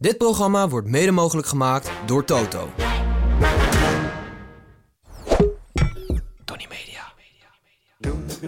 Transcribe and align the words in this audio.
Dit 0.00 0.18
programma 0.18 0.68
wordt 0.68 0.88
mede 0.88 1.10
mogelijk 1.10 1.46
gemaakt 1.46 1.90
door 2.06 2.24
Toto. 2.24 2.68
Tony 6.44 6.66
Media. 6.68 7.12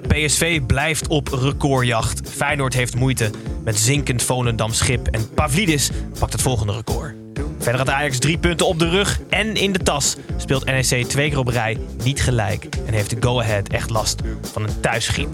PSV 0.09 0.63
blijft 0.67 1.09
op 1.09 1.29
recordjacht. 1.29 2.29
Feyenoord 2.29 2.75
heeft 2.75 2.95
moeite 2.95 3.31
met 3.65 3.79
zinkend 3.79 4.23
Volendam 4.23 4.73
schip. 4.73 5.07
En 5.07 5.35
Pavlidis 5.35 5.91
pakt 6.19 6.33
het 6.33 6.43
volgende 6.43 6.73
record. 6.73 7.15
Verder 7.59 7.81
had 7.81 7.91
Ajax 7.91 8.19
drie 8.19 8.39
punten 8.39 8.67
op 8.67 8.79
de 8.79 8.89
rug 8.89 9.21
en 9.29 9.55
in 9.55 9.73
de 9.73 9.79
tas. 9.79 10.17
Speelt 10.37 10.65
NEC 10.65 11.07
twee 11.07 11.29
keer 11.29 11.39
op 11.39 11.48
rij 11.48 11.79
niet 12.05 12.23
gelijk. 12.23 12.67
En 12.87 12.93
heeft 12.93 13.11
de 13.11 13.17
go-ahead 13.21 13.69
echt 13.69 13.91
last 13.91 14.21
van 14.53 14.62
een 14.62 14.81
thuisgriep. 14.81 15.31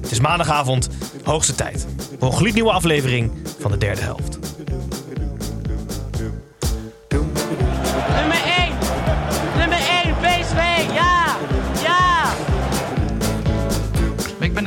Het 0.00 0.10
is 0.10 0.20
maandagavond, 0.20 0.88
hoogste 1.22 1.54
tijd. 1.54 1.86
Voor 2.18 2.28
een 2.28 2.36
gloednieuwe 2.36 2.72
aflevering 2.72 3.32
van 3.58 3.70
de 3.70 3.78
derde 3.78 4.00
helft. 4.00 4.38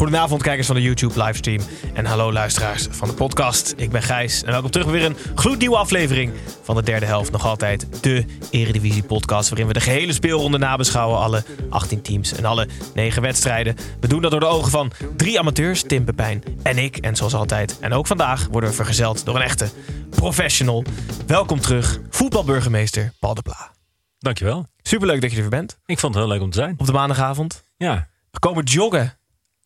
Goedenavond 0.00 0.42
kijkers 0.42 0.66
van 0.66 0.76
de 0.76 0.82
YouTube 0.82 1.24
livestream 1.24 1.62
en 1.94 2.04
hallo 2.04 2.32
luisteraars 2.32 2.86
van 2.90 3.08
de 3.08 3.14
podcast. 3.14 3.74
Ik 3.76 3.90
ben 3.90 4.02
Gijs 4.02 4.42
en 4.42 4.50
welkom 4.50 4.70
terug 4.70 4.86
bij 4.86 4.98
weer 4.98 5.04
een 5.04 5.16
gloednieuwe 5.34 5.76
aflevering 5.76 6.32
van 6.62 6.74
de 6.74 6.82
derde 6.82 7.06
helft. 7.06 7.30
Nog 7.30 7.46
altijd 7.46 8.02
de 8.02 8.24
Eredivisie 8.50 9.02
podcast 9.02 9.48
waarin 9.48 9.66
we 9.66 9.72
de 9.72 9.80
gehele 9.80 10.12
speelronde 10.12 10.58
nabeschouwen. 10.58 11.18
Alle 11.18 11.44
18 11.70 12.02
teams 12.02 12.32
en 12.32 12.44
alle 12.44 12.68
9 12.94 13.22
wedstrijden. 13.22 13.76
We 14.00 14.08
doen 14.08 14.20
dat 14.22 14.30
door 14.30 14.40
de 14.40 14.46
ogen 14.46 14.70
van 14.70 14.92
drie 15.16 15.38
amateurs, 15.38 15.82
Tim 15.82 16.04
Pepijn 16.04 16.42
en 16.62 16.78
ik. 16.78 16.96
En 16.96 17.16
zoals 17.16 17.34
altijd 17.34 17.78
en 17.80 17.92
ook 17.92 18.06
vandaag 18.06 18.46
worden 18.50 18.70
we 18.70 18.76
vergezeld 18.76 19.24
door 19.24 19.36
een 19.36 19.42
echte 19.42 19.68
professional. 20.10 20.84
Welkom 21.26 21.60
terug, 21.60 22.00
voetbalburgemeester 22.10 23.12
Paul 23.18 23.34
de 23.34 23.42
Pla. 23.42 23.72
Dankjewel. 24.18 24.66
Superleuk 24.82 25.20
dat 25.20 25.30
je 25.30 25.36
er 25.36 25.42
weer 25.42 25.50
bent 25.50 25.78
Ik 25.86 25.98
vond 25.98 26.14
het 26.14 26.24
heel 26.24 26.32
leuk 26.32 26.42
om 26.42 26.50
te 26.50 26.58
zijn. 26.58 26.74
op 26.78 26.86
de 26.86 26.92
maandagavond. 26.92 27.62
Ja. 27.76 28.08
We 28.30 28.38
komen 28.38 28.64
joggen. 28.64 29.19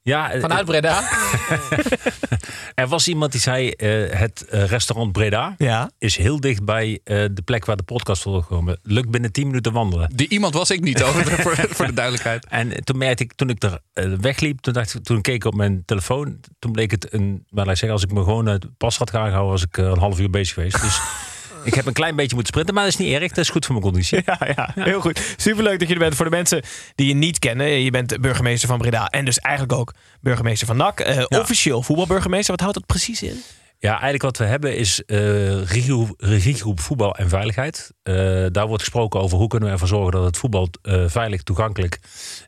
Ja, 0.04 0.32
eh, 0.32 0.40
Vanuit 0.40 0.64
Breda. 0.64 1.02
er 2.74 2.88
was 2.88 3.08
iemand 3.08 3.32
die 3.32 3.40
zei: 3.40 3.70
eh, 3.70 4.18
het 4.18 4.44
eh, 4.48 4.64
restaurant 4.64 5.12
Breda 5.12 5.54
Ja. 5.58 5.90
is 5.98 6.16
heel 6.16 6.40
dicht 6.40 6.64
bij 6.64 7.00
eh, 7.04 7.24
de 7.32 7.42
plek 7.44 7.64
waar 7.64 7.76
de 7.76 7.82
podcast 7.82 8.22
wordt 8.22 8.46
komen. 8.46 8.78
Lukt 8.82 9.10
binnen 9.10 9.32
10 9.32 9.46
minuten 9.46 9.72
wandelen. 9.72 10.10
Die 10.14 10.28
iemand 10.28 10.54
was 10.54 10.70
ik 10.70 10.80
niet, 10.80 11.00
hoor, 11.00 11.12
voor, 11.44 11.56
voor 11.70 11.86
de 11.86 11.92
duidelijkheid. 11.92 12.46
En 12.48 12.84
toen 12.84 12.98
merkte 12.98 13.22
ik, 13.22 13.32
toen 13.32 13.48
ik 13.48 13.62
er 13.62 13.78
eh, 13.92 14.12
wegliep, 14.20 14.60
toen, 14.60 14.72
dacht 14.72 14.94
ik, 14.94 15.04
toen 15.04 15.20
keek 15.20 15.34
ik 15.34 15.44
op 15.44 15.54
mijn 15.54 15.82
telefoon, 15.84 16.40
toen 16.58 16.72
bleek 16.72 16.90
het 16.90 17.12
een, 17.12 17.44
maar 17.50 17.64
laat 17.64 17.74
ik 17.74 17.80
zeggen, 17.80 17.98
als 17.98 18.02
ik 18.02 18.12
me 18.12 18.22
gewoon 18.22 18.46
het 18.46 18.76
pas 18.76 18.96
had 18.98 19.10
gehouden, 19.10 19.44
was 19.46 19.62
ik 19.62 19.78
eh, 19.78 19.84
een 19.84 19.98
half 19.98 20.20
uur 20.20 20.30
bezig 20.30 20.54
geweest. 20.54 20.80
Dus 20.82 21.00
ik 21.64 21.74
heb 21.74 21.86
een 21.86 21.92
klein 21.92 22.16
beetje 22.16 22.34
moeten 22.34 22.52
sprinten, 22.52 22.74
maar 22.74 22.84
dat 22.84 22.92
is 22.92 22.98
niet 22.98 23.12
erg. 23.12 23.28
Dat 23.28 23.38
is 23.38 23.50
goed 23.50 23.66
voor 23.66 23.74
mijn 23.74 23.86
conditie. 23.86 24.22
Ja, 24.26 24.38
ja, 24.56 24.70
heel 24.74 25.00
goed. 25.00 25.34
Superleuk 25.36 25.78
dat 25.78 25.88
je 25.88 25.94
er 25.94 26.00
bent. 26.00 26.14
Voor 26.14 26.24
de 26.24 26.30
mensen 26.30 26.62
die 26.94 27.06
je 27.08 27.14
niet 27.14 27.38
kennen, 27.38 27.66
je 27.82 27.90
bent 27.90 28.20
burgemeester 28.20 28.68
van 28.68 28.78
Breda 28.78 29.06
en 29.06 29.24
dus 29.24 29.38
eigenlijk 29.38 29.78
ook 29.78 29.94
burgemeester 30.20 30.66
van 30.66 30.76
NAC. 30.76 31.00
Eh, 31.00 31.24
Officieel 31.40 31.82
voetbalburgemeester. 31.82 32.50
Wat 32.50 32.60
houdt 32.60 32.74
dat 32.74 32.86
precies 32.86 33.22
in? 33.22 33.42
Ja, 33.78 33.90
eigenlijk 33.90 34.22
wat 34.22 34.36
we 34.36 34.44
hebben 34.44 34.76
is 34.76 35.04
eh 35.04 35.58
regiegroep, 35.58 36.14
regiegroep 36.16 36.80
voetbal 36.80 37.16
en 37.16 37.28
veiligheid. 37.28 37.92
Eh, 38.02 38.14
daar 38.50 38.66
wordt 38.66 38.82
gesproken 38.82 39.20
over 39.20 39.38
hoe 39.38 39.48
kunnen 39.48 39.68
we 39.68 39.74
ervoor 39.74 39.88
zorgen 39.88 40.12
dat 40.12 40.24
het 40.24 40.36
voetbal 40.36 40.68
veilig, 41.06 41.42
toegankelijk 41.42 41.98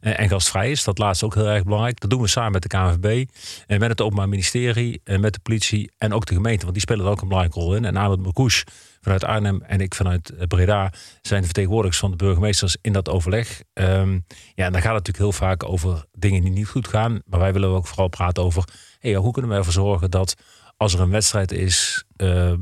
en 0.01 0.29
gastvrij 0.29 0.71
is. 0.71 0.85
Dat 0.85 0.99
laatste 0.99 1.25
ook 1.25 1.35
heel 1.35 1.49
erg 1.49 1.65
belangrijk. 1.65 2.01
Dat 2.01 2.11
doen 2.11 2.21
we 2.21 2.29
samen 2.29 2.53
met 2.53 2.63
de 2.63 2.69
KNVB, 2.69 3.25
en 3.67 3.81
met 3.81 3.89
het 3.89 4.01
Openbaar 4.01 4.29
Ministerie, 4.29 5.01
en 5.05 5.21
met 5.21 5.33
de 5.33 5.41
politie 5.43 5.91
en 5.99 6.13
ook 6.13 6.27
de 6.27 6.35
gemeente. 6.35 6.61
Want 6.63 6.73
die 6.73 6.83
spelen 6.83 7.05
er 7.05 7.11
ook 7.11 7.21
een 7.21 7.29
belangrijke 7.29 7.61
rol 7.61 7.75
in. 7.75 7.85
En 7.85 7.97
Ahmed 7.97 8.23
Marcouch 8.23 8.65
vanuit 9.07 9.25
Arnhem 9.25 9.63
en 9.63 9.81
ik 9.81 9.95
vanuit 9.95 10.31
eh, 10.31 10.47
Breda 10.47 10.93
zijn 11.23 11.41
de 11.41 11.47
vertegenwoordigers 11.47 11.99
van 12.01 12.11
de 12.11 12.17
burgemeesters 12.17 12.77
in 12.81 12.93
dat 12.93 13.09
overleg. 13.09 13.63
Ehm, 13.73 14.13
ja, 14.55 14.65
en 14.65 14.73
dan 14.73 14.83
gaat 14.83 14.95
het 14.95 15.07
natuurlijk 15.07 15.19
heel 15.19 15.33
vaak 15.33 15.65
over 15.69 16.05
dingen 16.13 16.43
die 16.43 16.51
niet 16.51 16.69
goed 16.69 16.89
gaan. 16.89 17.21
Maar 17.25 17.41
wij 17.41 17.53
willen 17.53 17.69
ook 17.69 17.87
vooral 17.87 18.09
praten 18.09 18.43
over 18.43 18.65
hey, 18.99 19.15
hoe 19.15 19.33
kunnen 19.33 19.51
we 19.51 19.57
ervoor 19.57 19.73
zorgen 19.73 20.11
dat 20.11 20.35
als 20.77 20.95
er 20.95 21.01
een 21.01 21.11
wedstrijd 21.11 21.53
is 21.53 22.05
eh, 22.17 22.53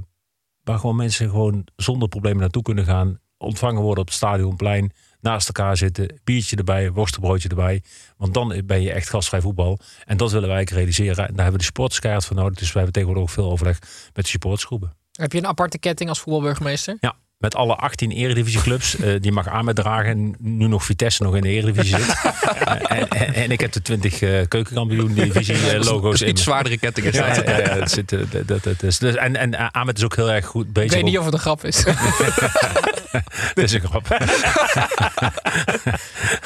waar 0.63 0.79
gewoon 0.79 0.97
mensen 0.97 1.31
gewoon 1.31 1.67
zonder 1.77 2.09
problemen 2.09 2.41
naartoe 2.41 2.63
kunnen 2.63 2.85
gaan, 2.85 3.19
ontvangen 3.39 3.83
worden 3.83 4.01
op 4.01 4.07
het 4.07 4.17
stadionplein, 4.17 4.93
naast 5.21 5.47
elkaar 5.47 5.77
zitten, 5.77 6.21
biertje 6.25 6.57
erbij, 6.57 6.91
worstenbroodje 6.91 7.49
erbij. 7.49 7.83
Want 8.17 8.35
dan 8.35 8.63
ben 8.65 8.83
je 8.83 8.93
echt 8.93 9.09
gastvrij 9.09 9.41
voetbal. 9.41 9.79
En 10.05 10.17
dat 10.17 10.33
willen 10.33 10.49
wij 10.49 10.65
realiseren. 10.65 11.17
En 11.17 11.35
daar 11.35 11.45
hebben 11.45 11.53
we 11.53 11.59
de 11.59 11.65
supporterskaart 11.65 12.25
voor 12.25 12.37
nodig. 12.37 12.59
Dus 12.59 12.73
wij 12.73 12.83
hebben 12.83 12.93
tegenwoordig 12.93 13.23
ook 13.23 13.35
veel 13.35 13.51
overleg 13.51 13.79
met 14.13 14.25
de 14.25 14.31
supportersgroepen. 14.31 15.04
Heb 15.19 15.33
je 15.33 15.39
een 15.39 15.47
aparte 15.47 15.79
ketting 15.79 16.09
als 16.09 16.21
voetbalburgemeester? 16.21 16.97
Ja, 17.01 17.17
met 17.45 17.55
alle 17.55 17.75
18 17.77 18.11
eredivisieclubs. 18.11 18.97
eh 18.97 19.21
die 19.21 19.33
mag 19.33 19.49
aan 19.49 19.65
met 19.65 19.77
dragen. 19.77 20.35
Nu 20.39 20.67
nog 20.67 20.85
Vitesse 20.85 21.23
nog 21.23 21.37
in 21.37 21.43
de 21.43 21.49
eredivisie 21.49 21.97
zit. 21.99 22.15
Eh, 22.65 22.99
en, 22.99 23.09
en, 23.09 23.35
en 23.35 23.51
ik 23.51 23.61
heb 23.61 23.73
de 23.73 23.83
20 23.83 24.23
eh 24.23 24.31
keukenkampioen 24.49 25.15
divisie 25.15 25.71
eh, 25.71 25.81
logo's 25.83 26.21
in. 26.21 26.29
Iets 26.29 26.43
zwaardere 26.43 26.79
ketting 26.79 27.07
is 27.07 27.15
Ja, 27.15 27.35
dat. 27.35 27.45
ja, 27.47 27.59
ja, 27.59 27.75
dat 27.75 27.91
zit, 27.91 28.13
eh, 28.13 28.19
dat, 28.31 28.49
dat, 28.49 28.63
dat 28.65 28.83
is, 28.83 28.99
dus, 28.99 29.15
en, 29.15 29.37
en 29.37 29.73
Ahmed 29.73 29.97
is 29.99 30.05
ook 30.05 30.17
heel 30.17 30.31
erg 30.33 30.47
goed 30.47 30.73
bezig. 30.73 30.91
Ik 30.91 30.97
weet 30.97 31.05
niet 31.05 31.15
op- 31.19 31.21
of 31.21 31.25
het 31.25 31.35
een 31.35 31.41
grap 31.41 31.65
is. 31.65 31.85
Dat 33.55 33.65
is 33.65 33.73
een 33.73 33.81
grap. 33.81 34.09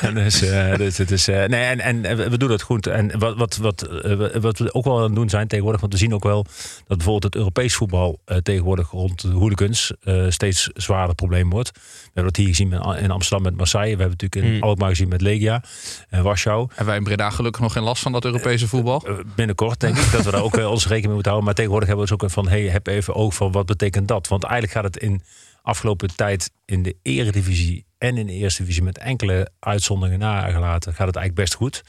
En 0.00 0.14
dus, 0.14 0.42
eh, 0.42 0.74
dus 0.76 0.98
het 0.98 1.10
is, 1.10 1.28
eh, 1.28 1.44
nee, 1.44 1.64
en, 1.64 1.80
en 2.04 2.30
we 2.30 2.38
doen 2.38 2.48
dat 2.48 2.62
goed. 2.62 2.86
En 2.86 3.18
wat, 3.18 3.36
wat, 3.36 3.56
wat, 3.56 3.82
eh, 3.82 4.16
wat 4.40 4.58
we 4.58 4.74
ook 4.74 4.84
wel 4.84 4.96
aan 4.96 5.02
het 5.02 5.14
doen 5.14 5.28
zijn 5.28 5.48
tegenwoordig, 5.48 5.80
want 5.80 5.92
we 5.92 5.98
zien 5.98 6.14
ook 6.14 6.22
wel 6.24 6.42
dat 6.42 6.96
bijvoorbeeld 6.96 7.22
het 7.24 7.34
Europees 7.34 7.74
voetbal 7.74 8.20
eh, 8.24 8.36
tegenwoordig 8.36 8.90
rond 8.90 9.20
de 9.22 9.28
hooligans 9.28 9.92
eh, 10.04 10.24
steeds 10.28 10.70
zwaarder 10.88 11.14
probleem 11.14 11.50
wordt. 11.50 11.70
We 11.72 11.80
hebben 12.04 12.32
dat 12.32 12.36
hier 12.36 12.46
gezien 12.48 12.72
in 12.72 13.10
Amsterdam 13.10 13.42
met 13.42 13.56
Marseille. 13.56 13.96
We 13.96 14.02
hebben 14.02 14.18
natuurlijk 14.20 14.42
in 14.42 14.46
Hmm. 14.52 14.62
Alkmaar 14.62 14.88
gezien 14.88 15.08
met 15.08 15.20
Legia 15.20 15.62
en 16.08 16.22
Warschau. 16.22 16.68
En 16.74 16.86
wij 16.86 16.96
in 16.96 17.04
Breda 17.04 17.30
gelukkig 17.30 17.60
nog 17.60 17.72
geen 17.72 17.82
last 17.82 18.02
van 18.02 18.12
dat 18.12 18.24
Europese 18.24 18.68
voetbal. 18.68 19.02
Eh, 19.06 19.14
binnenkort 19.34 19.80
denk 19.80 19.96
ik 19.96 20.12
dat 20.12 20.24
we 20.24 20.30
daar 20.30 20.42
ook 20.42 20.56
eh, 20.56 20.70
onze 20.76 20.88
rekening 20.88 21.06
mee 21.06 21.14
moeten 21.14 21.32
houden. 21.32 21.44
Maar 21.44 21.54
tegenwoordig 21.54 21.88
hebben 21.88 22.06
we 22.06 22.12
dus 22.12 22.22
ook 22.22 22.30
van, 22.30 22.48
hey, 22.48 22.62
heb 22.62 22.86
even 22.86 23.14
oog 23.14 23.34
van 23.34 23.52
wat 23.52 23.66
betekent 23.66 24.08
dat? 24.08 24.28
Want 24.28 24.44
eigenlijk 24.44 24.72
gaat 24.72 24.94
het 24.94 24.96
in 25.02 25.22
afgelopen 25.62 26.16
tijd 26.16 26.50
in 26.64 26.82
de 26.82 26.96
eredivisie 27.02 27.86
en 27.98 28.16
in 28.16 28.26
de 28.26 28.32
eerste 28.32 28.62
divisie 28.62 28.82
met 28.82 28.98
enkele 28.98 29.50
uitzonderingen 29.58 30.18
nagelaten, 30.18 30.94
gaat 30.94 31.06
het 31.06 31.16
eigenlijk 31.16 31.34
best 31.34 31.54
goed. 31.54 31.82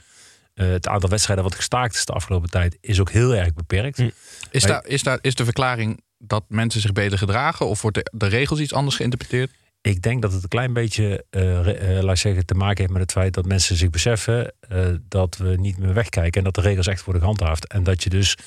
Eh, 0.54 0.70
het 0.70 0.88
aantal 0.88 1.10
wedstrijden 1.10 1.44
wat 1.44 1.56
gestaakt 1.56 1.96
is 1.96 2.06
de 2.06 2.14
afgelopen 2.14 2.50
tijd 2.50 2.78
is 2.82 3.00
ook 3.00 3.12
heel 3.12 3.36
erg 3.36 3.54
beperkt. 3.54 3.98
Hm. 3.98 4.10
Is, 4.52 4.64
daar, 4.64 4.86
is, 4.86 5.04
daar, 5.04 5.20
is 5.22 5.36
de 5.36 5.44
verklaring 5.44 6.02
dat 6.20 6.44
mensen 6.48 6.82
zich 6.82 6.92
beter 6.92 7.18
gedragen? 7.18 7.68
Of 7.68 7.82
wordt 7.82 7.98
de, 7.98 8.12
de 8.12 8.28
regels 8.28 8.60
iets 8.60 8.74
anders 8.74 8.96
geïnterpreteerd? 8.96 9.52
Ik 9.82 10.02
denk 10.02 10.22
dat 10.22 10.34
het 10.34 10.44
een 10.44 10.50
klein 10.50 10.74
beetje, 10.74 11.26
ik 11.30 12.18
zeggen, 12.18 12.46
te 12.46 12.54
maken 12.54 12.78
heeft 12.78 12.92
met 12.92 13.02
het 13.02 13.12
feit 13.12 13.34
dat 13.34 13.46
mensen 13.46 13.76
zich 13.76 13.90
beseffen 13.90 14.54
eh, 14.60 14.88
dat 15.08 15.38
we 15.38 15.56
niet 15.56 15.78
meer 15.78 15.94
wegkijken 15.94 16.38
en 16.38 16.44
dat 16.44 16.56
de 16.56 16.62
regels 16.62 16.88
echt 16.88 17.04
worden 17.04 17.22
gehandhaafd. 17.22 17.68
En 17.68 17.84
dat 17.84 18.04
je 18.04 18.10
dus 18.10 18.38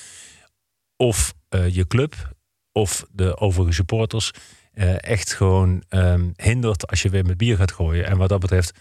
of 0.97 1.35
je 1.69 1.87
club 1.87 2.35
of 2.73 3.07
de 3.11 3.37
overige 3.37 3.73
supporters 3.73 4.31
echt 4.97 5.35
gewoon 5.35 5.83
ehm, 5.89 6.31
hindert 6.37 6.87
als 6.87 7.03
je 7.03 7.09
weer 7.09 7.25
met 7.25 7.37
bier 7.37 7.57
gaat 7.57 7.73
gooien. 7.73 8.07
En 8.07 8.17
wat 8.17 8.29
dat 8.29 8.41
betreft 8.41 8.73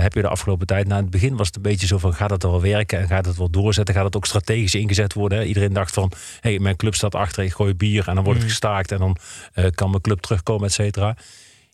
heb 0.00 0.14
je 0.14 0.20
de 0.20 0.28
afgelopen 0.28 0.66
tijd, 0.66 0.86
na 0.88 0.96
het 0.96 1.10
begin 1.10 1.36
was 1.36 1.46
het 1.46 1.56
een 1.56 1.62
beetje 1.62 1.86
zo 1.86 1.98
van 1.98 2.14
gaat 2.14 2.30
het 2.30 2.42
wel 2.42 2.60
werken 2.60 2.98
en 2.98 3.06
gaat 3.06 3.26
het 3.26 3.36
wel 3.36 3.50
doorzetten, 3.50 3.94
gaat 3.94 4.04
het 4.04 4.16
ook 4.16 4.26
strategisch 4.26 4.74
ingezet 4.74 5.12
worden. 5.12 5.38
hè? 5.38 5.44
Iedereen 5.44 5.72
dacht 5.72 5.92
van, 5.92 6.12
hé, 6.40 6.50
hey, 6.50 6.58
mijn 6.58 6.76
club 6.76 6.94
staat 6.94 7.14
achter, 7.14 7.44
ik 7.44 7.52
gooi 7.52 7.74
bier 7.74 8.08
en 8.08 8.14
dan 8.14 8.24
wordt 8.24 8.38
het 8.40 8.48
Mm. 8.48 8.54
gestaakt 8.54 8.92
en 8.92 8.98
dan 8.98 9.16
eh, 9.52 9.64
kan 9.74 9.90
mijn 9.90 10.02
club 10.02 10.20
terugkomen, 10.20 10.66
et 10.66 10.72
cetera. 10.72 11.16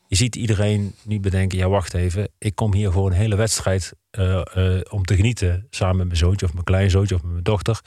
je 0.06 0.16
ziet 0.18 0.36
iedereen 0.36 0.94
nu 1.04 1.20
bedenken, 1.20 1.58
ja 1.58 1.68
wacht 1.68 1.94
even, 1.94 2.28
ik 2.38 2.54
kom 2.54 2.74
hier 2.74 2.92
gewoon 2.92 3.10
een 3.10 3.16
hele 3.16 3.36
wedstrijd 3.36 3.92
eh, 4.10 4.40
eh, 4.54 4.80
om 4.90 5.04
te 5.04 5.16
genieten. 5.16 5.66
Samen 5.70 5.96
met 5.96 6.06
mijn 6.06 6.18
zoontje 6.18 6.46
of 6.46 6.52
mijn 6.52 6.64
kleinzoontje 6.64 7.14
of 7.14 7.22
met 7.22 7.30
mijn 7.30 7.42
dochter. 7.44 7.80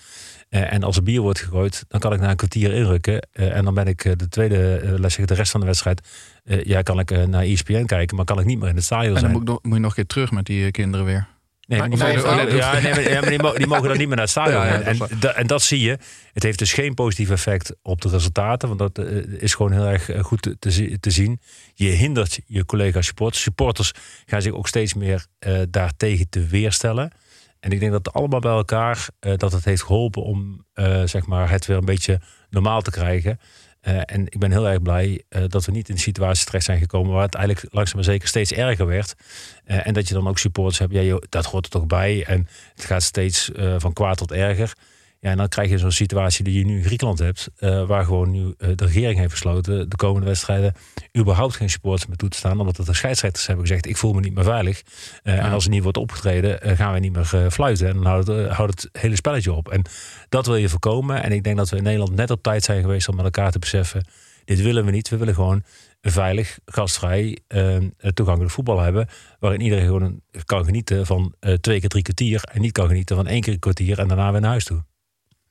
Eh, 0.49 0.73
en 0.73 0.83
als 0.83 0.95
er 0.95 1.03
bier 1.03 1.21
wordt 1.21 1.39
gegooid, 1.39 1.85
dan 1.87 1.99
kan 1.99 2.13
ik 2.13 2.19
na 2.19 2.29
een 2.29 2.35
kwartier 2.35 2.73
inrukken. 2.73 3.27
Eh, 3.31 3.55
en 3.55 3.65
dan 3.65 3.73
ben 3.73 3.87
ik 3.87 4.05
eh, 4.05 4.11
de 4.15 4.27
tweede, 4.27 4.81
les 4.99 5.15
de 5.15 5.33
rest 5.33 5.51
van 5.51 5.59
de 5.59 5.65
wedstrijd, 5.65 6.07
eh, 6.45 6.63
ja 6.63 6.81
kan 6.81 7.00
ik 7.00 7.12
eh, 7.12 7.24
naar 7.24 7.44
ESPN 7.44 7.86
kijken, 7.86 8.15
maar 8.15 8.25
kan 8.25 8.39
ik 8.39 8.45
niet 8.45 8.59
meer 8.59 8.69
in 8.69 8.75
het 8.75 8.83
stadion 8.83 9.13
En 9.13 9.19
zijn. 9.19 9.31
dan 9.33 9.42
moet, 9.44 9.63
moet 9.63 9.74
je 9.74 9.80
nog 9.80 9.89
een 9.89 9.95
keer 9.95 10.06
terug 10.06 10.31
met 10.31 10.45
die 10.45 10.65
eh, 10.65 10.71
kinderen 10.71 11.06
weer. 11.06 11.27
Nee, 11.68 11.80
Maar- 11.80 11.89
die 11.89 11.97
nee, 12.00 12.15
mogen, 12.15 12.30
oh, 12.30 12.36
nee, 12.36 12.56
ja, 12.56 12.74
nee, 12.80 12.92
maar, 12.92 13.09
ja, 13.09 13.19
maar 13.21 13.30
die, 13.30 13.42
mo- 13.42 13.53
die 13.53 13.68
mogen 13.68 13.88
dan 13.88 13.97
niet 13.97 14.07
meer 14.07 14.15
naar 14.15 14.25
het 14.25 14.30
stadion. 14.30 14.62
Ja, 14.65 14.65
ja, 14.65 14.81
en, 14.81 14.97
dat 14.97 15.09
en, 15.09 15.19
da- 15.19 15.33
en 15.33 15.47
dat 15.47 15.62
zie 15.62 15.80
je. 15.80 15.97
Het 16.33 16.44
heeft 16.44 16.59
dus 16.59 16.74
geen 16.74 16.94
positief 16.94 17.30
effect 17.30 17.75
op 17.81 18.01
de 18.01 18.09
resultaten. 18.09 18.77
Want 18.77 18.80
dat 18.95 19.06
is 19.39 19.53
gewoon 19.53 19.71
heel 19.71 19.86
erg 19.88 20.09
goed 20.21 20.42
te, 20.42 20.56
te, 20.59 20.71
zi- 20.71 20.97
te 21.00 21.09
zien. 21.12 21.39
Je 21.74 21.88
hindert 21.89 22.39
je 22.45 22.65
collega's 22.65 23.06
supporters. 23.06 23.42
Supporters 23.44 23.92
gaan 24.25 24.42
zich 24.42 24.53
ook 24.53 24.68
steeds 24.68 24.94
meer 24.94 25.25
daartegen 25.69 26.30
te 26.30 26.45
weerstellen. 26.45 27.12
En 27.59 27.71
ik 27.71 27.80
denk 27.80 27.92
dat 27.92 28.13
allemaal 28.13 28.39
bij 28.39 28.51
elkaar 28.51 29.07
dat 29.19 29.51
het 29.51 29.65
heeft 29.65 29.83
geholpen 29.83 30.24
om 30.24 30.65
zeg 31.06 31.25
maar 31.25 31.50
het 31.50 31.65
weer 31.65 31.77
een 31.77 31.86
beetje 31.86 32.19
normaal 32.50 32.81
te 32.81 32.92
krijgen. 32.92 33.39
Eh, 33.85 34.01
en 34.05 34.25
ik 34.25 34.39
ben 34.39 34.51
heel 34.51 34.67
erg 34.67 34.81
blij 34.81 35.23
eh, 35.29 35.43
dat 35.47 35.65
we 35.65 35.71
niet 35.71 35.89
in 35.89 35.95
de 35.95 36.01
situatie 36.01 36.45
terecht 36.45 36.65
zijn 36.65 36.79
gekomen 36.79 37.13
waar 37.13 37.25
het 37.25 37.35
eigenlijk 37.35 37.73
langzaam 37.73 37.95
maar 37.95 38.03
zeker 38.03 38.27
steeds 38.27 38.51
erger 38.51 38.85
werd. 38.85 39.15
Eh, 39.63 39.87
en 39.87 39.93
dat 39.93 40.07
je 40.07 40.13
dan 40.13 40.27
ook 40.27 40.37
supporters 40.37 40.79
hebt, 40.79 40.93
ja, 40.93 41.19
dat 41.29 41.45
hoort 41.45 41.65
er 41.65 41.71
toch 41.71 41.85
bij. 41.85 42.23
En 42.25 42.47
het 42.75 42.85
gaat 42.85 43.03
steeds 43.03 43.51
van 43.77 43.93
kwaad 43.93 44.17
tot 44.17 44.31
erger. 44.31 44.73
Ja, 45.19 45.31
en 45.31 45.38
dan 45.38 45.47
krijg 45.47 45.69
je 45.69 45.77
zo'n 45.77 45.91
situatie 45.91 46.44
die 46.44 46.57
je 46.57 46.65
nu 46.65 46.77
in 46.77 46.83
Griekenland 46.83 47.19
hebt, 47.19 47.50
eh, 47.56 47.85
waar 47.88 48.06
gewoon 48.06 48.31
nu 48.31 48.53
eh, 48.57 48.69
de 48.75 48.85
regering 48.85 49.17
heeft 49.17 49.29
besloten 49.29 49.89
de 49.89 49.95
komende 49.95 50.27
wedstrijden 50.27 50.73
überhaupt 51.17 51.56
geen 51.56 51.69
supporters 51.69 52.06
meer 52.07 52.17
toe 52.17 52.29
te 52.29 52.38
staan, 52.38 52.59
omdat 52.59 52.75
de 52.75 52.94
scheidsrechters 52.94 53.47
hebben 53.47 53.65
gezegd, 53.67 53.85
ik 53.85 53.97
voel 53.97 54.13
me 54.13 54.19
niet 54.19 54.33
meer 54.33 54.44
veilig. 54.44 54.81
Eh, 55.23 55.38
En 55.38 55.51
als 55.51 55.63
er 55.63 55.69
niet 55.69 55.83
wordt 55.83 55.97
opgetreden, 55.97 56.77
gaan 56.77 56.94
we 56.94 57.00
niet 57.00 57.13
meer 57.13 57.51
fluiten. 57.51 57.88
En 57.88 57.94
dan 57.94 58.06
houdt 58.06 58.27
het, 58.27 58.50
houdt 58.50 58.81
het 58.81 59.01
hele 59.01 59.15
spelletje 59.15 59.53
op. 59.53 59.69
En 59.69 59.81
dat 60.29 60.45
wil 60.45 60.56
je 60.56 60.69
voorkomen. 60.69 61.23
En 61.23 61.31
ik 61.31 61.44
denk 61.44 61.57
dat 61.57 61.69
we 61.69 61.77
in 61.77 61.83
Nederland 61.83 62.15
net 62.15 62.31
op 62.31 62.44
tijd 62.44 62.63
zijn 62.63 62.81
geweest 62.81 63.07
om 63.07 63.15
met 63.15 63.25
elkaar 63.25 63.51
te 63.51 63.59
beseffen, 63.59 64.06
dit 64.45 64.61
willen 64.61 64.85
we 64.85 64.91
niet. 64.91 65.09
We 65.09 65.18
willen 65.18 65.33
gewoon 65.33 65.63
een 66.01 66.11
veilig, 66.11 66.59
gastvrij, 66.65 67.39
eh, 67.47 67.77
toegankelijk 68.13 68.53
voetbal 68.53 68.79
hebben. 68.79 69.07
Waarin 69.39 69.61
iedereen 69.61 69.85
gewoon 69.85 70.21
kan 70.45 70.65
genieten 70.65 71.06
van 71.06 71.35
twee 71.61 71.79
keer 71.79 71.89
drie 71.89 72.03
kwartier. 72.03 72.41
En 72.51 72.61
niet 72.61 72.71
kan 72.71 72.88
genieten 72.88 73.15
van 73.15 73.27
één 73.27 73.41
keer 73.41 73.53
een 73.53 73.59
kwartier 73.59 74.00
en 74.00 74.07
daarna 74.07 74.31
weer 74.31 74.41
naar 74.41 74.50
huis 74.50 74.65
toe. 74.65 74.83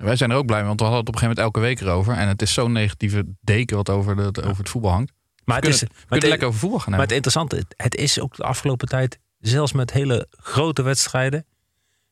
Wij 0.04 0.16
zijn 0.16 0.30
er 0.30 0.36
ook 0.36 0.46
blij 0.46 0.58
mee, 0.58 0.66
want 0.66 0.80
we 0.80 0.86
hadden 0.86 1.04
het 1.04 1.14
op 1.14 1.14
een 1.14 1.20
gegeven 1.20 1.42
moment 1.44 1.56
elke 1.56 1.68
week 1.84 1.88
erover. 1.88 2.14
En 2.16 2.28
het 2.28 2.42
is 2.42 2.52
zo'n 2.52 2.72
negatieve 2.72 3.24
deken 3.40 3.76
wat 3.76 3.90
over, 3.90 4.16
de, 4.32 4.42
over 4.42 4.58
het 4.58 4.68
voetbal 4.68 4.90
hangt. 4.90 5.12
Maar 5.44 5.60
we 5.60 5.66
het 5.66 5.74
is, 5.74 5.78
kunnen, 5.78 5.96
we 5.96 6.00
maar 6.00 6.08
kunnen 6.08 6.20
het- 6.20 6.28
lekker 6.28 6.48
over 6.48 6.60
voetbal 6.60 6.78
gaan 6.80 6.90
Maar 6.92 7.00
het 7.00 7.12
interessante, 7.12 7.56
het- 7.56 7.74
het 7.76 7.94
is 7.96 8.20
ook 8.20 8.36
de 8.36 8.42
afgelopen 8.42 8.88
tijd, 8.88 9.18
zelfs 9.38 9.72
met 9.72 9.92
hele 9.92 10.26
grote 10.30 10.82
wedstrijden, 10.82 11.46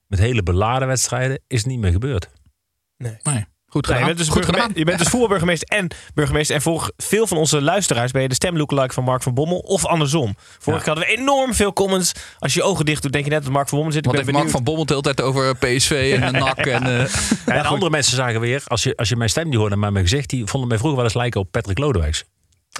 met 0.06 0.18
hele 0.18 0.42
beladen 0.42 0.88
wedstrijden, 0.88 1.40
is 1.46 1.58
het 1.58 1.66
niet 1.66 1.78
meer 1.80 1.92
gebeurd. 1.92 2.24
Goed 2.98 3.18
Nee, 3.22 3.46
gedaan. 3.86 4.00
je 4.00 4.06
bent 4.06 4.18
dus, 4.18 4.28
Goed 4.28 4.44
gedaan. 4.44 4.70
je 4.74 4.84
bent 4.84 4.98
dus 4.98 5.64
en 5.64 5.88
burgemeester. 6.14 6.56
En 6.56 6.62
voor 6.62 6.90
veel 6.96 7.26
van 7.26 7.36
onze 7.36 7.62
luisteraars 7.62 8.10
ben 8.10 8.22
je 8.22 8.28
de 8.28 8.34
stemlookalike 8.34 8.94
van 8.94 9.04
Mark 9.04 9.22
van 9.22 9.34
Bommel. 9.34 9.58
Of 9.58 9.86
andersom. 9.86 10.34
Vorige 10.58 10.84
keer 10.84 10.94
hadden 10.94 11.14
we 11.14 11.20
enorm 11.20 11.54
veel 11.54 11.72
comments. 11.72 12.12
Als 12.38 12.54
je 12.54 12.60
je 12.60 12.66
ogen 12.66 12.84
dicht 12.84 13.02
doet, 13.02 13.12
denk 13.12 13.24
je 13.24 13.30
net 13.30 13.42
dat 13.42 13.52
Mark 13.52 13.68
van 13.68 13.78
Bommel 13.78 13.94
zit. 13.94 14.06
Ik 14.06 14.12
Want 14.12 14.24
ben 14.24 14.34
Mark 14.34 14.50
van 14.50 14.64
Bommel 14.64 14.84
de 14.86 14.92
hele 14.92 15.14
tijd 15.14 15.20
over 15.20 15.56
PSV 15.56 16.18
en 16.20 16.32
de 16.32 16.38
NAC. 16.44 16.58
En, 16.58 16.82
eh, 16.82 17.56
en 17.56 17.64
andere 17.64 17.90
mensen 17.90 18.16
zagen 18.16 18.40
weer, 18.40 18.62
als 18.66 18.82
je, 18.82 18.96
als 18.96 19.08
je 19.08 19.16
mijn 19.16 19.30
stem 19.30 19.48
niet 19.48 19.58
hoorde, 19.58 19.76
maar 19.76 19.92
mijn 19.92 20.04
gezicht, 20.04 20.30
die 20.30 20.46
vonden 20.46 20.68
mij 20.68 20.78
vroeger 20.78 20.96
wel 20.96 21.06
eens 21.06 21.16
lijken 21.16 21.40
op 21.40 21.50
Patrick 21.50 21.78
Lodewijks. 21.78 22.24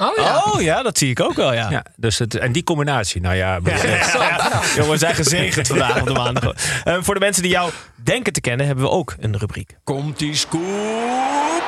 Oh 0.01 0.17
ja. 0.17 0.43
Oh 0.45 0.61
ja, 0.61 0.83
dat 0.83 0.99
zie 0.99 1.11
ik 1.11 1.21
ook 1.21 1.35
wel, 1.35 1.53
ja. 1.53 1.71
Ja, 1.71 1.85
dus 1.97 2.19
het, 2.19 2.35
en 2.35 2.53
die 2.53 2.65
combinatie, 2.65 3.21
nou 3.21 3.35
ja, 3.35 3.61
Ja, 3.65 3.85
ja. 3.85 4.63
Jongens, 4.77 4.89
we 4.89 4.97
zijn 4.97 5.15
gezegend 5.15 5.67
vandaag 5.67 6.01
op 6.01 6.07
de 6.07 6.13
maandag. 6.13 6.55
Eh, 6.85 6.97
voor 7.01 7.15
de 7.15 7.21
mensen 7.21 7.43
die 7.43 7.53
jou 7.53 7.73
denken 8.03 8.33
te 8.33 8.41
kennen, 8.41 8.67
hebben 8.67 8.85
we 8.85 8.91
ook 8.91 9.15
een 9.21 9.39
rubriek. 9.39 9.77
Komt 9.85 10.19
die 10.19 10.35
scoop? 10.35 11.63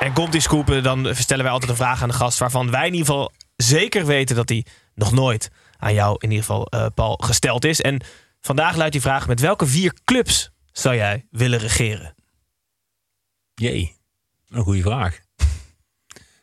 En 0.00 0.12
komt 0.12 0.32
die 0.32 0.40
scoop, 0.40 0.70
eh, 0.70 0.82
dan 0.82 1.08
stellen 1.14 1.44
wij 1.44 1.52
altijd 1.52 1.70
een 1.70 1.76
vraag 1.76 2.02
aan 2.02 2.08
de 2.08 2.14
gast... 2.14 2.38
waarvan 2.38 2.70
wij 2.70 2.86
in 2.86 2.92
ieder 2.92 3.06
geval 3.06 3.32
zeker 3.56 4.06
weten 4.06 4.36
dat 4.36 4.46
die 4.46 4.66
nog 4.94 5.12
nooit 5.12 5.50
aan 5.76 5.94
jou 5.94 6.16
in 6.18 6.30
ieder 6.30 6.44
geval, 6.44 6.66
eh, 6.66 6.86
Paul, 6.94 7.16
gesteld 7.16 7.64
is. 7.64 7.80
En 7.80 8.00
vandaag 8.40 8.76
luidt 8.76 8.92
die 8.92 9.00
vraag, 9.00 9.26
met 9.26 9.40
welke 9.40 9.66
vier 9.66 9.94
clubs 10.04 10.50
zou 10.72 10.96
jij 10.96 11.26
willen 11.30 11.58
regeren? 11.58 12.14
Jee, 13.54 13.96
een 14.48 14.62
goede 14.62 14.82
vraag. 14.82 15.18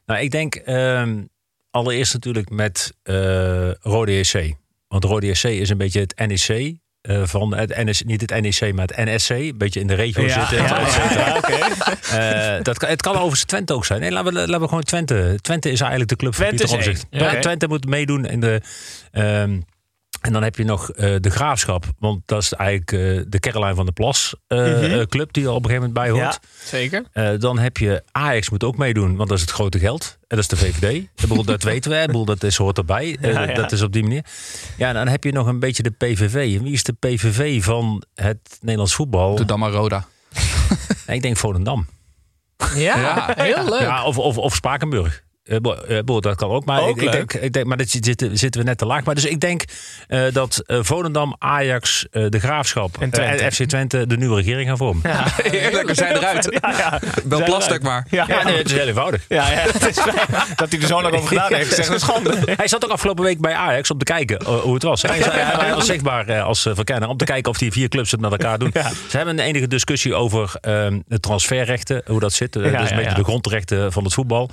Nou, 0.06 0.22
ik 0.22 0.32
denk 0.32 0.56
ehm, 0.56 1.24
allereerst 1.70 2.14
natuurlijk 2.14 2.50
met 2.50 2.94
eh 3.04 3.72
Rode 3.72 4.20
JC. 4.20 4.54
Want 4.88 5.04
Rode 5.04 5.28
JC 5.28 5.44
is 5.44 5.70
een 5.70 5.78
beetje 5.78 6.00
het 6.00 6.28
NEC 6.28 6.76
eh, 7.02 7.22
van 7.24 7.56
het 7.56 7.76
NS, 7.76 8.04
niet 8.04 8.22
het 8.22 8.42
NEC, 8.42 8.74
maar 8.74 8.88
het 8.88 9.06
NSC. 9.06 9.30
Een 9.30 9.58
beetje 9.58 9.80
in 9.80 9.88
de 9.88 9.94
regio 9.94 10.28
zitten. 10.28 10.58
dat 12.64 12.82
het 12.82 13.02
kan 13.02 13.14
overigens 13.14 13.44
Twente 13.44 13.74
ook 13.74 13.86
zijn. 13.86 14.00
Nee, 14.00 14.12
laten 14.12 14.34
we, 14.34 14.40
laten 14.40 14.60
we 14.60 14.68
gewoon 14.68 14.84
Twente. 14.84 15.38
Twente 15.42 15.72
is 15.72 15.80
eigenlijk 15.80 16.10
de 16.10 16.16
club 16.16 16.34
Twente 16.34 16.68
van 16.68 16.78
Pieter. 16.78 16.94
Omtzigt. 16.94 17.24
Oké. 17.24 17.42
Twente 17.42 17.68
moet 17.68 17.86
meedoen 17.86 18.26
in 18.26 18.40
de... 18.40 18.62
ehm, 19.12 19.60
en 20.26 20.34
dan 20.34 20.44
heb 20.44 20.56
je 20.56 20.64
nog 20.64 20.90
eh, 20.92 21.16
de 21.20 21.30
Graafschap. 21.30 21.86
Want 22.00 22.22
dat 22.26 22.42
is 22.42 22.54
eigenlijk 22.54 22.92
eh, 22.92 23.24
de 23.28 23.40
Caroline 23.40 23.76
van 23.76 23.86
der 23.86 23.94
Plas 23.94 24.36
eh, 24.48 24.58
Mhm. 24.60 25.06
club 25.06 25.34
die 25.34 25.44
er 25.44 25.50
op 25.52 25.64
een 25.64 25.70
gegeven 25.70 25.88
moment 25.88 25.94
bij 25.94 26.10
hoort. 26.10 26.40
Ja. 26.42 26.50
Zeker. 26.66 27.04
Eh, 27.12 27.30
dan 27.40 27.58
heb 27.60 27.78
je 27.78 28.04
Ajax 28.12 28.50
moet 28.50 28.64
ook 28.64 28.78
meedoen, 28.78 29.16
want 29.16 29.30
dat 29.30 29.38
is 29.38 29.42
het 29.44 29.52
grote 29.54 29.80
geld. 29.80 30.18
En 30.28 30.38
dat 30.38 30.40
is 30.40 30.48
de 30.48 30.58
VVD. 30.58 31.08
Bedoel, 31.22 31.44
dat 31.44 31.64
weten 31.74 31.92
we. 31.92 32.04
Bedoel, 32.06 32.26
dat 32.26 32.44
is, 32.44 32.58
hoort 32.58 32.78
erbij. 32.78 33.18
Ja, 33.22 33.42
ja. 33.44 33.54
Dat 33.54 33.72
is 33.72 33.82
op 33.82 33.94
die 33.94 34.04
manier. 34.04 34.26
Ja, 34.78 34.88
en 34.88 34.94
dan 34.94 35.08
heb 35.08 35.24
je 35.24 35.32
nog 35.32 35.48
een 35.48 35.60
beetje 35.60 35.84
de 35.84 35.92
PVV. 35.92 36.56
En 36.58 36.64
wie 36.64 36.74
is 36.74 36.84
de 36.84 36.94
PVV 36.94 37.64
van 37.64 38.04
het 38.16 38.58
Nederlands 38.62 38.94
voetbal? 38.96 39.36
Doe 39.36 39.46
dan 39.46 39.60
maar 39.60 39.72
Roda. 39.72 40.06
Nee, 41.08 41.16
ik 41.16 41.22
denk 41.22 41.38
Volendam. 41.38 41.88
Ja, 42.76 43.00
Ja. 43.00 43.34
heel 43.36 43.70
leuk. 43.70 43.80
Ja, 43.82 44.04
of, 44.06 44.18
of, 44.18 44.38
of 44.38 44.56
Spakenburg. 44.56 45.24
Eh, 45.46 45.58
bo- 45.58 45.74
eh, 45.74 46.20
dat 46.20 46.36
kan 46.36 46.50
ook, 46.50 46.66
maar 46.66 46.82
Ook 46.82 46.98
ik, 46.98 47.02
ik 47.04 47.12
denk, 47.12 47.34
ik 47.34 47.54
denk, 47.54 47.66
maar 47.66 47.78
dat 47.78 47.90
zitten, 47.90 48.38
zitten 48.38 48.62
we 48.62 48.68
net 48.68 48.78
te 48.78 48.86
laag. 48.86 49.04
Maar 49.04 49.16
dus 49.16 49.26
ik 49.26 49.40
denk 49.40 49.64
eh, 50.08 50.22
dat 50.32 50.64
Volendam, 50.68 51.36
Ajax, 51.40 52.06
de 52.12 52.40
Graafschap 52.40 53.02
En 53.02 53.10
Twente. 53.10 53.52
FC 53.52 53.64
Twente 53.64 54.08
de 54.08 54.18
nieuwe 54.18 54.36
regering 54.36 54.68
gaan 54.68 54.78
vormen. 54.78 55.04
Ja, 55.16 55.24
Heerlijk, 55.36 55.88
we 55.88 55.94
zijn 55.94 56.16
eruit. 56.16 56.58
Ja, 56.62 56.72
ja. 56.78 57.00
Wel 57.26 57.38
Zijn 57.38 57.50
plastic 57.50 57.82
eruit. 57.82 57.84
maar. 57.84 58.28
Ja, 58.28 58.44
nee, 58.44 58.58
het 58.58 58.66
is 58.66 58.72
heel 58.72 58.88
eenvoudig. 58.88 59.26
Ja, 59.28 59.44
het 59.46 59.88
is 59.88 59.96
dat 60.56 60.72
hij 60.72 60.82
er 60.82 60.88
zo 60.88 61.02
lang 61.02 61.16
over 61.16 61.28
gedaan 61.28 61.54
heeft. 61.54 61.70
Gezegd, 61.70 61.90
een 61.90 62.00
schande. 62.00 62.38
Hij 62.56 62.68
zat 62.68 62.86
ook 62.86 62.92
afgelopen 62.92 63.24
week 63.24 63.40
bij 63.40 63.54
Ajax 63.54 63.92
om 63.92 63.98
te 63.98 64.04
kijken 64.04 64.46
hoe 64.46 64.74
het 64.74 64.84
was. 64.84 65.02
Hij, 65.02 65.74
was 65.76 65.86
zichtbaar 65.86 66.42
als 66.42 66.62
verkenner 66.62 67.10
om 67.10 67.18
te 67.18 67.26
kijken 67.26 67.52
of 67.52 67.58
die 67.58 67.72
vier 67.72 67.88
clubs 67.88 68.12
het 68.12 68.20
met 68.20 68.32
elkaar 68.32 68.60
doen. 68.60 68.72
Ze 69.10 69.18
hebben 69.18 69.40
een 69.40 69.46
enige 69.46 69.68
discussie 69.68 70.14
over 70.16 70.56
ehm, 70.62 71.00
de 71.08 71.20
transferrechten, 71.20 72.02
hoe 72.06 72.20
dat 72.20 72.34
zit. 72.34 72.54
Dus 72.54 72.64
een 72.90 72.96
beetje 72.96 73.14
de 73.14 73.24
grondrechten 73.24 73.92
van 73.92 74.04
het 74.04 74.14
voetbal. 74.14 74.50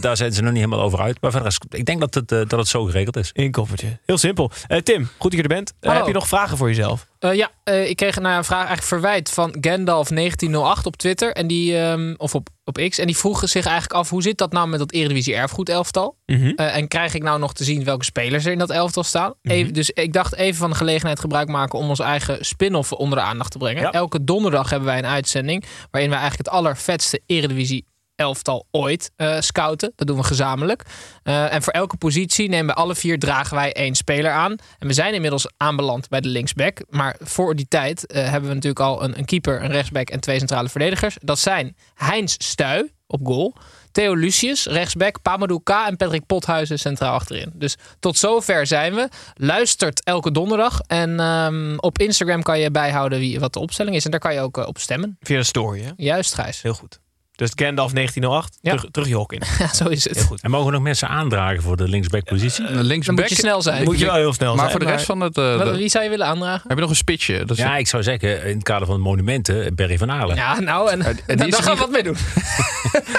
Daar 0.00 0.16
zijn 0.16 0.31
ze 0.34 0.42
nog 0.42 0.52
niet 0.52 0.62
helemaal 0.62 0.84
over 0.84 1.00
uit. 1.00 1.20
Maar 1.20 1.30
verder 1.30 1.48
is, 1.48 1.58
ik 1.68 1.84
denk 1.84 2.00
dat 2.00 2.14
het, 2.14 2.32
eh, 2.32 2.38
dat 2.38 2.58
het 2.58 2.68
zo 2.68 2.84
geregeld 2.84 3.16
is. 3.16 3.30
Inkoppertje. 3.32 3.98
Heel 4.04 4.18
simpel. 4.18 4.50
Eh, 4.66 4.78
Tim, 4.78 5.08
goed 5.18 5.30
dat 5.30 5.32
je 5.32 5.42
er 5.42 5.54
bent. 5.54 5.72
Eh, 5.80 5.92
heb 5.92 6.06
je 6.06 6.12
nog 6.12 6.28
vragen 6.28 6.56
voor 6.56 6.68
jezelf? 6.68 7.06
Eh, 7.22 7.34
ja, 7.34 7.50
eh, 7.64 7.88
ik 7.88 7.96
kreeg 7.96 8.20
nou, 8.20 8.36
een 8.36 8.44
vraag, 8.44 8.66
eigenlijk 8.66 8.86
verwijt 8.86 9.30
van 9.30 9.56
Gandalf1908 9.60 10.86
op 10.86 10.96
Twitter. 10.96 11.32
En 11.32 11.46
die, 11.46 11.78
ehm, 11.78 12.14
of 12.16 12.34
op, 12.34 12.48
op 12.64 12.78
X. 12.88 12.98
En 12.98 13.06
die 13.06 13.16
vroegen 13.16 13.48
zich 13.48 13.64
eigenlijk 13.64 13.94
af, 13.94 14.10
hoe 14.10 14.22
zit 14.22 14.38
dat 14.38 14.52
nou 14.52 14.68
met 14.68 14.78
dat 14.78 14.92
Eredivisie 14.92 15.34
erfgoed 15.34 15.68
elftal? 15.68 16.16
Mhm. 16.26 16.52
Eh, 16.56 16.76
en 16.76 16.88
krijg 16.88 17.14
ik 17.14 17.22
nou 17.22 17.38
nog 17.38 17.54
te 17.54 17.64
zien 17.64 17.84
welke 17.84 18.04
spelers 18.04 18.44
er 18.44 18.52
in 18.52 18.58
dat 18.58 18.70
elftal 18.70 19.02
staan? 19.02 19.34
Even, 19.42 19.74
dus 19.74 19.90
ik 19.90 20.12
dacht 20.12 20.34
even 20.34 20.56
van 20.56 20.70
de 20.70 20.76
gelegenheid 20.76 21.20
gebruik 21.20 21.48
maken 21.48 21.78
om 21.78 21.88
ons 21.88 21.98
eigen 21.98 22.44
spin-off 22.44 22.92
onder 22.92 23.18
de 23.18 23.24
aandacht 23.24 23.50
te 23.50 23.58
brengen. 23.58 23.82
Ja. 23.82 23.92
Elke 23.92 24.24
donderdag 24.24 24.70
hebben 24.70 24.88
wij 24.88 24.98
een 24.98 25.06
uitzending 25.06 25.64
waarin 25.90 26.10
wij 26.10 26.18
eigenlijk 26.18 26.48
het 26.48 26.58
allervetste 26.58 27.20
Eredivisie 27.26 27.86
elftal 28.22 28.66
ooit 28.70 29.10
eh, 29.16 29.40
scouten. 29.40 29.92
Dat 29.96 30.06
doen 30.06 30.16
we 30.16 30.22
gezamenlijk. 30.22 30.82
Eh, 31.22 31.54
en 31.54 31.62
voor 31.62 31.72
elke 31.72 31.96
positie 31.96 32.48
nemen 32.48 32.74
we 32.74 32.80
alle 32.80 32.94
vier 32.94 33.18
dragen 33.18 33.56
wij 33.56 33.72
één 33.72 33.94
speler 33.94 34.30
aan. 34.30 34.56
En 34.78 34.86
we 34.86 34.92
zijn 34.92 35.14
inmiddels 35.14 35.46
aanbeland 35.56 36.08
bij 36.08 36.20
de 36.20 36.28
linksback. 36.28 36.80
Maar 36.88 37.16
voor 37.20 37.56
die 37.56 37.68
tijd 37.68 38.06
eh, 38.06 38.22
hebben 38.22 38.48
we 38.48 38.54
natuurlijk 38.54 38.80
al 38.80 39.04
een, 39.04 39.18
een 39.18 39.24
keeper, 39.24 39.62
een 39.62 39.72
rechtsback 39.72 40.10
en 40.10 40.20
twee 40.20 40.38
centrale 40.38 40.68
verdedigers. 40.68 41.16
Dat 41.20 41.38
zijn 41.38 41.76
Heinz 41.94 42.34
Stuy 42.38 42.92
op 43.06 43.20
goal. 43.26 43.54
Theo 43.92 44.14
Lucius, 44.14 44.66
rechtsback, 44.66 45.22
Pamadou 45.22 45.60
K 45.62 45.70
en 45.70 45.96
Patrick 45.96 46.26
Pothuizen 46.26 46.78
centraal 46.78 47.14
achterin. 47.14 47.52
Dus 47.54 47.76
tot 48.00 48.18
zover 48.18 48.66
zijn 48.66 48.94
we. 48.94 49.08
Luistert 49.34 50.04
elke 50.04 50.30
donderdag. 50.30 50.80
En 50.86 51.20
ehm, 51.20 51.76
op 51.76 51.98
Instagram 51.98 52.42
kan 52.42 52.58
je 52.58 52.70
bijhouden 52.70 53.18
wie, 53.18 53.40
wat 53.40 53.52
de 53.52 53.60
opstelling 53.60 53.96
is. 53.96 54.04
En 54.04 54.10
daar 54.10 54.20
kan 54.20 54.34
je 54.34 54.40
ook 54.40 54.56
op 54.56 54.78
stemmen. 54.78 55.16
Via 55.20 55.38
de 55.38 55.44
story, 55.44 55.82
hè? 55.82 55.90
Juist, 55.96 56.34
Gijs. 56.34 56.62
Heel 56.62 56.74
goed. 56.74 57.01
Dus 57.34 57.50
Gandalf 57.54 57.92
1908, 57.92 58.58
Ja. 58.60 58.70
terug, 58.76 58.90
terug 58.90 59.08
je 59.08 59.14
hok 59.14 59.32
in. 59.32 59.42
Ja, 59.58 59.74
zo 59.74 59.88
is 59.88 60.04
het. 60.04 60.16
Heel 60.16 60.24
goed. 60.26 60.40
En 60.40 60.50
mogen 60.50 60.72
nog 60.72 60.82
mensen 60.82 61.08
aandragen 61.08 61.62
voor 61.62 61.76
de 61.76 61.88
linksbackpositie? 61.88 62.64
Een 62.66 62.82
linksback. 62.82 63.16
Dan 63.16 63.24
moet 63.24 63.28
je 63.36 63.42
snel 63.42 63.62
zijn. 63.62 63.84
Moet 63.84 63.98
je 63.98 64.04
wel 64.04 64.14
heel 64.14 64.32
snel 64.32 64.48
maar 64.54 64.58
zijn. 64.58 64.70
voor 64.70 64.80
de 64.80 64.86
rest 64.86 65.04
van 65.06 65.20
het... 65.20 65.38
eh, 65.38 65.56
Wat- 65.56 65.76
Wie 65.76 65.88
zou 65.88 66.04
je 66.04 66.10
willen 66.10 66.26
aandragen? 66.26 66.62
heb 66.68 66.76
je 66.76 66.80
nog 66.82 66.90
een 66.90 66.96
spitsje? 66.96 67.44
Is 67.46 67.56
Ja, 67.56 67.76
ik 67.76 67.86
zou 67.86 68.02
zeggen, 68.02 68.44
in 68.44 68.54
het 68.54 68.62
kader 68.62 68.86
van 68.86 68.96
de 68.96 69.02
monumenten, 69.02 69.74
Berry 69.74 69.98
van 69.98 70.10
Aalen. 70.10 70.36
Ja, 70.36 70.60
nou, 70.60 70.90
en, 70.90 70.98
die 71.26 71.36
dan, 71.36 71.46
is 71.48 71.54
gaan 71.56 71.74
we 71.74 71.80
wat 71.80 71.90
mee 71.90 72.02
doen. 72.02 72.16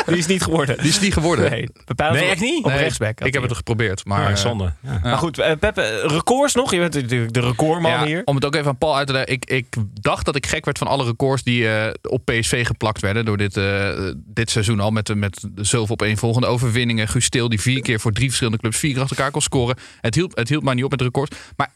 Die 0.05 0.17
is 0.17 0.25
niet 0.27 0.43
geworden. 0.43 0.77
Die 0.77 0.87
is 0.89 0.99
niet 0.99 1.13
geworden. 1.13 1.49
Nee, 1.49 1.67
Nee, 2.11 2.29
echt 2.29 2.39
niet? 2.41 2.63
Op 2.63 2.69
Nee, 2.71 2.79
rechtsback. 2.79 3.19
Ik 3.19 3.33
heb 3.33 3.43
het 3.43 3.53
geprobeerd. 3.55 4.05
Maar, 4.05 4.19
Maar 4.19 4.29
eh, 4.31 4.35
zonde. 4.35 4.73
Ja. 4.79 4.99
Maar 5.03 5.17
goed, 5.17 5.35
Pep, 5.59 5.77
eh, 5.77 5.85
records 6.05 6.53
nog? 6.53 6.71
Je 6.71 6.79
bent 6.79 6.93
natuurlijk 6.93 7.33
de 7.33 7.39
recordman 7.39 7.91
ja, 7.91 8.05
hier. 8.05 8.21
Om 8.25 8.35
het 8.35 8.45
ook 8.45 8.55
even 8.55 8.67
aan 8.67 8.77
Paul 8.77 8.97
uit 8.97 9.07
te 9.07 9.13
leggen. 9.13 9.31
Ik, 9.33 9.45
ik 9.45 9.65
dacht 10.01 10.25
dat 10.25 10.35
ik 10.35 10.45
gek 10.47 10.65
werd 10.65 10.77
van 10.77 10.87
alle 10.87 11.03
records 11.05 11.43
die 11.43 11.69
eh, 11.69 11.93
op 12.01 12.25
PSV 12.25 12.65
geplakt 12.65 13.01
werden. 13.01 13.25
Door 13.25 13.37
dit, 13.37 13.57
eh, 13.57 13.89
dit 14.15 14.49
seizoen 14.49 14.79
al. 14.79 14.91
Met, 14.91 15.15
met 15.15 15.47
zoveel 15.55 15.93
opeenvolgende 15.93 16.47
overwinningen. 16.47 17.07
Guus 17.07 17.29
Til 17.29 17.49
die 17.49 17.61
vier 17.61 17.81
keer 17.81 17.99
voor 17.99 18.11
drie 18.11 18.27
verschillende 18.27 18.59
clubs 18.59 18.77
vier 18.77 18.93
keer 18.93 19.01
achter 19.01 19.17
elkaar 19.17 19.31
kon 19.31 19.41
scoren. 19.41 19.75
Het 20.01 20.15
hield, 20.15 20.37
het 20.37 20.49
hield 20.49 20.63
mij 20.63 20.73
niet 20.73 20.83
op 20.83 20.91
met 20.91 21.01
records. 21.01 21.37
Maar 21.55 21.73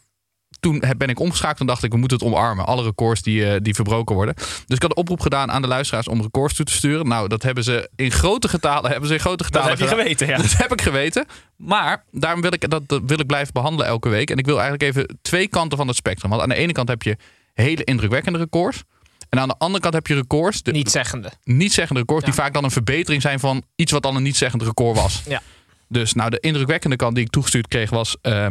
toen 0.60 0.82
ben 0.96 1.08
ik 1.08 1.18
omgeschakeld 1.20 1.60
en 1.60 1.66
dacht 1.66 1.82
ik, 1.82 1.92
we 1.92 1.98
moeten 1.98 2.18
het 2.18 2.26
omarmen. 2.26 2.66
Alle 2.66 2.82
records 2.82 3.22
die, 3.22 3.46
eh, 3.46 3.60
die 3.62 3.74
verbroken 3.74 4.14
worden. 4.14 4.34
Dus 4.34 4.76
ik 4.76 4.82
had 4.82 4.90
een 4.90 4.96
oproep 4.96 5.20
gedaan 5.20 5.50
aan 5.50 5.62
de 5.62 5.68
luisteraars 5.68 6.08
om 6.08 6.22
records 6.22 6.54
toe 6.54 6.64
te 6.64 6.72
sturen. 6.72 7.08
Nou, 7.08 7.28
dat 7.28 7.42
hebben 7.42 7.64
ze 7.64 7.90
in 7.96 8.10
grote 8.10 8.48
getalen, 8.48 8.90
hebben 8.90 9.08
ze 9.08 9.14
in 9.14 9.20
grote 9.20 9.36
Dat 9.36 9.46
getalen 9.46 9.68
heb 9.70 9.78
je 9.78 9.86
gedaan. 9.86 10.00
geweten, 10.00 10.26
ja. 10.26 10.36
Dat 10.42 10.56
heb 10.56 10.72
ik 10.72 10.82
geweten. 10.82 11.26
Maar 11.56 12.04
daarom 12.10 12.40
wil 12.40 12.52
ik, 12.52 12.70
dat, 12.70 12.88
dat 12.88 13.02
wil 13.06 13.20
ik 13.20 13.26
blijven 13.26 13.52
behandelen 13.52 13.86
elke 13.86 14.08
week. 14.08 14.30
En 14.30 14.36
ik 14.36 14.46
wil 14.46 14.60
eigenlijk 14.60 14.82
even 14.82 15.18
twee 15.22 15.48
kanten 15.48 15.78
van 15.78 15.86
het 15.86 15.96
spectrum. 15.96 16.30
Want 16.30 16.42
aan 16.42 16.48
de 16.48 16.54
ene 16.54 16.72
kant 16.72 16.88
heb 16.88 17.02
je 17.02 17.16
hele 17.54 17.84
indrukwekkende 17.84 18.38
records. 18.38 18.82
En 19.28 19.38
aan 19.40 19.48
de 19.48 19.54
andere 19.58 19.80
kant 19.82 19.94
heb 19.94 20.06
je 20.06 20.14
records, 20.14 20.62
de 20.62 20.70
Niet 20.72 20.90
zeggende. 20.90 21.30
niet 21.44 21.72
zeggende 21.72 22.00
records, 22.00 22.24
Ja. 22.24 22.30
die 22.32 22.40
vaak 22.40 22.52
dan 22.54 22.64
een 22.64 22.70
verbetering 22.70 23.22
zijn 23.22 23.40
van 23.40 23.62
iets 23.76 23.92
wat 23.92 24.02
dan 24.02 24.16
een 24.16 24.22
niet 24.22 24.36
zeggend 24.36 24.62
record 24.62 24.96
was. 24.96 25.22
Ja. 25.28 25.42
Dus 25.88 26.12
nou, 26.12 26.30
de 26.30 26.40
indrukwekkende 26.40 26.96
kant 26.96 27.14
die 27.14 27.24
ik 27.24 27.30
toegestuurd 27.30 27.68
kreeg 27.68 27.90
was. 27.90 28.16
eh, 28.20 28.46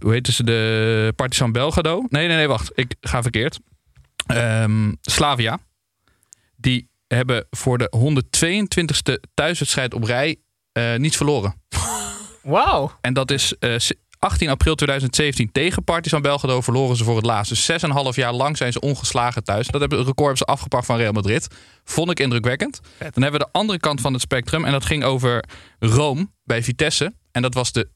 hoe 0.00 0.12
heette 0.12 0.32
ze? 0.32 0.44
De 0.44 1.12
Partizan 1.16 1.52
Belgrado. 1.52 2.04
Nee, 2.08 2.26
nee, 2.26 2.36
nee, 2.36 2.48
wacht. 2.48 2.70
Ik 2.74 2.94
ga 3.00 3.22
verkeerd. 3.22 3.58
Ehm, 4.26 4.92
Slavia. 5.00 5.58
Die 6.56 6.88
hebben 7.06 7.46
voor 7.50 7.78
de 7.78 7.92
122ste 7.96 9.20
thuiswedstrijd 9.34 9.94
op 9.94 10.02
rij 10.04 10.36
eh, 10.72 10.94
niets 10.94 11.16
verloren. 11.16 11.54
Wauw. 12.42 12.92
En 13.00 13.12
dat 13.12 13.30
is 13.30 13.54
eh, 13.58 13.74
18 14.18 14.48
april 14.48 14.74
2017 14.74 15.52
tegen 15.52 15.84
Partizan 15.84 16.22
Belgrado 16.22 16.60
verloren 16.60 16.96
ze 16.96 17.04
voor 17.04 17.16
het 17.16 17.24
laatst. 17.24 17.66
Dus 17.66 17.84
6,5 17.86 18.14
jaar 18.14 18.32
lang 18.32 18.56
zijn 18.56 18.72
ze 18.72 18.80
ongeslagen 18.80 19.44
thuis. 19.44 19.66
Dat 19.66 19.80
hebben, 19.80 19.98
record 19.98 20.18
hebben 20.18 20.36
ze 20.36 20.44
afgepakt 20.44 20.86
van 20.86 20.96
Real 20.96 21.12
Madrid. 21.12 21.48
Vond 21.84 22.10
ik 22.10 22.20
indrukwekkend. 22.20 22.80
Dan 22.98 23.22
hebben 23.22 23.40
we 23.40 23.46
de 23.46 23.52
andere 23.52 23.78
kant 23.78 24.00
van 24.00 24.12
het 24.12 24.22
spectrum. 24.22 24.64
En 24.64 24.72
dat 24.72 24.84
ging 24.84 25.04
over 25.04 25.44
Rome 25.78 26.28
bij 26.44 26.62
Vitesse. 26.62 27.14
En 27.32 27.42
dat 27.42 27.54
was 27.54 27.72
de 27.72 27.88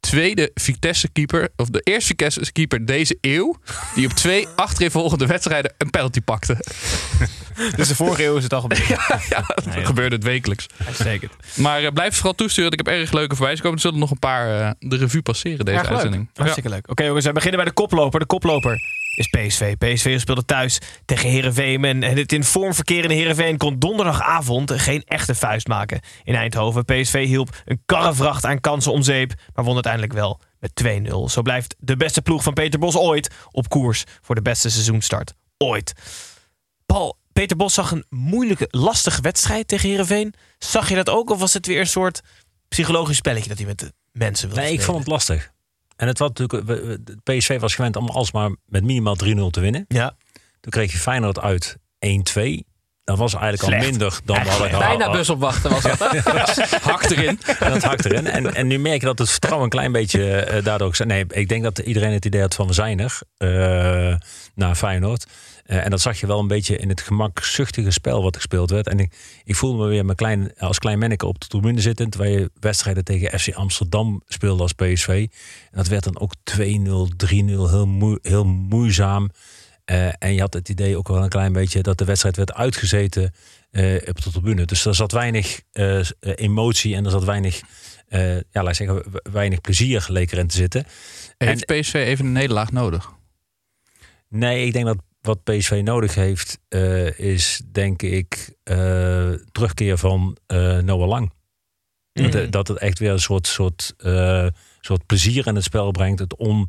tweede 0.00 0.50
Vitesse-keeper, 0.54 1.48
of 1.56 1.68
de 1.68 1.80
eerste 1.80 2.06
Vitesse-keeper 2.06 2.86
deze 2.86 3.18
eeuw... 3.20 3.56
die 3.94 4.06
op 4.06 4.12
twee 4.12 4.48
achtereenvolgende 4.56 5.26
wedstrijden 5.26 5.74
een 5.78 5.90
penalty 5.90 6.20
pakte. 6.20 6.56
Dus 7.76 7.88
de 7.88 7.94
vorige 7.94 8.24
eeuw 8.24 8.36
is 8.36 8.42
het 8.42 8.52
al 8.52 8.60
gebeurd. 8.60 8.86
ja, 9.30 9.54
dat 9.54 9.86
gebeurde 9.86 10.14
het 10.14 10.24
wekelijks. 10.24 10.66
Uitstekend. 10.86 11.32
Maar 11.56 11.82
eh, 11.82 11.92
blijf 11.92 12.14
vooral 12.14 12.34
toesturen. 12.34 12.70
want 12.70 12.80
Ik 12.80 12.86
heb 12.86 12.96
erg 13.00 13.12
leuke 13.12 13.36
voorbij 13.36 13.54
komen. 13.54 13.72
Er 13.72 13.80
zullen 13.80 13.98
nog 13.98 14.10
een 14.10 14.18
paar 14.18 14.60
eh, 14.60 14.70
de 14.78 14.96
revue 14.96 15.22
passeren 15.22 15.64
deze 15.64 15.78
Erg 15.78 15.82
leuk. 15.86 15.92
uitzending. 15.92 16.28
Ja. 16.32 16.40
Hartstikke 16.40 16.68
leuk. 16.68 16.90
Oké 16.90 17.04
jongens, 17.04 17.24
we 17.24 17.32
beginnen 17.32 17.60
bij 17.60 17.68
de 17.68 17.74
koploper. 17.74 18.20
De 18.20 18.26
koploper 18.26 18.80
is 19.18 19.26
PSV. 19.26 19.76
PSV 19.76 20.20
speelde 20.20 20.44
thuis 20.44 20.78
tegen 21.04 21.28
Heerenveen. 21.30 21.84
En 21.84 22.02
het 22.02 22.32
in 22.32 22.44
vorm 22.44 22.74
verkerende 22.74 23.14
Heerenveen 23.14 23.56
kon 23.56 23.78
donderdagavond 23.78 24.72
geen 24.72 25.02
echte 25.04 25.34
vuist 25.34 25.66
maken 25.66 26.00
in 26.24 26.34
Eindhoven. 26.34 26.84
PSV 26.84 27.26
hielp 27.26 27.62
een 27.64 27.82
karrevracht 27.86 28.44
aan 28.44 28.60
kansen 28.60 28.92
om 28.92 29.02
zeep, 29.02 29.32
maar 29.54 29.64
won 29.64 29.74
uiteindelijk 29.74 30.12
wel 30.12 30.40
met 30.58 30.70
2-0. 30.84 31.30
Zo 31.30 31.42
blijft 31.42 31.76
de 31.78 31.96
beste 31.96 32.22
ploeg 32.22 32.42
van 32.42 32.52
Peter 32.52 32.78
Bos 32.78 32.96
ooit 32.96 33.30
op 33.50 33.68
koers 33.68 34.04
voor 34.20 34.34
de 34.34 34.42
beste 34.42 34.70
seizoenstart 34.70 35.34
ooit. 35.56 35.92
Paul, 36.86 37.18
Peter 37.32 37.56
Bos 37.56 37.74
zag 37.74 37.90
een 37.90 38.04
moeilijke, 38.08 38.68
lastige 38.70 39.20
wedstrijd 39.20 39.68
tegen 39.68 39.88
Heerenveen. 39.88 40.34
Zag 40.58 40.88
je 40.88 40.94
dat 40.94 41.08
ook 41.08 41.30
of 41.30 41.38
was 41.38 41.52
het 41.52 41.66
weer 41.66 41.80
een 41.80 41.86
soort 41.86 42.20
psychologisch 42.68 43.16
spelletje 43.16 43.48
dat 43.48 43.58
hij 43.58 43.66
met 43.66 43.78
de 43.78 43.92
mensen 44.12 44.48
wilde 44.48 44.62
Nee, 44.62 44.72
ik 44.72 44.82
vond 44.82 44.98
het 44.98 45.06
lastig. 45.06 45.52
En 45.98 46.06
het 46.06 46.18
was 46.18 46.28
natuurlijk, 46.34 46.98
PSV 47.22 47.60
was 47.60 47.74
gewend 47.74 47.96
om 47.96 48.08
alsmaar 48.08 48.50
met 48.66 48.84
minimaal 48.84 49.16
3-0 49.24 49.28
te 49.50 49.60
winnen. 49.60 49.84
Ja. 49.88 50.16
Toen 50.60 50.72
kreeg 50.72 50.92
je 50.92 50.98
Feyenoord 50.98 51.40
uit 51.40 51.76
1-2. 52.06 52.40
Dat 53.04 53.18
was 53.18 53.34
eigenlijk 53.34 53.62
Slecht. 53.62 53.82
al 53.84 53.88
minder 53.90 54.20
dan 54.24 54.42
we 54.42 54.48
hadden 54.48 54.78
Bijna 54.78 55.10
bus 55.10 55.30
opwachten 55.30 55.70
was 55.70 55.82
dat. 55.82 55.98
hè? 55.98 56.18
Hak 56.90 57.02
erin. 57.04 57.40
En 57.58 57.70
dat 57.72 57.82
hakt 57.82 58.04
erin. 58.04 58.26
En, 58.26 58.54
en 58.54 58.66
nu 58.66 58.78
merk 58.78 59.00
je 59.00 59.06
dat 59.06 59.18
het 59.18 59.30
vertrouwen 59.30 59.64
een 59.64 59.70
klein 59.70 59.92
beetje 59.92 60.34
eh, 60.34 60.64
daardoor... 60.64 60.94
Nee, 61.04 61.24
ik 61.28 61.48
denk 61.48 61.62
dat 61.62 61.78
iedereen 61.78 62.12
het 62.12 62.24
idee 62.24 62.40
had 62.40 62.54
van 62.54 62.66
we 62.66 62.72
zijn 62.72 63.00
er. 63.00 63.18
eh, 63.36 64.14
naar 64.54 64.74
Feyenoord. 64.74 65.26
Eh, 65.68 65.84
en 65.84 65.90
dat 65.90 66.00
zag 66.00 66.20
je 66.20 66.26
wel 66.26 66.38
een 66.38 66.46
beetje 66.46 66.76
in 66.76 66.88
het 66.88 67.00
gemakzuchtige 67.00 67.90
spel 67.90 68.22
wat 68.22 68.36
gespeeld 68.36 68.70
werd. 68.70 68.86
En 68.86 68.98
ik, 68.98 69.12
ik 69.44 69.54
voelde 69.56 69.82
me 69.82 69.88
weer 69.88 70.04
mijn 70.04 70.16
klein, 70.16 70.52
als 70.58 70.78
klein 70.78 70.98
manneke 70.98 71.26
op 71.26 71.40
de 71.40 71.46
tribune 71.46 71.80
zitten. 71.80 72.10
Terwijl 72.10 72.38
je 72.38 72.50
wedstrijden 72.60 73.04
tegen 73.04 73.40
FC 73.40 73.52
Amsterdam 73.54 74.22
speelde 74.26 74.62
als 74.62 74.72
PSV. 74.72 75.08
En 75.70 75.76
dat 75.76 75.86
werd 75.88 76.04
dan 76.04 76.18
ook 76.20 76.32
2-0, 76.44 76.60
3-0. 77.16 77.70
Heel, 77.70 77.86
moe, 77.86 78.18
heel 78.22 78.44
moeizaam. 78.44 79.30
Eh, 79.84 80.08
en 80.18 80.34
je 80.34 80.40
had 80.40 80.54
het 80.54 80.68
idee 80.68 80.96
ook 80.96 81.08
wel 81.08 81.22
een 81.22 81.28
klein 81.28 81.52
beetje 81.52 81.82
dat 81.82 81.98
de 81.98 82.04
wedstrijd 82.04 82.36
werd 82.36 82.52
uitgezeten 82.54 83.34
eh, 83.70 83.94
op 84.08 84.22
de 84.22 84.30
tribune. 84.30 84.64
Dus 84.64 84.84
er 84.84 84.94
zat 84.94 85.12
weinig 85.12 85.60
emotie 86.20 86.94
en 86.94 87.04
er 87.04 87.10
zat 87.10 87.24
weinig, 87.24 87.60
ja, 88.50 88.62
laat 88.62 88.76
zeggen, 88.76 89.10
we- 89.12 89.24
weinig 89.32 89.60
plezier 89.60 90.06
leek 90.08 90.32
erin 90.32 90.46
te 90.46 90.56
zitten. 90.56 90.84
Heeft 91.38 91.66
PSV 91.66 91.94
even 91.94 92.26
een 92.26 92.32
nederlaag 92.32 92.72
nodig? 92.72 93.12
Nee, 94.28 94.66
ik 94.66 94.72
denk 94.72 94.86
dat 94.86 94.96
wat 95.28 95.44
PSV 95.44 95.80
nodig 95.84 96.14
heeft, 96.14 96.58
eh, 96.68 97.18
is 97.18 97.62
denk 97.72 98.02
ik 98.02 98.54
eh, 98.62 99.30
terugkeer 99.52 99.98
van 99.98 100.36
eh 100.46 100.78
Noah 100.78 101.08
Lang. 101.08 101.32
Dat, 102.12 102.32
het- 102.32 102.52
dat 102.52 102.68
het 102.68 102.78
echt 102.78 102.98
weer 102.98 103.10
een 103.10 103.20
soort, 103.20 103.46
soort, 103.46 103.94
soort 104.80 105.06
plezier 105.06 105.46
in 105.46 105.54
het 105.54 105.64
spel 105.64 105.90
brengt. 105.90 106.18
Het 106.18 106.36
on, 106.36 106.68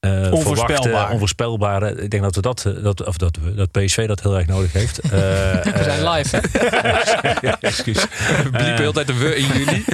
eh, 0.00 0.32
Onvoorspelbaar. 0.32 0.82
verwachte, 0.82 1.12
onvoorspelbare. 1.12 2.02
Ik 2.02 2.10
denk 2.10 2.22
dat, 2.22 2.34
we 2.34 2.40
dat, 2.42 2.64
eh, 2.66 2.82
dat, 2.82 3.06
of 3.06 3.16
dat, 3.16 3.36
we, 3.42 3.54
dat 3.54 3.70
PSV 3.70 4.06
dat 4.06 4.22
heel 4.22 4.36
erg 4.36 4.46
nodig 4.46 4.72
heeft. 4.72 5.00
Eh, 5.04 5.10
We 5.10 5.82
zijn 5.82 6.08
live, 6.08 6.36
hè? 6.36 7.50
Excuus. 7.60 8.02
We 8.42 8.48
bliepen 8.50 8.76
heel 8.76 8.92
tijd 8.92 9.06
de 9.06 9.14
we 9.14 9.36
in 9.36 9.46
juli. 9.46 9.84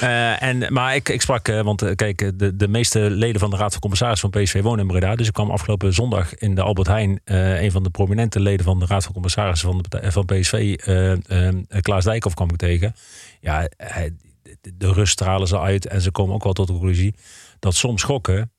Eh, 0.00 0.42
en, 0.42 0.72
maar 0.72 0.94
ik, 0.94 1.08
ik 1.08 1.20
sprak, 1.22 1.48
eh, 1.48 1.60
want 1.60 1.82
eh, 1.82 1.94
kijk, 1.94 2.22
eh, 2.22 2.28
de, 2.34 2.56
de 2.56 2.68
meeste 2.68 2.98
leden 2.98 3.40
van 3.40 3.50
de 3.50 3.56
Raad 3.56 3.72
van 3.72 3.80
Commissarissen 3.80 4.30
van 4.32 4.42
PSV 4.42 4.62
wonen 4.62 4.80
in 4.80 4.86
Breda. 4.86 5.16
Dus 5.16 5.26
ik 5.26 5.32
kwam 5.32 5.50
afgelopen 5.50 5.94
zondag 5.94 6.34
in 6.34 6.54
de 6.54 6.62
Albert 6.62 6.86
Heijn, 6.88 7.20
eh, 7.24 7.62
een 7.62 7.70
van 7.70 7.82
de 7.82 7.90
prominente 7.90 8.40
leden 8.40 8.64
van 8.64 8.78
de 8.78 8.86
Raad 8.86 9.04
van 9.04 9.12
Commissarissen 9.12 9.68
van, 9.68 9.84
de, 9.88 10.12
van 10.12 10.24
PSV, 10.24 10.52
eh, 10.84 11.12
eh, 11.48 11.54
Klaas 11.80 12.04
Dijkhoff, 12.04 12.34
kwam 12.34 12.50
ik 12.50 12.56
tegen. 12.56 12.94
Ja, 13.40 13.68
hij, 13.76 14.12
de, 14.60 14.72
de 14.76 14.92
rust 14.92 15.12
stralen 15.12 15.48
ze 15.48 15.58
uit 15.60 15.86
en 15.86 16.00
ze 16.00 16.10
komen 16.10 16.34
ook 16.34 16.44
wel 16.44 16.52
tot 16.52 16.66
de 16.66 16.72
conclusie 16.72 17.14
dat 17.58 17.74
soms 17.74 18.02
gokken, 18.02 18.52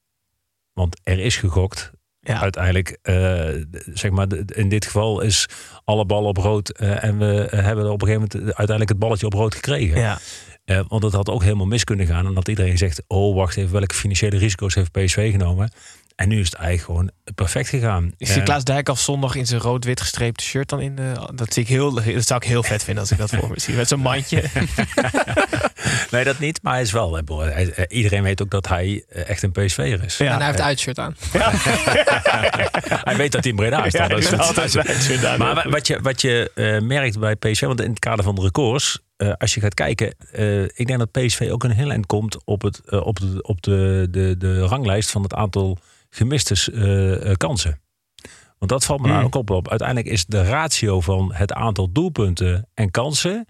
want 0.74 1.00
er 1.04 1.20
is 1.20 1.38
gegokt. 1.38 1.92
Ja. 2.20 2.40
Uiteindelijk, 2.42 2.98
eh, 3.02 3.48
zeg 3.94 4.12
maar, 4.12 4.28
in 4.46 4.70
dit 4.70 4.86
geval 4.86 5.22
is 5.22 5.46
alle 5.84 6.06
bal 6.06 6.24
op 6.24 6.38
rood. 6.38 6.70
eh, 6.70 7.04
en 7.04 7.18
we 7.18 7.48
hebben 7.52 7.92
op 7.92 8.02
een 8.02 8.08
gegeven 8.08 8.28
moment 8.32 8.44
uiteindelijk 8.46 8.90
het 8.90 9.00
balletje 9.00 9.26
op 9.26 9.34
rood 9.34 9.56
gekregen. 9.56 10.00
Ja. 10.00 10.20
Eh, 10.66 10.80
want 10.88 11.04
het 11.04 11.14
had 11.14 11.30
ook 11.30 11.44
helemaal 11.44 11.66
mis 11.66 11.84
kunnen 11.84 12.06
gaan. 12.08 12.26
En 12.26 12.34
dat 12.34 12.48
iedereen 12.48 12.78
zegt, 12.78 13.04
oh 13.08 13.36
wacht 13.36 13.58
even, 13.58 13.72
welke 13.72 13.96
financiële 13.96 14.38
risico's 14.38 14.76
heeft 14.76 14.92
PSV 14.92 15.32
genomen? 15.32 15.72
En 16.22 16.28
nu 16.28 16.40
is 16.40 16.46
het 16.46 16.54
eigenlijk 16.54 16.86
gewoon 16.86 17.36
perfect 17.36 17.70
gegaan. 17.70 18.12
Is 18.18 18.28
die 18.28 18.38
Eh, 18.38 18.44
Klaas 18.44 18.64
Dijkhoff 18.64 19.02
zondag 19.02 19.36
in 19.36 19.46
zijn 19.46 19.62
rood-wit 19.62 20.02
gestreepte 20.02 20.44
shirt 20.44 20.70
dan 20.70 20.80
in 20.82 20.96
de... 20.96 21.12
Dat, 21.34 21.54
zie 21.54 21.64
ik 21.64 21.70
heel, 21.70 21.94
dat 21.94 22.04
zou 22.28 22.40
ik 22.44 22.48
heel 22.48 22.64
vet 22.64 22.84
vinden 22.84 23.02
als 23.04 23.12
ik 23.12 23.18
dat 23.18 23.30
voor 23.30 23.50
me 23.50 23.60
zie. 23.60 23.76
Met 23.76 23.88
zo'n 23.88 24.00
mandje. 24.00 24.44
nee, 26.12 26.24
dat 26.24 26.40
niet. 26.40 26.60
Maar 26.64 26.74
hij 26.74 26.82
is 26.82 26.92
wel. 26.92 27.18
eh, 27.18 27.68
eh, 27.68 27.86
iedereen 27.88 28.24
weet 28.24 28.42
ook 28.42 28.50
dat 28.50 28.68
hij 28.68 29.04
eh, 29.10 29.30
echt 29.30 29.44
een 29.44 29.52
PSV'er 29.52 30.04
is. 30.04 30.18
Ja. 30.18 30.26
En 30.32 30.38
hij 30.38 30.46
heeft 30.46 30.62
uitshirt 30.62 31.00
aan. 31.00 31.16
hij 33.10 33.16
weet 33.16 33.32
dat 33.32 33.42
hij 33.44 33.52
in 33.52 33.56
Breda 33.56 33.78
staat. 33.90 33.92
Ja, 33.92 34.08
dat 34.08 34.20
is 34.20 34.34
altijd. 34.38 35.38
Maar 35.38 35.56
wa- 35.56 35.70
wat 35.70 35.88
je, 35.88 36.00
wat 36.02 36.22
je 36.22 36.52
eh, 36.56 36.80
merkt 36.82 37.20
bij 37.20 37.36
PSV, 37.36 37.62
want 37.62 37.82
in 37.82 37.90
het 37.90 38.00
kader 38.00 38.24
van 38.24 38.36
de 38.36 38.42
records, 38.42 39.00
eh, 39.22 39.34
als 39.38 39.54
je 39.54 39.60
gaat 39.60 39.74
kijken, 39.74 40.16
eh, 40.32 40.64
ik 40.64 40.88
denk 40.88 41.00
dat 41.00 41.12
PSV 41.12 41.50
ook 41.52 41.64
een 41.64 41.72
heel 41.72 41.90
eind 41.90 42.06
komt 42.06 42.44
op, 42.46 42.62
het, 42.62 42.82
eh, 42.86 43.06
op, 43.06 43.20
de, 43.20 43.42
op 43.42 43.62
de, 43.62 44.08
de, 44.12 44.36
de 44.38 44.60
ranglijst 44.60 45.12
van 45.12 45.24
het 45.24 45.34
aantal 45.34 45.78
gemiste 46.10 47.36
kansen. 47.38 47.82
Want 48.58 48.72
dat 48.72 48.86
valt 48.86 49.02
me 49.02 49.08
nou 49.08 49.18
Hmm. 49.18 49.28
ook 49.28 49.36
op, 49.36 49.50
op. 49.50 49.70
Uiteindelijk 49.70 50.08
is 50.08 50.26
de 50.26 50.44
ratio 50.44 51.02
van 51.02 51.34
het 51.34 51.54
aantal 51.54 51.92
doelpunten 51.92 52.68
en 52.74 52.92
kansen 52.92 53.46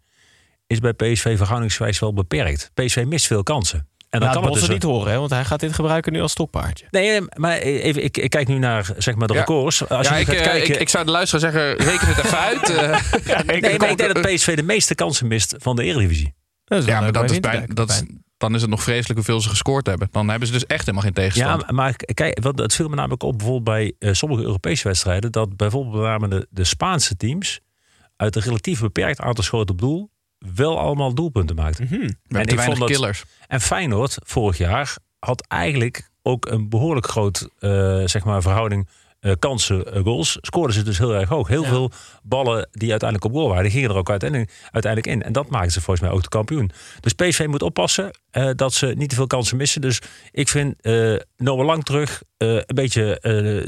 is 0.68 0.80
bij 0.80 0.94
PSV 0.94 1.38
verhoudingsgewijs 1.38 2.00
wel 2.00 2.14
beperkt. 2.14 2.72
PSV 2.74 3.04
mist 3.08 3.28
veel 3.28 3.44
kansen. 3.44 3.88
En 4.12 4.20
Laat 4.20 4.34
kan 4.34 4.42
het 4.42 4.52
Bos 4.52 4.60
dus 4.60 4.70
het 4.70 4.72
niet 4.84 4.92
horen, 4.92 5.12
hè? 5.12 5.18
want 5.18 5.30
hij 5.30 5.46
gaat 5.46 5.60
dit 5.60 5.74
gebruiken 5.74 6.14
nu 6.14 6.22
als 6.22 6.32
stokpaardje. 6.32 6.86
Nee, 6.90 7.22
maar 7.36 7.58
even, 7.58 8.04
ik, 8.04 8.18
ik 8.18 8.30
kijk 8.30 8.48
nu 8.48 8.58
naar 8.58 8.90
zeg 8.98 9.16
maar, 9.16 9.28
de 9.28 9.34
Ja. 9.34 9.40
records. 9.40 9.88
Als 9.90 10.08
ja, 10.08 10.16
je 10.16 10.22
ik, 10.22 10.28
gaat 10.28 10.36
eh, 10.36 10.44
kijken, 10.44 10.74
ik, 10.74 10.82
ik 10.82 10.90
zou 10.90 11.06
de 11.06 11.12
luisteraar 11.12 11.52
zeggen, 11.52 11.86
reken 11.88 12.08
het 12.08 12.26
even 12.26 12.38
uit. 12.40 12.70
eh. 12.70 12.76
nee, 13.46 13.78
maar 13.78 13.90
ik 13.90 13.98
denk 13.98 14.14
dat 14.14 14.22
PSV 14.34 14.56
de 14.56 14.64
meeste 14.64 14.96
kansen 14.96 15.28
mist 15.28 15.56
van 15.58 15.76
de 15.76 15.84
Eredivisie. 15.84 16.34
Dat 16.66 16.80
is 16.80 16.86
ja, 16.86 17.00
maar 17.00 17.12
dat 17.12 17.32
is 17.32 17.40
bij, 17.40 17.64
dat 17.68 17.90
is, 17.90 18.04
dan 18.38 18.56
is 18.56 18.62
het 18.62 18.70
nog 18.70 18.84
vreselijk 18.84 19.14
hoeveel 19.16 19.42
ze 19.42 19.50
gescoord 19.50 19.86
hebben. 19.88 20.08
Dan 20.12 20.28
hebben 20.30 20.48
ze 20.48 20.54
dus 20.54 20.66
echt 20.66 20.86
helemaal 20.86 21.02
geen 21.04 21.12
Ja, 21.16 21.22
tegenstand. 21.22 21.72
maar 21.72 21.96
kijk, 21.96 22.40
wat, 22.42 22.60
het 22.60 22.76
viel 22.76 22.88
me 22.88 22.96
namelijk 22.96 23.24
op 23.24 23.38
bijvoorbeeld 23.38 23.64
bij 23.64 23.94
eh, 24.00 24.14
sommige 24.14 24.42
Europese 24.44 24.88
wedstrijden. 24.88 25.32
Dat 25.32 25.58
bijvoorbeeld 25.58 25.94
met 25.96 26.04
name 26.04 26.28
de, 26.28 26.48
de 26.50 26.64
Spaanse 26.64 27.16
teams 27.18 27.60
uit 28.16 28.36
een 28.36 28.42
relatief 28.42 28.80
beperkt 28.80 29.20
aantal 29.20 29.44
schoten 29.44 29.70
op 29.76 29.80
doel 29.82 30.11
wel 30.56 30.80
allemaal 30.80 31.14
doelpunten 31.14 31.56
maakten. 31.56 31.84
Mhm. 31.86 31.94
We 31.94 32.06
en 32.06 32.16
hebben 32.28 32.48
te 32.48 32.54
ik 32.56 32.62
vond 32.62 32.78
dat- 32.80 32.90
killers. 32.90 33.24
En 33.48 33.62
Feyenoord 33.62 34.18
vorig 34.24 34.58
jaar 34.58 34.98
had 35.20 35.46
eigenlijk 35.48 36.10
ook 36.22 36.46
een 36.46 36.70
behoorlijk 36.70 37.08
groot 37.08 37.50
eh, 37.60 38.02
zeg 38.06 38.24
maar, 38.24 38.42
verhouding 38.42 38.88
eh, 39.22 39.32
kansen, 39.40 39.94
eh, 39.94 40.04
goals. 40.04 40.38
Scoorden 40.42 40.76
ze 40.76 40.84
dus 40.84 40.98
heel 40.98 41.14
erg 41.16 41.30
hoog. 41.30 41.48
Heel 41.48 41.64
veel 41.64 41.92
ballen 42.24 42.68
die 42.72 42.90
uiteindelijk 42.92 43.30
op 43.32 43.38
goal 43.40 43.48
waren, 43.48 43.64
die 43.64 43.72
gingen 43.72 43.90
er 43.90 43.96
ook 43.96 44.10
uiteindelijk, 44.10 44.52
uiteindelijk 44.72 45.14
in. 45.16 45.24
En 45.24 45.34
dat 45.34 45.50
maakte 45.50 45.72
ze 45.72 45.82
volgens 45.82 46.06
mij 46.06 46.16
ook 46.16 46.22
de 46.24 46.30
kampioen. 46.30 46.72
Dus 47.00 47.14
PSV 47.14 47.46
moet 47.50 47.62
oppassen 47.62 48.12
eh, 48.32 48.50
dat 48.56 48.74
ze 48.74 48.94
niet 48.98 49.10
te 49.10 49.16
veel 49.16 49.28
kansen 49.28 49.58
missen. 49.58 49.82
Dus 49.82 50.02
ik 50.32 50.48
vind 50.50 50.76
Noah 51.38 51.66
Lang 51.66 51.84
terug 51.84 52.22
een 52.38 52.64
beetje 52.68 53.20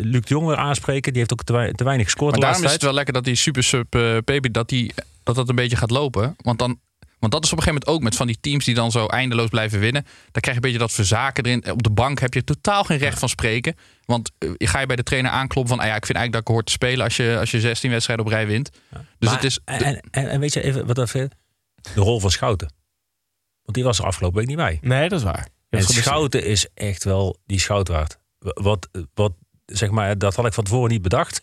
Luc 0.02 0.22
de 0.22 0.28
Jong 0.28 0.48
weer 0.48 0.56
aanspreken. 0.58 1.12
Die 1.12 1.20
heeft 1.22 1.34
ook 1.34 1.44
te, 1.44 1.54
wei- 1.54 1.72
te 1.74 1.84
weinig 1.84 2.06
gescoord 2.06 2.32
Maar 2.32 2.40
daarom 2.42 2.64
is 2.64 2.72
het 2.72 2.82
wel 2.82 2.94
lekker 2.94 3.14
dat 3.14 3.24
die 3.24 3.36
super 3.36 3.64
sub 3.64 3.90
Pepe, 4.26 4.52
dat, 4.52 4.70
die, 4.70 4.94
dat 5.24 5.36
dat 5.36 5.50
een 5.50 5.56
beetje 5.56 5.78
gaat 5.78 5.92
lopen. 5.92 6.36
Want, 6.38 6.60
dan, 6.60 6.80
want 7.24 7.36
dat 7.36 7.44
is 7.44 7.52
op 7.52 7.58
een 7.58 7.64
gegeven 7.64 7.86
moment 7.86 7.88
ook 7.88 8.10
met 8.10 8.16
van 8.16 8.28
die 8.28 8.38
teams 8.40 8.66
die 8.66 8.76
dan 8.76 8.92
zo 8.92 9.06
eindeloos 9.06 9.50
blijven 9.50 9.80
winnen. 9.80 10.04
Dan 10.04 10.42
krijg 10.42 10.46
je 10.48 10.54
een 10.54 10.62
beetje 10.62 10.78
dat 10.78 10.92
verzaken 10.92 11.46
erin. 11.46 11.72
Op 11.72 11.84
de 11.84 11.90
bank 11.90 12.20
heb 12.20 12.34
je 12.34 12.44
totaal 12.44 12.84
geen 12.84 12.98
recht 12.98 13.20
van 13.20 13.30
spreken. 13.30 13.76
Want 14.06 14.32
eh, 14.38 14.50
ga 14.58 14.80
je 14.80 14.86
bij 14.86 14.96
de 14.96 15.04
trainer 15.04 15.32
aankloppen 15.32 15.76
van... 15.76 15.84
Ah 15.84 15.90
ja, 15.90 15.96
ik 15.96 16.06
vind 16.06 16.18
eigenlijk 16.18 16.32
dat 16.32 16.42
ik 16.42 16.48
hoort 16.48 16.66
te 16.66 16.72
spelen 16.72 17.04
als 17.04 17.16
je, 17.16 17.38
als 17.40 17.52
je 17.52 17.60
16 17.60 17.90
wedstrijden 17.92 18.26
op 18.26 18.32
rij 18.32 18.48
wint. 18.48 18.70
Dus 18.70 19.00
Maar- 19.20 19.34
het 19.34 19.44
is... 19.44 19.60
en, 19.66 19.84
en, 19.84 20.02
en, 20.12 20.30
en 20.30 20.40
weet 20.40 20.54
je 20.54 20.62
even 20.62 20.86
wat 20.86 20.96
dat 20.96 21.10
vind? 21.10 21.34
De 21.94 22.02
rol 22.02 22.20
van 22.20 22.32
Schouten. 22.32 22.74
Want 23.62 23.78
die 23.78 23.84
was 23.84 24.00
er 24.00 24.06
afgelopen 24.06 24.38
week 24.38 24.48
niet 24.48 24.58
bij. 24.58 24.80
Nee, 24.82 25.10
dat 25.10 25.20
is 25.20 25.26
waar. 25.26 25.48
En. 25.70 25.84
Schouten 25.84 26.46
is 26.46 26.68
echt 26.74 27.04
wel 27.04 27.38
die 27.46 27.60
schout 27.60 27.88
waard. 27.88 28.18
Wat, 28.40 28.90
wat, 29.14 29.34
zeg 29.66 29.90
maar, 29.90 30.18
dat 30.18 30.36
had 30.36 30.46
ik 30.46 30.54
van 30.54 30.64
tevoren 30.64 30.92
niet 30.92 31.02
bedacht. 31.02 31.42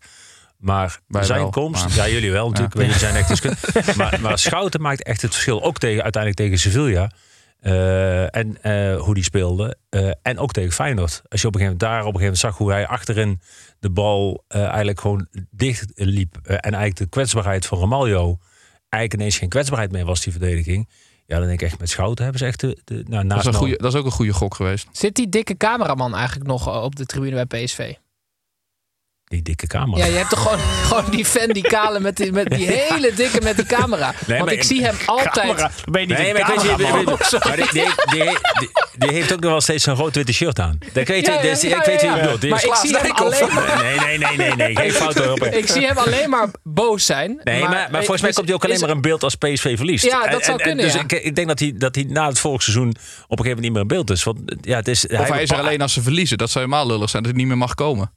Maar 0.60 1.00
Wij 1.06 1.24
zijn 1.24 1.40
wel, 1.40 1.50
komst, 1.50 1.84
maar- 1.88 1.96
ja 1.96 2.08
jullie 2.08 2.32
wel 2.32 2.46
natuurlijk, 2.48 2.74
Ja. 2.74 2.80
jullie 2.82 2.98
zijn 2.98 3.14
echt 3.14 3.28
deskundigen. 3.40 3.96
maar, 3.96 4.18
maar 4.20 4.38
Schouten 4.38 4.80
maakt 4.80 5.02
echt 5.02 5.22
het 5.22 5.32
verschil. 5.32 5.62
Ook 5.62 5.78
tegen, 5.78 6.02
uiteindelijk 6.02 6.42
tegen 6.42 6.58
Sevilla. 6.58 7.10
Eh, 7.60 8.36
en 8.36 8.62
eh, 8.62 9.00
hoe 9.00 9.14
die 9.14 9.22
speelde. 9.24 9.76
Eh, 9.88 10.10
en 10.22 10.38
ook 10.38 10.52
tegen 10.52 10.72
Feyenoord. 10.72 11.22
Als 11.28 11.40
je 11.40 11.46
op 11.46 11.54
een 11.54 11.60
gegeven 11.60 11.78
moment 11.80 11.80
daar 11.80 11.90
op 11.90 12.14
een 12.14 12.20
gegeven 12.20 12.22
moment 12.22 12.38
zag 12.38 12.56
hoe 12.56 12.70
hij 12.70 12.86
achterin 12.86 13.40
de 13.78 13.90
bal 13.90 14.44
eh, 14.48 14.62
eigenlijk 14.64 15.00
gewoon 15.00 15.26
dicht 15.50 15.84
liep. 15.94 16.36
en 16.42 16.58
eigenlijk 16.60 16.96
de 16.96 17.06
kwetsbaarheid 17.06 17.66
van 17.66 17.78
Ramaljo 17.78 18.38
eigenlijk 18.88 19.14
ineens 19.22 19.38
geen 19.38 19.48
kwetsbaarheid 19.48 19.92
meer 19.92 20.04
was, 20.04 20.20
die 20.20 20.32
verdediging. 20.32 20.88
Ja, 21.26 21.38
dan 21.38 21.46
denk 21.46 21.60
ik 21.60 21.66
echt 21.68 21.78
met 21.80 21.90
Schouten 21.90 22.22
hebben 22.24 22.40
ze 22.42 22.46
echt 22.48 22.60
de, 22.60 22.78
de 22.84 22.94
nou, 22.94 23.06
Dat 23.10 23.22
naast 23.24 23.40
is, 23.40 23.46
een 23.46 23.54
goede, 23.54 23.76
dat 23.76 23.92
is 23.92 23.98
ook 23.98 24.04
een 24.04 24.10
goede 24.10 24.32
gok 24.32 24.54
geweest. 24.54 24.88
Zit 24.92 25.14
die 25.14 25.28
dikke 25.28 25.56
cameraman 25.56 26.14
eigenlijk 26.14 26.46
nog 26.48 26.82
op 26.82 26.96
de 26.96 27.06
tribune 27.06 27.46
bij 27.46 27.64
PSV? 27.64 27.94
Die 29.30 29.42
dikke 29.42 29.66
kamer. 29.66 29.98
Ja, 29.98 30.04
je 30.06 30.12
hebt 30.16 30.30
toch 30.30 30.42
gewoon, 30.42 30.58
gewoon 30.88 31.10
die 31.10 31.24
fan, 31.24 31.48
die 31.48 31.62
kale 31.62 32.00
met 32.00 32.16
die, 32.16 32.32
met 32.32 32.50
die 32.50 32.66
hele 32.70 33.12
dikke 33.14 33.40
met 33.42 33.56
die 33.56 33.64
camera. 33.66 34.14
Nee, 34.26 34.38
Want 34.38 34.50
ik 34.50 34.62
zie 34.62 34.82
hem 34.84 34.94
altijd... 35.06 35.30
Camera. 35.46 35.70
Ben 35.90 36.00
je 36.00 36.06
niet 36.06 36.16
Nee, 36.18 36.26
een 36.28 36.32
maar 36.32 36.40
ik 36.40 36.60
weet 36.60 36.62
je, 37.30 37.38
maar 37.46 37.56
die, 37.56 37.66
die, 37.72 38.38
die, 38.98 39.10
heeft 39.12 39.32
ook 39.32 39.40
nog 39.40 39.50
wel 39.50 39.60
steeds 39.60 39.84
zo'n 39.84 39.94
rood 39.94 40.14
witte 40.14 40.32
shirt 40.32 40.58
aan. 40.58 40.78
Dat 40.92 41.06
weet 41.06 41.26
je, 41.26 41.32
Ja, 41.32 41.36
ja, 41.36 41.42
dus, 41.42 41.60
ja, 41.60 41.76
ik 41.78 41.84
weet 41.84 42.00
wie 42.02 42.12
bedoelt. 42.12 42.40
Die 42.40 42.50
Maar 42.50 42.58
is 42.58 42.64
ik 42.64 42.74
zie 42.74 42.96
hem 42.96 43.10
alleen 43.10 43.54
maar- 43.54 43.82
Nee, 43.82 44.18
nee, 44.18 44.18
nee, 44.18 44.36
nee, 44.36 44.54
nee. 44.56 44.76
Geen 44.76 44.92
fout 45.02 45.16
erop. 45.16 45.44
Ik 45.44 45.66
zie 45.68 45.86
hem 45.86 45.96
alleen 45.98 46.30
maar 46.30 46.48
boos 46.62 47.06
zijn. 47.06 47.40
Nee, 47.44 47.60
maar, 47.62 47.70
maar 47.70 47.90
volgens 47.90 48.20
mij 48.20 48.30
is- 48.30 48.36
komt 48.36 48.46
hij 48.46 48.56
ook 48.56 48.64
alleen 48.64 48.74
is- 48.76 48.80
maar 48.82 48.90
in 48.90 49.00
beeld 49.00 49.22
als 49.22 49.34
PSV 49.34 49.76
verliest. 49.76 50.04
Ja, 50.04 50.20
dat 50.26 50.38
En- 50.38 50.44
zou 50.44 50.58
en- 50.58 50.64
kunnen, 50.66 50.84
Dus 50.84 50.94
ja. 50.94 51.00
ik, 51.00 51.12
ik 51.12 51.34
denk 51.34 51.48
dat 51.48 51.58
hij, 51.58 51.72
dat 51.76 51.94
hij 51.94 52.04
na 52.08 52.26
het 52.28 52.38
volgende 52.38 52.64
seizoen 52.64 52.88
op 52.88 52.94
een 53.38 53.44
gegeven 53.44 53.46
moment 53.46 53.62
niet 53.62 53.72
meer 53.72 53.80
in 53.82 53.86
beeld 53.88 54.10
is. 54.10 54.22
Want 54.22 54.38
ja, 54.60 54.76
het 54.76 54.88
is 54.88 55.06
Of 55.06 55.28
hij 55.28 55.42
is 55.42 55.50
er 55.50 55.58
alleen 55.58 55.80
als 55.82 55.92
ze 55.92 56.02
verliezen. 56.02 56.38
Dat 56.38 56.50
zou 56.50 56.64
helemaal 56.64 56.86
lullig 56.86 57.10
zijn 57.10 57.22
dat 57.22 57.32
hij 57.32 57.40
niet 57.40 57.50
meer 57.50 57.58
mag 57.58 57.74
komen. 57.74 58.12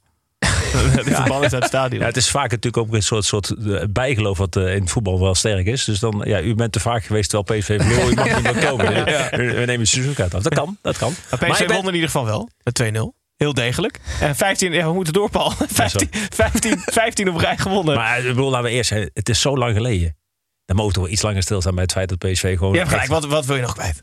Is 1.06 1.16
uit 1.16 1.50
het 1.52 1.64
stadion. 1.64 2.00
Ja, 2.00 2.06
het 2.06 2.16
is 2.16 2.30
vaak 2.30 2.50
natuurlijk 2.50 2.76
ook 2.86 2.94
een 2.94 3.02
soort, 3.02 3.24
soort 3.24 3.50
eh, 3.50 3.82
bijgeloof 3.90 4.38
wat 4.38 4.56
eh, 4.56 4.74
in 4.74 4.80
het 4.80 4.90
voetbal 4.90 5.20
wel 5.20 5.34
sterk 5.34 5.66
is. 5.66 5.84
Dus 5.84 5.98
dan, 5.98 6.22
ja, 6.24 6.40
u 6.40 6.54
bent 6.54 6.72
te 6.72 6.80
vaak 6.80 7.04
geweest 7.04 7.30
terwijl 7.30 7.60
PSV 7.60 7.80
verloor. 7.82 8.10
U 8.10 8.14
mag 8.14 8.24
niet 8.34 8.42
meer 8.42 8.64
komen. 8.68 9.04
We 9.04 9.30
we 9.30 9.42
nemen 9.44 9.80
een 9.80 9.86
seizoenkaart 9.86 10.34
af. 10.34 10.42
Dat 10.42 10.54
kan, 10.54 10.78
dat 10.82 10.96
kan. 10.98 11.14
Maar 11.30 11.40
Maar 11.40 11.50
PSV 11.50 11.66
ben- 11.66 11.76
won 11.76 11.88
in 11.88 11.94
ieder 11.94 12.08
geval 12.08 12.24
wel. 12.24 12.50
Met 12.62 12.82
2-0. 12.82 13.22
Heel 13.36 13.54
degelijk. 13.54 14.00
En 14.20 14.36
15, 14.36 14.72
ja, 14.72 14.86
we 14.86 14.92
moeten 14.92 15.12
door, 15.12 15.30
Paul. 15.30 15.52
15, 15.66 16.08
15, 16.34 16.82
15 16.86 17.28
op 17.28 17.36
rij 17.36 17.56
gewonnen. 17.58 17.94
Maar 17.94 18.18
ik 18.18 18.24
bedoel, 18.26 18.50
laten 18.50 18.64
we 18.66 18.70
eerst 18.70 18.88
zeggen, 18.88 19.10
het 19.14 19.28
is 19.28 19.40
zo 19.40 19.56
lang 19.56 19.74
geleden. 19.76 20.16
Dan 20.64 20.76
mogen 20.76 20.86
we 20.92 20.94
toch 20.94 21.04
wel 21.04 21.12
iets 21.12 21.22
langer 21.22 21.42
stilstaan 21.42 21.74
bij 21.74 21.82
het 21.82 21.92
feit 21.92 22.08
dat 22.08 22.18
PSV 22.18 22.56
gewoon... 22.56 22.72
je 22.72 22.78
hebt 22.78 22.90
gelijk. 22.90 23.08
Wat, 23.08 23.24
wat 23.26 23.46
wil 23.46 23.56
je 23.56 23.62
nog 23.62 23.72
kwijt? 23.74 24.02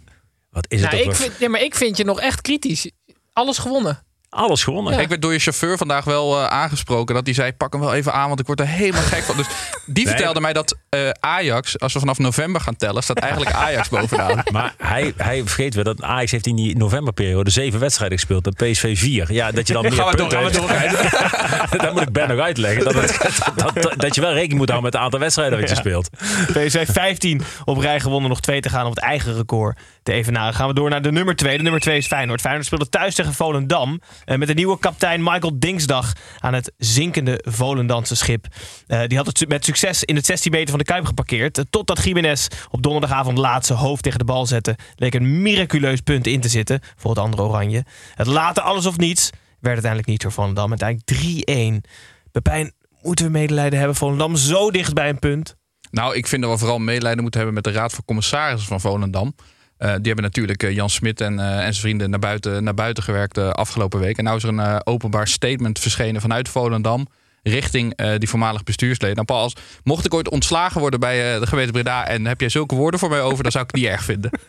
Wat 0.50 0.66
is 0.70 0.82
het 0.82 0.92
Nou, 0.92 1.04
ik 1.04 1.16
vind, 1.16 1.34
ja, 1.40 1.50
maar 1.50 1.62
ik 1.62 1.76
vind 1.76 1.98
je 1.98 2.04
nog 2.04 2.20
echt 2.20 2.42
kritisch. 2.42 2.92
Alles 3.34 3.58
gewonnen. 3.58 4.04
Alles 4.36 4.63
gewonnen. 4.63 5.00
Ik 5.00 5.08
werd 5.08 5.22
door 5.22 5.34
je 5.34 5.39
chauffeur 5.39 5.78
vandaag 5.78 6.04
wel 6.04 6.38
eh, 6.38 6.46
aangesproken. 6.48 7.15
Dat 7.15 7.26
hij 7.26 7.34
zei, 7.36 7.54
pak 7.54 7.72
hem 7.74 7.82
wel 7.82 7.94
even 7.94 8.13
aan, 8.13 8.28
want 8.28 8.39
ik 8.39 8.46
word 8.46 8.60
er 8.60 8.67
helemaal 8.67 9.02
gek 9.02 9.24
van. 9.24 9.38
Dus 9.38 9.46
die 9.86 10.08
vertelde 10.08 10.41
mij 10.41 10.54
dat 10.54 10.76
eh, 10.89 11.10
Ajax, 11.20 11.80
als 11.80 11.94
we 11.94 12.00
vanaf 12.00 12.17
november 12.17 12.62
gaan 12.62 12.76
tellen, 12.76 13.04
staat 13.04 13.17
eigenlijk 13.20 13.52
Ajax 13.52 13.89
bovenaan. 14.00 14.44
Maar 14.52 14.74
hij, 14.78 15.13
hij 15.17 15.41
vergeet 15.41 15.74
weer 15.74 15.84
dat 15.84 16.02
Ajax 16.02 16.32
heeft 16.32 16.48
in 16.48 16.56
die 16.56 16.78
novemberperiode 16.78 17.50
zeven 17.50 17.80
wedstrijden 17.80 18.17
gespeeld. 18.17 18.46
En 18.48 18.54
PSV 18.72 18.98
vier. 19.00 19.34
Ja, 19.34 19.52
dat 19.52 19.67
je 19.67 19.74
dan 19.74 19.82
meer 19.89 19.91
Gaan 19.94 20.12
we 20.12 20.15
door, 20.17 20.28
punten 20.28 20.63
gaan 20.63 20.67
we 20.67 20.74
heeft. 20.78 21.82
dat 21.82 21.94
moet 21.94 22.02
ik 22.02 22.12
Ben 22.12 22.28
nog 22.28 22.39
uitleggen. 22.39 22.84
Dat, 22.84 22.94
het- 22.94 23.39
dat, 23.56 23.74
dat, 23.84 23.94
dat 23.98 24.15
je 24.15 24.22
wel 24.22 24.34
rekening 24.34 24.58
moet 24.60 24.70
houden 24.70 24.84
met 24.84 24.94
het 24.94 25.02
aantal 25.04 25.20
wedstrijden 25.20 25.60
dat 25.60 25.70
je 25.70 25.76
speelt. 25.76 26.10
PSV 26.54 26.88
15 26.91 27.41
op 27.65 27.78
rij 27.78 28.00
gewonnen. 28.00 28.30
Nog 28.30 28.39
twee 28.41 28.62
te 28.62 28.70
gaan 28.70 28.84
om 28.86 28.89
het 28.89 29.00
eigen 29.00 29.36
record 29.36 29.80
te 30.04 30.12
evenaren. 30.12 30.54
Gaan 30.54 30.68
we 30.68 30.74
door 30.74 30.90
naar 30.90 31.02
de 31.02 31.12
nummer 31.12 31.36
2. 31.36 31.58
De 31.58 31.64
nummer 31.64 31.82
2 31.82 31.98
is 31.98 32.08
Feyenoord. 32.08 32.42
Feyenoord 32.42 32.66
speelde 32.66 32.90
thuis 32.90 33.16
tegen 33.16 33.34
Volendam. 33.34 34.02
eh, 34.26 34.38
met 34.38 34.48
de 34.48 34.54
nieuwe 34.54 34.80
kapitein 34.80 35.24
Michael 35.24 35.60
Dingsdag 35.60 36.14
aan 36.40 36.54
het 36.54 36.72
zinkende 36.78 37.44
Volendamse 37.50 38.16
schip. 38.16 38.46
Eh, 38.88 39.02
die 39.08 39.18
had 39.18 39.26
het 39.26 39.48
met 39.48 39.66
succes 39.66 40.04
in 40.04 40.16
het 40.16 40.26
16 40.26 40.52
meter 40.52 40.70
van 40.70 40.80
de 40.80 40.86
Kuip 40.86 41.06
geparkeerd. 41.06 41.58
Eh, 41.58 41.64
totdat 41.70 42.04
Jiménez 42.04 42.48
op 42.70 42.82
donderdagavond 42.84 43.38
laat 43.38 43.66
zijn 43.66 43.80
hoofd 43.80 44.04
tegen 44.04 44.20
de 44.20 44.26
bal 44.26 44.46
zette. 44.46 44.76
Leek 44.96 45.14
een 45.14 45.42
miraculeus 45.42 46.00
punt 46.02 46.28
in 46.28 46.42
te 46.42 46.50
zitten 46.50 46.80
voor 46.96 47.10
het 47.10 47.20
andere 47.20 47.44
oranje. 47.44 47.86
Het 48.16 48.28
later 48.28 48.64
alles 48.64 48.86
of 48.86 48.98
niets 48.98 49.30
werd 49.60 49.74
uiteindelijk 49.74 50.08
niet 50.08 50.22
voor 50.22 50.32
Volendam. 50.32 50.70
Uiteindelijk 50.70 51.08
3-1. 51.08 51.84
Pepijn, 52.32 52.74
moeten 53.02 53.26
we 53.26 53.32
medelijden 53.32 53.78
hebben? 53.80 53.98
Volendam 53.98 54.36
zo 54.36 54.72
dicht 54.72 54.94
bij 54.94 55.10
een 55.10 55.20
punt. 55.20 55.56
Nou, 55.92 56.16
ik 56.16 56.28
vind 56.28 56.42
dat 56.42 56.52
we 56.52 56.58
vooral 56.58 56.80
medelijden 56.80 57.22
moeten 57.22 57.40
hebben 57.42 57.62
met 57.64 57.74
de 57.74 57.80
Raad 57.80 57.94
van 57.94 58.06
Commissarissen 58.06 58.68
van 58.68 58.82
Volendam. 58.82 59.34
Eh, 59.82 59.88
die 59.88 60.06
hebben 60.06 60.24
natuurlijk 60.24 60.63
eh, 60.63 60.72
Jan 60.72 60.89
Smit 60.89 61.22
en, 61.22 61.39
eh, 61.39 61.56
en 61.56 61.62
zijn 61.62 61.76
vrienden 61.76 62.10
naar 62.10 62.20
buiten, 62.20 62.63
naar 62.63 62.74
buiten 62.74 63.04
gewerkt 63.04 63.36
de 63.36 63.52
afgelopen 63.52 64.00
week. 64.00 64.17
En 64.17 64.24
nou 64.24 64.38
is 64.38 64.44
er 64.44 64.50
een 64.50 64.86
openbaar 64.86 65.28
statement 65.28 65.80
verschenen 65.80 66.22
vanuit 66.22 66.50
Volendam 66.50 67.08
richting 67.44 67.96
die 68.17 68.30
voormalig 68.30 68.63
bestuursleden. 68.63 69.15
Nou, 69.15 69.28
Paul, 69.28 69.41
als, 69.41 69.56
mocht 69.84 70.06
ik 70.06 70.13
ooit 70.13 70.30
ontslagen 70.30 70.80
worden 70.82 71.00
bij 71.00 71.39
de 71.39 71.48
gemeente 71.48 71.72
Breda 71.72 72.08
en 72.08 72.26
heb 72.26 72.39
jij 72.39 72.50
zulke 72.50 72.76
woorden 72.76 73.00
voor 73.00 73.10
mij 73.10 73.22
over, 73.22 73.44
dan 73.44 73.52
zou 73.52 73.63
ik 73.63 73.74
niet 73.74 73.86
erg 73.86 74.04
vinden. 74.04 74.32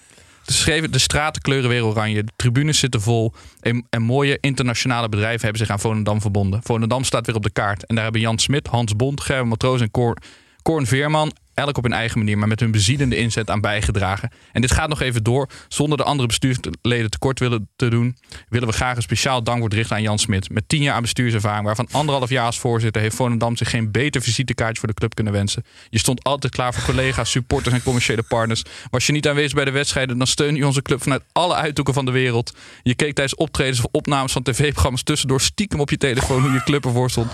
Ze 0.46 0.52
schreven, 0.52 0.92
de 0.92 0.98
straten 0.98 1.42
kleuren 1.42 1.70
weer 1.70 1.84
oranje, 1.84 2.24
de 2.24 2.32
tribunes 2.36 2.78
zitten 2.78 3.00
vol 3.00 3.32
en, 3.60 3.86
en 3.90 4.02
mooie 4.02 4.38
internationale 4.40 5.08
bedrijven 5.08 5.40
hebben 5.40 5.58
zich 5.58 5.70
aan 5.70 5.80
Volendam 5.80 6.20
verbonden. 6.20 6.60
Volendam 6.62 7.04
staat 7.04 7.26
weer 7.26 7.34
op 7.34 7.42
de 7.42 7.50
kaart 7.50 7.86
en 7.86 7.94
daar 7.94 8.04
hebben 8.04 8.22
Jan 8.22 8.38
Smit, 8.38 8.66
Hans 8.66 8.96
Bond, 8.96 9.20
Gerben 9.20 9.48
Matroos 9.48 9.80
en 9.80 9.90
Cor, 9.90 10.16
Corn 10.62 10.86
Veerman 10.86 11.32
elk 11.54 11.76
op 11.76 11.82
hun 11.82 11.92
eigen 11.92 12.18
manier, 12.18 12.38
maar 12.38 12.48
met 12.48 12.60
hun 12.60 12.70
bezielende 12.70 13.16
inzet 13.16 13.50
aan 13.50 13.60
bijgedragen. 13.60 14.30
En 14.52 14.60
dit 14.60 14.70
gaat 14.70 14.88
nog 14.88 15.00
even 15.00 15.22
door. 15.22 15.48
Zonder 15.68 15.98
de 15.98 16.04
andere 16.04 16.28
bestuursleden 16.28 17.10
tekort 17.10 17.38
willen 17.38 17.68
te 17.76 17.88
doen, 17.88 18.16
willen 18.48 18.68
we 18.68 18.74
graag 18.74 18.96
een 18.96 19.02
speciaal 19.02 19.42
dankwoord 19.42 19.74
richten 19.74 19.96
aan 19.96 20.02
Jan 20.02 20.18
Smit. 20.18 20.50
Met 20.50 20.68
tien 20.68 20.82
jaar 20.82 20.94
aan 20.94 21.02
bestuurservaring, 21.02 21.64
waarvan 21.64 21.88
anderhalf 21.90 22.30
jaar 22.30 22.46
als 22.46 22.58
voorzitter, 22.58 23.02
heeft 23.02 23.16
Volendam 23.16 23.56
zich 23.56 23.70
geen 23.70 23.90
beter 23.90 24.22
visitekaartje 24.22 24.78
voor 24.78 24.88
de 24.88 24.94
club 24.94 25.14
kunnen 25.14 25.32
wensen. 25.32 25.64
Je 25.88 25.98
stond 25.98 26.24
altijd 26.24 26.52
klaar 26.52 26.74
voor 26.74 26.84
collega's, 26.84 27.30
supporters 27.30 27.74
en 27.74 27.82
commerciële 27.82 28.22
partners. 28.22 28.62
Was 28.90 29.06
je 29.06 29.12
niet 29.12 29.28
aanwezig 29.28 29.54
bij 29.54 29.64
de 29.64 29.70
wedstrijden, 29.70 30.18
dan 30.18 30.26
steun 30.26 30.54
je 30.54 30.66
onze 30.66 30.82
club 30.82 31.02
vanuit 31.02 31.22
alle 31.32 31.54
uithoeken 31.54 31.94
van 31.94 32.04
de 32.04 32.10
wereld. 32.10 32.54
Je 32.82 32.94
keek 32.94 33.14
tijdens 33.14 33.34
optredens 33.34 33.78
of 33.78 33.86
opnames 33.90 34.32
van 34.32 34.42
tv-programma's 34.42 35.02
tussendoor 35.02 35.40
stiekem 35.40 35.80
op 35.80 35.90
je 35.90 35.96
telefoon 35.96 36.42
hoe 36.42 36.52
je 36.52 36.62
club 36.62 36.84
ervoor 36.84 37.10
stond. 37.10 37.30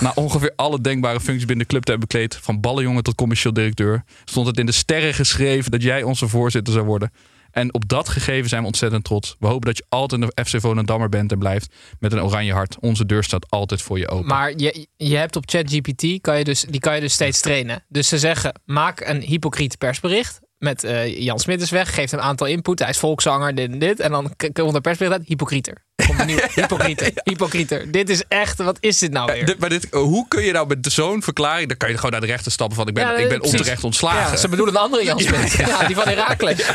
Na 0.00 0.12
ongeveer 0.14 0.52
alle 0.56 0.80
denkbare 0.80 1.20
functies 1.20 1.46
binnen 1.46 1.66
de 1.66 1.72
club 1.72 1.84
te 1.84 1.90
hebben 1.90 2.08
bekleed, 2.08 2.38
van 2.42 2.60
ballenjongen 2.60 3.02
tot 3.02 3.14
commercieel 3.14 3.52
directeur, 3.60 4.04
stond 4.24 4.46
het 4.46 4.58
in 4.58 4.66
de 4.66 4.72
sterren 4.72 5.14
geschreven 5.14 5.70
dat 5.70 5.82
jij 5.82 6.02
onze 6.02 6.28
voorzitter 6.28 6.72
zou 6.72 6.86
worden. 6.86 7.10
En 7.50 7.74
op 7.74 7.88
dat 7.88 8.08
gegeven 8.08 8.48
zijn 8.48 8.60
we 8.60 8.66
ontzettend 8.66 9.04
trots. 9.04 9.36
We 9.38 9.46
hopen 9.46 9.66
dat 9.66 9.76
je 9.76 9.84
altijd 9.88 10.22
een 10.22 10.44
FC 10.44 10.60
Volendammer 10.60 11.08
bent 11.08 11.32
en 11.32 11.38
blijft 11.38 11.74
met 11.98 12.12
een 12.12 12.22
oranje 12.22 12.52
hart. 12.52 12.76
Onze 12.80 13.06
deur 13.06 13.24
staat 13.24 13.50
altijd 13.50 13.82
voor 13.82 13.98
je 13.98 14.08
open. 14.08 14.26
Maar 14.26 14.52
je, 14.56 14.86
je 14.96 15.16
hebt 15.16 15.36
op 15.36 15.48
ChatGPT, 15.48 16.20
kan 16.20 16.38
je 16.38 16.44
dus, 16.44 16.64
die 16.68 16.80
kan 16.80 16.94
je 16.94 17.00
dus 17.00 17.12
steeds 17.12 17.40
trainen. 17.40 17.84
Dus 17.88 18.08
ze 18.08 18.18
zeggen, 18.18 18.60
maak 18.64 19.00
een 19.00 19.20
hypocriet 19.20 19.78
persbericht 19.78 20.40
met 20.60 20.84
eh, 20.84 21.18
Jan 21.18 21.38
Smit 21.38 21.62
is 21.62 21.70
weg, 21.70 21.94
geeft 21.94 22.12
een 22.12 22.20
aantal 22.20 22.46
input. 22.46 22.78
Hij 22.78 22.88
is 22.88 22.98
volkszanger, 22.98 23.54
dit 23.54 23.70
en 23.70 23.78
dit. 23.78 24.00
En 24.00 24.10
dan 24.10 24.34
komt 24.52 24.74
er 24.74 24.80
persbericht 24.80 25.18
uit, 25.18 25.28
hypocrieter. 25.28 25.84
Hypocrieter. 27.24 27.90
Dit 27.92 28.08
is 28.08 28.22
echt, 28.28 28.58
wat 28.58 28.76
is 28.80 28.98
dit 28.98 29.12
nou 29.12 29.32
weer? 29.32 29.46
Dit- 29.46 29.58
maar 29.58 29.68
dit, 29.68 29.86
hoe 29.90 30.28
kun 30.28 30.42
je 30.42 30.52
nou 30.52 30.66
met 30.66 30.86
zo'n 30.92 31.22
verklaring... 31.22 31.68
dan 31.68 31.76
kan 31.76 31.88
je 31.88 31.94
gewoon 31.96 32.10
naar 32.10 32.20
de 32.20 32.26
rechter 32.26 32.52
stappen 32.52 32.76
van... 32.76 32.88
ik 32.88 32.94
ben, 32.94 33.04
Ja, 33.06 33.16
ik 33.16 33.28
ben 33.28 33.42
onterecht 33.42 33.84
ontslagen. 33.84 34.30
Ja, 34.30 34.36
ze 34.36 34.48
bedoelen 34.48 34.74
een 34.74 34.80
andere 34.80 35.04
Jan 35.04 35.18
Smit. 35.20 35.52
Ja, 35.52 35.86
die 35.86 35.96
van 35.96 36.08
Herakles. 36.08 36.66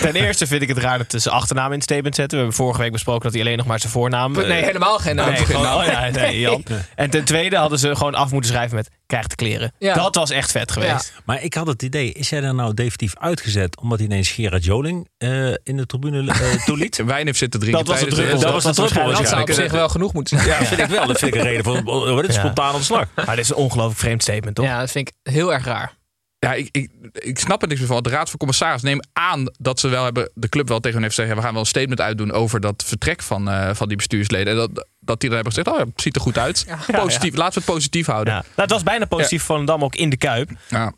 Ten 0.00 0.14
eerste 0.14 0.46
vind 0.46 0.62
ik 0.62 0.68
het 0.68 0.78
raar 0.78 0.98
dat 0.98 1.06
ze 1.10 1.18
zijn 1.18 1.34
achternaam 1.34 1.66
in 1.66 1.74
het 1.74 1.82
statement 1.82 2.14
zetten. 2.14 2.38
We 2.38 2.44
hebben 2.44 2.64
vorige 2.64 2.80
week 2.80 2.92
besproken 2.92 3.22
dat 3.22 3.32
hij 3.32 3.40
alleen 3.42 3.56
nog 3.56 3.66
maar 3.66 3.80
zijn 3.80 3.92
voornaam... 3.92 4.36
eh, 4.36 4.48
Nee, 4.48 4.62
helemaal 4.64 4.98
geen 4.98 5.16
naam. 5.16 5.30
Nee, 5.32 5.44
gewoon, 5.44 5.66
oh 5.74 5.84
ja, 5.84 6.08
nee, 6.10 6.40
Jan. 6.40 6.64
En 6.94 7.10
ten 7.10 7.24
tweede 7.24 7.56
hadden 7.56 7.78
ze 7.78 7.96
gewoon 7.96 8.14
af 8.14 8.30
moeten 8.32 8.50
schrijven 8.50 8.76
met 8.76 8.88
krijg 9.06 9.26
de 9.26 9.34
kleren. 9.34 9.72
Ja. 9.78 9.94
Dat 9.94 10.14
was 10.14 10.30
echt 10.30 10.50
vet 10.50 10.72
geweest. 10.72 11.12
Maar 11.24 11.42
ik 11.42 11.54
had 11.54 11.66
het 11.66 11.82
idee, 11.82 12.12
is 12.12 12.30
hij 12.30 12.42
er 12.42 12.54
nou 12.54 12.74
definitief 12.74 13.12
uitgezet 13.18 13.80
omdat 13.80 13.98
hij 13.98 14.06
ineens 14.08 14.28
Gerard 14.28 14.64
Joling 14.64 15.08
eh, 15.18 15.46
in 15.48 15.76
de 15.76 15.86
tribune 15.86 16.30
eh 16.32 16.64
toeliet? 16.64 16.96
Wijn 17.06 17.26
heeft 17.26 17.38
zitten 17.38 17.60
drinken. 17.60 17.84
Dat 17.84 17.94
was 17.94 18.04
het 18.04 18.39
druppel. 18.40 18.60
dat 18.62 18.76
was 18.76 18.92
de 18.92 19.12
Dat 19.12 19.28
zou 19.28 19.42
op 19.42 19.50
zich 19.50 19.72
wel 19.72 19.88
genoeg 19.88 20.12
moeten 20.12 20.38
zijn. 20.38 20.50
Ja, 20.50 20.58
dat 20.58 20.68
vind 20.68 20.80
ik 20.80 20.86
wel. 20.86 21.06
Dat 21.06 21.18
vind 21.18 21.34
ik 21.34 21.40
een 21.40 21.46
reden 21.46 21.64
voor 21.64 21.82
oh, 21.84 22.20
dit 22.20 22.34
spontaan 22.34 22.74
ontslag. 22.74 23.06
Maar 23.14 23.36
dit 23.36 23.44
is 23.44 23.50
een 23.50 23.56
ongelooflijk 23.56 23.98
vreemd 23.98 24.22
statement, 24.22 24.56
toch? 24.56 24.64
Ja, 24.64 24.80
dat 24.80 24.90
vind 24.90 25.08
ik 25.08 25.32
heel 25.32 25.52
erg 25.52 25.64
raar. 25.64 25.98
Ja, 26.38 26.54
ik, 26.54 26.68
ik, 26.70 26.90
ik 27.12 27.38
snap 27.38 27.62
er 27.62 27.68
niks 27.68 27.80
meer 27.80 27.88
van. 27.88 28.02
De 28.02 28.08
Raad 28.08 28.28
van 28.30 28.38
Commissaris 28.38 28.82
neemt 28.82 29.08
aan 29.12 29.44
dat 29.58 29.80
ze 29.80 29.88
wel 29.88 30.04
hebben, 30.04 30.30
de 30.34 30.48
club 30.48 30.68
wel 30.68 30.78
tegen 30.78 30.92
hen 30.92 31.02
heeft 31.02 31.14
gezegd: 31.14 31.34
ja, 31.34 31.40
we 31.40 31.44
gaan 31.44 31.52
wel 31.52 31.62
een 31.62 31.68
statement 31.68 32.00
uitdoen 32.00 32.32
over 32.32 32.60
dat 32.60 32.84
vertrek 32.86 33.22
van, 33.22 33.50
eh, 33.50 33.74
van 33.74 33.88
die 33.88 33.96
bestuursleden. 33.96 34.52
En 34.52 34.58
dat, 34.58 34.88
dat 35.10 35.20
die 35.20 35.28
dan 35.30 35.38
hebben 35.38 35.54
gezegd: 35.54 35.76
oh 35.76 35.82
ja, 35.84 35.90
het 35.92 36.00
ziet 36.02 36.14
er 36.16 36.20
goed 36.20 36.38
uit. 36.38 36.66
Positief, 36.92 37.36
Laten 37.36 37.54
we 37.54 37.64
het 37.64 37.74
positief 37.74 38.06
houden. 38.06 38.34
Ja. 38.34 38.38
Nou, 38.40 38.52
het 38.54 38.70
was 38.70 38.82
bijna 38.82 39.04
positief 39.04 39.42
van 39.42 39.64
Dam 39.66 39.84
ook 39.84 39.94
in 39.94 40.10
de 40.10 40.16
Kuip. 40.16 40.50
1-1 40.50 40.54
Ja. 40.68 40.92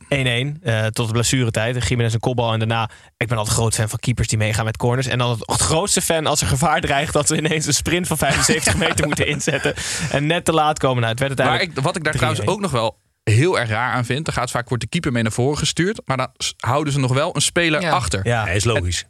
eh, 0.63 0.87
tot 0.87 1.07
de 1.07 1.13
blessuretijd. 1.13 1.89
Jiménez 1.89 2.15
een 2.15 2.21
kopbal 2.21 2.53
en 2.53 2.59
daarna... 2.59 2.91
Ik 3.17 3.29
ben 3.29 3.37
altijd 3.39 3.57
groot 3.57 3.75
fan 3.75 3.89
van 3.89 3.99
keepers 3.99 4.29
die 4.29 4.39
meegaan 4.39 4.65
met 4.65 4.77
corners. 4.77 5.07
En 5.07 5.19
dan 5.19 5.31
het, 5.31 5.39
het 5.51 5.61
grootste 5.61 6.01
fan 6.03 6.27
als 6.27 6.41
er 6.41 6.47
gevaar 6.47 6.81
dreigt... 6.81 7.13
dat 7.13 7.27
ze 7.27 7.37
ineens 7.37 7.67
een 7.67 7.75
sprint 7.75 8.07
van 8.07 8.17
75 8.19 8.77
meter 8.87 9.07
moeten 9.07 9.27
inzetten. 9.27 9.75
En 10.11 10.27
net 10.27 10.45
te 10.45 10.53
laat 10.53 10.79
komen. 10.79 10.99
Nou, 11.01 11.11
het 11.11 11.21
werd 11.21 11.37
Maar 11.39 11.47
uiteindelijk... 11.47 11.79
ik, 11.79 11.85
wat 11.85 11.97
ik 11.97 12.05
daar 12.05 12.13
3-1. 12.13 12.17
trouwens 12.17 12.47
ook 12.47 12.61
nog 12.61 12.71
wel 12.71 12.99
heel 13.23 13.59
erg 13.59 13.69
raar 13.69 13.93
aan 13.93 14.05
vind. 14.05 14.27
Er 14.27 14.33
gaat 14.33 14.51
vaak 14.51 14.69
wordt 14.69 14.83
de 14.83 14.89
keeper 14.89 15.13
mee 15.13 15.23
naar 15.23 15.33
voren 15.33 15.59
gestuurd. 15.59 16.01
Maar 16.05 16.17
dan 16.17 16.29
houden 16.57 16.93
ze 16.93 16.99
nog 16.99 17.13
wel 17.13 17.37
een 17.37 17.43
speler 17.43 17.81
Ja. 17.81 17.91
achter. 17.91 18.21
ja. 18.27 18.45
Hij 18.45 18.57
is 18.57 18.65
logisch. 18.65 19.05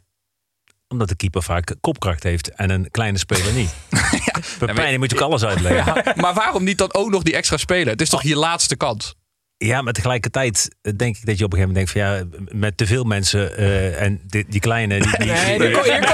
Omdat 0.87 1.07
de 1.09 1.15
keeper 1.15 1.43
vaak 1.43 1.75
kopkracht 1.81 2.23
heeft 2.23 2.49
en 2.55 2.69
een 2.69 2.91
kleine 2.91 3.17
speler 3.17 3.53
niet. 3.53 3.73
Bij 4.59 4.73
Pijn 4.73 4.99
moet 4.99 5.11
je 5.11 5.15
ook 5.15 5.23
alles 5.23 5.45
uitleggen. 5.45 6.01
Ja. 6.05 6.13
Maar 6.15 6.33
waarom 6.33 6.63
niet 6.63 6.77
dan 6.77 6.93
ook 6.93 7.09
nog 7.09 7.23
die 7.23 7.35
extra 7.35 7.57
speler? 7.57 7.91
Het 7.91 8.01
is 8.01 8.09
toch 8.09 8.23
je 8.23 8.35
laatste 8.35 8.75
kans? 8.75 9.15
maar 9.57 9.93
tegelijkertijd 9.93 10.75
denk 10.95 11.17
ik 11.17 11.25
dat 11.25 11.37
je 11.37 11.45
op 11.45 11.53
een 11.53 11.59
gegeven 11.59 11.73
moment 11.73 11.75
denkt 11.75 11.91
van 11.91 12.01
ja, 12.01 12.23
met 12.59 12.77
te 12.77 12.85
veel 12.85 13.03
mensen 13.03 13.57
eh, 13.57 14.01
en 14.01 14.21
die, 14.27 14.45
die 14.49 14.59
kleine... 14.59 14.99
Die, 14.99 15.17
die, 15.17 15.31
Nee, 15.31 15.59
hier 15.59 15.71
kom 15.71 15.83
hier 15.83 15.99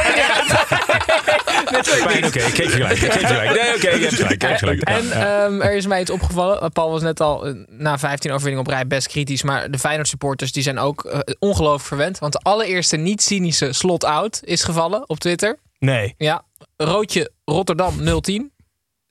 kom 2.03 2.11
je 2.11 2.25
oké, 2.25 2.39
ik 2.39 2.55
geef 2.55 2.57
je 2.57 2.69
gelijk. 2.69 2.99
Ik 2.99 3.11
geef 3.11 3.21
je 3.21 3.27
gelijk. 3.27 3.61
Nee, 3.61 3.75
oké, 3.75 3.89
je 3.89 4.01
hebt 4.01 4.15
gelijk. 4.15 4.41
Je 4.41 4.47
hebt 4.47 4.59
gelijk. 4.59 4.81
En 4.81 5.11
ehm, 5.11 5.61
er 5.61 5.73
is 5.73 5.87
mij 5.87 6.01
iets 6.01 6.09
opgevallen. 6.09 6.71
Paul 6.71 6.91
was 6.91 7.01
net 7.01 7.19
al 7.19 7.45
eh, 7.45 7.53
na 7.67 7.97
15 7.97 8.31
overwinningen 8.31 8.67
op 8.67 8.73
rij 8.73 8.87
best 8.87 9.07
kritisch. 9.07 9.43
Maar 9.43 9.71
de 9.71 9.79
Feyenoord 9.79 10.07
supporters 10.07 10.51
die 10.51 10.63
zijn 10.63 10.79
ook 10.79 11.03
eh, 11.03 11.19
ongelooflijk 11.39 11.85
verwend. 11.85 12.19
Want 12.19 12.33
de 12.33 12.39
allereerste 12.39 12.97
niet-cynische 12.97 13.73
slot-out 13.73 14.39
is 14.43 14.63
gevallen 14.63 15.09
op 15.09 15.19
Twitter. 15.19 15.59
Nee. 15.79 16.15
Ja, 16.17 16.43
Roodje 16.77 17.31
Rotterdam 17.49 18.21
010. 18.21 18.51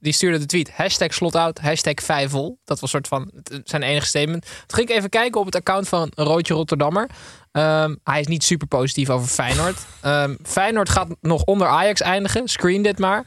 Die 0.00 0.12
stuurde 0.12 0.38
de 0.38 0.46
tweet. 0.46 0.70
Hashtag 0.70 1.14
slotout, 1.14 1.58
hashtag 1.58 1.94
vijfvol. 1.94 2.58
Dat 2.64 2.80
was 2.80 2.90
soort 2.90 3.08
van 3.08 3.30
zijn 3.64 3.82
enige 3.82 4.06
statement. 4.06 4.42
Toen 4.42 4.76
ging 4.78 4.88
ik 4.88 4.96
even 4.96 5.08
kijken 5.08 5.40
op 5.40 5.46
het 5.46 5.56
account 5.56 5.88
van 5.88 6.12
Roodje 6.14 6.54
Rotterdammer. 6.54 7.08
Ehm, 7.52 7.94
hij 8.04 8.20
is 8.20 8.26
niet 8.26 8.44
super 8.44 8.66
positief 8.66 9.10
over 9.10 9.28
Feyenoord. 9.28 9.78
Ehm, 10.00 10.34
Feyenoord 10.42 10.88
gaat 10.88 11.08
nog 11.20 11.42
onder 11.42 11.66
Ajax 11.66 12.00
eindigen. 12.00 12.48
Screen 12.48 12.82
dit 12.82 12.98
maar. 12.98 13.26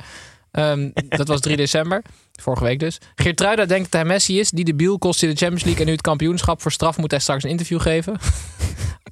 Ehm, 0.51 0.89
dat 0.93 1.27
was 1.27 1.39
3 1.39 1.55
december. 1.65 2.01
Vorige 2.41 2.63
week 2.63 2.79
dus. 2.79 2.97
Geertruida 3.15 3.65
denkt 3.65 3.91
dat 3.91 4.01
hij 4.01 4.09
Messi 4.09 4.39
is. 4.39 4.49
Die 4.49 4.65
de 4.65 4.75
biel 4.75 4.97
kost 4.97 5.23
in 5.23 5.29
de 5.29 5.35
Champions 5.35 5.63
League 5.63 5.81
en 5.81 5.87
nu 5.87 5.93
het 5.93 6.01
kampioenschap. 6.01 6.61
Voor 6.61 6.71
straf 6.71 6.97
moet 6.97 7.11
hij 7.11 7.19
straks 7.19 7.43
een 7.43 7.49
interview 7.49 7.81
geven. 7.81 8.17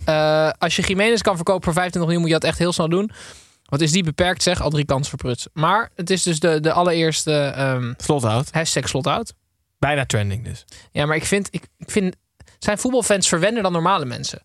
Eh, 0.05 0.49
als 0.57 0.75
je 0.75 0.81
Jiménez 0.81 1.21
kan 1.21 1.35
verkopen 1.35 1.63
voor 1.63 1.73
25 1.73 2.01
miljoen, 2.01 2.21
moet 2.21 2.29
je 2.29 2.39
dat 2.39 2.49
echt 2.49 2.59
heel 2.59 2.73
snel 2.73 2.89
doen. 2.89 3.11
Wat 3.69 3.81
is 3.81 3.91
die 3.91 4.03
beperkt, 4.03 4.43
zeg? 4.43 4.61
Al 4.61 4.69
drie 4.69 4.85
kansen 4.85 5.09
voor 5.09 5.19
Pruts. 5.19 5.47
Maar 5.53 5.89
het 5.95 6.09
is 6.09 6.23
dus 6.23 6.39
de, 6.39 6.59
de 6.59 6.71
allereerste 6.71 7.33
ehm 7.55 7.93
Slotout. 7.97 8.51
hashtag 8.51 8.87
slotout. 8.87 9.33
Bijna 9.79 10.05
trending 10.05 10.43
dus. 10.43 10.65
Ja, 10.91 11.05
maar 11.05 11.15
ik 11.15 11.25
vind, 11.25 11.47
ik, 11.51 11.67
ik 11.77 11.91
vind... 11.91 12.15
Zijn 12.59 12.77
voetbalfans 12.77 13.27
verwennen 13.27 13.63
dan 13.63 13.71
normale 13.71 14.05
mensen? 14.05 14.41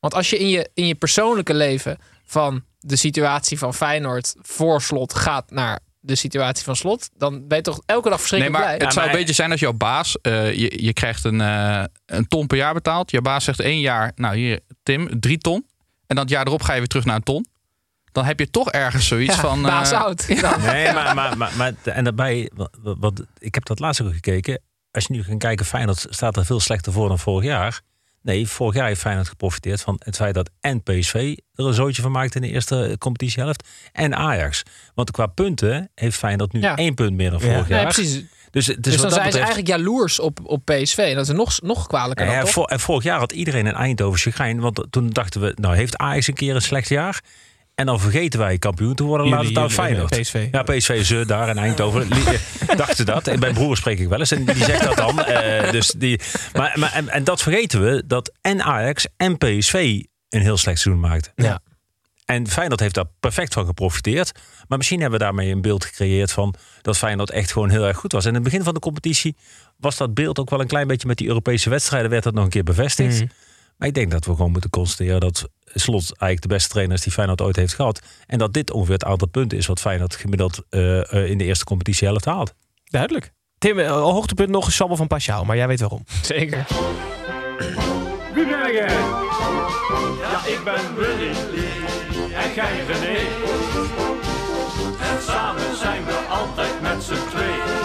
Want 0.00 0.14
als 0.14 0.30
je 0.30 0.38
in 0.38 0.48
je, 0.48 0.70
in 0.74 0.86
je 0.86 0.94
persoonlijke 0.94 1.54
leven 1.54 1.98
van 2.24 2.64
de 2.78 2.96
situatie 2.96 3.58
van 3.58 3.74
Feyenoord 3.74 4.34
voor 4.40 4.82
slot 4.82 5.14
gaat 5.14 5.50
naar 5.50 5.80
de 6.00 6.14
situatie 6.14 6.64
van 6.64 6.76
slot, 6.76 7.08
dan 7.16 7.48
ben 7.48 7.56
je 7.56 7.62
toch 7.62 7.80
elke 7.86 8.08
dag 8.08 8.18
Nee, 8.18 8.18
verschrikkelijk 8.18 8.52
maar 8.64 8.74
blij. 8.76 8.86
het 8.86 8.92
zou 8.94 9.04
maar- 9.06 9.14
een 9.14 9.20
beetje 9.20 9.34
zijn 9.34 9.50
als 9.50 9.60
jouw 9.60 9.72
baas, 9.72 10.16
eh, 10.20 10.54
je, 10.54 10.84
je 10.84 10.92
krijgt 10.92 11.24
een, 11.24 11.40
eh, 11.40 11.84
een 12.06 12.26
ton 12.28 12.46
per 12.46 12.56
jaar 12.56 12.74
betaald. 12.74 13.10
Je 13.10 13.22
baas 13.22 13.44
zegt 13.44 13.60
één 13.60 13.80
jaar, 13.80 14.12
nou 14.14 14.36
hier 14.36 14.60
Tim, 14.82 15.20
drie 15.20 15.38
ton. 15.38 15.66
En 16.06 16.16
dan 16.16 16.18
het 16.24 16.30
jaar 16.30 16.46
erop 16.46 16.62
ga 16.62 16.72
je 16.72 16.78
weer 16.78 16.88
terug 16.88 17.04
naar 17.04 17.16
een 17.16 17.22
ton. 17.22 17.46
Dan 18.12 18.24
heb 18.24 18.38
je 18.38 18.50
toch 18.50 18.70
ergens 18.70 19.06
zoiets 19.06 19.34
Ja, 19.34 19.40
van... 19.40 19.62
baas 19.62 19.90
eh, 19.90 20.00
oud. 20.02 20.28
Nee, 20.28 20.92
maar, 20.92 21.14
maar, 21.14 21.36
maar, 21.36 21.52
maar 21.56 21.72
en 21.84 22.04
daarbij, 22.04 22.50
wat, 22.54 22.70
wat, 22.82 23.22
ik 23.38 23.54
heb 23.54 23.64
dat 23.64 23.78
laatst 23.78 24.02
ook 24.02 24.12
gekeken. 24.12 24.60
Als 24.90 25.04
je 25.06 25.12
nu 25.12 25.22
gaat 25.24 25.38
kijken, 25.38 25.66
Feyenoord 25.66 26.06
staat 26.08 26.36
er 26.36 26.44
veel 26.44 26.60
slechter 26.60 26.92
voor 26.92 27.08
dan 27.08 27.18
vorig 27.18 27.44
jaar. 27.44 27.80
Nee, 28.22 28.48
vorig 28.48 28.74
jaar 28.74 28.86
heeft 28.86 29.00
Feyenoord 29.00 29.28
geprofiteerd 29.28 29.80
van 29.80 30.00
het 30.04 30.16
feit 30.16 30.34
dat 30.34 30.50
en 30.60 30.82
PSV 30.82 31.36
er 31.54 31.66
een 31.66 31.74
zootje 31.74 32.02
van 32.02 32.10
maakte 32.10 32.36
in 32.38 32.42
de 32.42 32.50
eerste 32.52 32.96
competitiehelft. 32.98 33.68
En 33.92 34.16
Ajax. 34.16 34.62
Want 34.94 35.10
qua 35.10 35.26
punten 35.26 35.90
heeft 35.94 36.16
Feyenoord 36.16 36.52
nu 36.52 36.60
Ja. 36.60 36.76
één 36.76 36.94
punt 36.94 37.12
meer 37.16 37.30
dan 37.30 37.40
vorig 37.40 37.68
Ja. 37.68 37.76
jaar. 37.76 37.92
Precies. 37.92 38.24
Dus, 38.50 38.66
het 38.66 38.76
is 38.76 38.82
Dus 38.82 38.94
dan 38.94 39.02
dat 39.02 39.12
zijn 39.12 39.30
ze 39.32 39.38
eigenlijk 39.38 39.68
jaloers 39.68 40.20
op, 40.20 40.38
op 40.42 40.64
PSV. 40.64 40.96
En 40.98 41.14
dat 41.14 41.28
is 41.28 41.34
nog, 41.34 41.60
nog 41.60 41.86
kwalijker 41.86 42.24
Ja, 42.24 42.30
dan, 42.30 42.38
ja, 42.40 42.44
toch? 42.44 42.54
vor- 42.54 42.66
en 42.68 42.80
vorig 42.80 43.02
jaar 43.04 43.18
had 43.18 43.32
iedereen 43.32 43.66
een 43.66 43.74
Eindhoven 43.74 44.18
chagrijn. 44.20 44.60
Want 44.60 44.86
toen 44.90 45.10
dachten 45.10 45.40
we, 45.40 45.52
nou 45.60 45.76
heeft 45.76 45.96
Ajax 45.96 46.26
een 46.26 46.34
keer 46.34 46.54
een 46.54 46.62
slecht 46.62 46.88
jaar. 46.88 47.20
En 47.80 47.86
dan 47.86 48.00
vergeten 48.00 48.38
wij 48.38 48.58
kampioen 48.58 48.94
te 48.94 49.02
worden. 49.02 49.28
Laat 49.28 49.44
het 49.44 49.52
nou 49.52 49.70
Feyenoord. 49.70 50.12
eh, 50.12 50.20
PSV. 50.20 50.48
Ja, 50.50 50.62
PSV 50.62 51.04
ze 51.04 51.24
daar 51.26 51.48
in 51.48 51.58
Eindhoven. 51.58 52.10
Eh, 52.10 52.76
dachten 52.76 53.06
dat. 53.06 53.26
En 53.26 53.38
mijn 53.38 53.54
broer 53.54 53.76
spreek 53.76 53.98
ik 53.98 54.08
wel 54.08 54.18
eens. 54.18 54.30
En 54.30 54.44
die 54.44 54.64
zegt 54.64 54.84
dat 54.84 54.96
dan. 54.96 55.24
Eh, 55.24 55.70
dus 55.70 55.94
die, 55.96 56.20
maar, 56.52 56.76
maar, 56.78 56.92
en, 56.92 57.08
en 57.08 57.24
dat 57.24 57.42
vergeten 57.42 57.82
we. 57.84 58.02
Dat 58.06 58.32
en 58.40 58.62
Ajax 58.62 59.06
en 59.16 59.38
PSV 59.38 60.02
een 60.28 60.40
heel 60.40 60.56
slecht 60.56 60.80
seizoen 60.80 61.02
maakten. 61.02 61.32
Ja. 61.36 61.60
En 62.24 62.48
Feyenoord 62.48 62.80
heeft 62.80 62.94
daar 62.94 63.10
perfect 63.20 63.52
van 63.52 63.66
geprofiteerd. 63.66 64.32
Maar 64.68 64.78
misschien 64.78 65.00
hebben 65.00 65.18
we 65.18 65.24
daarmee 65.24 65.50
een 65.50 65.60
beeld 65.60 65.84
gecreëerd 65.84 66.32
van 66.32 66.54
dat 66.82 66.98
Feyenoord 66.98 67.30
echt 67.30 67.52
gewoon 67.52 67.70
heel 67.70 67.86
erg 67.86 67.96
goed 67.96 68.12
was. 68.12 68.22
En 68.22 68.28
in 68.28 68.34
het 68.34 68.44
begin 68.44 68.62
van 68.62 68.74
de 68.74 68.80
competitie 68.80 69.36
was 69.76 69.96
dat 69.96 70.14
beeld 70.14 70.38
ook 70.38 70.50
wel 70.50 70.60
een 70.60 70.66
klein 70.66 70.86
beetje 70.86 71.06
met 71.06 71.18
die 71.18 71.28
Europese 71.28 71.70
wedstrijden 71.70 72.10
werd 72.10 72.22
dat 72.22 72.34
nog 72.34 72.44
een 72.44 72.50
keer 72.50 72.64
bevestigd. 72.64 73.20
Mhm. 73.20 73.28
Maar 73.80 73.88
ik 73.88 73.94
denk 73.94 74.10
dat 74.10 74.24
we 74.24 74.34
gewoon 74.34 74.50
moeten 74.50 74.70
constateren 74.70 75.20
dat 75.20 75.48
Slot 75.64 76.02
eigenlijk 76.02 76.42
de 76.42 76.48
beste 76.48 76.68
trainer 76.68 76.96
is 76.96 77.02
die 77.02 77.12
Feyenoord 77.12 77.40
ooit 77.40 77.56
heeft 77.56 77.74
gehad. 77.74 78.00
En 78.26 78.38
dat 78.38 78.52
dit 78.52 78.70
ongeveer 78.70 78.94
het 78.94 79.04
aantal 79.04 79.28
punten 79.28 79.58
is 79.58 79.66
wat 79.66 79.80
Feyenoord 79.80 80.14
gemiddeld 80.14 80.62
eh, 80.68 81.12
eh, 81.12 81.30
in 81.30 81.38
de 81.38 81.44
eerste 81.44 81.64
competitiehelft 81.64 82.24
haalt. 82.24 82.54
Duidelijk. 82.84 83.32
Tim, 83.58 83.78
eh, 83.78 83.90
hoogtepunt 83.90 84.48
nog 84.48 84.66
een 84.66 84.72
sabbel 84.72 84.96
van 84.96 85.06
Pashao, 85.06 85.44
maar 85.44 85.56
jij 85.56 85.66
weet 85.66 85.80
waarom. 85.80 86.04
Zeker. 86.22 86.66
Wie 88.34 88.46
ben 88.46 88.72
jij? 88.72 88.94
Ja, 90.20 90.46
ik 90.46 90.60
ben 90.64 90.96
Willy 90.96 91.30
en 92.34 92.54
jij 92.54 92.84
René. 92.86 93.18
En 95.00 95.22
samen 95.22 95.76
zijn 95.76 96.04
we 96.04 96.26
altijd 96.28 96.80
met 96.80 97.02
z'n 97.02 97.28
tweeën. 97.30 97.80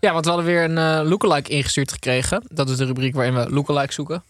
Ja, 0.00 0.12
want 0.12 0.24
we 0.24 0.30
hadden 0.30 0.50
weer 0.50 0.64
een 0.64 0.78
eh, 0.78 1.08
lookalike 1.08 1.50
ingestuurd 1.50 1.92
gekregen. 1.92 2.42
Dat 2.48 2.68
is 2.68 2.76
de 2.76 2.84
rubriek 2.84 3.14
waarin 3.14 3.34
we 3.34 3.50
lookalike 3.50 3.92
zoeken. 3.92 4.22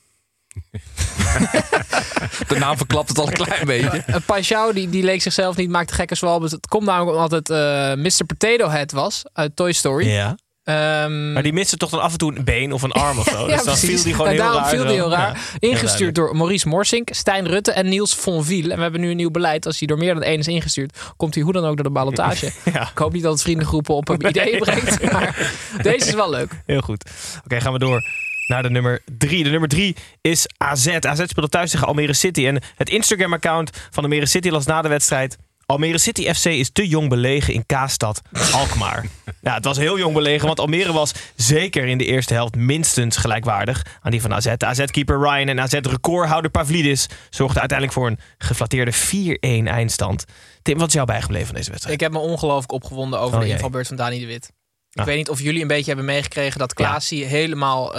De 2.49 2.59
naam 2.59 2.77
verklapt 2.77 3.09
het 3.09 3.19
al 3.19 3.27
een 3.27 3.33
klein 3.33 3.67
beetje. 3.67 4.05
Uh, 4.09 4.17
Pashao, 4.27 4.73
die, 4.73 4.91
die 4.91 5.03
leek 5.03 5.23
zichzelf 5.23 5.57
niet, 5.57 5.71
maakte 5.71 5.95
gekke 5.95 6.15
zwalbes. 6.15 6.51
Het 6.51 6.67
komt 6.69 6.85
namelijk 6.87 7.17
omdat 7.17 7.31
het 7.31 7.51
eh 7.51 7.95
Mr. 7.95 8.25
Potato 8.27 8.69
Head 8.69 8.93
was 8.93 9.23
uit 9.33 9.57
Toy 9.57 9.73
Story. 9.73 10.09
Ja. 10.09 10.37
Ehm, 10.65 11.33
Maar 11.33 11.43
die 11.43 11.53
miste 11.53 11.77
toch 11.77 11.91
dan 11.91 12.01
af 12.01 12.13
en 12.13 12.19
toe 12.19 12.37
een 12.37 12.45
been 12.45 12.73
of 12.73 12.83
een 12.83 12.93
arm 12.93 13.19
of 13.19 13.25
zo. 13.29 13.39
ja, 13.49 13.55
dus 13.57 13.57
dan 13.57 13.65
precies. 13.65 13.89
viel 13.89 14.03
die 14.03 14.13
gewoon 14.13 14.27
en 14.29 14.33
heel 14.33 14.43
daarom 14.43 14.61
raar. 14.63 14.71
viel 14.71 14.83
die 14.85 14.93
heel 14.93 15.11
raar. 15.11 15.35
Ja. 15.35 15.69
Ingestuurd 15.69 16.15
door 16.15 16.37
Maurice 16.37 16.69
Morsink, 16.69 17.09
Stijn 17.13 17.47
Rutte 17.47 17.73
en 17.73 17.89
Niels 17.89 18.15
Fonville. 18.15 18.71
En 18.71 18.77
we 18.77 18.83
hebben 18.83 19.01
nu 19.01 19.11
een 19.11 19.17
nieuw 19.17 19.31
beleid. 19.31 19.67
Als 19.67 19.79
hij 19.79 19.87
door 19.89 19.99
meer 19.99 20.15
dan 20.15 20.23
één 20.23 20.39
is 20.39 20.47
ingestuurd, 20.49 20.99
komt 21.17 21.35
hij 21.35 21.43
hoe 21.45 21.53
dan 21.53 21.65
ook 21.65 21.75
door 21.75 21.85
de 21.85 21.91
ballotage. 21.91 22.53
Ja. 22.73 22.83
Ik 22.91 22.99
hoop 22.99 23.13
niet 23.13 23.23
dat 23.23 23.33
het 23.33 23.43
vriendengroepen 23.43 23.95
op 23.95 24.09
een 24.09 24.27
ideeën 24.29 24.59
brengt. 24.59 25.13
Maar 25.13 25.53
deze 25.83 26.07
is 26.07 26.15
wel 26.15 26.31
leuk. 26.31 26.53
Heel 26.67 26.81
goed. 26.81 27.11
Oké, 27.45 27.61
gaan 27.61 27.73
we 27.73 27.79
door 27.79 28.03
naar 28.51 28.63
de 28.63 28.71
nummer 28.71 29.03
drie. 29.19 29.45
De 29.45 29.51
nummer 29.51 29.69
drie 29.69 29.97
is 30.21 30.47
AZ. 30.57 30.87
AZ 30.87 31.23
speelde 31.27 31.49
thuis 31.49 31.71
tegen 31.71 31.87
Almere 31.87 32.13
City. 32.13 32.47
En 32.47 32.63
het 32.77 32.91
Instagram-account 32.91 33.71
van 33.91 34.03
Almere 34.03 34.27
City 34.27 34.49
las 34.49 34.67
na 34.67 34.83
de 34.83 34.89
wedstrijd... 34.89 35.37
Almere 35.67 35.99
City 35.99 36.33
FC 36.33 36.45
is 36.45 36.71
te 36.71 36.89
jong 36.89 37.09
belegen 37.09 37.55
in 37.55 37.67
Kaastad, 37.67 38.23
Alkmaar. 38.53 39.07
ja, 39.43 39.55
het 39.55 39.65
was 39.65 39.77
heel 39.77 39.99
jong 39.99 40.15
belegen, 40.15 40.47
want 40.47 40.61
Almere 40.61 40.93
was 40.93 41.13
zeker 41.37 41.87
in 41.87 41.99
de 41.99 42.05
eerste 42.05 42.35
helft 42.35 42.57
minstens 42.57 43.17
gelijkwaardig 43.17 43.87
aan 44.01 44.11
die 44.11 44.21
van 44.21 44.35
AZ. 44.35 44.47
AZ-keeper 44.47 45.19
Ryan 45.19 45.49
en 45.49 45.61
AZ-recordhouder 45.61 46.51
Pavlidis 46.51 47.09
zorgden 47.31 47.61
uiteindelijk 47.61 47.99
voor 47.99 48.07
een 48.07 48.19
geflatteerde 48.39 48.93
4-1 48.95 49.69
eindstand. 49.69 50.25
Tim, 50.63 50.79
wat 50.79 50.89
is 50.89 50.95
jou 50.95 51.07
bijgebleven 51.07 51.47
van 51.47 51.57
deze 51.57 51.71
wedstrijd? 51.71 51.97
Ik 51.97 52.03
heb 52.03 52.13
me 52.13 52.19
ongelooflijk 52.19 52.73
opgewonden 52.73 53.21
over 53.21 53.39
Oh, 53.39 53.43
de 53.43 53.49
invalbeurt 53.49 53.87
van 53.87 53.97
Dani 53.97 54.21
de 54.21 54.27
Wit. 54.27 54.51
Ik 54.93 55.01
Ah. 55.01 55.05
weet 55.07 55.17
niet 55.17 55.29
of 55.29 55.41
jullie 55.41 55.63
een 55.63 55.67
beetje 55.69 55.87
hebben 55.87 56.05
meegekregen 56.05 56.59
dat 56.59 56.75
Klaasie 56.75 57.25
helemaal 57.25 57.95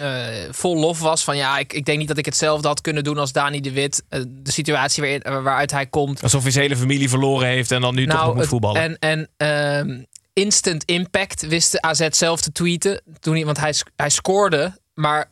eh, 0.00 0.44
vol 0.50 0.76
lof 0.76 1.00
was. 1.00 1.24
Van 1.24 1.36
ja, 1.36 1.58
ik, 1.58 1.72
ik 1.72 1.84
denk 1.84 1.98
niet 1.98 2.08
dat 2.08 2.18
ik 2.18 2.24
hetzelfde 2.24 2.68
had 2.68 2.80
kunnen 2.80 3.04
doen 3.04 3.18
als 3.18 3.32
Dani 3.32 3.60
de 3.60 3.72
Wit. 3.72 4.04
Eh, 4.08 4.20
de 4.26 4.52
situatie 4.52 5.18
eh, 5.22 5.42
waaruit 5.42 5.70
hij 5.70 5.86
komt. 5.86 6.22
Alsof 6.22 6.42
hij 6.42 6.50
zijn 6.50 6.64
hele 6.64 6.76
familie 6.76 7.08
verloren 7.08 7.48
heeft 7.48 7.70
en 7.70 7.80
dan 7.80 7.94
nu 7.94 8.06
toch 8.06 8.24
nog 8.26 8.34
moet 8.34 8.46
voetballen. 8.46 8.82
En, 8.82 8.98
en 8.98 9.28
ehm, 9.36 10.02
instant 10.32 10.84
impact 10.84 11.46
wist 11.46 11.72
de 11.72 11.82
AZ 11.82 12.08
zelf 12.10 12.40
te 12.40 12.52
tweeten. 12.52 13.00
Toen 13.20 13.34
hij, 13.34 13.44
want 13.44 13.58
hij, 13.58 13.74
hij 13.96 14.10
scoorde, 14.10 14.78
maar 14.94 15.30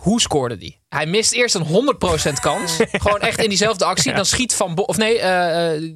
hoe 0.00 0.20
scoorde 0.20 0.56
die? 0.56 0.80
Hij 0.88 1.06
mist 1.06 1.32
eerst 1.32 1.54
een 1.54 1.66
100% 1.66 2.32
kans. 2.40 2.76
Gewoon 2.92 3.20
echt 3.20 3.42
in 3.42 3.48
diezelfde 3.48 3.84
actie. 3.84 4.14
Dan 4.14 4.26
schiet 4.26 4.54
Van 4.54 4.74
Bo 4.74 4.82
of 4.82 4.96
nee, 4.96 5.18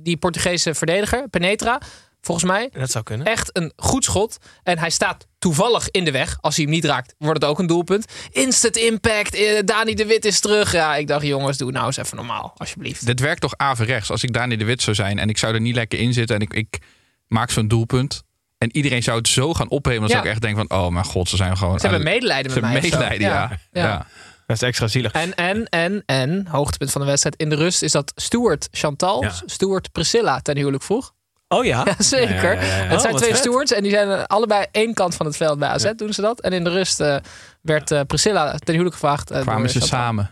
die 0.03 0.16
Portugese 0.16 0.74
verdediger, 0.74 1.29
Penetra, 1.29 1.81
volgens 2.21 2.47
mij. 2.51 2.69
Dat 2.73 2.91
zou 2.91 3.05
kunnen. 3.05 3.27
Echt 3.27 3.51
een 3.57 3.73
goed 3.77 4.05
schot. 4.05 4.37
En 4.63 4.79
hij 4.79 4.91
staat 4.91 5.27
toevallig 5.39 5.91
in 5.91 6.05
de 6.05 6.11
weg. 6.11 6.39
Als 6.41 6.57
hij 6.57 6.65
hem 6.65 6.75
niet 6.75 6.85
raakt, 6.85 7.15
wordt 7.19 7.41
het 7.43 7.51
ook 7.51 7.59
een 7.59 7.67
doelpunt. 7.67 8.07
Instant 8.31 8.77
impact. 8.77 9.35
eh, 9.35 9.59
Dani 9.65 9.95
de 9.95 10.07
Wit 10.07 10.25
is 10.25 10.41
terug. 10.41 10.73
Ja, 10.73 10.97
ik 10.97 11.07
dacht, 11.07 11.27
jongens, 11.27 11.57
doe 11.59 11.71
nou 11.73 11.87
eens 11.87 11.97
even 11.97 12.17
normaal, 12.17 12.55
alsjeblieft. 12.57 13.07
Dit 13.07 13.21
werkt 13.21 13.41
toch 13.41 13.57
averechts. 13.57 14.11
Als 14.11 14.23
ik 14.23 14.33
Dani 14.33 14.57
de 14.57 14.65
Wit 14.65 14.83
zou 14.83 14.97
zijn 14.97 15.19
en 15.19 15.29
ik 15.29 15.39
zou 15.39 15.55
er 15.55 15.61
niet 15.61 15.75
lekker 15.75 15.99
in 15.99 16.13
zitten 16.13 16.37
en 16.37 16.43
ik, 16.43 16.53
ik 16.55 16.79
maak 17.27 17.51
zo'n 17.51 17.69
doelpunt. 17.69 18.23
En 18.59 18.77
iedereen 18.77 19.03
zou 19.03 19.19
het 19.19 19.29
zo 19.29 19.55
gaan 19.55 19.69
ophemen. 19.69 20.01
Dan 20.01 20.09
zou 20.09 20.21
Ja. 20.23 20.27
ik 20.27 20.33
echt 20.33 20.43
denken 20.43 20.67
van, 20.69 20.79
oh 20.79 20.89
mijn 20.93 21.05
god, 21.05 21.29
ze 21.29 21.37
zijn 21.37 21.57
gewoon... 21.57 21.81
Ze 21.81 21.87
hebben 21.87 22.05
medelijden 22.05 22.53
Ze 22.53 22.61
met 22.61 22.73
mij. 22.73 22.81
medelijden, 22.83 23.21
ja. 23.29 23.59
ja. 23.73 23.83
ja. 23.83 24.07
Dat 24.47 24.57
is 24.57 24.63
extra 24.63 24.87
zielig. 24.87 25.13
En, 25.13 25.35
en, 25.35 25.65
en, 25.69 26.03
en, 26.07 26.47
hoogtepunt 26.47 26.91
van 26.91 27.01
de 27.01 27.07
wedstrijd 27.07 27.37
in 27.37 27.49
de 27.49 27.55
rust 27.57 27.83
is 27.83 27.93
dat 27.93 28.13
Stuart 28.15 28.69
Chantal, 28.71 29.23
Ja. 29.23 29.33
Stuart 29.47 29.93
Priscilla 29.93 30.41
ten 30.41 30.57
huwelijk 30.57 30.83
vroeg. 30.83 31.13
Oh 31.49 31.65
ja? 31.65 31.83
Ja, 31.87 31.95
zeker. 31.99 32.55
Ja, 32.55 32.61
ja, 32.61 32.67
ja, 32.67 32.77
ja. 32.77 32.83
Het 32.83 32.93
Oh, 32.93 32.99
zijn 33.01 33.13
wat 33.13 33.21
twee 33.23 33.31
vet. 33.33 33.41
stewards 33.41 33.73
en 33.73 33.83
die 33.83 33.91
zijn 33.93 34.11
eh, 34.11 34.25
allebei 34.25 34.67
één 34.71 34.95
kant 34.95 35.15
van 35.15 35.27
het 35.27 35.37
veld 35.37 35.59
bij 35.59 35.69
AZ 35.69 35.91
doen 35.97 36.13
ze 36.13 36.21
dat. 36.21 36.41
En 36.41 36.53
in 36.53 36.65
de 36.65 36.71
rust 36.71 37.01
eh, 37.01 37.17
werd 37.61 37.91
eh, 37.91 38.01
Priscilla 38.07 38.53
ten 38.59 38.73
huwelijk 38.73 38.95
gevraagd. 38.95 39.31
eh, 39.31 39.41
Kwamen 39.41 39.71
ze 39.71 39.81
samen. 39.81 40.31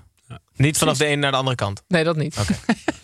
Niet 0.56 0.78
vanaf 0.78 0.96
de 0.96 1.04
ene 1.04 1.16
naar 1.20 1.30
de 1.30 1.36
andere 1.36 1.56
kant. 1.56 1.82
Nee, 1.88 2.04
dat 2.04 2.16
niet. 2.16 2.36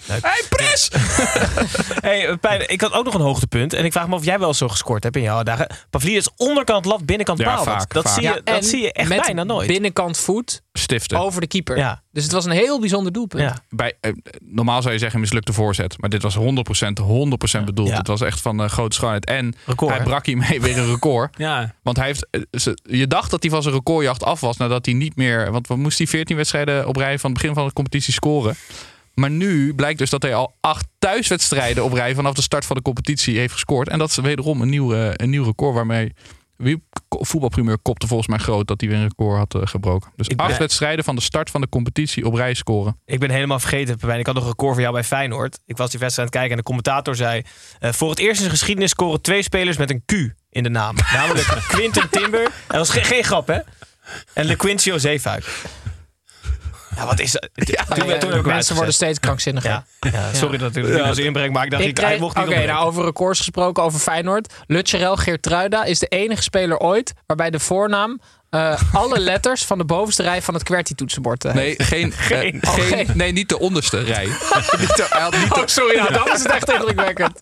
Hey, 0.06 0.42
Pris! 0.48 0.90
Hey, 2.00 2.36
Pijn, 2.36 2.70
ik 2.70 2.80
had 2.80 2.92
ook 2.92 3.04
nog 3.04 3.14
een 3.14 3.20
hoogtepunt. 3.20 3.72
En 3.72 3.84
ik 3.84 3.92
vraag 3.92 4.08
me 4.08 4.14
of 4.14 4.24
jij 4.24 4.38
wel 4.38 4.54
zo 4.54 4.68
gescoord 4.68 5.02
hebt 5.02 5.16
in 5.16 5.22
jouw 5.22 5.42
dagen. 5.42 5.66
Pavlidis 5.90 6.28
onderkant 6.36 6.84
lat, 6.84 7.06
binnenkant 7.06 7.38
Ja, 7.38 7.54
paal. 7.54 7.64
vaak, 7.64 7.92
dat 7.92 8.04
vaak. 8.04 8.14
zie 8.14 8.22
je, 8.22 8.40
dat 8.44 8.54
en 8.56 8.62
zie 8.64 8.82
je 8.82 8.92
echt 8.92 9.08
met 9.08 9.20
bijna 9.20 9.44
nooit. 9.44 9.66
binnenkant 9.68 10.18
voet 10.18 10.62
Stiften. 10.72 11.18
over 11.18 11.40
de 11.40 11.46
keeper. 11.46 11.76
Ja. 11.76 12.02
Dus 12.12 12.22
het 12.22 12.32
was 12.32 12.44
een 12.44 12.50
heel 12.50 12.80
bijzonder 12.80 13.12
doelpunt. 13.12 13.42
Ja. 13.42 13.56
Bij, 13.68 13.96
eh, 14.00 14.12
normaal 14.40 14.82
zou 14.82 14.94
je 14.94 15.00
zeggen 15.00 15.20
mislukte 15.20 15.52
voorzet. 15.52 15.96
Maar 16.00 16.10
dit 16.10 16.22
was 16.22 16.34
100%, 16.34 16.98
100% 16.98 17.64
bedoeld. 17.64 17.88
Ja. 17.88 17.96
Het 17.96 18.06
was 18.06 18.20
echt 18.20 18.40
van 18.40 18.62
eh, 18.62 18.68
grote 18.68 18.96
schoonheid. 18.96 19.24
En 19.26 19.54
Record, 19.66 19.90
hij 19.90 19.98
hè? 19.98 20.04
brak 20.04 20.26
hiermee 20.26 20.60
weer 20.60 20.78
een 20.78 20.90
record. 20.90 21.36
Ja, 21.42 21.74
Want 21.82 21.96
hij 21.96 22.06
heeft, 22.06 22.26
eh, 22.30 22.72
je 22.82 23.06
dacht 23.06 23.30
dat 23.30 23.42
hij 23.42 23.50
van 23.52 23.62
zijn 23.62 23.74
recordjacht 23.74 24.22
af 24.24 24.40
was 24.40 24.56
nadat 24.56 24.84
hij 24.84 24.94
niet 24.94 25.16
meer. 25.16 25.50
Want 25.52 25.66
wat 25.66 25.78
moest 25.78 25.98
hij 25.98 26.06
14 26.06 26.36
wedstrijden 26.36 26.86
op 26.88 26.96
rij 26.96 27.18
van 27.18 27.30
het 27.30 27.40
begin 27.42 27.54
van 27.56 27.66
de 27.66 27.72
competitie 27.72 28.12
scoren? 28.12 28.54
Maar 29.14 29.30
nu 29.30 29.74
blijkt 29.74 29.98
dus 29.98 30.10
dat 30.10 30.22
hij 30.22 30.34
al 30.34 30.54
acht 30.60 30.86
thuiswedstrijden 30.98 31.84
op 31.84 31.92
rij 31.92 32.14
vanaf 32.14 32.34
de 32.34 32.42
start 32.42 32.64
van 32.66 32.76
de 32.76 32.82
competitie 32.82 33.38
heeft 33.38 33.52
gescoord. 33.52 33.88
En 33.88 33.98
dat 33.98 34.08
is 34.10 34.16
wederom 34.16 34.60
een 34.60 34.68
nieuw, 34.68 34.92
een 34.94 35.30
nieuw 35.30 35.44
record 35.44 35.74
waarmee. 35.74 36.12
Wie, 36.56 36.82
voetbalprimeur 37.08 37.78
kopte 37.78 38.06
volgens 38.06 38.28
mij 38.28 38.38
groot 38.38 38.66
dat 38.66 38.80
hij 38.80 38.90
weer 38.90 38.98
een 38.98 39.08
record 39.08 39.38
had 39.38 39.54
eh, 39.54 39.68
gebroken. 39.68 40.10
Dus 40.16 40.28
Ik 40.28 40.38
acht 40.38 40.48
ben- 40.48 40.58
wedstrijden 40.58 41.04
van 41.04 41.14
de 41.14 41.20
start 41.22 41.50
van 41.50 41.60
de 41.60 41.68
competitie 41.68 42.26
op 42.26 42.34
rij 42.34 42.54
scoren. 42.54 42.98
Ik 43.04 43.20
ben 43.20 43.30
helemaal 43.30 43.58
vergeten, 43.60 43.96
Pepijn. 43.96 44.18
Ik 44.18 44.26
had 44.26 44.34
nog 44.34 44.44
een 44.44 44.50
record 44.50 44.72
voor 44.72 44.80
jou 44.80 44.94
bij 44.94 45.04
Feyenoord. 45.04 45.58
Ik 45.66 45.76
was 45.76 45.90
die 45.90 46.00
wedstrijd 46.00 46.18
aan 46.18 46.24
het 46.24 46.32
kijken 46.34 46.50
en 46.50 46.56
de 46.56 46.62
commentator 46.62 47.16
zei... 47.16 47.42
eh, 47.78 47.92
voor 47.92 48.10
het 48.10 48.18
eerst 48.18 48.30
in 48.34 48.36
zijn 48.44 48.50
geschiedenis 48.50 48.90
scoren 48.90 49.20
twee 49.20 49.42
spelers 49.42 49.76
met 49.76 49.90
een 49.90 50.02
Q 50.06 50.12
in 50.50 50.62
de 50.62 50.68
naam. 50.68 50.94
Namelijk 51.12 51.46
Quinten 51.68 52.10
Timber. 52.10 52.42
En 52.44 52.50
dat 52.66 52.76
was 52.78 52.90
geen, 52.90 53.04
geen 53.04 53.24
grap, 53.24 53.46
hè? 53.46 53.58
En 54.32 54.44
LeQuincio 54.44 54.98
Zeefuik. 54.98 55.64
Ja, 56.96 57.06
wat 57.06 57.20
is 57.20 57.32
dat? 57.32 57.48
Ja, 57.54 57.84
toen, 57.84 57.96
ja, 57.96 58.02
toen 58.04 58.06
heb 58.06 58.12
ik 58.14 58.22
hem 58.22 58.30
mensen 58.32 58.50
uitgezet. 58.52 58.76
worden 58.76 58.94
steeds 58.94 59.20
krankzinniger. 59.20 59.70
Ja, 59.70 59.84
ja, 60.12 60.32
sorry 60.34 60.58
dat 60.58 60.76
ik 60.76 60.98
als 61.00 61.18
inbreng, 61.18 61.52
maar 61.52 61.64
ik 61.64 61.70
dacht, 61.70 61.82
Ik 61.82 61.88
ik, 61.88 61.96
hij 61.96 62.06
kreeg- 62.06 62.20
mocht 62.20 62.30
Oké, 62.36 62.38
niet 62.40 62.48
ontbreken. 62.48 62.74
nou 62.74 62.88
over 62.88 63.04
records 63.04 63.38
gesproken, 63.38 63.82
over 63.82 64.00
Feyenoord. 64.00 64.52
Lutcherel 64.66 65.16
Geertruida 65.16 65.84
is 65.84 65.98
de 65.98 66.06
enige 66.06 66.42
speler 66.42 66.78
ooit 66.78 67.12
waarbij 67.26 67.50
de 67.50 67.60
voornaam 67.60 68.20
eh, 68.52 68.80
alle 68.92 69.18
letters 69.18 69.64
van 69.64 69.78
de 69.78 69.84
bovenste 69.84 70.22
rij 70.22 70.42
van 70.42 70.54
het 70.54 70.62
QWERTY-toetsenbord 70.62 71.44
eh, 71.44 71.54
Nee, 71.54 71.74
geen, 71.82 72.12
Geen. 72.32 72.60
eh, 72.60 72.70
Oh, 72.70 72.74
geen, 72.74 73.06
geen. 73.06 73.16
nee, 73.16 73.32
niet 73.32 73.48
de 73.48 73.58
onderste 73.58 74.00
rij. 74.02 74.24
niet 74.80 74.96
de, 74.96 75.06
hij 75.10 75.20
had 75.22 75.36
niet 75.38 75.54
de- 75.54 75.60
Oh, 75.60 75.66
sorry, 75.66 75.96
nou, 75.96 76.12
dan 76.12 76.26
is 76.32 76.42
het 76.42 76.52
echt 76.52 76.70
indrukwekkend. 76.72 77.40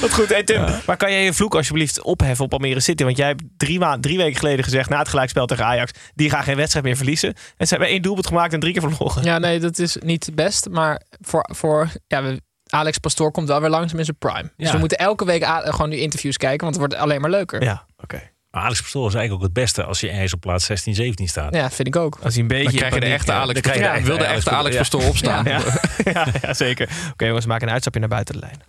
Wat 0.00 0.12
goed. 0.12 0.28
Hey 0.28 0.42
Tim, 0.42 0.64
maar 0.86 0.96
kan 0.96 1.10
jij 1.10 1.24
je 1.24 1.32
vloek 1.32 1.54
alsjeblieft 1.54 2.02
opheffen 2.02 2.44
op 2.44 2.52
Almere 2.52 2.80
City? 2.80 3.04
Want 3.04 3.16
jij 3.16 3.26
hebt 3.26 3.42
drie, 3.56 3.78
maand, 3.78 4.02
drie 4.02 4.16
weken 4.16 4.38
geleden 4.38 4.64
gezegd 4.64 4.88
na 4.88 4.98
het 4.98 5.08
gelijkspel 5.08 5.46
tegen 5.46 5.64
Ajax... 5.64 5.92
die 6.14 6.30
gaan 6.30 6.42
geen 6.42 6.56
wedstrijd 6.56 6.84
meer 6.84 6.96
verliezen. 6.96 7.34
En 7.56 7.66
ze 7.66 7.74
hebben 7.74 7.88
één 7.92 8.02
doelpunt 8.02 8.26
gemaakt 8.26 8.52
en 8.52 8.60
drie 8.60 8.72
keer 8.72 8.90
verloren. 8.90 9.24
Ja, 9.24 9.38
nee, 9.38 9.60
dat 9.60 9.78
is 9.78 9.96
niet 10.00 10.30
best. 10.34 10.68
Maar 10.68 11.00
voor, 11.20 11.48
voor 11.52 11.88
ja, 12.06 12.22
we, 12.22 12.40
Alex 12.66 12.98
Pastoor 12.98 13.30
komt 13.32 13.48
wel 13.48 13.60
weer 13.60 13.70
langzaam 13.70 13.98
in 13.98 14.04
zijn 14.04 14.18
prime. 14.18 14.52
Dus 14.56 14.70
we 14.72 14.78
moeten 14.78 14.98
elke 14.98 15.24
week 15.24 15.44
gewoon 15.46 15.88
nu 15.88 15.96
interviews 15.96 16.36
kijken, 16.36 16.60
want 16.60 16.76
het 16.76 16.86
wordt 16.86 17.02
alleen 17.02 17.20
maar 17.20 17.30
leuker. 17.30 17.62
Ja, 17.62 17.84
oké. 17.96 18.30
Alex 18.50 18.80
Pastoor 18.80 19.08
is 19.08 19.14
eigenlijk 19.14 19.42
ook 19.42 19.48
het 19.54 19.62
beste 19.62 19.84
als 19.84 20.00
je 20.00 20.10
ergens 20.10 20.34
op 20.34 20.40
plaats 20.40 20.64
16, 20.64 20.94
17 20.94 21.28
staat. 21.28 21.56
vind 21.72 21.88
ik 21.88 21.96
ook. 21.96 22.18
Als 22.22 22.32
hij 22.34 22.42
een 22.42 22.48
beetje 22.48 22.64
Dan 22.64 22.74
krijg 22.74 22.94
je 22.94 23.00
de 23.00 23.06
echte 23.06 23.32
Alex. 23.32 23.60
de 23.60 23.68
Ja, 23.74 23.92
echte 23.94 24.06
wil 24.06 24.16
de 24.18 24.26
Alex 24.26 24.36
echte 24.38 24.50
Alex 24.50 24.74
ja. 24.74 24.80
Pastoor 24.80 25.04
opstaan. 25.04 25.44
Ja, 25.48 25.60
ja, 26.04 26.26
ja, 26.42 26.54
zeker. 26.54 26.88
Oké 27.12 27.24
jongens, 27.24 27.44
we 27.44 27.50
maken 27.50 27.66
een 27.66 27.72
uitstapje 27.72 28.00
naar 28.00 28.08
buiten 28.08 28.34
de 28.34 28.40
lijn. 28.40 28.62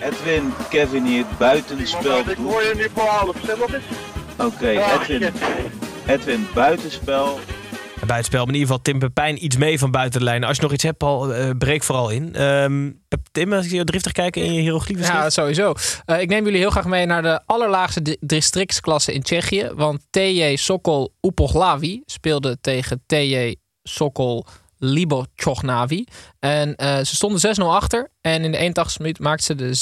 Edwin, 0.00 0.52
Kevin 0.70 1.04
hier, 1.04 1.24
buitenspel. 1.38 2.18
Ik 2.18 2.36
hoor 2.36 2.62
je 2.62 2.72
nu 2.76 2.86
voor 2.94 3.06
half. 3.08 3.36
Oké, 4.36 4.68
Edwin, 4.68 5.32
Edwin, 6.06 6.46
buitenspel. 6.54 7.40
Een 8.00 8.06
buitenspel, 8.06 8.44
maar 8.44 8.54
in 8.54 8.60
ieder 8.60 8.68
geval 8.68 8.82
Tim 8.92 8.98
Pepijn 8.98 9.44
iets 9.44 9.56
mee 9.56 9.78
van 9.78 9.90
buiten 9.90 10.18
de 10.18 10.24
lijn. 10.24 10.44
Als 10.44 10.56
je 10.56 10.62
nog 10.62 10.72
iets 10.72 10.82
hebt, 10.82 10.98
Paul, 10.98 11.34
eh, 11.34 11.50
breek 11.58 11.82
vooral 11.82 12.10
in. 12.10 12.34
Ehm, 12.34 12.90
Tim, 13.32 13.52
als 13.52 13.64
ik 13.64 13.70
je 13.70 13.84
driftig 13.84 14.12
kijken 14.12 14.42
in 14.44 14.52
je 14.52 14.60
hieroglyphen 14.60 15.04
Ja, 15.04 15.30
sowieso. 15.30 15.74
Eh, 16.04 16.20
ik 16.20 16.28
neem 16.28 16.44
jullie 16.44 16.58
heel 16.58 16.70
graag 16.70 16.84
mee 16.86 17.06
naar 17.06 17.22
de 17.22 17.40
allerlaagste 17.46 18.02
di- 18.02 18.16
districtsklasse 18.20 19.12
in 19.12 19.22
Tsjechië. 19.22 19.70
Want 19.74 20.00
TJ 20.10 20.56
Sokol 20.56 21.14
Upoglavi 21.20 22.02
speelde 22.06 22.58
tegen 22.60 23.02
TJ 23.06 23.54
Sokol 23.82 24.44
Libochognavi. 24.78 26.04
En 26.38 26.76
eh, 26.76 26.96
ze 26.98 27.14
stonden 27.14 27.40
6-0 27.40 27.74
achter. 27.74 28.08
En 28.20 28.44
in 28.44 28.52
de 28.52 28.58
81ste 28.58 28.98
minuut 29.02 29.18
maakten 29.18 29.46
ze 29.46 29.54
de 29.54 29.74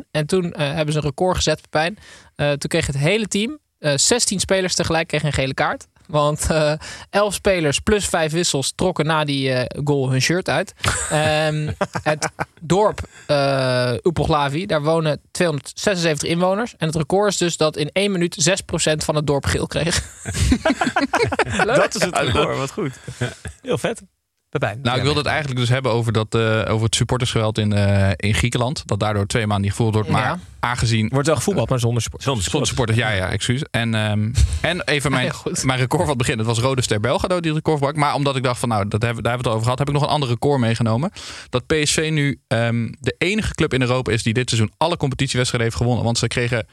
6-1. 0.00 0.04
En 0.10 0.26
toen 0.26 0.54
hebben 0.56 0.92
ze 0.92 0.98
een 0.98 1.04
record 1.06 1.36
gezet, 1.36 1.60
Pepijn. 1.60 1.98
Eh, 2.34 2.46
toen 2.48 2.68
kreeg 2.70 2.86
het 2.86 2.98
hele 2.98 3.26
team, 3.26 3.58
eh 3.78 3.92
16 3.96 4.40
spelers 4.40 4.74
tegelijk, 4.74 5.12
een 5.12 5.32
gele 5.32 5.54
kaart. 5.54 5.86
Want 6.12 6.50
eh 6.50 6.72
11 7.10 7.34
spelers 7.34 7.78
plus 7.78 8.06
5 8.06 8.32
wissels 8.32 8.72
trokken 8.74 9.06
na 9.06 9.24
die 9.24 9.52
eh, 9.52 9.82
goal 9.84 10.10
hun 10.10 10.20
shirt 10.20 10.48
uit. 10.48 10.74
Ehm, 11.10 11.72
het 12.02 12.28
dorp 12.60 13.00
uh, 13.28 13.92
Upoglavi, 14.02 14.66
daar 14.66 14.82
wonen 14.82 15.20
276 15.30 16.28
inwoners. 16.28 16.74
En 16.78 16.86
het 16.86 16.96
record 16.96 17.28
is 17.28 17.36
dus 17.36 17.56
dat 17.56 17.76
in 17.76 17.90
1 17.92 18.12
minuut 18.12 18.50
6% 18.50 18.96
van 18.96 19.14
het 19.14 19.26
dorp 19.26 19.44
geel 19.44 19.66
kreeg. 19.66 20.02
Leuk. 21.66 21.76
Dat 21.76 21.94
is 21.94 22.02
het 22.02 22.18
record, 22.18 22.56
wat 22.56 22.70
goed. 22.70 22.92
Heel 23.62 23.78
vet. 23.78 24.02
Pepijn. 24.52 24.78
Nou, 24.82 24.96
ik 24.96 25.02
wilde 25.02 25.18
het 25.18 25.28
eigenlijk 25.28 25.60
dus 25.60 25.68
hebben 25.68 25.92
over, 25.92 26.12
dat, 26.12 26.34
eh, 26.34 26.40
over 26.68 26.84
het 26.84 26.94
supportersgeweld 26.94 27.58
in, 27.58 27.72
eh, 27.72 28.10
in 28.16 28.34
Griekenland. 28.34 28.82
Dat 28.86 29.00
daardoor 29.00 29.26
twee 29.26 29.46
maanden 29.46 29.64
niet 29.64 29.70
gevoeld 29.76 29.94
wordt. 29.94 30.08
Maar 30.08 30.22
Ja. 30.22 30.38
aangezien... 30.60 31.08
Wordt 31.08 31.26
wel 31.26 31.36
gevoetbald, 31.36 31.68
maar 31.68 31.78
zonder 31.78 32.02
sport. 32.02 32.22
Zonder 32.22 32.44
Zonder 32.44 32.68
supporters, 32.68 32.98
ja, 32.98 33.10
ja, 33.10 33.28
excuus. 33.30 33.62
En, 33.70 33.94
ehm, 33.94 34.30
en 34.70 34.82
even 34.84 35.10
mijn, 35.10 35.24
Ja, 35.24 35.52
mijn 35.62 35.78
record 35.78 36.00
van 36.00 36.08
het 36.08 36.18
begin. 36.18 36.38
Het 36.38 36.46
was 36.46 36.58
Rode 36.58 36.82
Ster 36.82 37.00
Belgrado 37.00 37.40
die 37.40 37.52
het 37.52 37.64
record 37.64 37.80
brak. 37.80 37.96
Maar 37.96 38.14
omdat 38.14 38.36
ik 38.36 38.42
dacht 38.42 38.58
van, 38.60 38.68
nou, 38.68 38.88
dat 38.88 39.02
hebben, 39.02 39.22
daar 39.22 39.32
hebben 39.32 39.42
we 39.42 39.48
het 39.48 39.60
over 39.60 39.62
gehad. 39.62 39.78
Heb 39.78 39.88
ik 39.88 39.94
nog 39.94 40.02
een 40.02 40.14
ander 40.14 40.28
record 40.28 40.60
meegenomen. 40.60 41.10
Dat 41.48 41.66
PSV 41.66 42.08
nu 42.12 42.40
ehm, 42.48 42.92
de 43.00 43.14
enige 43.18 43.54
club 43.54 43.74
in 43.74 43.80
Europa 43.80 44.12
is 44.12 44.22
die 44.22 44.34
dit 44.34 44.48
seizoen 44.48 44.72
alle 44.76 44.96
competitiewedstrijden 44.96 45.68
heeft 45.68 45.80
gewonnen. 45.82 46.04
Want 46.04 46.18
ze 46.18 46.26
kregen 46.26 46.66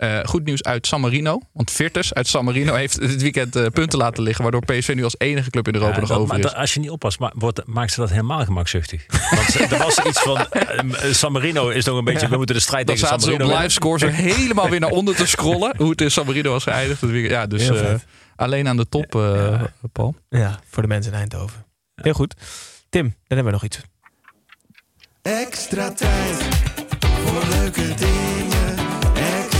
eh, 0.00 0.18
goed 0.24 0.44
nieuws 0.44 0.62
uit 0.62 0.86
San 0.86 1.00
Marino. 1.00 1.40
Want 1.52 1.70
Virtus 1.70 2.14
uit 2.14 2.26
San 2.26 2.44
Marino 2.44 2.74
heeft 2.74 3.00
dit 3.00 3.22
weekend 3.22 3.56
eh, 3.56 3.66
punten 3.66 3.98
laten 3.98 4.22
liggen. 4.22 4.42
Waardoor 4.42 4.64
PSV 4.64 4.92
nu 4.94 5.04
als 5.04 5.14
enige 5.18 5.50
club 5.50 5.68
in 5.68 5.74
Europa 5.74 5.94
Ja, 5.94 6.00
nog 6.00 6.08
dat- 6.08 6.18
over 6.18 6.28
maar 6.30 6.38
is. 6.44 6.50
dat- 6.50 6.54
als 6.60 6.74
je 6.74 6.80
niet 6.80 6.90
oppast, 6.90 7.18
ma- 7.18 7.32
wordt, 7.34 7.66
maakt 7.66 7.92
ze 7.92 8.00
dat 8.00 8.10
helemaal 8.10 8.44
gemakzuchtig. 8.44 9.06
Want 9.30 9.72
er 9.72 9.78
was 9.78 9.98
iets 9.98 10.20
van. 10.20 10.46
eh, 10.50 11.12
San 11.12 11.32
Marino 11.32 11.68
is 11.68 11.84
nog 11.84 11.98
een 11.98 12.04
beetje. 12.04 12.28
We 12.28 12.36
moeten 12.36 12.54
de 12.54 12.60
strijd 12.60 12.86
Dan 12.86 12.94
tegen 12.96 13.10
San 13.10 13.20
zaten 13.20 13.34
ze 13.36 13.42
op 13.42 13.46
Marino. 13.48 13.62
live 13.64 13.74
scores 13.80 14.02
er 14.02 14.12
helemaal 14.12 14.68
weer 14.70 14.80
naar 14.80 14.90
onder 14.90 15.14
te 15.14 15.26
scrollen. 15.26 15.74
Hoe 15.76 15.90
het 15.90 16.00
in 16.00 16.10
San 16.10 16.26
Marino 16.26 16.50
was 16.50 16.62
geëindigd. 16.62 17.00
dit 17.00 17.10
weekend. 17.10 17.32
Ja, 17.32 17.46
dus 17.46 17.68
eh, 17.68 17.94
alleen 18.36 18.68
aan 18.68 18.76
de 18.76 18.88
top, 18.88 19.14
eh, 19.14 19.62
Paul. 19.92 20.14
Ja, 20.28 20.58
voor 20.70 20.82
de 20.82 20.88
mensen 20.88 21.12
in 21.12 21.18
Eindhoven. 21.18 21.64
Heel 21.94 22.12
goed. 22.12 22.34
Tim, 22.88 23.02
dan 23.04 23.14
hebben 23.26 23.44
we 23.44 23.50
nog 23.52 23.64
iets. 23.64 23.80
Extra 25.22 25.92
tijd 25.92 26.36
voor 27.00 27.42
leuke 27.50 27.94
dingen. 27.94 28.19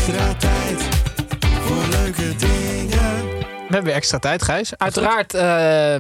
Extra 0.01 0.35
tijd 0.35 0.89
voor 1.65 1.85
leuke 1.91 2.37
dingen. 2.37 2.50
We 3.71 3.77
hebben 3.77 3.95
extra 3.95 4.19
tijd, 4.19 4.43
Gijs. 4.43 4.77
Uiteraard, 4.77 5.35
eh, 5.35 5.43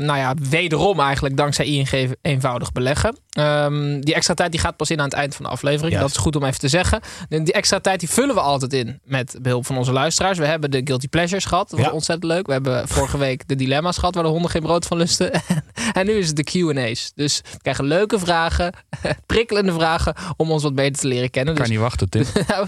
nou 0.06 0.16
ja, 0.18 0.34
wederom 0.50 1.00
eigenlijk 1.00 1.36
dankzij 1.36 1.64
ING 1.66 2.14
eenvoudig 2.22 2.72
beleggen. 2.72 3.16
Ehm, 3.30 4.00
die 4.00 4.14
extra 4.14 4.34
tijd 4.34 4.50
die 4.50 4.60
gaat 4.60 4.76
pas 4.76 4.90
in 4.90 4.98
aan 4.98 5.04
het 5.04 5.12
eind 5.14 5.34
van 5.34 5.44
de 5.44 5.50
aflevering. 5.50 5.98
Dat 5.98 6.10
is 6.10 6.16
goed 6.16 6.36
om 6.36 6.44
even 6.44 6.58
te 6.58 6.68
zeggen. 6.68 7.00
En 7.28 7.44
Die 7.44 7.52
extra 7.54 7.78
tijd 7.80 8.00
die 8.00 8.08
vullen 8.08 8.34
we 8.34 8.40
altijd 8.40 8.72
in 8.72 9.00
met 9.04 9.38
behulp 9.42 9.66
van 9.66 9.76
onze 9.76 9.92
luisteraars. 9.92 10.38
We 10.38 10.46
hebben 10.46 10.70
de 10.70 10.80
Guilty 10.84 11.08
Pleasures 11.08 11.44
gehad. 11.44 11.70
Dat 11.70 11.78
was 11.78 11.88
Ja. 11.88 11.94
ontzettend 11.94 12.32
leuk. 12.32 12.46
We 12.46 12.52
hebben 12.52 12.88
vorige 12.88 13.18
week 13.18 13.48
de 13.48 13.54
dilemma's 13.54 13.98
gehad 13.98 14.14
waar 14.14 14.24
de 14.24 14.30
honden 14.30 14.50
geen 14.50 14.62
brood 14.62 14.86
van 14.86 14.96
lusten. 14.96 15.30
en 15.92 16.06
nu 16.06 16.12
is 16.12 16.26
het 16.26 16.36
de 16.36 16.44
Q&A's. 16.44 17.12
Dus 17.14 17.40
we 17.52 17.58
krijgen 17.58 17.84
leuke 17.84 18.18
vragen, 18.18 18.72
prikkelende 19.26 19.72
vragen 19.72 20.14
om 20.36 20.50
ons 20.50 20.62
wat 20.62 20.74
beter 20.74 21.00
te 21.00 21.06
leren 21.08 21.30
kennen. 21.30 21.54
Kan 21.54 21.62
Dus 21.62 21.72
niet 21.72 21.82
wachten, 21.82 22.08
Tim. 22.08 22.24
nou, 22.48 22.66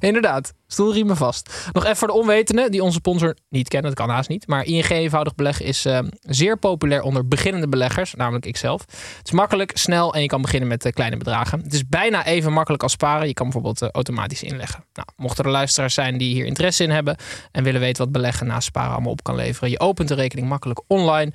inderdaad. 0.00 0.52
Stoelriemen 0.66 1.16
vast. 1.16 1.68
Nog 1.72 1.84
even 1.84 1.96
voor 1.96 2.08
de 2.08 2.14
onwetenden 2.14 2.70
die 2.70 2.82
onze 2.82 2.98
sponsor 2.98 3.36
niet 3.48 3.68
kennen. 3.68 3.94
Dat 3.94 4.06
kan 4.06 4.14
haast 4.14 4.28
niet. 4.28 4.43
Maar 4.46 4.64
ING 4.64 4.88
eenvoudig 4.88 5.34
beleggen 5.34 5.64
is 5.64 5.84
eh, 5.84 5.98
zeer 6.20 6.58
populair 6.58 7.02
onder 7.02 7.28
beginnende 7.28 7.68
beleggers. 7.68 8.14
Namelijk 8.14 8.46
ikzelf. 8.46 8.80
Het 9.18 9.26
is 9.26 9.30
makkelijk, 9.30 9.70
snel 9.74 10.14
en 10.14 10.20
je 10.20 10.26
kan 10.26 10.42
beginnen 10.42 10.68
met 10.68 10.84
eh, 10.84 10.92
kleine 10.92 11.16
bedragen. 11.16 11.60
Het 11.60 11.72
is 11.72 11.88
bijna 11.88 12.26
even 12.26 12.52
makkelijk 12.52 12.82
als 12.82 12.92
sparen. 12.92 13.26
Je 13.26 13.34
kan 13.34 13.44
bijvoorbeeld 13.44 13.82
eh, 13.82 13.88
automatisch 13.88 14.42
inleggen. 14.42 14.84
Nou, 14.92 15.08
mochten 15.16 15.44
er 15.44 15.50
luisteraars 15.50 15.94
zijn 15.94 16.18
die 16.18 16.34
hier 16.34 16.46
interesse 16.46 16.82
in 16.82 16.90
hebben. 16.90 17.16
En 17.52 17.64
willen 17.64 17.80
weten 17.80 18.04
wat 18.04 18.12
beleggen 18.12 18.46
naast 18.46 18.66
sparen 18.66 18.92
allemaal 18.92 19.12
op 19.12 19.22
kan 19.22 19.34
leveren. 19.34 19.70
Je 19.70 19.80
opent 19.80 20.08
de 20.08 20.14
rekening 20.14 20.48
makkelijk 20.48 20.80
online. 20.86 21.32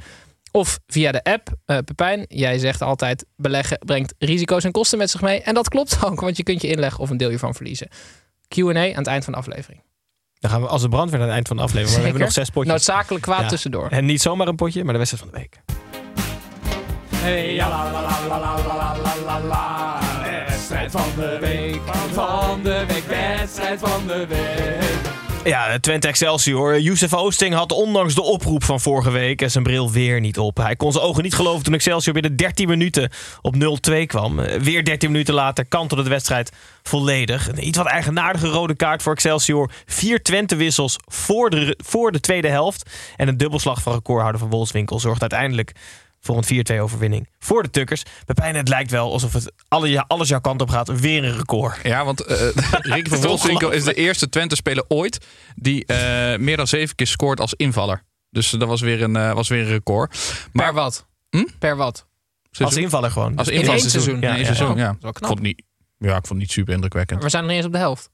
Of 0.52 0.80
via 0.88 1.12
de 1.12 1.24
app. 1.24 1.50
Eh 1.66 1.78
Pepijn, 1.78 2.26
jij 2.28 2.58
zegt 2.58 2.82
altijd 2.82 3.26
beleggen 3.36 3.80
brengt 3.86 4.14
risico's 4.18 4.64
en 4.64 4.72
kosten 4.72 4.98
met 4.98 5.10
zich 5.10 5.22
mee. 5.22 5.42
En 5.42 5.54
dat 5.54 5.70
klopt 5.70 6.06
ook, 6.06 6.20
want 6.20 6.38
je 6.38 6.44
kunt 6.44 6.62
je 6.62 6.68
inleggen 6.68 7.00
of 7.00 7.10
een 7.10 7.18
deel 7.18 7.30
hiervan 7.30 7.54
verliezen. 7.54 7.88
Q&A 8.48 8.70
aan 8.70 8.98
het 8.98 9.08
eind 9.08 9.24
van 9.24 9.34
de 9.34 9.40
aflevering. 9.40 9.82
Dan 10.40 10.52
gaan 10.52 10.62
we 10.62 10.68
als 10.68 10.82
de 10.82 10.90
brandweer 10.90 11.20
aan 11.20 11.26
het 11.26 11.34
eind 11.36 11.48
van 11.48 11.58
de 11.58 11.64
aflevering. 11.64 11.92
Maar 11.92 12.02
we 12.02 12.08
hebben 12.10 12.22
nog 12.22 12.32
zes 12.32 12.50
potjes. 12.50 12.74
Noodzakelijk 12.74 13.24
kwaad 13.24 13.42
ja. 13.42 13.48
tussendoor. 13.48 13.88
En 13.90 14.06
niet 14.06 14.22
zomaar 14.22 14.48
een 14.48 14.56
potje, 14.56 14.84
maar 14.84 14.94
de 14.94 15.00
wedstrijd 15.00 15.24
van 15.24 15.34
de 15.34 15.40
week. 15.40 15.62
Hey, 17.16 17.54
ja, 17.54 17.70
la, 17.70 17.92
la, 17.92 18.02
la, 18.02 18.28
la, 18.28 18.38
la, 18.38 18.96
la, 19.26 19.40
la, 19.40 20.00
Wedstrijd 20.48 20.92
van 20.92 21.12
de 21.16 21.38
week, 21.40 21.82
van 22.14 22.64
de 22.64 22.86
week, 22.88 23.04
wedstrijd 23.08 23.80
van 23.80 24.08
de 24.08 24.28
week. 24.28 24.79
Ja, 25.50 25.80
Twente 25.80 26.08
Excelsior. 26.08 26.80
Youssef 26.80 27.14
Oosting 27.14 27.54
had 27.54 27.72
ondanks 27.72 28.16
de 28.16 28.22
oproep 28.22 28.64
van 28.64 28.80
vorige 28.80 29.12
week 29.12 29.44
zijn 29.46 29.64
bril 29.64 29.92
weer 29.92 30.20
niet 30.20 30.38
op. 30.38 30.58
Hij 30.58 30.76
kon 30.76 30.92
zijn 30.92 31.04
ogen 31.04 31.24
niet 31.24 31.34
geloven 31.34 31.64
toen 31.64 31.74
Excelsior 31.74 32.14
binnen 32.14 32.36
13 32.36 32.68
minuten 32.68 33.10
op 33.42 33.56
0-2 33.92 34.06
kwam. 34.06 34.36
Weer 34.36 34.86
13 34.86 35.12
minuten 35.12 35.34
later 35.34 35.66
kantelde 35.66 36.04
de 36.04 36.10
wedstrijd 36.10 36.52
volledig. 36.84 37.48
Een 37.48 37.68
iets 37.68 37.78
wat 37.78 37.88
eigenaardige 37.88 38.48
rode 38.48 38.76
kaart 38.76 39.02
voor 39.02 39.14
Excelsior. 39.14 39.72
Vier 39.86 40.24
Twente-wissels 40.24 40.96
voor 41.06 41.50
de, 41.50 41.78
voor 41.84 42.12
de 42.12 42.20
tweede 42.20 42.48
helft. 42.48 42.90
En 43.16 43.28
een 43.28 43.38
dubbelslag 43.38 43.82
van 43.82 43.94
recordhouder 43.94 44.40
van 44.40 44.50
Wolfswinkel 44.50 45.00
zorgt 45.00 45.22
uiteindelijk 45.22 45.72
voor 46.30 46.44
een 46.48 46.66
4-2 46.78 46.82
overwinning 46.82 47.30
voor 47.40 47.64
de 47.64 47.70
Tukkers. 47.70 48.04
Pepijn, 48.26 48.56
het 48.56 48.68
lijkt 48.68 48.92
wel 48.92 49.12
alsof 49.12 49.34
het 49.34 49.52
alle, 49.68 50.04
alles 50.08 50.30
jouw 50.30 50.40
kant 50.42 50.62
op 50.62 50.70
gaat. 50.70 51.00
Weer 51.00 51.24
een 51.24 51.38
record. 51.38 51.80
Ja, 51.84 52.06
want 52.06 52.22
eh 52.22 52.48
Ricky 52.96 53.10
van 53.10 53.22
Wolfswinkel 53.22 53.72
is 53.72 53.84
de 53.84 53.94
eerste 53.94 54.30
Twente-speler 54.30 54.84
ooit... 54.88 55.26
die 55.56 55.86
eh, 55.86 56.40
meer 56.40 56.58
dan 56.58 56.68
zeven 56.68 56.96
keer 56.96 57.08
scoort 57.08 57.40
als 57.40 57.54
invaller. 57.54 58.04
Dus 58.30 58.50
dat 58.50 58.68
was 58.68 58.82
weer 58.82 59.02
een, 59.02 59.16
eh, 59.16 59.34
was 59.34 59.48
weer 59.48 59.62
een 59.62 59.68
record. 59.68 60.18
Maar 60.52 60.66
Per 60.66 60.74
wat? 60.74 61.08
Hm? 61.30 61.46
Per 61.60 61.76
wat? 61.76 62.08
Als 62.60 62.76
invaller 62.76 63.12
gewoon. 63.12 63.36
Als 63.38 63.48
Dus 63.48 63.56
invaller. 63.58 63.80
één 63.82 63.90
seizoen? 63.90 64.16
Ja, 64.20 64.28
Ja, 64.28 64.30
één 64.30 64.40
ja. 64.40 64.46
seizoen, 64.54 64.78
ja. 64.78 64.86
Dat 64.88 64.96
is 64.96 65.02
wel 65.02 65.10
Ik 65.10 65.16
knap. 65.16 65.28
vond 65.30 65.40
het 65.40 65.48
niet, 65.48 65.64
ja, 65.98 66.08
ik 66.10 66.14
vond 66.14 66.28
het 66.30 66.38
niet 66.38 66.52
super 66.52 66.74
indrukwekkend. 66.74 67.24
We 67.24 67.30
zijn 67.30 67.42
nog 67.44 67.52
niet 67.52 67.60
eens 67.62 67.68
op 67.70 67.74
de 67.74 67.80
helft. 67.86 68.10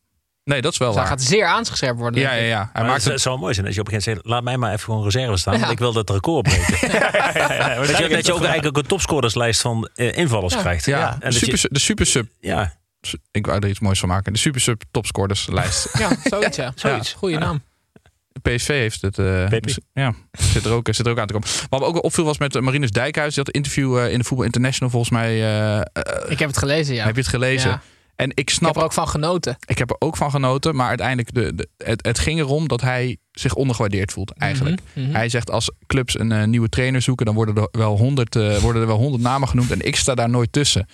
Nee, 0.46 0.62
dat 0.62 0.72
is 0.72 0.78
wel 0.78 0.88
Dus 0.88 0.98
hij 0.98 1.08
waar. 1.08 1.18
gaat 1.18 1.28
zeer 1.28 1.46
aangescherpt 1.46 2.00
worden. 2.00 2.22
Ja, 2.22 2.34
ja, 2.34 2.44
ja. 2.44 2.58
Hij 2.74 2.82
Maar 2.82 2.86
maakt 2.92 3.04
het 3.04 3.14
het... 3.14 3.22
zou 3.22 3.40
mooi 3.40 3.54
zijn 3.54 3.66
als 3.66 3.76
je 3.76 3.82
op 3.82 3.88
een 3.88 3.94
gegeven 3.94 4.12
moment 4.14 4.28
zegt... 4.30 4.44
laat 4.44 4.44
mij 4.44 4.58
maar 4.58 4.72
even 4.74 4.84
gewoon 4.84 5.04
reserve 5.04 5.38
staan, 5.38 5.54
Ja. 5.54 5.60
want 5.60 5.72
ik 5.72 5.80
wil 5.80 5.94
dat 5.94 6.10
record 6.10 6.44
breken. 6.44 6.90
dat, 7.88 7.98
je, 7.98 8.08
dat 8.10 8.26
je 8.26 8.34
ook 8.34 8.44
eigenlijk 8.44 8.78
een 8.78 8.86
topscorerslijst 8.86 9.62
van 9.62 9.90
eh, 9.96 10.18
invallers 10.18 10.54
Ja. 10.54 10.60
krijgt. 10.60 10.86
Ja, 10.86 11.18
En 11.20 11.30
de, 11.30 11.36
je- 11.40 11.46
super, 11.58 11.74
de 11.74 11.80
super 11.80 12.06
sub. 12.06 12.28
ja, 12.40 12.74
Ik 13.32 13.46
wou 13.46 13.60
er 13.60 13.70
iets 13.70 13.80
moois 13.80 14.00
van 14.00 14.10
maken. 14.10 14.34
De 14.34 14.40
super 14.40 14.62
sub 14.62 14.82
topscorerslijst. 14.92 15.88
Ja, 16.00 16.10
zoiets 16.24 16.58
ja. 16.58 16.72
Zoiets. 16.76 17.14
Goeie 17.14 17.38
naam. 17.38 17.64
PSV 18.42 18.68
heeft 18.68 19.02
het. 19.02 19.18
eh, 19.20 19.48
Pepe. 19.48 19.76
ja, 19.94 20.14
zit 20.32 20.66
er, 20.66 20.72
ook, 20.72 20.88
zit 20.92 21.06
er 21.06 21.12
ook 21.12 21.20
aan 21.20 21.28
te 21.28 21.34
komen. 21.34 21.48
Wat 21.70 21.80
me 21.80 21.86
ook 21.86 22.04
opviel 22.04 22.24
was 22.26 22.38
met 22.38 22.56
eh, 22.56 22.62
Marinus 22.62 22.92
Dijkhuis. 22.92 23.34
Die 23.34 23.44
had 23.44 23.48
een 23.48 23.62
interview 23.62 23.98
eh, 23.98 24.12
in 24.12 24.18
de 24.20 24.24
Voetbal 24.24 24.46
International 24.46 24.90
volgens 24.90 25.12
mij. 25.12 25.38
Ik 26.28 26.40
heb 26.40 26.48
het 26.50 26.58
gelezen, 26.58 26.96
ja. 26.96 27.06
Heb 27.06 27.16
je 27.16 27.22
het 27.22 27.30
gelezen? 27.30 27.82
En 28.16 28.30
ik 28.30 28.40
Ik 28.40 28.50
snap 28.50 28.68
heb 28.68 28.78
er 28.78 28.84
ook 28.84 28.94
van 28.94 29.08
genoten. 29.08 29.58
Ik 29.66 29.78
heb 29.78 29.90
er 29.90 29.96
ook 30.00 30.18
van 30.18 30.32
genoten, 30.32 30.76
maar 30.76 30.88
uiteindelijk 30.88 31.34
de, 31.34 31.56
de, 31.56 31.68
het, 31.78 32.06
het 32.06 32.20
ging 32.20 32.40
erom 32.40 32.68
dat 32.68 32.82
hij 32.82 33.18
zich 33.32 33.54
ondergewaardeerd 33.54 34.12
voelt 34.12 34.32
eigenlijk. 34.32 34.82
Mhm, 34.94 35.06
mhm. 35.06 35.16
Hij 35.16 35.30
zegt 35.30 35.52
als 35.52 35.72
clubs 35.88 36.20
een 36.20 36.32
eh, 36.32 36.44
nieuwe 36.44 36.70
trainer 36.70 37.02
zoeken, 37.02 37.26
dan 37.26 37.36
worden 37.36 37.56
er 37.56 37.68
wel 37.72 37.98
honderd 37.98 38.36
eh, 38.36 38.58
worden 38.58 38.82
er 38.82 38.88
wel 38.88 38.98
honderd 38.98 39.24
namen 39.24 39.48
genoemd 39.48 39.72
en 39.72 39.86
ik 39.86 39.96
sta 39.96 40.16
daar 40.16 40.30
nooit 40.30 40.52
tussen. 40.52 40.88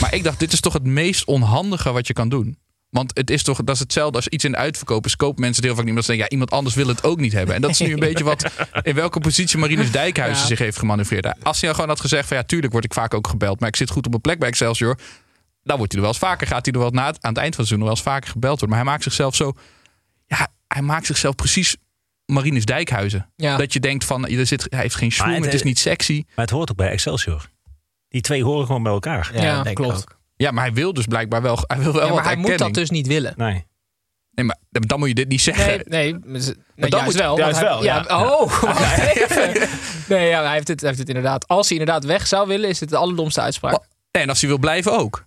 Maar 0.00 0.14
ik 0.14 0.24
dacht, 0.24 0.38
dit 0.38 0.52
is 0.52 0.60
toch 0.60 0.72
het 0.72 0.84
meest 0.84 1.24
onhandige 1.24 1.92
wat 1.92 2.06
je 2.06 2.12
kan 2.12 2.28
doen. 2.28 2.56
Want 2.90 3.16
het 3.16 3.30
is 3.30 3.42
toch, 3.42 3.58
dat 3.64 3.74
is 3.74 3.80
hetzelfde 3.80 4.16
als 4.16 4.28
iets 4.28 4.44
in 4.44 4.50
de 4.52 4.56
uitverkoop 4.56 5.06
is. 5.06 5.16
Kopen 5.16 5.40
mensen 5.40 5.56
het 5.56 5.64
heel 5.64 5.74
vaak 5.74 5.82
niet, 5.84 5.90
omdat 5.90 6.04
ze 6.04 6.10
denken, 6.10 6.28
ja, 6.30 6.32
iemand 6.32 6.50
anders 6.50 6.74
wil 6.74 6.86
het 6.86 7.04
ook 7.04 7.20
niet 7.20 7.32
hebben. 7.32 7.54
En 7.54 7.60
dat 7.60 7.70
is 7.70 7.78
nu 7.78 7.92
een 7.92 7.98
beetje 8.08 8.24
wat, 8.24 8.44
in 8.82 8.94
welke 8.94 9.20
positie 9.20 9.58
Marinus 9.58 9.90
Dijkhuizen 9.90 10.42
Ja. 10.42 10.48
zich 10.48 10.58
heeft 10.58 10.78
gemanoeuvreerd. 10.78 11.24
Als 11.24 11.56
hij 11.56 11.62
nou 11.62 11.74
gewoon 11.74 11.88
had 11.88 12.00
gezegd 12.00 12.28
van, 12.28 12.36
ja, 12.36 12.42
tuurlijk 12.42 12.72
word 12.72 12.84
ik 12.84 12.92
vaak 12.92 13.14
ook 13.14 13.26
gebeld, 13.26 13.60
maar 13.60 13.68
ik 13.68 13.76
zit 13.76 13.90
goed 13.90 14.04
op 14.04 14.10
mijn 14.10 14.22
plek 14.22 14.38
bij 14.38 14.48
Excelsior. 14.48 14.98
Dan 15.62 15.76
wordt 15.76 15.92
hij 15.92 16.00
er 16.02 16.06
wel 16.06 16.16
eens 16.16 16.24
vaker, 16.28 16.46
gaat 16.46 16.64
hij 16.64 16.74
er 16.74 16.80
wel 16.80 16.90
na, 16.90 17.04
aan 17.06 17.12
het 17.12 17.22
eind 17.22 17.34
van 17.36 17.42
het 17.42 17.54
seizoen 17.54 17.78
nog 17.78 17.86
wel 17.88 17.96
eens 17.96 18.02
vaker 18.06 18.30
gebeld 18.30 18.58
worden. 18.60 18.68
Maar 18.68 18.78
hij 18.78 18.88
maakt 18.94 19.02
zichzelf 19.02 19.34
zo, 19.34 19.52
ja, 20.26 20.48
hij 20.68 20.82
maakt 20.82 21.06
zichzelf 21.06 21.34
precies 21.34 21.76
Marinus 22.26 22.64
Dijkhuizen. 22.64 23.30
Ja. 23.36 23.56
Dat 23.56 23.72
je 23.72 23.80
denkt 23.80 24.04
van, 24.04 24.26
er 24.28 24.46
zit, 24.46 24.66
hij 24.70 24.80
heeft 24.80 24.94
geen 24.94 25.12
schwung, 25.12 25.34
het- 25.34 25.44
het 25.44 25.54
is 25.54 25.62
niet 25.62 25.78
sexy. 25.78 26.22
maar 26.26 26.44
het 26.44 26.50
hoort 26.54 26.70
ook 26.70 26.76
bij 26.76 26.90
Excelsior. 26.90 27.48
Die 28.08 28.20
twee 28.20 28.44
horen 28.44 28.66
gewoon 28.66 28.82
bij 28.82 28.92
elkaar. 28.92 29.30
Ja, 29.34 29.54
denk 29.54 29.66
ik 29.66 29.74
klopt. 29.74 29.96
ook. 29.96 30.20
Ja, 30.36 30.50
maar 30.50 30.64
hij 30.64 30.72
wil 30.72 30.92
dus 30.92 31.06
blijkbaar 31.06 31.42
wel, 31.42 31.58
hij 31.66 31.78
wil 31.78 31.92
wel 31.92 32.02
Ja, 32.02 32.06
wat 32.08 32.16
maar 32.16 32.24
hij 32.24 32.36
moet 32.36 32.58
dat 32.58 32.74
dus 32.74 32.90
niet 32.90 33.06
willen. 33.06 33.34
Nee. 33.36 33.66
Nee, 34.30 34.44
maar 34.44 34.56
dan 34.70 34.98
moet 34.98 35.08
je 35.08 35.14
dit 35.14 35.28
niet 35.28 35.40
zeggen. 35.40 35.82
Nee, 35.84 36.12
nee. 36.12 36.12
Dan 36.76 36.88
juist 36.90 37.04
moet- 37.04 37.14
wel. 37.14 37.38
juist 37.38 37.58
hij- 37.60 37.68
wel, 37.68 37.84
ja. 37.84 38.04
Oh. 38.08 38.62
Nee, 40.08 40.28
ja, 40.28 40.42
hij 40.42 40.52
heeft, 40.52 40.68
het, 40.68 40.78
hij 40.80 40.88
heeft 40.88 41.00
het 41.00 41.08
inderdaad. 41.08 41.48
Als 41.48 41.68
hij 41.68 41.78
inderdaad 41.78 42.04
weg 42.04 42.26
zou 42.26 42.48
willen, 42.48 42.68
is 42.68 42.80
het 42.80 42.88
de 42.88 42.96
allerdomste 42.96 43.40
uitspraak. 43.40 43.72
Wa- 43.72 43.84
En 44.10 44.28
als 44.28 44.40
hij 44.40 44.48
wil 44.48 44.58
blijven 44.58 44.98
ook. 44.98 45.26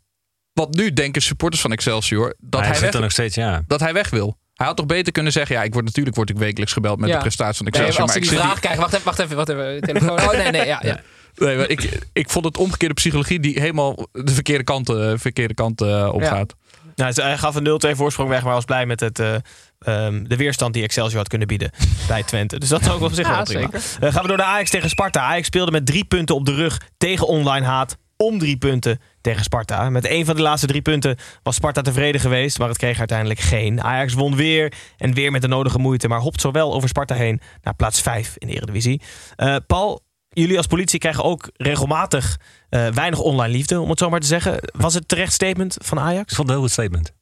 Want 0.56 0.76
nu 0.76 0.94
denken 0.94 1.22
supporters 1.22 1.62
van 1.62 1.72
Excelsior 1.72 2.36
dat 2.40 2.60
hij 2.60 2.70
hij, 2.70 2.80
zit 2.80 2.94
weg, 2.94 3.02
nog 3.02 3.12
steeds, 3.12 3.36
ja. 3.36 3.64
dat 3.68 3.80
hij 3.80 3.94
weg 3.94 4.10
wil. 4.10 4.38
Hij 4.54 4.68
had 4.68 4.78
toch 4.78 4.86
beter 4.86 5.12
kunnen 5.12 5.32
zeggen: 5.32 5.56
ja, 5.56 5.64
ik 5.64 5.74
word 5.74 5.86
natuurlijk 5.86 6.16
word 6.16 6.30
ik 6.30 6.38
wekelijks 6.38 6.74
gebeld 6.74 7.00
met 7.00 7.10
Ja. 7.10 7.16
de 7.16 7.22
prestatie 7.22 7.56
van 7.58 7.66
Nee, 7.66 7.74
Excelsior. 7.74 8.02
als 8.02 8.12
maar 8.12 8.22
die 8.22 8.32
ik, 8.32 8.38
zit 8.38 8.46
vraag 8.46 8.60
krijgen, 8.60 8.82
wacht 8.82 8.94
even, 8.94 9.06
wacht 9.06 9.20
even, 9.20 9.36
wacht 9.36 9.50
even. 9.50 9.82
Telefoon. 9.82 10.20
Oh 10.30 10.32
nee, 10.32 10.52
nee, 10.52 10.66
ja, 10.66 10.80
ja. 10.84 11.00
nee, 11.36 11.58
maar 11.58 11.70
ik, 11.70 12.00
ik 12.14 12.30
vond 12.30 12.46
het 12.46 12.58
omgekeerde 12.58 12.94
psychologie 12.94 13.40
die 13.40 13.60
helemaal 13.60 14.08
de 14.12 14.34
verkeerde 14.34 14.64
kant, 14.64 14.90
eh, 14.90 15.12
verkeerde 15.16 15.54
kant 15.54 15.82
eh, 15.82 16.10
opgaat. 16.14 16.56
Nou, 16.96 17.14
hij 17.22 17.38
gaf 17.38 17.56
een 17.56 17.92
0-2 17.94 17.96
voorsprong 17.96 18.30
weg, 18.30 18.44
maar 18.44 18.54
was 18.54 18.66
blij 18.66 18.86
met 18.86 19.00
het, 19.00 19.20
eh, 19.20 19.36
ehm, 19.80 20.24
de 20.24 20.36
weerstand 20.36 20.74
die 20.74 20.84
Excelsior 20.84 21.18
had 21.18 21.28
kunnen 21.28 21.48
bieden 21.48 21.72
bij 22.08 22.24
Twente. 22.24 22.60
Dus 22.60 22.70
dat 22.70 22.82
is 22.82 22.90
ook 22.90 23.02
op 23.02 23.14
zich 23.14 23.28
Ja, 23.28 23.36
wel 23.36 23.44
prima. 23.44 23.70
zeker. 23.80 24.12
Gaan 24.12 24.22
we 24.22 24.28
door 24.28 24.38
de 24.38 24.44
Ajax 24.44 24.70
tegen 24.70 24.90
Sparta. 24.90 25.22
Ajax 25.22 25.48
speelde 25.48 25.72
met 25.72 25.86
drie 25.86 26.06
punten 26.06 26.36
op 26.36 26.46
de 26.46 26.54
rug 26.54 26.82
tegen 26.98 27.28
online 27.28 27.66
haat. 27.66 27.98
Om 28.18 28.40
drie 28.40 28.58
punten 28.58 29.00
tegen 29.26 29.44
Sparta. 29.44 29.90
Met 29.90 30.10
een 30.10 30.26
van 30.26 30.36
de 30.36 30.42
laatste 30.42 30.68
drie 30.68 30.82
punten 30.82 31.18
was 31.44 31.56
Sparta 31.56 31.82
tevreden 31.82 32.22
geweest, 32.22 32.60
maar 32.60 32.68
het 32.68 32.78
kreeg 32.78 33.00
uiteindelijk 33.00 33.40
geen. 33.40 33.82
Ajax 33.82 34.14
won 34.14 34.36
weer 34.36 34.74
en 34.98 35.14
weer 35.14 35.32
met 35.32 35.42
de 35.42 35.48
nodige 35.48 35.80
moeite, 35.80 36.08
maar 36.08 36.20
hopt 36.20 36.42
zowel 36.42 36.74
over 36.74 36.90
Sparta 36.90 37.16
heen 37.16 37.42
naar 37.62 37.76
plaats 37.76 38.02
5 38.02 38.36
in 38.38 38.48
de 38.48 38.54
Eredivisie. 38.54 39.02
Eh, 39.36 39.56
Paul, 39.68 40.02
jullie 40.30 40.58
als 40.58 40.68
politie 40.68 41.00
krijgen 41.00 41.24
ook 41.24 41.50
regelmatig 41.54 42.40
eh, 42.70 42.88
weinig 42.88 43.20
online 43.20 43.54
liefde, 43.54 43.80
om 43.80 43.90
het 43.90 44.00
zo 44.00 44.10
maar 44.10 44.20
te 44.20 44.28
zeggen. 44.28 44.60
Was 44.72 44.94
het 44.94 45.08
terecht 45.08 45.34
statement 45.34 45.78
van 45.82 46.00
Ajax? 46.00 46.32
Ik 46.32 46.36
vond 46.38 46.50
het 46.50 46.72
statement. 46.72 47.15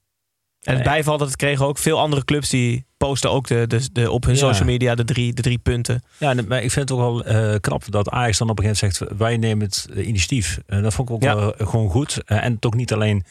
En 0.63 0.73
het 0.73 0.83
bijval 0.83 1.17
dat 1.17 1.27
het 1.27 1.35
kregen 1.35 1.65
ook 1.65 1.77
veel 1.77 1.99
andere 1.99 2.25
clubs 2.25 2.49
die 2.49 2.85
posten 2.97 3.31
ook 3.31 3.47
de, 3.47 3.67
de, 3.67 3.89
de, 3.91 4.11
op 4.11 4.23
hun 4.23 4.33
Ja. 4.33 4.39
social 4.39 4.65
media 4.67 4.95
de 4.95 5.03
drie, 5.05 5.33
de 5.33 5.41
drie 5.41 5.57
punten. 5.57 6.03
Ja, 6.17 6.29
en- 6.29 6.47
maar 6.47 6.63
ik 6.63 6.71
vind 6.71 6.89
het 6.89 6.97
ook 6.99 7.03
wel 7.05 7.23
eh, 7.23 7.59
knap 7.59 7.83
dat 7.91 8.09
Ajax 8.09 8.37
dan 8.37 8.49
op 8.49 8.59
een 8.59 8.63
gegeven 8.65 8.87
moment 8.87 9.07
zegt... 9.09 9.17
wij 9.19 9.37
nemen 9.37 9.65
het 9.65 9.87
eh, 9.93 10.07
initiatief. 10.07 10.59
Eh, 10.65 10.81
dat 10.81 10.93
vond 10.93 11.09
ik 11.09 11.15
ook 11.15 11.23
Ja. 11.23 11.35
wel 11.35 11.53
gewoon 11.57 11.89
goed. 11.89 12.23
En 12.25 12.59
toch 12.59 12.73
niet 12.73 12.93
alleen 12.93 13.23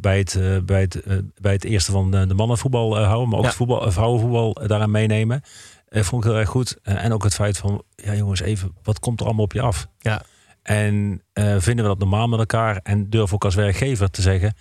bij, 0.00 0.18
het, 0.18 0.38
bij, 0.66 0.80
het, 0.80 1.02
bij 1.40 1.52
het 1.52 1.64
eerste 1.64 1.92
van 1.92 2.10
de, 2.10 2.26
de 2.26 2.34
mannenvoetbal 2.34 2.98
houden... 2.98 3.28
maar 3.28 3.36
ook 3.38 3.44
Ja. 3.44 3.48
het 3.50 3.58
voetbal, 3.58 3.90
vrouwenvoetbal 3.92 4.52
daaraan 4.66 4.90
meenemen. 4.90 5.42
Vond 5.90 6.24
ik 6.24 6.30
heel 6.30 6.38
erg 6.40 6.48
goed. 6.48 6.76
En 6.82 7.12
ook 7.12 7.22
het 7.22 7.34
feit 7.34 7.58
van... 7.58 7.82
ja 7.96 8.14
jongens, 8.14 8.40
even, 8.40 8.74
wat 8.82 8.98
komt 8.98 9.20
er 9.20 9.26
allemaal 9.26 9.44
op 9.44 9.52
je 9.52 9.60
af? 9.60 9.86
Ja. 9.98 10.22
En 10.62 11.22
vinden 11.58 11.84
we 11.84 11.90
dat 11.90 11.98
normaal 11.98 12.26
met 12.28 12.38
elkaar? 12.38 12.80
En 12.82 13.10
durf 13.10 13.32
ook 13.34 13.44
als 13.44 13.54
werkgever 13.54 14.10
te 14.10 14.22
zeggen... 14.22 14.54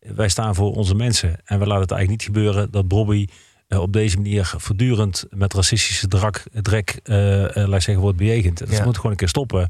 wij 0.00 0.28
staan 0.28 0.54
voor 0.54 0.74
onze 0.74 0.94
mensen. 0.94 1.28
En 1.44 1.58
we 1.58 1.66
laten 1.66 1.82
het 1.82 1.90
eigenlijk 1.90 2.10
niet 2.10 2.22
gebeuren 2.36 2.70
dat 2.70 2.88
Bobby 2.88 3.26
eh, 3.68 3.80
op 3.80 3.92
deze 3.92 4.16
manier 4.16 4.52
voortdurend 4.56 5.24
met 5.30 5.54
racistische 5.54 6.08
drak, 6.08 6.42
drek, 6.62 7.00
laat 7.04 7.56
ik 7.56 7.80
zeggen, 7.82 7.98
wordt 7.98 8.18
bejegend. 8.18 8.58
Dat 8.58 8.70
Ja. 8.70 8.84
moet 8.84 8.96
gewoon 8.96 9.10
een 9.10 9.16
keer 9.16 9.28
stoppen. 9.28 9.68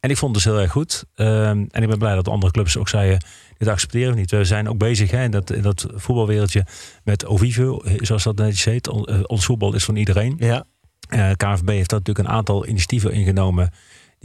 En 0.00 0.10
ik 0.10 0.16
vond 0.16 0.34
het 0.34 0.44
dus 0.44 0.52
heel 0.52 0.62
erg 0.62 0.72
goed. 0.72 1.04
Ehm, 1.14 1.64
en 1.70 1.82
ik 1.82 1.88
ben 1.88 1.98
blij 1.98 2.14
dat 2.14 2.28
andere 2.28 2.52
clubs 2.52 2.76
ook 2.76 2.88
zeiden, 2.88 3.24
Dit 3.58 3.68
accepteren 3.68 4.12
we 4.14 4.18
niet. 4.20 4.30
We 4.30 4.44
zijn 4.44 4.68
ook 4.68 4.78
bezig 4.78 5.10
hè, 5.10 5.22
in, 5.24 5.30
dat, 5.30 5.50
in 5.50 5.62
dat 5.62 5.86
voetbalwereldje 5.94 6.66
met 7.04 7.26
Ovivo, 7.26 7.82
zoals 7.96 8.22
dat 8.22 8.36
netjes 8.36 8.64
heet. 8.64 8.88
On- 8.88 9.28
Ons 9.28 9.44
voetbal 9.44 9.74
is 9.74 9.84
van 9.84 9.96
iedereen. 9.96 10.36
Ja. 10.38 10.64
KNVB 11.36 11.68
heeft 11.68 11.90
daar 11.90 11.98
natuurlijk 11.98 12.18
een 12.18 12.28
aantal 12.34 12.66
initiatieven 12.66 13.12
ingenomen. 13.12 13.70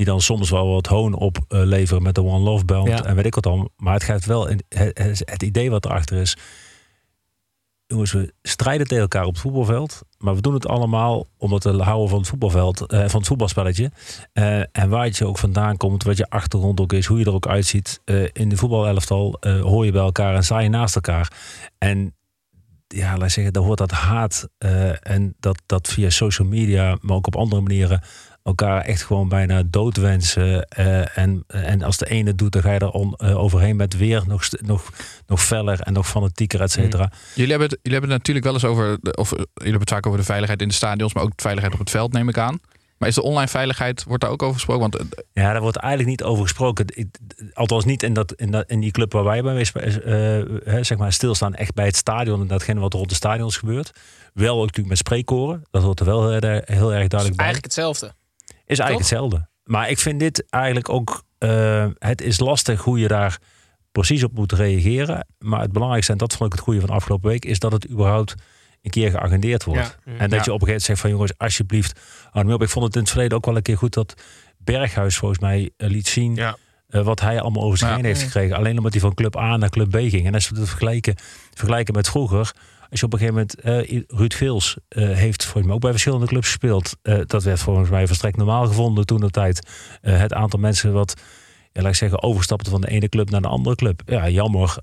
Die 0.01 0.09
dan 0.09 0.21
soms 0.21 0.49
wel 0.49 0.67
wat 0.67 0.87
hoon 0.87 1.13
opleveren 1.13 2.03
met 2.03 2.15
de 2.15 2.23
One 2.23 2.39
Love 2.43 2.65
Band 2.65 2.87
Ja. 2.87 3.03
en 3.03 3.15
weet 3.15 3.25
ik 3.25 3.33
wat 3.35 3.43
dan. 3.43 3.69
Maar 3.77 3.93
het 3.93 4.03
gaat 4.03 4.25
wel, 4.25 4.47
in, 4.47 4.61
het, 4.69 4.97
het- 4.97 5.21
het 5.25 5.43
idee 5.43 5.69
wat 5.69 5.85
erachter 5.85 6.17
is. 6.17 6.37
Jongens, 7.87 8.11
we 8.11 8.33
strijden 8.41 8.87
tegen 8.87 9.01
elkaar 9.03 9.25
op 9.25 9.31
het 9.33 9.41
voetbalveld. 9.41 10.01
Maar 10.17 10.35
we 10.35 10.41
doen 10.41 10.53
het 10.53 10.67
allemaal 10.67 11.27
omdat 11.37 11.63
we 11.63 11.83
houden 11.83 12.09
van 12.09 12.19
het 12.19 12.27
voetbalveld, 12.27 12.85
eh, 12.85 12.99
van 13.07 13.19
het 13.19 13.27
voetbalspelletje. 13.27 13.91
Eh, 14.33 14.59
en 14.59 14.89
waar 14.89 15.05
je 15.11 15.25
ook 15.27 15.37
vandaan 15.37 15.77
komt, 15.77 16.03
wat 16.03 16.17
je 16.17 16.29
achtergrond 16.29 16.79
ook 16.79 16.93
is, 16.93 17.05
hoe 17.05 17.19
je 17.19 17.25
er 17.25 17.33
ook 17.33 17.47
uitziet. 17.47 18.01
eh, 18.05 18.23
in 18.33 18.49
de 18.49 18.57
voetbalelftal 18.57 19.37
eh, 19.39 19.61
hoor 19.61 19.85
je 19.85 19.91
bij 19.91 20.01
elkaar 20.01 20.35
en 20.35 20.43
sta 20.43 20.59
je 20.59 20.69
naast 20.69 20.95
elkaar. 20.95 21.31
En 21.77 22.15
ja, 22.87 23.17
laat 23.17 23.31
zeggen, 23.31 23.53
daar 23.53 23.63
hoort 23.63 23.77
dat 23.77 23.91
haat 23.91 24.47
eh, 24.57 25.07
en 25.11 25.35
dat, 25.39 25.61
dat 25.65 25.87
via 25.87 26.09
social 26.09 26.47
media, 26.47 26.97
maar 27.01 27.15
ook 27.15 27.27
op 27.27 27.35
andere 27.35 27.61
manieren, 27.61 28.01
elkaar 28.43 28.81
echt 28.81 29.01
gewoon 29.03 29.29
bijna 29.29 29.63
doodwensen. 29.65 30.67
eh, 30.67 31.17
en, 31.17 31.43
en 31.47 31.81
als 31.83 31.97
de 31.97 32.09
ene 32.09 32.35
doet, 32.35 32.51
dan 32.51 32.61
ga 32.61 32.71
je 32.73 32.79
er 32.79 32.89
on- 32.89 33.15
eh, 33.15 33.37
overheen 33.37 33.75
met 33.75 33.97
weer 33.97 34.23
nog, 34.27 34.47
nog, 34.61 34.89
nog 35.27 35.43
feller 35.43 35.79
en 35.81 35.93
nog 35.93 36.07
fanatieker, 36.07 36.61
et 36.61 36.71
cetera. 36.71 37.11
Jullie 37.35 37.49
hebben, 37.51 37.69
het, 37.69 37.79
jullie 37.81 37.99
hebben 37.99 38.09
het 38.09 38.17
natuurlijk 38.27 38.45
wel 38.45 38.53
eens 38.53 38.65
over, 38.65 38.97
de- 39.01 39.15
of 39.15 39.29
jullie 39.29 39.47
hebben 39.53 39.79
het 39.79 39.89
vaak 39.89 40.05
over 40.05 40.19
de 40.19 40.25
veiligheid 40.25 40.61
in 40.61 40.67
de 40.67 40.73
stadions, 40.73 41.13
maar 41.13 41.23
ook 41.23 41.35
de 41.35 41.41
veiligheid 41.41 41.73
op 41.73 41.79
het 41.79 41.89
veld, 41.89 42.13
neem 42.13 42.29
ik 42.29 42.37
aan. 42.37 42.59
Maar 42.97 43.09
is 43.09 43.15
de 43.15 43.21
online 43.23 43.47
veiligheid, 43.47 44.03
wordt 44.03 44.23
daar 44.23 44.31
ook 44.31 44.41
over 44.41 44.53
gesproken? 44.55 44.81
Want 44.91 44.95
eh, 44.95 45.23
Ja, 45.43 45.51
daar 45.51 45.61
wordt 45.61 45.77
eigenlijk 45.77 46.09
niet 46.09 46.23
over 46.23 46.43
gesproken. 46.43 46.85
Althans 47.53 47.85
niet 47.85 48.03
in, 48.03 48.13
dat, 48.13 48.33
in, 48.33 48.51
dat, 48.51 48.69
in 48.69 48.79
die 48.79 48.91
club 48.91 49.11
waar 49.13 49.23
wij 49.23 49.41
bij 49.41 49.61
eh, 49.73 49.93
hè, 50.73 50.83
zeg 50.83 50.97
maar 50.97 51.13
stilstaan. 51.13 51.53
Echt 51.55 51.73
bij 51.73 51.85
het 51.85 51.95
stadion 51.95 52.41
en 52.41 52.47
datgene 52.47 52.79
wat 52.79 52.93
rond 52.93 53.09
de 53.09 53.15
stadions 53.15 53.57
gebeurt. 53.57 53.91
Wel 54.33 54.53
ook 54.55 54.61
natuurlijk 54.61 54.87
met 54.87 54.97
spreekkoren. 54.97 55.63
Dat 55.71 55.83
hoort 55.83 55.99
er 55.99 56.05
wel 56.05 56.29
heel, 56.29 56.39
erg- 56.41 56.67
heel 56.67 56.93
erg 56.93 57.07
duidelijk 57.07 57.35
bij. 57.35 57.45
Eigenlijk 57.45 57.63
hetzelfde. 57.63 58.13
Is 58.71 58.79
eigenlijk 58.79 59.09
hetzelfde. 59.09 59.47
Maar 59.63 59.89
ik 59.89 59.99
vind 59.99 60.19
dit 60.19 60.49
eigenlijk 60.49 60.89
ook... 60.89 61.23
eh, 61.37 61.87
het 61.97 62.21
is 62.21 62.39
lastig 62.39 62.81
hoe 62.81 62.99
je 62.99 63.07
daar 63.07 63.37
precies 63.91 64.23
op 64.23 64.33
moet 64.33 64.51
reageren. 64.51 65.27
Maar 65.39 65.61
het 65.61 65.71
belangrijkste, 65.71 66.11
en 66.11 66.17
dat 66.17 66.35
vond 66.35 66.45
ik 66.45 66.51
het 66.51 66.61
goede 66.65 66.79
van 66.79 66.89
de 66.89 66.95
afgelopen 66.95 67.29
week... 67.29 67.45
is 67.45 67.59
dat 67.59 67.71
het 67.71 67.89
überhaupt 67.89 68.35
een 68.81 68.91
keer 68.91 69.11
geagendeerd 69.11 69.63
wordt. 69.63 69.97
Ja. 70.05 70.11
En 70.17 70.29
dat 70.29 70.39
Ja. 70.39 70.43
je 70.45 70.53
op 70.53 70.61
een 70.61 70.67
gegeven 70.67 70.67
moment 70.67 70.81
zegt 70.83 70.99
van... 70.99 71.09
jongens, 71.09 71.31
alsjeblieft, 71.37 71.99
hou 72.31 72.45
me 72.45 72.53
op. 72.53 72.61
Ik 72.61 72.69
vond 72.69 72.85
het 72.85 72.95
in 72.95 73.01
het 73.01 73.09
verleden 73.09 73.37
ook 73.37 73.45
wel 73.45 73.55
een 73.55 73.61
keer 73.61 73.77
goed... 73.77 73.93
dat 73.93 74.13
Berghuis 74.57 75.17
volgens 75.17 75.39
mij 75.39 75.69
eh, 75.77 75.89
liet 75.89 76.07
zien... 76.07 76.35
eh, 76.87 77.03
wat 77.03 77.19
hij 77.19 77.41
allemaal 77.41 77.63
over 77.63 77.77
zich 77.77 77.95
heen 77.95 78.05
heeft 78.05 78.21
gekregen. 78.21 78.55
Alleen 78.57 78.77
omdat 78.77 78.91
hij 78.91 79.01
van 79.01 79.13
club 79.13 79.37
A 79.37 79.57
naar 79.57 79.69
club 79.69 79.89
B 79.89 79.95
ging. 79.95 80.25
En 80.25 80.33
als 80.33 80.49
we 80.49 80.59
het 80.59 80.69
vergelijken, 80.69 81.15
vergelijken 81.53 81.93
met 81.93 82.09
vroeger... 82.09 82.51
Als 82.91 82.99
je 82.99 83.05
op 83.05 83.13
een 83.13 83.19
gegeven 83.19 83.47
moment, 83.63 83.87
eh, 83.89 84.01
Ruud 84.07 84.33
Geels 84.33 84.77
eh, 84.87 85.09
heeft 85.09 85.43
volgens 85.43 85.65
mij 85.65 85.73
ook 85.73 85.81
bij 85.81 85.91
verschillende 85.91 86.25
clubs 86.25 86.47
gespeeld. 86.47 86.95
Eh, 87.01 87.19
dat 87.25 87.43
werd 87.43 87.59
volgens 87.59 87.89
mij 87.89 88.07
verstrekt 88.07 88.37
normaal 88.37 88.65
gevonden 88.67 89.05
toen 89.05 89.19
de 89.19 89.29
tijd. 89.29 89.67
Het 90.01 90.33
aantal 90.33 90.59
mensen 90.59 90.93
wat, 90.93 91.13
ja, 91.71 91.81
laat 91.81 91.91
ik 91.91 91.97
zeggen, 91.97 92.23
overstapte 92.23 92.69
van 92.69 92.81
de 92.81 92.89
ene 92.89 93.09
club 93.09 93.29
naar 93.29 93.41
de 93.41 93.47
andere 93.47 93.75
club. 93.75 94.01
Ja, 94.05 94.29
jammer. 94.29 94.77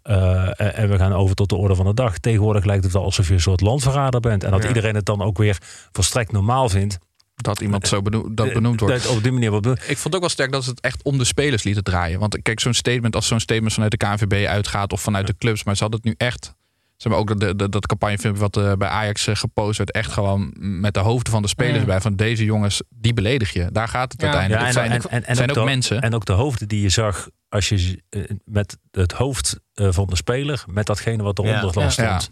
En 0.56 0.88
we 0.88 0.96
gaan 0.96 1.12
over 1.12 1.34
tot 1.34 1.48
de 1.48 1.56
orde 1.56 1.74
van 1.74 1.86
de 1.86 1.94
dag. 1.94 2.18
Tegenwoordig 2.18 2.64
lijkt 2.64 2.84
het 2.84 2.92
wel 2.92 3.02
alsof 3.04 3.28
je 3.28 3.34
een 3.34 3.40
soort 3.40 3.60
landverrader 3.60 4.20
bent. 4.20 4.44
En 4.44 4.50
dat 4.50 4.62
Ja. 4.62 4.68
iedereen 4.68 4.94
het 4.94 5.06
dan 5.06 5.22
ook 5.22 5.38
weer 5.38 5.58
volstrekt 5.92 6.32
normaal 6.32 6.68
vindt. 6.68 6.98
dat 7.40 7.60
iemand 7.60 7.88
zo 7.88 8.02
beno- 8.02 8.34
dat 8.34 8.52
benoemd 8.52 8.80
wordt. 8.80 9.02
Dat 9.02 9.16
op 9.16 9.22
die 9.22 9.32
manier. 9.32 9.54
Ik 9.56 9.78
vond 9.86 10.02
het 10.04 10.14
ook 10.14 10.20
wel 10.20 10.28
sterk 10.28 10.52
dat 10.52 10.64
ze 10.64 10.70
het 10.70 10.80
echt 10.80 11.02
om 11.02 11.18
de 11.18 11.24
spelers 11.24 11.62
lieten 11.62 11.84
draaien. 11.84 12.20
Want 12.20 12.42
kijk, 12.42 12.60
zo'n 12.60 12.74
statement, 12.74 13.14
als 13.14 13.26
zo'n 13.26 13.40
statement 13.40 13.72
vanuit 13.72 13.90
de 13.90 13.96
KNVB 13.96 14.46
uitgaat 14.46 14.92
of 14.92 15.00
vanuit 15.00 15.26
de 15.26 15.36
clubs, 15.38 15.64
maar 15.64 15.76
ze 15.76 15.82
hadden 15.82 16.00
het 16.02 16.08
nu 16.08 16.26
echt. 16.26 16.54
Ze 16.98 17.08
hebben 17.08 17.18
ook 17.18 17.40
dat, 17.40 17.58
dat, 17.58 17.72
dat 17.72 17.86
campagnefilmpje 17.86 18.42
wat 18.42 18.56
eh, 18.56 18.72
bij 18.72 18.88
Ajax 18.88 19.26
eh, 19.26 19.36
gepost 19.36 19.78
werd, 19.78 19.90
echt 19.90 20.12
gewoon 20.12 20.54
met 20.58 20.94
de 20.94 21.00
hoofden 21.00 21.32
van 21.32 21.42
de 21.42 21.48
spelers 21.48 21.84
bij. 21.84 22.00
Van 22.00 22.16
deze 22.16 22.44
jongens, 22.44 22.82
die 22.88 23.14
beledig 23.14 23.52
je. 23.52 23.68
Daar 23.72 23.88
gaat 23.88 24.12
het 24.12 24.22
uiteindelijk. 24.22 24.64
het 24.64 24.72
zijn, 24.72 24.90
het 25.24 25.36
zijn 25.36 25.48
ook, 25.48 25.54
de, 25.54 25.64
mensen. 25.64 26.00
En 26.00 26.14
ook 26.14 26.24
de 26.24 26.32
hoofden 26.32 26.68
die 26.68 26.82
je 26.82 26.88
zag 26.88 27.28
als 27.48 27.68
je 27.68 28.02
eh, 28.08 28.22
met 28.44 28.78
het 28.90 29.12
hoofd 29.12 29.60
van 29.74 30.06
de 30.06 30.16
speler, 30.16 30.64
met 30.66 30.86
datgene 30.86 31.22
wat 31.22 31.38
eronder 31.38 31.80
Ja. 31.80 31.90
stond. 31.90 32.30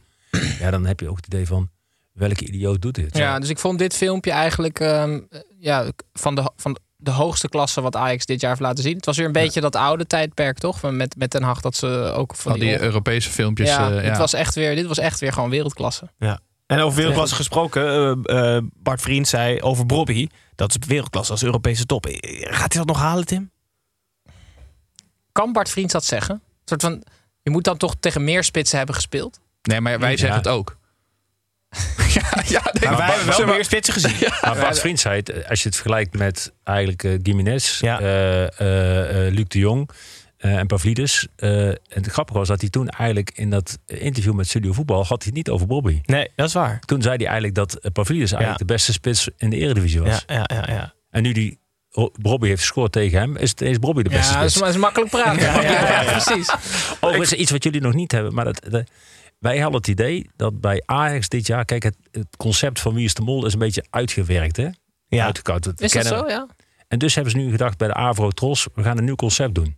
Ja. 0.58 0.70
dan 0.70 0.86
heb 0.86 1.00
je 1.00 1.08
ook 1.08 1.16
het 1.16 1.26
idee 1.26 1.46
van, 1.46 1.70
welke 2.12 2.46
idioot 2.46 2.82
doet 2.82 2.94
dit? 2.94 3.16
Ja, 3.16 3.38
dus 3.38 3.48
ik 3.48 3.58
vond 3.58 3.78
dit 3.78 3.94
filmpje 3.94 4.30
eigenlijk 4.30 4.80
ehm, 4.80 5.20
ja, 5.58 5.90
van, 6.12 6.34
de, 6.34 6.50
van 6.56 6.78
de 7.06 7.12
hoogste 7.12 7.48
klasse 7.48 7.80
wat 7.80 7.96
Ajax 7.96 8.26
dit 8.26 8.40
jaar 8.40 8.50
heeft 8.50 8.62
laten 8.62 8.82
zien. 8.82 8.96
Het 8.96 9.06
was 9.06 9.16
weer 9.16 9.26
een 9.26 9.32
beetje 9.32 9.60
dat 9.60 9.76
oude 9.76 10.06
tijdperk, 10.06 10.58
toch? 10.58 10.78
Van 10.78 10.96
Met, 10.96 11.16
met 11.16 11.30
Den 11.30 11.42
Haag 11.42 11.60
dat 11.60 11.76
ze 11.76 12.12
ook 12.16 12.34
van 12.34 12.52
Al 12.52 12.58
die 12.58 12.80
Europese 12.80 13.30
filmpjes. 13.30 13.68
Ja, 13.68 13.90
eh, 13.90 13.94
ja. 13.94 14.08
Het 14.08 14.18
was 14.18 14.32
echt 14.32 14.54
weer, 14.54 14.74
dit 14.74 14.86
was 14.86 14.98
echt 14.98 15.20
weer 15.20 15.32
gewoon 15.32 15.50
wereldklasse. 15.50 16.08
Ja. 16.18 16.40
En 16.66 16.78
over 16.80 16.96
wereldklasse 16.96 17.34
gesproken, 17.34 17.84
eh, 18.24 18.56
eh, 18.56 18.62
Bart 18.74 19.00
Vriend 19.00 19.28
zei 19.28 19.60
over 19.60 19.86
Bobby, 19.86 20.28
dat 20.54 20.70
is 20.70 20.86
wereldklasse 20.86 21.32
als 21.32 21.42
Europese 21.42 21.86
top. 21.86 22.06
Gaat 22.40 22.72
hij 22.72 22.82
dat 22.82 22.86
nog 22.86 22.98
halen, 22.98 23.26
Tim? 23.26 23.50
Kan 25.32 25.52
Bart 25.52 25.68
Vriends 25.70 25.92
dat 25.92 26.04
zeggen? 26.04 26.34
Een 26.34 26.40
soort 26.64 26.82
van, 26.82 27.02
je 27.42 27.50
moet 27.50 27.64
dan 27.64 27.76
toch 27.76 27.94
tegen 28.00 28.24
meer 28.24 28.44
spitsen 28.44 28.76
hebben 28.76 28.94
gespeeld? 28.94 29.40
Nee, 29.62 29.80
maar 29.80 29.98
wij 29.98 30.10
Ja. 30.10 30.16
zeggen 30.16 30.38
het 30.38 30.48
ook. 30.48 30.76
ja, 32.14 32.42
ja, 32.46 32.70
nee, 32.72 32.88
Maar 32.88 32.96
wij 32.96 33.06
hebben 33.06 33.24
wel 33.26 33.34
zeg 33.34 33.46
maar- 33.46 33.54
meer 33.54 33.64
spitsen 33.64 33.94
gezien. 33.94 34.16
Maar 34.42 34.56
Bart 34.60 34.78
Vriend 34.80 35.00
zei 35.00 35.16
het, 35.16 35.48
als 35.48 35.62
je 35.62 35.66
het 35.68 35.74
vergelijkt 35.76 36.16
met 36.18 36.52
eigenlijk 36.64 37.04
eh 37.04 37.12
Gimenez, 37.22 37.82
eh, 37.82 37.96
eh, 38.60 39.26
eh, 39.26 39.32
Luc 39.34 39.44
de 39.48 39.58
Jong 39.58 39.90
eh, 40.36 40.56
en 40.56 40.66
Pavlidis. 40.66 41.26
eh, 41.36 41.68
en 41.68 41.78
het 41.88 42.06
grappige 42.06 42.38
was 42.38 42.48
dat 42.48 42.60
hij 42.60 42.70
toen 42.70 42.88
eigenlijk 42.88 43.30
in 43.34 43.50
dat 43.50 43.78
interview 43.86 44.32
met 44.34 44.48
Studio 44.48 44.72
Voetbal 44.72 44.98
had 44.98 45.08
hij 45.08 45.18
het 45.26 45.34
niet 45.34 45.50
over 45.50 45.66
Bobby. 45.66 46.00
Nee, 46.04 46.30
dat 46.36 46.46
is 46.48 46.54
waar. 46.54 46.80
Toen 46.80 47.02
zei 47.02 47.14
hij 47.16 47.24
eigenlijk 47.24 47.54
dat 47.54 47.74
eh, 47.74 47.90
Pavlidis 47.92 48.30
eigenlijk 48.30 48.60
de 48.66 48.72
beste 48.74 48.92
spits 48.92 49.28
in 49.36 49.50
de 49.50 49.56
Eredivisie 49.56 50.00
was. 50.02 50.24
Ja, 50.26 50.34
ja, 50.46 50.62
ja, 50.66 50.72
ja. 50.74 50.94
En 51.10 51.22
nu 51.22 51.32
die 51.32 51.58
Bobby 52.20 52.46
heeft 52.48 52.60
gescoord 52.60 52.92
tegen 52.92 53.18
hem, 53.18 53.36
is, 53.36 53.50
het, 53.50 53.60
is 53.60 53.78
Bobby 53.78 54.02
de 54.02 54.08
beste 54.08 54.32
Ja, 54.32 54.40
dat 54.40 54.50
spits. 54.50 54.54
is, 54.54 54.60
dat 54.60 54.68
is 54.70 54.76
makkelijk 54.80 55.10
praten. 55.10 55.42
Ja, 55.42 55.60
ja, 55.60 56.02
ja, 56.02 56.10
precies. 56.20 56.50
Overigens 57.00 57.32
iets 57.32 57.50
wat 57.50 57.64
jullie 57.64 57.80
nog 57.80 57.94
niet 57.94 58.12
hebben, 58.12 58.34
maar 58.34 58.44
dat, 58.44 58.60
dat- 58.70 58.88
wij 59.38 59.58
hadden 59.58 59.80
het 59.80 59.88
idee 59.88 60.30
dat 60.36 60.60
bij 60.60 60.82
Ajax 60.84 61.28
dit 61.28 61.46
jaar, 61.46 61.64
kijk, 61.64 61.82
het, 61.82 61.96
het 62.10 62.36
concept 62.36 62.80
van 62.80 62.94
wie 62.94 63.04
is 63.04 63.14
de 63.14 63.22
mol 63.22 63.46
is 63.46 63.52
een 63.52 63.58
beetje 63.58 63.84
uitgewerkt, 63.90 64.56
hè? 64.56 64.68
Ja. 65.08 65.24
Uitgekoud. 65.24 65.64
We 65.64 65.72
Is 65.76 65.92
dat 65.92 66.06
zo, 66.06 66.28
ja? 66.28 66.46
En 66.88 66.98
dus 66.98 67.14
hebben 67.14 67.32
ze 67.32 67.38
nu 67.38 67.50
gedacht 67.50 67.78
bij 67.78 67.88
de 67.88 67.94
Avro 67.94 68.30
Tros, 68.30 68.66
we 68.74 68.82
gaan 68.82 68.98
een 68.98 69.04
nieuw 69.04 69.14
concept 69.14 69.54
doen. 69.54 69.76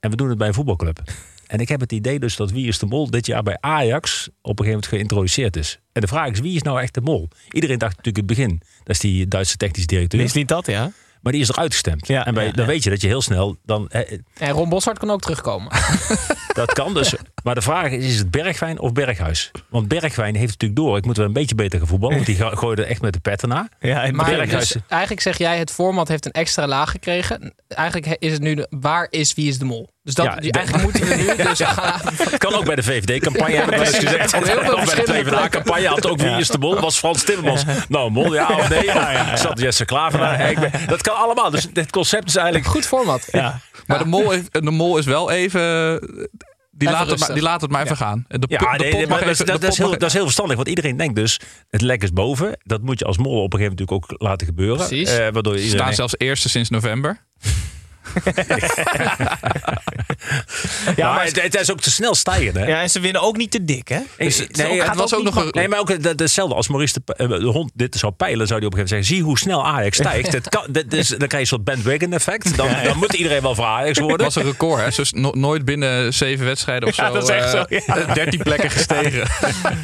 En 0.00 0.10
we 0.10 0.16
doen 0.16 0.28
het 0.28 0.38
bij 0.38 0.48
een 0.48 0.54
voetbalclub. 0.54 1.00
En 1.50 1.58
ik 1.58 1.68
heb 1.68 1.80
het 1.80 1.92
idee 1.92 2.18
dus 2.18 2.36
dat 2.36 2.50
Wie 2.50 2.66
is 2.66 2.78
de 2.78 2.86
Mol 2.86 3.10
dit 3.10 3.26
jaar 3.26 3.42
bij 3.42 3.56
Ajax 3.60 4.28
op 4.28 4.34
een 4.34 4.42
gegeven 4.42 4.66
moment 4.66 4.86
geïntroduceerd 4.86 5.56
is. 5.56 5.78
En 5.92 6.00
de 6.00 6.06
vraag 6.06 6.30
is, 6.30 6.40
wie 6.40 6.54
is 6.54 6.62
nou 6.62 6.80
echt 6.80 6.94
de 6.94 7.00
mol? 7.00 7.28
Iedereen 7.50 7.78
dacht 7.78 7.96
natuurlijk 7.96 8.28
in 8.28 8.36
het 8.36 8.36
begin, 8.36 8.60
dat 8.84 8.94
is 8.94 9.00
die 9.00 9.28
Duitse 9.28 9.56
technisch 9.56 9.86
directeur. 9.86 10.20
Is 10.20 10.32
niet 10.32 10.48
dat, 10.48 10.66
ja? 10.66 10.92
Maar 11.22 11.32
die 11.32 11.40
is 11.40 11.48
eruit 11.48 11.72
gestemd. 11.72 12.06
Ja, 12.06 12.26
en 12.26 12.34
bij, 12.34 12.44
ja, 12.44 12.52
dan 12.52 12.64
ja. 12.64 12.70
weet 12.70 12.84
je 12.84 12.90
dat 12.90 13.00
je 13.00 13.06
heel 13.06 13.22
snel... 13.22 13.56
Dan, 13.64 13.88
eh, 13.88 14.18
En 14.38 14.50
Ron 14.50 14.68
Boshart 14.68 14.98
kan 14.98 15.10
ook 15.10 15.20
terugkomen. 15.20 15.72
dat 16.54 16.72
kan 16.72 16.94
dus. 16.94 17.14
Maar 17.42 17.54
de 17.54 17.62
vraag 17.62 17.90
is, 17.90 18.04
is 18.04 18.18
het 18.18 18.30
Bergwijn 18.30 18.78
of 18.80 18.92
Berghuis? 18.92 19.50
Want 19.68 19.88
Bergwijn 19.88 20.34
heeft 20.34 20.50
natuurlijk 20.50 20.80
door. 20.80 20.96
Ik 20.96 21.04
moet 21.04 21.16
wel 21.16 21.26
een 21.26 21.32
beetje 21.32 21.54
beter 21.54 21.78
gaan 21.78 21.88
voetballen. 21.88 22.14
Want 22.14 22.26
die 22.26 22.36
gooide 22.56 22.84
echt 22.84 23.00
met 23.00 23.12
de 23.12 23.20
pet 23.20 23.42
erna. 23.42 23.68
Ja, 23.80 24.02
en 24.04 24.14
Maar 24.14 24.26
Berghuis- 24.26 24.68
dus 24.72 24.82
eigenlijk 24.88 25.22
zeg 25.22 25.38
jij, 25.38 25.58
het 25.58 25.70
format 25.70 26.08
heeft 26.08 26.26
een 26.26 26.32
extra 26.32 26.66
laag 26.66 26.90
gekregen. 26.90 27.54
Eigenlijk 27.68 28.06
is 28.06 28.32
het 28.32 28.42
nu, 28.42 28.54
de, 28.54 28.66
waar 28.70 29.06
is 29.10 29.34
Wie 29.34 29.48
is 29.48 29.58
de 29.58 29.64
Mol? 29.64 29.88
Dus 30.02 30.14
dat, 30.14 30.26
Ja, 30.26 30.36
die- 30.36 30.52
eigenlijk 30.52 30.84
moeten 30.84 31.06
we 31.08 31.14
nu 31.14 31.36
dus 31.48 31.60
gaan... 31.60 32.00
Het 32.30 32.38
kan 32.38 32.54
ook 32.54 32.64
bij 32.64 32.76
de 32.76 32.82
VVD-campagne, 32.82 33.54
heb 33.54 33.64
ik 33.64 33.70
wel 33.70 33.80
eens 33.86 33.94
gezegd. 33.98 34.34
Op 34.34 34.44
heel 34.44 34.60
veel 34.62 34.74
Of 34.74 34.84
bij 34.84 34.84
de 34.84 34.90
verschillende 34.90 35.30
PvdA-campagne 35.30 35.86
had 35.88 36.06
ook 36.06 36.20
wie 36.20 36.30
is 36.36 36.48
de 36.48 36.58
mol. 36.58 36.80
Was 36.80 36.98
Frans 36.98 37.24
Timmermans. 37.24 37.64
Nou, 37.88 38.10
mol 38.10 38.34
ja 38.34 38.46
of 38.48 38.68
nee? 38.68 38.88
Of 39.32 39.38
Zat 39.38 39.60
Jesse 39.60 39.84
Klaver 39.84 40.56
Dat 40.86 41.02
kan 41.02 41.16
allemaal. 41.16 41.50
Dus 41.50 41.66
dit 41.72 41.90
concept 41.90 42.28
is 42.28 42.36
eigenlijk... 42.36 42.66
Goed 42.66 42.86
format. 42.86 43.28
Ja. 43.32 43.60
Maar 43.86 43.98
de 43.98 44.04
mol, 44.04 44.30
heeft- 44.30 44.52
de 44.52 44.70
mol 44.70 44.98
is 44.98 45.04
wel 45.04 45.30
even. 45.30 45.98
Die 46.70 46.90
laat, 46.90 47.10
het 47.10 47.20
maar, 47.20 47.32
die 47.34 47.42
laat 47.42 47.60
het 47.60 47.70
maar 47.70 47.84
even 47.84 47.96
gaan. 47.96 48.24
De, 48.28 48.44
Ja, 48.48 48.76
de 48.76 48.84
nee, 48.84 49.06
maar 49.06 49.18
dat, 49.18 49.28
is- 49.28 49.32
even- 49.34 49.46
dat, 49.46 49.54
de 49.54 49.60
dat 49.60 49.72
is 49.72 49.78
pot 49.78 49.88
heel, 49.88 49.98
dat 49.98 50.08
is 50.08 50.12
heel 50.14 50.22
verstandig. 50.22 50.56
Want 50.56 50.68
iedereen 50.68 50.96
denkt 50.96 51.14
dus, 51.16 51.40
het 51.68 51.80
lek 51.80 52.02
is 52.02 52.12
boven. 52.12 52.56
Dat 52.62 52.82
moet 52.82 52.98
je 52.98 53.04
als 53.04 53.18
mol 53.18 53.42
op 53.42 53.52
een 53.52 53.58
gegeven 53.58 53.76
moment 53.76 53.90
natuurlijk 53.90 54.12
ook 54.20 54.28
laten 54.28 54.46
gebeuren. 54.46 54.86
Precies. 54.86 55.10
Eh, 55.10 55.16
waardoor 55.18 55.52
Ze 55.56 55.58
iedereen... 55.62 55.80
staan 55.82 55.94
zelfs 55.94 56.14
eerste 56.18 56.48
sinds 56.48 56.70
november. 56.70 57.24
Ja, 60.96 61.14
maar 61.14 61.24
het, 61.24 61.42
het 61.42 61.54
is 61.60 61.70
ook 61.72 61.80
te 61.80 61.90
snel 61.90 62.14
stijgen. 62.14 62.56
Hè? 62.60 62.66
Ja, 62.66 62.80
en 62.80 62.90
ze 62.90 63.00
winnen 63.00 63.22
ook 63.22 63.36
niet 63.36 63.50
te 63.50 63.64
dik, 63.64 63.88
hè? 63.88 63.98
Dus, 64.18 64.38
het 64.38 64.56
nee, 64.56 64.78
gaat 64.80 64.88
het 64.88 64.98
was 64.98 65.14
ook 65.14 65.22
nog 65.22 65.36
een, 65.36 65.48
nee, 65.50 65.68
maar 65.68 65.78
ook 65.78 66.02
dat- 66.02 66.18
hetzelfde 66.20 66.54
als 66.54 66.68
Maurice 66.68 67.00
de, 67.04 67.14
eh, 67.14 67.28
de 67.28 67.44
hond 67.44 67.70
dit 67.74 67.94
zou 67.96 68.12
peilen, 68.12 68.46
zou 68.46 68.58
hij 68.58 68.68
op 68.68 68.74
een 68.74 68.78
gegeven 68.78 68.96
moment 69.06 69.06
zeggen: 69.06 69.14
zie 69.14 69.22
hoe 69.22 69.38
snel 69.38 69.66
Ajax 69.78 69.96
stijgt. 69.96 70.32
Het 70.40 70.48
kan, 70.48 70.64
dit 70.70 70.92
is, 70.92 71.08
dan 71.08 71.16
krijg 71.18 71.32
je 71.32 71.38
een 71.38 71.46
soort 71.46 71.64
bandwagon 71.64 72.12
effect. 72.12 72.56
Dan, 72.56 72.68
dan 72.84 72.96
moet 72.98 73.12
iedereen 73.14 73.42
wel 73.42 73.54
voor 73.54 73.64
Ajax 73.64 73.98
Dat 73.98 74.08
worden. 74.08 74.26
was 74.26 74.34
een 74.36 74.42
record, 74.42 74.80
hè? 74.84 74.90
Dus 74.96 75.12
no- 75.12 75.30
nooit 75.34 75.64
binnen 75.64 76.14
zeven 76.14 76.46
wedstrijden 76.46 76.88
of 76.88 76.96
Ja, 76.96 77.06
zo. 77.06 77.12
dat 77.12 77.22
is 77.22 77.28
echt 77.28 77.50
zo, 77.50 77.56
eh, 77.62 77.80
ja. 77.86 78.14
13 78.14 78.42
plekken 78.42 78.70
gestegen. 78.70 79.28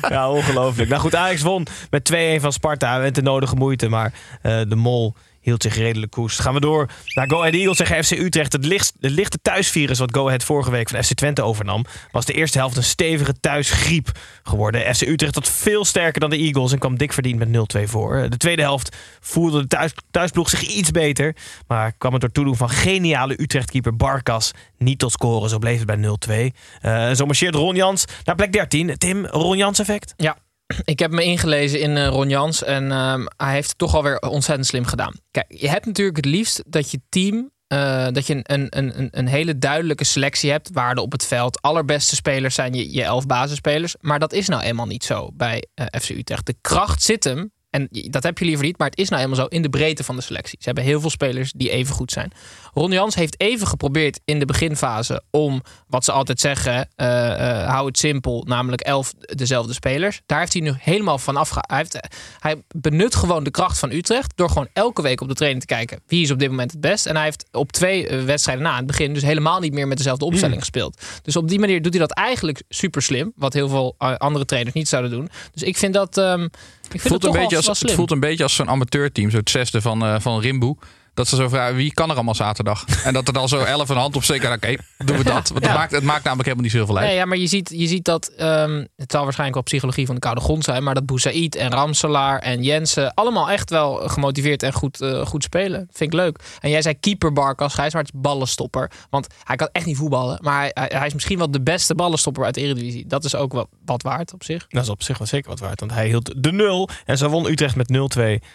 Ja, 0.09 0.31
ongelooflijk. 0.31 0.89
Nou 0.89 1.01
goed, 1.01 1.14
Ajax 1.14 1.43
won 1.43 1.66
met 1.91 2.05
2-1 2.05 2.41
van 2.41 2.53
Sparta 2.53 2.99
met 2.99 3.14
de 3.14 3.22
nodige 3.22 3.55
moeite. 3.57 3.89
Maar 3.89 4.12
eh, 4.43 4.61
de 4.68 4.77
Mol 4.77 5.14
hield 5.47 5.63
zich 5.63 5.77
redelijk 5.77 6.13
koest. 6.13 6.41
Gaan 6.41 6.55
we 6.55 6.61
door 6.61 6.89
naar 7.15 7.31
Go 7.31 7.39
Ahead 7.39 7.55
Eagles 7.55 7.77
tegen 7.77 8.05
FC 8.05 8.11
Utrecht. 8.11 8.53
Het, 8.53 8.65
licht, 8.65 8.93
het 9.01 9.11
lichte 9.11 9.39
thuisvirus 9.43 9.99
wat 9.99 10.15
Go 10.15 10.27
Ahead 10.27 10.45
vorige 10.45 10.71
week 10.71 10.89
van 10.89 11.05
FC 11.05 11.15
Twente 11.15 11.43
overnam... 11.43 11.85
was 12.11 12.25
de 12.25 12.33
eerste 12.33 12.59
helft 12.59 12.77
een 12.77 12.83
stevige 12.85 13.41
thuisgriep 13.41 14.11
geworden. 14.43 14.95
FC 14.95 15.03
Utrecht 15.03 15.35
was 15.35 15.51
veel 15.51 15.85
sterker 15.85 16.21
dan 16.21 16.31
de 16.31 16.37
Eagles 16.37 16.73
en 16.73 16.79
kwam 16.79 16.99
dik 16.99 17.13
verdiend 17.13 17.39
met 17.39 17.77
0-2 17.79 17.83
voor. 17.83 18.31
De 18.31 18.37
tweede 18.37 18.63
helft 18.63 18.97
voelde 19.21 19.61
de 19.61 19.67
thuis, 19.67 19.93
thuisploeg 20.11 20.51
zich 20.51 20.63
iets 20.63 20.91
beter... 20.91 21.37
maar 21.67 21.93
kwam 21.99 22.13
het 22.13 22.21
door 22.21 22.33
toedoen 22.33 22.57
van 22.57 22.71
geniale 22.71 23.41
Utrecht-keeper 23.43 23.97
Barkas 23.97 24.53
niet 24.79 24.99
tot 24.99 25.13
scoren. 25.13 25.51
Zo 25.51 25.59
bleef 25.59 25.79
het 25.79 26.01
bij 26.27 26.51
0-2. 26.51 26.57
Eh, 26.81 27.11
zo 27.11 27.27
marcheert 27.27 27.55
Ron 27.55 27.75
Jans 27.75 28.05
naar 28.25 28.35
plek 28.35 28.53
13. 28.53 28.99
Tim, 28.99 29.27
Ron 29.27 29.57
Jans 29.57 29.79
effect? 29.79 30.15
Ja, 30.17 30.37
ik 30.85 30.99
heb 30.99 31.11
me 31.11 31.23
ingelezen 31.23 31.81
in 31.81 31.97
eh, 31.97 32.07
Ron 32.09 32.29
Jans 32.29 32.62
en 32.62 32.93
ehm, 32.93 33.27
hij 33.37 33.53
heeft 33.53 33.69
het 33.69 33.79
toch 33.79 33.95
alweer 33.95 34.19
ontzettend 34.19 34.67
slim 34.67 34.85
gedaan. 34.85 35.14
Kijk, 35.31 35.47
je 35.49 35.69
hebt 35.69 35.87
natuurlijk 35.87 36.17
het 36.17 36.27
liefst 36.27 36.62
dat 36.67 36.91
je 36.91 37.01
team, 37.09 37.51
eh, 37.67 38.07
dat 38.12 38.27
je 38.27 38.35
een, 38.43 38.67
een, 38.69 38.99
een, 38.99 39.09
een 39.11 39.27
hele 39.27 39.59
duidelijke 39.59 40.05
selectie 40.05 40.51
hebt, 40.51 40.71
waarde 40.73 41.01
op 41.01 41.12
het 41.12 41.27
veld. 41.27 41.62
Allerbeste 41.62 42.14
spelers 42.14 42.55
zijn 42.55 42.75
je, 42.75 42.93
je 42.93 43.03
elf 43.03 43.27
basisspelers, 43.27 43.95
maar 44.01 44.19
dat 44.19 44.33
is 44.33 44.49
nou 44.49 44.62
eenmaal 44.62 44.87
niet 44.87 45.05
zo 45.05 45.31
bij 45.35 45.67
eh, 45.75 45.87
FC 46.01 46.09
Utrecht. 46.09 46.47
De 46.47 46.57
kracht 46.61 47.03
zit 47.03 47.25
hem, 47.25 47.53
en 47.77 47.89
dat 48.11 48.22
heb 48.22 48.39
je 48.39 48.45
liever 48.45 48.64
niet, 48.64 48.79
maar 48.79 48.89
het 48.89 48.99
is 48.99 49.09
nou 49.09 49.22
eenmaal 49.22 49.37
zo 49.37 49.45
in 49.45 49.62
de 49.62 49.68
breedte 49.68 50.05
van 50.05 50.16
de 50.16 50.22
selectie. 50.22 50.59
Ze 50.61 50.66
hebben 50.66 50.85
heel 50.85 51.01
veel 51.01 51.11
spelers 51.11 51.53
die 51.53 51.70
even 51.70 51.95
goed 51.95 52.12
zijn. 52.12 52.33
Ron 52.74 52.91
Jans 52.91 53.14
heeft 53.14 53.41
even 53.41 53.66
geprobeerd 53.66 54.20
in 54.24 54.39
de 54.39 54.45
beginfase 54.45 55.22
om, 55.31 55.62
wat 55.89 56.05
ze 56.05 56.12
altijd 56.12 56.41
zeggen, 56.41 56.89
eh, 56.97 57.61
eh, 57.61 57.68
hou 57.68 57.87
het 57.87 57.99
simpel, 57.99 58.45
namelijk 58.49 58.83
elf 58.83 59.14
dezelfde 59.18 59.72
spelers. 59.72 60.20
Daar 60.27 60.39
heeft 60.39 60.53
hij 60.53 60.62
nu 60.62 60.74
helemaal 60.79 61.18
van 61.18 61.37
afge... 61.37 61.59
Hij, 61.66 61.77
heeft, 61.77 61.99
hij 62.39 62.62
benut 62.68 63.14
gewoon 63.14 63.45
de 63.45 63.51
kracht 63.51 63.79
van 63.79 63.91
Utrecht 63.91 64.33
door 64.35 64.49
gewoon 64.49 64.68
elke 64.72 65.03
week 65.03 65.20
op 65.20 65.29
de 65.29 65.35
training 65.35 65.61
te 65.61 65.74
kijken 65.74 66.01
wie 66.07 66.22
is 66.22 66.31
op 66.31 66.39
dit 66.39 66.51
moment 66.51 66.70
het 66.70 66.81
best. 66.81 67.07
En 67.07 67.14
hij 67.14 67.24
heeft 67.24 67.49
op 67.53 67.72
twee 67.72 68.09
eh, 68.09 68.24
wedstrijden 68.24 68.64
na 68.64 68.77
het 68.77 68.87
begin 68.87 69.14
dus 69.14 69.22
helemaal 69.22 69.61
niet 69.61 69.72
meer 69.72 69.89
met 69.89 69.97
dezelfde 69.97 70.24
opstelling 70.24 70.59
gespeeld. 70.59 71.03
Dus 71.22 71.37
op 71.37 71.49
die 71.49 71.59
manier 71.59 71.83
doet 71.83 71.93
hij 71.93 72.01
dat 72.01 72.12
eigenlijk 72.12 72.62
super 72.68 73.03
slim, 73.03 73.33
wat 73.37 73.53
heel 73.53 73.68
veel 73.68 73.95
eh, 73.99 74.14
andere 74.14 74.45
trainers 74.45 74.74
niet 74.74 74.89
zouden 74.89 75.11
doen. 75.11 75.29
Dus 75.53 75.62
ik 75.62 75.77
vind 75.77 75.95
dat... 75.95 76.18
ehm, 76.18 76.49
ik 76.93 77.01
vind 77.01 77.03
voelt 77.03 77.22
het 77.22 77.34
een 77.34 77.41
beetje 77.41 77.57
als, 77.57 77.80
het 77.80 77.93
voelt 77.93 78.11
een 78.11 78.20
beetje 78.20 78.43
als 78.43 78.55
zo'n 78.55 78.68
amateurteam, 78.68 79.30
zo 79.30 79.37
het 79.37 79.51
zesde 79.51 79.80
van, 79.80 80.05
eh, 80.05 80.20
van 80.20 80.41
Rimboe. 80.41 80.76
Dat 81.17 81.29
ze 81.29 81.37
zo 81.37 81.49
vragen, 81.49 81.77
wie 81.77 81.95
kan 81.95 82.09
er 82.09 82.14
allemaal 82.14 82.35
zaterdag? 82.35 82.85
En 83.05 83.12
dat 83.12 83.27
er 83.27 83.33
dan 83.33 83.49
zo 83.49 83.59
elf 83.59 83.89
een 83.89 83.97
hand 83.97 84.17
op 84.17 84.23
steken. 84.23 84.53
Oké, 84.53 84.75
doen 85.05 85.17
we 85.17 85.25
dat. 85.35 85.49
Want 85.49 85.64
Ja. 85.64 85.69
het, 85.71 85.79
maakt, 85.79 85.93
het 85.93 86.03
maakt 86.05 86.25
namelijk 86.25 86.49
helemaal 86.49 86.64
niet 86.64 86.73
zoveel 86.81 86.97
uit. 86.99 87.07
Nee, 87.07 87.17
ja, 87.17 87.25
maar 87.25 87.37
je 87.39 87.47
ziet, 87.47 87.73
je 87.75 87.87
ziet 87.87 88.05
dat. 88.05 88.29
ehm, 88.29 88.85
het 88.97 89.12
zal 89.12 89.23
waarschijnlijk 89.23 89.55
wel 89.55 89.62
psychologie 89.62 90.07
van 90.07 90.14
de 90.14 90.21
koude 90.21 90.41
grond 90.41 90.64
zijn. 90.64 90.83
Maar 90.83 90.95
dat 90.95 91.07
Boussaïd 91.07 91.55
en 91.57 91.71
Ramselaar 91.71 92.39
en 92.39 92.62
Jensen. 92.62 93.14
allemaal 93.14 93.51
echt 93.51 93.71
wel 93.71 93.95
gemotiveerd 94.09 94.62
en 94.62 94.73
goed, 94.73 95.01
eh, 95.01 95.27
goed 95.27 95.43
spelen. 95.43 95.89
Vind 95.93 96.12
ik 96.12 96.19
leuk. 96.19 96.39
En 96.61 96.71
jij 96.71 96.83
zei 96.83 96.95
keeper 97.01 97.33
Barkas 97.33 97.75
Gijs, 97.75 97.93
maar 97.93 98.03
het 98.03 98.12
is 98.14 98.21
ballenstopper. 98.21 98.91
Want 99.11 99.27
hij 99.45 99.57
kan 99.57 99.69
echt 99.73 99.87
niet 99.87 99.97
voetballen. 99.97 100.39
Maar 100.43 100.61
hij, 100.61 100.71
hij, 100.75 100.91
hij 100.99 101.07
is 101.07 101.14
misschien 101.14 101.39
wel 101.39 101.51
de 101.51 101.61
beste 101.62 101.95
ballenstopper 101.95 102.45
uit 102.45 102.55
de 102.55 102.61
Eredivisie. 102.61 103.07
Dat 103.07 103.25
is 103.25 103.35
ook 103.35 103.53
wat, 103.53 103.69
wat 103.85 104.03
waard 104.03 104.33
op 104.33 104.45
zich. 104.45 104.67
Dat 104.69 104.83
is 104.83 104.89
op 104.89 105.03
zich 105.03 105.19
wel 105.19 105.27
zeker 105.27 105.51
wat 105.51 105.61
waard. 105.61 105.81
Want 105.81 105.93
hij 105.93 106.07
hield 106.07 106.33
de 106.43 106.53
nul. 106.53 106.89
En 107.05 107.19
zo 107.19 107.29
won 107.29 107.47
Utrecht 107.51 107.77
met 107.77 107.89
0-2 107.89 107.95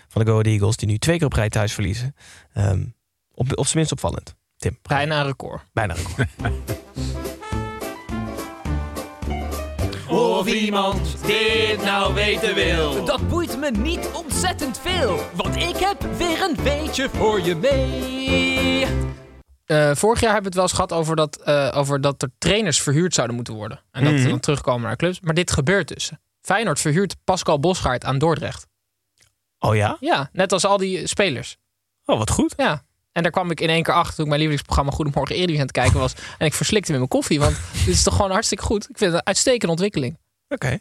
van 0.08 0.22
de 0.22 0.26
Go 0.26 0.32
Ahead 0.32 0.46
Eagles. 0.46 0.76
Die 0.78 0.88
nu 0.88 0.98
twee 0.98 1.18
keer 1.18 1.26
op 1.26 1.34
rij 1.34 1.50
thuis 1.50 1.74
verliezen. 1.74 2.16
Ehm, 2.54 2.84
op, 3.34 3.58
op 3.58 3.64
zijn 3.66 3.78
minst 3.78 3.92
opvallend. 3.92 4.36
Tim. 4.58 4.78
Bijna 4.82 5.20
een 5.20 5.26
record. 5.26 5.62
Bijna 5.74 5.96
een 5.96 6.06
record. 6.18 6.30
Of 10.10 10.48
iemand 10.48 11.26
dit 11.26 11.84
nou 11.84 12.14
weten 12.14 12.56
wil. 12.56 13.06
Dat 13.06 13.28
boeit 13.28 13.58
me 13.60 13.72
niet 13.72 14.10
ontzettend 14.14 14.80
veel, 14.80 15.20
want 15.36 15.56
ik 15.56 15.76
heb 15.78 16.02
weer 16.18 16.42
een 16.42 16.56
beetje 16.64 17.10
voor 17.10 17.42
je 17.42 17.56
mee. 17.56 18.86
Eh, 19.66 19.96
vorig 19.96 20.20
jaar 20.20 20.34
hebben 20.34 20.42
we 20.42 20.46
het 20.48 20.54
wel 20.54 20.64
eens 20.64 20.74
gehad 20.74 20.92
over 20.94 21.16
dat, 21.16 21.42
eh, 21.42 21.72
over 21.76 22.02
dat 22.02 22.22
er 22.22 22.32
trainers 22.38 22.82
verhuurd 22.82 23.14
zouden 23.14 23.36
moeten 23.36 23.54
worden. 23.54 23.82
En 23.92 24.04
dat 24.04 24.14
ze 24.14 24.20
Mhm. 24.20 24.30
dan 24.30 24.40
terugkomen 24.40 24.82
naar 24.82 24.96
clubs. 24.96 25.20
Maar 25.20 25.34
dit 25.34 25.52
gebeurt 25.52 25.88
dus. 25.88 26.12
Feyenoord 26.42 26.80
verhuurt 26.80 27.16
Pascal 27.24 27.60
Bosgaard 27.60 28.04
aan 28.04 28.18
Dordrecht. 28.18 28.68
Oh 29.60 29.76
ja? 29.76 29.98
Ja, 30.00 30.30
net 30.34 30.52
als 30.52 30.66
al 30.66 30.78
die 30.78 31.08
spelers. 31.08 31.58
Oh, 32.06 32.18
wat 32.18 32.30
goed. 32.30 32.54
Ja. 32.58 32.84
En 33.12 33.24
daar 33.24 33.32
kwam 33.32 33.52
ik 33.52 33.60
in 33.62 33.70
één 33.70 33.84
keer 33.84 33.94
achter 33.94 34.14
toen 34.16 34.24
ik 34.24 34.30
mijn 34.30 34.40
lievelingsprogramma 34.40 34.92
Goedemorgen 34.92 35.36
Eredivisie 35.36 35.62
aan 35.62 35.68
het 35.68 35.76
kijken 35.78 36.00
was. 36.00 36.14
En 36.38 36.46
ik 36.46 36.54
verslikte 36.54 36.90
met 36.92 37.00
mijn 37.00 37.10
koffie, 37.12 37.40
want 37.40 37.56
dit 37.86 37.94
is 37.94 38.04
toch 38.04 38.16
gewoon 38.16 38.32
hartstikke 38.32 38.64
goed. 38.64 38.90
Ik 38.90 38.98
vind 38.98 39.12
het 39.12 39.20
een 39.20 39.26
uitstekende 39.26 39.72
ontwikkeling. 39.72 40.18
Oké. 40.50 40.78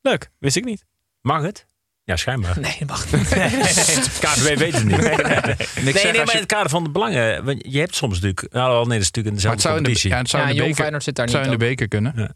Leuk. 0.00 0.30
Wist 0.38 0.56
ik 0.56 0.64
niet. 0.64 0.84
Mag 1.20 1.42
het? 1.42 1.66
Ja, 2.04 2.16
schijnbaar. 2.16 2.60
Nee, 2.60 2.76
dat 2.78 2.88
mag 2.88 3.10
niet. 3.12 3.28
KVB 3.28 4.58
weet 4.58 4.74
het 4.74 4.84
niet. 4.84 4.96
Nee, 5.00 5.16
nee, 5.16 5.24
nee. 5.24 5.42
Niks 5.44 5.56
nee, 5.76 5.92
zeggen 5.92 6.10
nee 6.10 6.20
als 6.20 6.24
maar 6.26 6.34
in 6.34 6.40
het 6.40 6.46
kader 6.52 6.70
van 6.70 6.84
de 6.84 6.90
belangen. 6.90 7.44
want 7.44 7.58
Je 7.68 7.78
hebt 7.78 7.94
soms 7.94 8.14
natuurlijk... 8.20 8.52
Nou, 8.52 8.72
nee, 8.86 8.98
dat 8.98 9.00
is 9.06 9.10
natuurlijk 9.10 9.36
in 9.36 9.42
Maar 9.42 9.52
het 9.52 9.62
dezelfde 9.62 9.62
zou 9.62 9.76
in 9.76 9.82
de, 9.82 10.08
ja, 10.08 10.16
het 10.18 10.28
zou 10.28 10.42
Ja, 10.42 10.48
in 10.48 10.54
de 10.54 10.60
beker, 10.62 10.76
Feyenoord 10.76 11.02
zit 11.02 11.14
daar 11.14 11.24
het 11.24 11.34
zou 11.34 11.44
in 11.46 11.50
de 11.50 11.56
beker 11.56 11.88
kunnen. 11.88 12.12
Ja. 12.16 12.32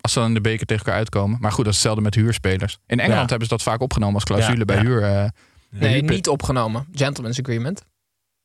Als 0.00 0.12
ze 0.12 0.18
dan 0.18 0.28
in 0.28 0.34
de 0.34 0.40
beker 0.40 0.66
tegen 0.66 0.84
elkaar 0.84 0.98
uitkomen. 0.98 1.38
Maar 1.40 1.52
goed, 1.52 1.64
dat 1.64 1.74
is 1.74 1.78
hetzelfde 1.78 2.02
met 2.02 2.14
huurspelers. 2.14 2.78
In 2.86 2.98
Engeland 3.00 3.20
Ja. 3.22 3.28
hebben 3.28 3.48
ze 3.48 3.54
dat 3.54 3.62
vaak 3.62 3.80
opgenomen 3.80 4.14
als 4.14 4.24
clausule 4.24 4.58
Ja, 4.58 4.64
bij 4.64 4.76
ja. 4.76 4.82
huur. 4.82 5.02
eh, 5.02 5.28
Nee, 5.72 6.02
niet 6.02 6.28
opgenomen. 6.28 6.86
Gentleman's 6.92 7.38
agreement. 7.38 7.84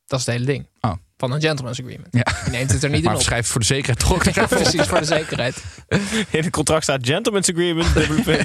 Dat 0.06 0.20
is 0.20 0.26
het 0.26 0.36
hele 0.36 0.46
ding. 0.46 0.68
Oh. 0.82 0.94
Van 1.18 1.32
een 1.32 1.42
gentleman's 1.42 1.80
agreement. 1.80 2.08
Ja. 2.12 2.26
Je 2.46 2.52
neemt 2.52 2.72
het 2.72 2.84
er 2.84 2.90
niet 2.90 3.00
in 3.00 3.06
Maar 3.06 3.16
op. 3.16 3.22
schrijf 3.22 3.48
voor 3.48 3.60
de 3.60 3.66
zekerheid 3.66 4.00
toch 4.00 4.34
Ja, 4.36 4.46
precies, 4.62 4.88
voor 4.88 5.00
de 5.00 5.06
zekerheid. 5.06 5.64
In 6.30 6.44
het 6.44 6.50
contract 6.50 6.84
staat 6.84 7.06
gentleman's 7.08 7.50
agreement. 7.50 7.88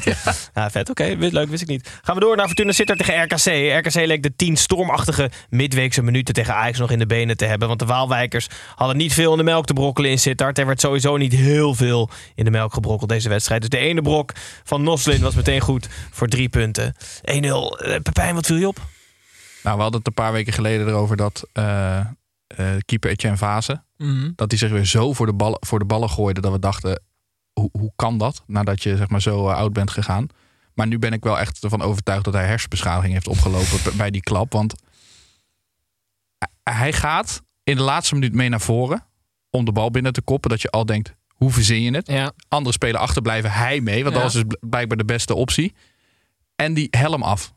ja, 0.55 0.71
vet. 0.71 0.91
Oké, 0.91 1.17
wist- 1.17 1.33
leuk. 1.33 1.49
Wist 1.49 1.63
ik 1.63 1.69
niet. 1.69 1.89
Gaan 2.03 2.15
we 2.15 2.21
door 2.21 2.37
naar 2.37 2.47
Fortuna 2.47 2.73
Sittard 2.73 2.99
tegen 2.99 3.23
RKC. 3.23 3.79
RKC 3.87 3.95
leek 4.07 4.23
de 4.23 4.33
tien 4.37 4.57
stormachtige 4.57 5.31
midweekse 5.49 6.03
minuten 6.03 6.35
tegen 6.35 6.55
Ajax 6.55 6.79
nog 6.79 6.91
in 6.91 6.99
de 6.99 7.07
benen 7.07 7.37
te 7.37 7.45
hebben. 7.45 7.69
Want 7.69 7.81
de 7.81 7.87
Waalwijkers 7.87 8.47
hadden 8.75 8.97
niet 8.97 9.13
veel 9.15 9.31
in 9.33 9.39
de 9.39 9.45
melk 9.45 9.67
te 9.67 9.73
brokkelen 9.73 10.11
in 10.11 10.19
Sittard. 10.19 10.59
Er 10.59 10.67
werd 10.67 10.81
sowieso 10.81 11.17
niet 11.17 11.33
heel 11.33 11.75
veel 11.75 12.11
in 12.35 12.45
de 12.45 12.51
melk 12.51 12.73
gebrokkeld 12.75 13.11
deze 13.11 13.29
wedstrijd. 13.29 13.61
Dus 13.61 13.71
de 13.71 13.79
ene 13.79 14.03
brok 14.03 14.33
van 14.65 14.83
Noslin 14.83 15.21
was 15.21 15.35
meteen 15.35 15.61
goed 15.61 15.89
voor 16.11 16.29
drie 16.29 16.49
punten. 16.49 16.95
1-0. 16.95 17.03
Eh, 17.25 18.01
Pepijn, 18.03 18.35
wat 18.35 18.47
viel 18.47 18.57
je 18.57 18.69
op? 18.69 18.77
Nou, 19.63 19.77
we 19.77 19.83
hadden 19.83 19.99
het 19.99 20.09
een 20.09 20.15
paar 20.25 20.33
weken 20.33 20.53
geleden 20.53 20.89
erover 20.89 21.17
dat 21.17 21.49
eh, 21.53 22.01
eh, 22.57 22.77
keeper 22.85 23.11
Etienne 23.11 23.39
Vase... 23.39 23.83
Mhm. 23.97 24.31
dat 24.35 24.51
hij 24.51 24.59
zich 24.59 24.71
weer 24.71 24.85
zo 24.85 25.13
voor 25.13 25.27
de, 25.27 25.33
ballen, 25.35 25.59
voor 25.61 25.79
de 25.79 25.85
ballen 25.85 26.11
gooide... 26.11 26.41
dat 26.41 26.53
we 26.53 26.59
dachten, 26.59 27.03
hoe, 27.53 27.69
hoe 27.73 27.93
kan 27.97 28.19
dat? 28.19 28.43
Nadat 28.47 28.83
je 28.83 28.97
zeg 28.97 29.09
maar, 29.09 29.23
zo 29.23 29.49
eh, 29.49 29.57
oud 29.57 29.73
bent 29.73 29.91
gegaan. 29.91 30.27
Maar 30.75 30.87
nu 30.87 30.99
ben 30.99 31.13
ik 31.13 31.25
wel 31.25 31.39
echt 31.39 31.63
ervan 31.65 31.83
overtuigd... 31.83 32.25
dat 32.25 32.35
hij 32.35 32.47
hersenbeschadiging 32.47 33.13
heeft 33.13 33.29
opgelopen 33.29 33.97
bij 33.97 34.11
die 34.11 34.21
klap. 34.21 34.53
Want 34.53 34.75
hij 36.63 36.93
gaat 36.93 37.43
in 37.63 37.77
de 37.77 37.83
laatste 37.83 38.15
minuut 38.15 38.33
mee 38.35 38.49
naar 38.49 38.61
voren... 38.61 39.07
om 39.51 39.65
de 39.65 39.73
bal 39.73 39.91
binnen 39.91 40.13
te 40.13 40.23
koppen. 40.23 40.51
Dat 40.51 40.63
je 40.63 40.71
al 40.71 40.87
denkt, 40.87 41.15
hoe 41.29 41.51
verzin 41.51 41.83
je 41.83 41.95
het? 41.95 42.07
Ja. 42.07 42.33
Andere 42.49 42.73
spelen 42.73 43.01
achterblijven, 43.01 43.53
hij 43.53 43.81
mee. 43.81 44.03
Want 44.03 44.15
Ja. 44.17 44.23
dat 44.23 44.33
was 44.33 44.43
dus 44.43 44.57
bl- 44.59 44.67
blijkbaar 44.69 44.97
de 44.97 45.05
beste 45.05 45.35
optie. 45.35 45.75
En 46.57 46.75
die 46.75 46.89
helm 46.91 47.23
af. 47.23 47.55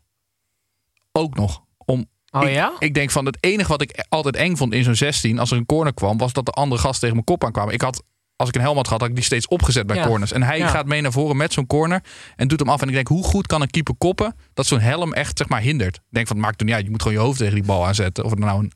Ook 1.12 1.36
nog. 1.36 1.64
Om, 1.78 2.06
Oh 2.36 2.44
ik, 2.50 2.54
ja? 2.56 2.74
ik 2.80 2.94
denk 2.94 3.12
van 3.12 3.26
het 3.26 3.38
enige 3.40 3.70
wat 3.70 3.82
ik 3.82 4.06
altijd 4.10 4.36
eng 4.36 4.56
vond 4.56 4.74
in 4.74 4.84
zo'n 4.84 4.96
16, 4.96 5.40
als 5.40 5.52
er 5.52 5.58
een 5.58 5.66
corner 5.66 5.94
kwam, 5.94 6.18
was 6.18 6.34
dat 6.34 6.46
de 6.46 6.52
andere 6.52 6.82
gasten 6.82 7.00
tegen 7.00 7.14
mijn 7.14 7.26
kop 7.26 7.44
aankwamen. 7.44 7.74
Ik 7.74 7.82
had, 7.82 8.04
als 8.36 8.50
ik 8.50 8.56
een 8.56 8.62
helm 8.62 8.76
had 8.76 8.86
gehad, 8.88 9.02
had 9.02 9.10
ik 9.10 9.16
die 9.16 9.26
steeds 9.26 9.48
opgezet 9.48 9.88
bij 9.88 9.96
Ja. 9.96 10.08
corners. 10.08 10.32
En 10.32 10.44
hij 10.44 10.58
Ja. 10.58 10.68
gaat 10.68 10.86
mee 10.86 11.02
naar 11.02 11.12
voren 11.12 11.38
met 11.38 11.54
zo'n 11.54 11.68
corner 11.68 12.04
en 12.36 12.48
doet 12.48 12.60
hem 12.60 12.70
af. 12.70 12.82
En 12.82 12.88
ik 12.88 12.94
denk, 12.94 13.08
hoe 13.08 13.24
goed 13.24 13.48
kan 13.48 13.62
een 13.62 13.70
keeper 13.70 13.96
koppen 13.98 14.36
dat 14.54 14.66
zo'n 14.66 14.80
helm 14.80 15.14
echt 15.14 15.38
zeg 15.38 15.48
maar 15.50 15.62
hindert? 15.62 15.96
Ik 15.96 16.02
denk 16.10 16.28
van, 16.28 16.36
het 16.36 16.46
maakt 16.46 16.58
toen 16.58 16.68
niet 16.68 16.76
uit. 16.76 16.86
Je 16.86 16.92
moet 16.92 17.02
gewoon 17.02 17.18
je 17.18 17.24
hoofd 17.24 17.38
tegen 17.38 17.54
die 17.56 17.64
bal 17.64 17.86
aanzetten. 17.86 18.24
Of 18.24 18.32
er 18.32 18.38
nou 18.40 18.60
een 18.60 18.72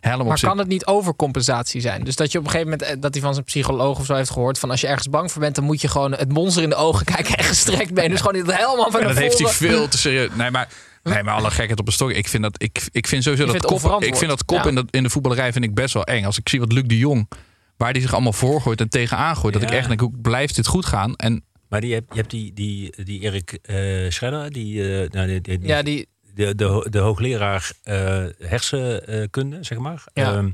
helm 0.00 0.26
Maar 0.26 0.38
zit. 0.38 0.48
kan 0.48 0.58
het 0.58 0.68
niet 0.68 0.86
overcompensatie 0.86 1.80
zijn? 1.80 2.04
Dus 2.04 2.16
dat 2.16 2.32
je 2.32 2.38
op 2.38 2.44
een 2.44 2.50
gegeven 2.50 2.70
moment, 2.72 2.88
eh, 2.90 3.00
dat 3.00 3.14
hij 3.14 3.22
van 3.22 3.32
zijn 3.34 3.44
psycholoog 3.46 3.98
of 3.98 4.06
zo 4.06 4.14
heeft 4.14 4.30
gehoord, 4.30 4.58
van 4.58 4.70
als 4.70 4.80
je 4.80 4.86
ergens 4.86 5.08
bang 5.08 5.32
voor 5.32 5.40
bent, 5.40 5.54
dan 5.54 5.64
moet 5.64 5.80
je 5.80 5.88
gewoon 5.88 6.12
het 6.12 6.32
monster 6.32 6.62
in 6.62 6.68
de 6.68 6.74
ogen 6.74 7.04
kijken 7.14 7.36
en 7.36 7.44
gestrekt 7.44 7.94
benen. 7.94 8.10
Dus 8.10 8.20
gewoon 8.20 8.42
niet 8.42 8.56
helemaal 8.56 8.90
van 8.90 9.00
naar 9.00 9.08
dat 9.14 9.18
heeft 9.22 9.38
hij 9.38 9.48
veel 9.48 9.88
te 9.88 9.98
serieus. 9.98 10.28
Nee, 10.34 10.50
maar, 10.50 10.68
nee, 11.04 11.22
maar 11.22 11.34
alle 11.34 11.50
gekheid 11.50 11.80
op 11.80 11.86
een 11.86 11.92
stok. 11.92 12.10
Ik 12.10 12.28
vind, 12.28 12.42
dat, 12.42 12.62
ik, 12.62 12.88
ik 12.92 13.06
vind 13.06 13.22
sowieso 13.22 13.46
dat 13.46 13.64
kop, 13.64 14.02
ik 14.02 14.16
vind 14.16 14.30
dat 14.30 14.44
kop 14.44 14.58
Ja. 14.58 14.68
in, 14.68 14.74
dat, 14.74 14.86
in 14.90 15.02
de 15.02 15.10
voetballerij 15.10 15.52
vind 15.52 15.64
ik 15.64 15.74
best 15.74 15.94
wel 15.94 16.04
eng. 16.04 16.24
Als 16.24 16.38
ik 16.38 16.48
zie 16.48 16.60
wat 16.60 16.72
Luc 16.72 16.82
de 16.86 16.98
Jong, 16.98 17.30
waar 17.76 17.92
die 17.92 18.02
zich 18.02 18.12
allemaal 18.12 18.32
voorgooit 18.32 18.80
en 18.80 18.88
tegenaan 18.88 19.36
gooit. 19.36 19.54
Dat 19.54 19.62
ik 19.62 19.70
echt 19.70 19.88
denk, 19.88 20.00
hoe 20.00 20.18
blijft 20.22 20.54
dit 20.56 20.66
goed 20.66 20.86
gaan? 20.86 21.16
En 21.16 21.44
Maar 21.68 21.80
die, 21.80 21.90
je 21.90 22.02
hebt 22.08 22.30
die, 22.30 22.52
die, 22.52 23.04
die 23.04 23.20
Erik 23.20 23.52
eh 23.62 24.10
Schredder, 24.10 24.52
die, 24.52 25.00
eh, 25.02 25.10
nou, 25.10 25.26
die, 25.26 25.40
die- 25.58 25.66
Ja, 25.68 25.82
die, 25.82 26.08
de, 26.34 26.54
de, 26.54 26.86
de 26.90 26.98
hoogleraar 26.98 27.72
eh, 27.82 28.24
hersenkunde, 28.38 29.58
zeg 29.64 29.78
maar. 29.78 30.04
Ja. 30.12 30.36
Ehm, 30.36 30.50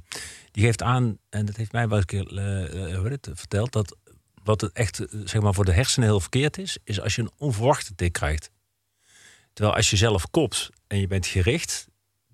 die 0.52 0.64
geeft 0.64 0.82
aan, 0.82 1.18
en 1.30 1.46
dat 1.46 1.56
heeft 1.56 1.72
mij 1.72 1.88
wel 1.88 1.98
eens 1.98 2.06
een 2.12 2.24
keer 2.26 2.96
hoe 2.96 3.08
heet 3.08 3.26
het, 3.26 3.38
verteld, 3.38 3.72
dat 3.72 3.96
wat 4.44 4.60
het 4.60 4.72
echt 4.72 5.02
zeg 5.24 5.40
maar, 5.42 5.54
voor 5.54 5.64
de 5.64 5.72
hersenen 5.72 6.08
heel 6.08 6.20
verkeerd 6.20 6.58
is, 6.58 6.78
is 6.84 7.00
als 7.00 7.14
je 7.14 7.22
een 7.22 7.30
onverwachte 7.38 7.94
tik 7.94 8.12
krijgt. 8.12 8.50
Terwijl 9.52 9.76
als 9.76 9.90
je 9.90 9.96
zelf 9.96 10.30
kopt 10.30 10.68
en 10.86 11.00
je 11.00 11.06
bent 11.06 11.26
gericht, 11.26 11.88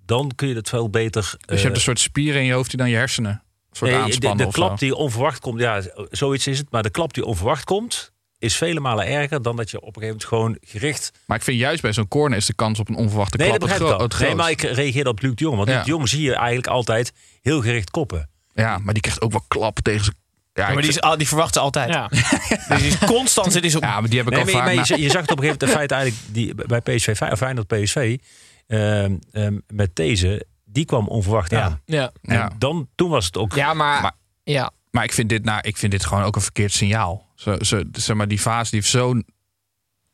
dan 0.05 0.33
kun 0.35 0.49
je 0.49 0.55
het 0.55 0.69
veel 0.69 0.91
beter. 0.91 1.23
dus 1.23 1.39
je 1.47 1.55
hebt 1.55 1.64
eh, 1.64 1.71
een 1.75 1.81
soort 1.81 2.01
spieren 2.01 2.41
in 2.41 2.47
je 2.47 2.53
hoofd 2.53 2.71
die 2.71 2.79
dan 2.79 2.91
je 2.91 2.97
hersenen 2.97 3.45
soort 3.77 3.91
nee, 3.91 4.01
de, 4.01 4.07
aanspannen. 4.07 4.47
de 4.47 4.53
klap 4.53 4.79
die 4.79 4.95
onverwacht 4.95 5.41
komt, 5.41 5.61
ja, 5.61 5.83
zoiets 6.11 6.47
is 6.47 6.59
het. 6.59 6.71
Maar 6.71 6.83
de 6.83 6.91
klap 6.91 7.14
die 7.14 7.25
onverwacht 7.25 7.64
komt, 7.64 8.12
is 8.39 8.57
vele 8.57 8.81
malen 8.81 9.07
erger 9.07 9.43
dan 9.43 9.57
dat 9.57 9.71
je 9.71 9.81
op 9.81 9.97
een 9.97 10.03
gegeven 10.03 10.09
moment 10.09 10.25
gewoon 10.25 10.57
gericht... 10.61 11.12
Maar 11.27 11.37
ik 11.37 11.43
vind 11.43 11.59
juist 11.59 11.83
bij 11.83 11.93
zo'n 11.93 12.09
corner 12.09 12.39
is 12.39 12.47
de 12.47 12.55
kans 12.55 12.79
op 12.79 12.89
een 12.89 12.97
onverwachte 12.97 13.37
Nee, 13.37 13.59
dat 13.59 13.59
klap 13.59 13.69
het 13.69 13.79
begrijp 13.79 13.95
ik 13.95 14.03
het 14.03 14.21
Nee, 14.21 14.29
grootst. 14.29 14.61
maar 14.61 14.71
ik 14.71 14.77
reageerde 14.77 15.11
op 15.11 15.23
Luc 15.23 15.35
de 15.35 15.45
Jong. 15.45 15.57
Want 15.57 15.69
Ja. 15.69 15.75
Luc 15.75 15.85
de 15.85 15.91
Jong 15.91 16.09
zie 16.09 16.23
je 16.23 16.35
eigenlijk 16.35 16.67
altijd 16.67 17.12
heel 17.43 17.61
gericht 17.61 17.91
koppen. 17.91 18.31
Ja, 18.55 18.79
maar 18.79 18.93
die 18.93 19.03
krijgt 19.03 19.21
ook 19.21 19.33
wel 19.33 19.45
klappen 19.49 19.83
tegen 19.83 20.05
zijn... 20.05 20.17
Ja, 20.57 20.72
maar 20.72 20.82
die, 20.82 20.90
is, 20.90 21.00
al- 21.00 21.16
die 21.18 21.28
verwacht 21.28 21.54
ze 21.54 21.61
altijd. 21.61 21.88
Ja. 21.92 22.09
Dus 22.68 22.78
die 22.78 22.86
is 22.86 22.98
constant 22.98 23.52
zit 23.52 23.64
is 23.64 23.74
op. 23.76 23.82
ja, 23.82 24.00
maar 24.00 24.09
die 24.11 24.18
heb 24.18 24.26
ik 24.26 24.32
Nee, 24.34 24.40
al 24.44 24.46
maar, 24.52 24.54
vaak... 24.64 24.74
maar 24.74 24.84
je, 24.96 25.02
je 25.02 25.11
zag 25.11 25.20
het 25.20 25.30
op 25.30 25.38
een 25.38 25.44
gegeven 25.44 25.44
moment, 25.44 25.61
de 25.61 25.68
feit 25.68 25.90
eigenlijk 25.90 26.22
die, 26.32 26.54
bij 26.66 26.80
PSV, 26.80 27.28
of 27.32 27.38
Feyenoord 27.38 27.66
PSV, 27.66 28.16
ehm, 28.66 29.16
ehm, 29.32 29.59
met 29.68 29.96
deze, 29.96 30.46
die 30.64 30.84
kwam 30.84 31.09
onverwacht 31.09 31.50
Ja. 31.50 31.62
aan. 31.62 31.80
Ja. 31.84 32.11
En 32.22 32.34
Ja. 32.36 32.50
dan, 32.59 32.88
toen 32.94 33.11
was 33.11 33.26
het 33.26 33.36
ook... 33.36 33.54
ja, 33.54 33.74
maar, 33.74 34.02
Maar- 34.02 34.16
ja. 34.44 34.70
Maar 34.90 35.04
ik 35.04 35.12
vind 35.12 35.28
dit, 35.28 35.44
nou, 35.44 35.59
ik 35.62 35.76
vind 35.76 35.92
dit 35.92 36.04
gewoon 36.04 36.22
ook 36.24 36.36
een 36.36 36.42
verkeerd 36.42 36.72
signaal. 36.72 37.26
Zo, 37.34 37.57
zo, 37.61 37.82
zeg 37.92 38.16
maar, 38.16 38.28
die 38.28 38.38
fase 38.38 38.70
die 38.70 38.80
heeft 38.80 38.92
zo 38.92 39.20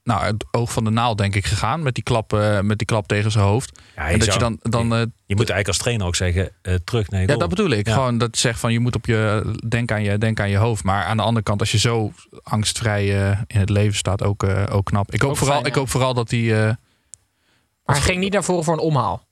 nou, 0.04 0.24
het 0.24 0.44
oog 0.50 0.72
van 0.72 0.84
de 0.84 0.90
naald, 0.90 1.18
denk 1.18 1.34
ik, 1.34 1.46
gegaan. 1.46 1.82
Met 1.82 1.94
die 1.94 2.02
klap, 2.04 2.32
eh, 2.32 2.60
met 2.60 2.78
die 2.78 2.86
klap 2.86 3.06
tegen 3.08 3.30
zijn 3.30 3.44
hoofd. 3.44 3.80
Ja, 3.96 4.08
en 4.08 4.18
dat 4.18 4.28
zou- 4.32 4.38
je 4.38 4.58
dan, 4.60 4.70
dan 4.72 4.92
eh, 4.92 4.98
je 5.00 5.36
moet 5.36 5.38
eigenlijk 5.50 5.68
als 5.68 5.78
trainer 5.78 6.06
ook 6.06 6.14
zeggen, 6.16 6.50
eh, 6.62 6.74
terug 6.84 7.10
naar 7.10 7.20
je 7.20 7.26
Ja, 7.28 7.36
dat 7.36 7.48
bedoel 7.48 7.70
ik. 7.70 7.86
Ja. 7.86 7.94
Gewoon 7.94 8.18
dat 8.18 8.34
je 8.34 8.40
zegt 8.40 8.60
van 8.60 8.72
je 8.72 8.80
moet 8.80 8.94
op 8.94 9.06
je 9.06 9.42
denk 9.68 9.92
aan 9.92 10.02
je, 10.02 10.18
denk 10.18 10.40
aan 10.40 10.50
je 10.50 10.56
hoofd. 10.56 10.84
Maar 10.84 11.04
aan 11.04 11.16
de 11.16 11.22
andere 11.22 11.44
kant, 11.44 11.60
als 11.60 11.70
je 11.72 11.78
zo 11.78 12.12
angstvrij 12.42 13.30
eh, 13.30 13.38
in 13.46 13.60
het 13.60 13.70
leven 13.70 13.96
staat, 13.96 14.22
ook, 14.22 14.42
eh, 14.42 14.64
ook 14.70 14.84
knap. 14.86 15.12
Ik 15.12 15.20
hoop, 15.22 15.30
Ook 15.30 15.36
vooral, 15.36 15.54
fijn, 15.56 15.66
ik 15.68 15.74
ja. 15.74 15.80
hoop 15.80 15.90
vooral 15.90 16.14
dat 16.14 16.30
hij. 16.30 16.40
eh, 16.68 16.74
Maar 17.84 17.96
hij 17.96 18.04
ging 18.04 18.18
niet 18.20 18.32
naar 18.32 18.44
voren 18.44 18.64
voor 18.64 18.74
een 18.74 18.80
omhaal. 18.80 19.26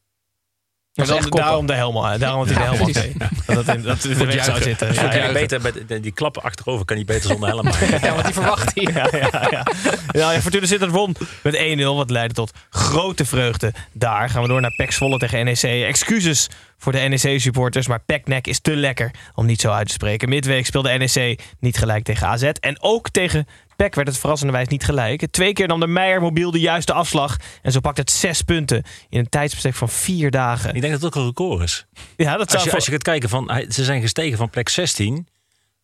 Dan, 0.93 1.27
daarom 1.31 1.67
de 1.67 1.75
helm. 1.75 2.19
Daarom 2.19 2.47
dat 2.47 2.57
hij 2.57 2.69
de 2.69 2.77
helm 2.77 2.79
had. 2.79 3.07
Dat 3.47 3.67
dat 3.67 3.77
in, 3.77 3.83
dat 3.83 4.05
in 4.05 4.19
de 4.19 4.27
weg 4.27 4.45
zou 4.45 4.63
zitten. 4.63 4.95
Ja, 4.95 5.33
beter 5.33 5.61
met 5.61 6.03
die 6.03 6.13
klappen 6.13 6.43
achterover 6.43 6.85
kan 6.85 6.99
je 6.99 7.05
beter 7.05 7.31
zonder 7.31 7.49
helm 7.49 7.65
maken. 7.65 7.89
Ja, 8.01 8.13
want 8.13 8.25
die 8.25 8.35
verwacht 8.35 8.75
hij. 8.75 8.93
ja, 8.95 9.09
ja, 9.11 9.49
ja. 9.51 9.67
ja, 10.13 10.33
ja, 10.33 10.41
Fortuna 10.41 10.67
Sittard 10.67 10.91
won 10.91 11.17
met 11.43 11.57
1-0. 11.79 11.83
Wat 11.83 12.11
leidde 12.11 12.35
tot 12.35 12.53
grote 12.71 13.25
vreugde 13.25 13.73
daar. 13.93 14.31
Gaan 14.31 14.43
we 14.43 14.49
door 14.49 14.61
naar 14.61 14.75
PEC 14.77 14.93
Zwolle 14.93 15.19
tegen 15.19 15.45
NEC. 15.45 15.63
Excuses 15.63 16.49
voor 16.79 16.93
de 16.93 16.99
NEC-supporters. 16.99 17.87
Maar 17.87 18.01
PEC-nek 18.07 18.47
is 18.47 18.61
te 18.61 18.77
lekker 18.77 19.11
om 19.35 19.47
niet 19.47 19.61
zo 19.61 19.71
uit 19.71 19.87
te 19.87 19.93
spreken. 19.93 20.29
Midweek 20.29 20.67
speelde 20.67 20.91
NEC 20.91 21.41
niet 21.59 21.79
gelijk 21.79 22.05
tegen 22.05 22.27
AZ. 22.27 22.43
En 22.43 22.83
ook 22.83 23.11
tegen 23.11 23.47
PEC 23.81 23.95
werd 23.95 24.09
het 24.09 24.19
verrassenderwijs 24.19 24.69
niet 24.69 24.85
gelijk. 24.85 25.27
Twee 25.31 25.53
keer 25.53 25.67
nam 25.69 25.81
de 25.81 25.87
Meijer 25.87 26.21
mobiel 26.21 26.51
de 26.51 26.61
juiste 26.61 26.93
afslag. 26.93 27.37
En 27.63 27.73
zo 27.73 27.81
pakt 27.81 27.97
het 27.97 28.11
zes 28.11 28.43
punten 28.43 28.83
in 29.09 29.19
een 29.19 29.29
tijdsbestek 29.29 29.75
van 29.75 29.89
vier 29.89 30.31
dagen. 30.31 30.75
Ik 30.75 30.81
denk 30.81 30.93
dat 30.93 31.03
het 31.03 31.15
ook 31.15 31.21
een 31.23 31.27
record 31.29 31.63
is. 31.63 31.87
Ja, 32.17 32.31
dat 32.37 32.41
Als 32.41 32.51
zou 32.51 32.63
je, 32.63 32.69
voor- 32.69 32.75
als 32.79 32.87
je 32.87 32.93
gaat 32.93 33.03
kijken 33.03 33.29
van, 33.29 33.51
hij- 33.51 33.67
ze 33.71 33.85
zijn 33.85 34.01
gestegen 34.01 34.39
van 34.39 34.51
plek 34.51 34.69
16 34.69 35.29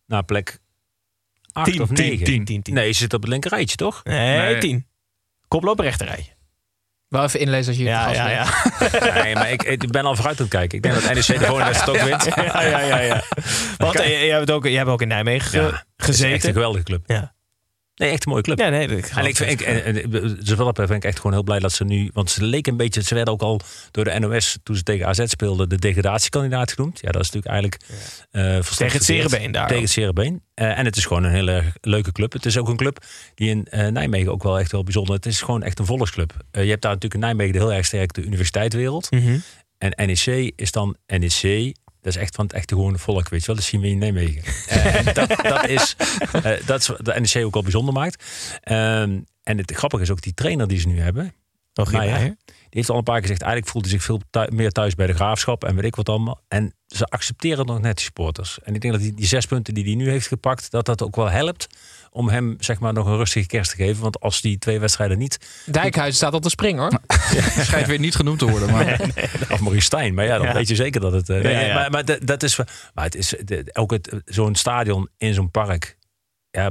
naar 0.05 0.23
plek 0.23 0.59
8 1.51 1.71
10, 1.71 1.81
of 1.81 1.87
10, 1.87 1.95
9. 2.09 2.25
10, 2.25 2.45
10, 2.45 2.61
10. 2.61 2.73
Nee, 2.73 2.91
ze 2.91 2.99
zit 2.99 3.13
op 3.13 3.21
het 3.21 3.29
linker 3.29 3.51
rijtje, 3.51 3.75
toch? 3.75 4.03
Nee, 4.03 4.37
Nee. 4.37 4.57
tien. 4.57 4.87
Koploper 5.47 5.83
rechterrijtje. 5.85 6.31
Wel 7.07 7.23
even 7.23 7.39
inlezen 7.39 7.67
als 7.67 7.77
je 7.77 7.81
hier 7.83 7.91
Ja, 7.91 8.09
ja, 8.11 8.25
bent. 8.25 8.93
ja. 9.03 9.13
Nee, 9.23 9.33
maar 9.35 9.51
ik, 9.51 9.63
ik 9.63 9.91
ben 9.91 10.05
al 10.05 10.15
vooruit 10.15 10.37
aan 10.39 10.45
het 10.45 10.53
kijken. 10.55 10.77
Ik 10.77 10.83
denk 10.83 10.95
dat 10.95 11.03
NEC 11.13 11.25
de 11.39 11.45
volgende 11.45 11.63
wedstrijd 11.71 12.01
ook 12.01 12.07
wint. 12.09 12.23
ja, 12.35 12.61
ja, 12.63 12.79
ja, 12.79 12.99
ja. 13.13 13.23
Want 13.77 13.95
eh, 13.99 14.07
jij, 14.09 14.37
hebt 14.37 14.51
ook, 14.51 14.63
jij 14.63 14.73
hebt 14.77 14.89
ook 14.89 15.01
in 15.01 15.07
Nijmegen 15.07 15.49
ge- 15.49 15.57
Ja, 15.57 15.63
Het 15.63 15.73
is 15.73 15.83
echt 15.97 16.05
gezeten. 16.05 16.47
een 16.47 16.53
geweldige 16.53 16.83
club. 16.83 17.03
Ja. 17.07 17.35
Nee, 17.97 18.09
echt 18.09 18.25
een 18.25 18.31
mooie 18.31 18.43
club. 18.43 18.59
Ja, 18.59 18.69
nee, 18.69 18.87
dat 18.87 19.09
En 19.09 19.25
ik 19.25 19.35
vind, 19.35 19.51
ik, 19.51 19.61
en, 19.61 19.83
en, 19.83 20.09
ben 20.87 20.95
ik 20.95 21.03
echt 21.03 21.15
gewoon 21.17 21.31
heel 21.31 21.43
blij 21.43 21.59
dat 21.59 21.71
ze 21.71 21.83
nu... 21.83 22.09
Want 22.13 22.29
ze 22.29 22.43
leken 22.43 22.71
een 22.71 22.77
beetje... 22.77 23.03
Ze 23.03 23.15
werden 23.15 23.33
ook 23.33 23.41
al 23.41 23.61
door 23.91 24.03
de 24.03 24.19
NOS, 24.19 24.57
toen 24.63 24.75
ze 24.75 24.83
tegen 24.83 25.07
AZ 25.07 25.23
speelden... 25.25 25.69
de 25.69 25.75
degradatiekandidaat 25.75 26.71
genoemd. 26.71 26.99
Ja, 27.01 27.11
dat 27.11 27.21
is 27.21 27.31
natuurlijk 27.31 27.53
eigenlijk... 27.53 27.83
eh 28.31 28.53
volstrekt 28.53 28.77
Tegen 28.77 29.23
het. 29.23 29.29
Cerebeen 29.29 29.51
daar 29.51 29.67
Tegen 29.67 29.83
het 29.83 29.91
Cerebeen. 29.91 30.41
Eh, 30.53 30.77
en 30.77 30.85
het 30.85 30.95
is 30.95 31.05
gewoon 31.05 31.23
een 31.23 31.31
hele 31.31 31.51
erg 31.51 31.77
leuke 31.81 32.11
club. 32.11 32.33
Het 32.33 32.45
is 32.45 32.57
ook 32.57 32.67
een 32.67 32.77
club 32.77 33.05
die 33.35 33.49
in 33.49 33.65
eh, 33.65 33.87
Nijmegen 33.87 34.31
ook 34.31 34.43
wel 34.43 34.59
echt 34.59 34.71
wel 34.71 34.83
bijzonder... 34.83 35.15
Het 35.15 35.25
is 35.25 35.41
gewoon 35.41 35.63
echt 35.63 35.79
een 35.79 35.85
volksclub. 35.85 36.33
Eh, 36.51 36.63
je 36.63 36.69
hebt 36.69 36.81
daar 36.81 36.93
natuurlijk 36.93 37.21
in 37.21 37.27
Nijmegen 37.27 37.53
de 37.53 37.59
heel 37.59 37.73
erg 37.73 37.85
sterk 37.85 38.13
de 38.13 38.23
universiteitswereld. 38.23 39.11
Mhm. 39.11 39.37
En 39.77 40.07
NEC 40.07 40.53
is 40.55 40.71
dan 40.71 40.97
NEC. 41.07 41.75
Dat 42.07 42.15
is 42.15 42.21
echt 42.21 42.35
van 42.35 42.45
het 42.45 42.53
echte 42.53 42.75
gewone 42.75 42.97
volk, 42.97 43.29
weet 43.29 43.39
je 43.39 43.45
wel. 43.47 43.55
Dat 43.55 43.63
zien 43.63 43.81
we 43.81 43.87
in 43.87 43.97
Nijmegen. 43.97 44.43
Eh, 44.67 45.07
en 45.07 45.13
dat, 45.13 45.29
dat 45.41 45.67
is 45.67 45.95
eh, 46.31 46.51
dat 46.65 46.79
is 46.79 46.87
wat 46.87 47.05
de 47.05 47.13
NEC 47.19 47.45
ook 47.45 47.55
al 47.55 47.61
bijzonder 47.61 47.93
maakt. 47.93 48.23
Ehm, 48.61 49.19
en 49.43 49.57
het 49.57 49.71
grappige 49.71 50.03
is 50.03 50.11
ook 50.11 50.21
die 50.21 50.33
trainer 50.33 50.67
die 50.67 50.79
ze 50.79 50.87
nu 50.87 50.99
hebben. 50.99 51.33
Rogier 51.73 51.97
Meijer. 51.97 52.35
Die 52.45 52.55
heeft 52.69 52.89
al 52.89 52.97
een 52.97 53.03
paar 53.03 53.15
keer 53.15 53.23
gezegd, 53.23 53.41
eigenlijk 53.41 53.71
voelt 53.71 53.85
hij 53.85 53.93
zich 53.93 54.03
veel 54.03 54.21
meer 54.49 54.71
thuis 54.71 54.95
bij 54.95 55.07
de 55.07 55.13
graafschap 55.13 55.63
en 55.63 55.75
weet 55.75 55.83
ik 55.83 55.95
wat 55.95 56.09
allemaal. 56.09 56.41
En 56.47 56.73
ze 56.87 57.05
accepteren 57.05 57.65
nog 57.65 57.81
net 57.81 57.95
die 57.95 58.05
supporters. 58.05 58.59
En 58.63 58.75
ik 58.75 58.81
denk 58.81 58.93
dat 58.93 59.03
die, 59.03 59.13
die 59.13 59.25
zes 59.25 59.45
punten 59.45 59.73
die 59.73 59.83
hij 59.83 59.95
nu 59.95 60.09
heeft 60.09 60.27
gepakt, 60.27 60.71
dat 60.71 60.85
dat 60.85 61.01
ook 61.01 61.15
wel 61.15 61.29
helpt 61.29 61.67
om 62.17 62.29
hem 62.29 62.55
zeg 62.59 62.79
maar 62.79 62.93
nog 62.93 63.05
een 63.05 63.15
rustige 63.17 63.47
kerst 63.47 63.69
te 63.69 63.75
geven. 63.75 64.01
Want 64.01 64.19
als 64.19 64.41
die 64.41 64.57
twee 64.57 64.79
wedstrijden 64.79 65.17
niet, 65.17 65.39
Dijkhuis 65.65 66.15
staat 66.15 66.33
op 66.33 66.43
de 66.43 66.49
spring 66.49 66.79
hoor. 66.79 66.99
schijnt 67.67 67.87
weer 67.87 67.99
niet 67.99 68.15
genoemd 68.15 68.39
te 68.39 68.49
worden. 68.49 68.71
Maar 68.71 69.01
of 69.51 69.59
Maurice 69.59 69.85
Stijn, 69.85 70.13
maar 70.13 70.25
ja, 70.25 70.37
dan 70.37 70.47
Ja. 70.47 70.53
weet 70.53 70.67
je 70.67 70.75
zeker 70.75 71.01
dat 71.01 71.11
het. 71.11 71.29
eh, 71.29 71.41
nee, 71.41 71.53
Ja, 71.53 71.59
ja. 71.59 71.73
Maar, 71.73 71.91
maar 71.91 72.05
dat, 72.05 72.19
dat 72.27 72.43
is, 72.43 72.57
maar 72.93 73.03
het 73.05 73.15
is 73.15 73.31
het, 73.45 74.21
zo'n 74.25 74.55
stadion 74.55 75.09
in 75.17 75.33
zo'n 75.33 75.51
park, 75.51 75.97
ja, 76.51 76.69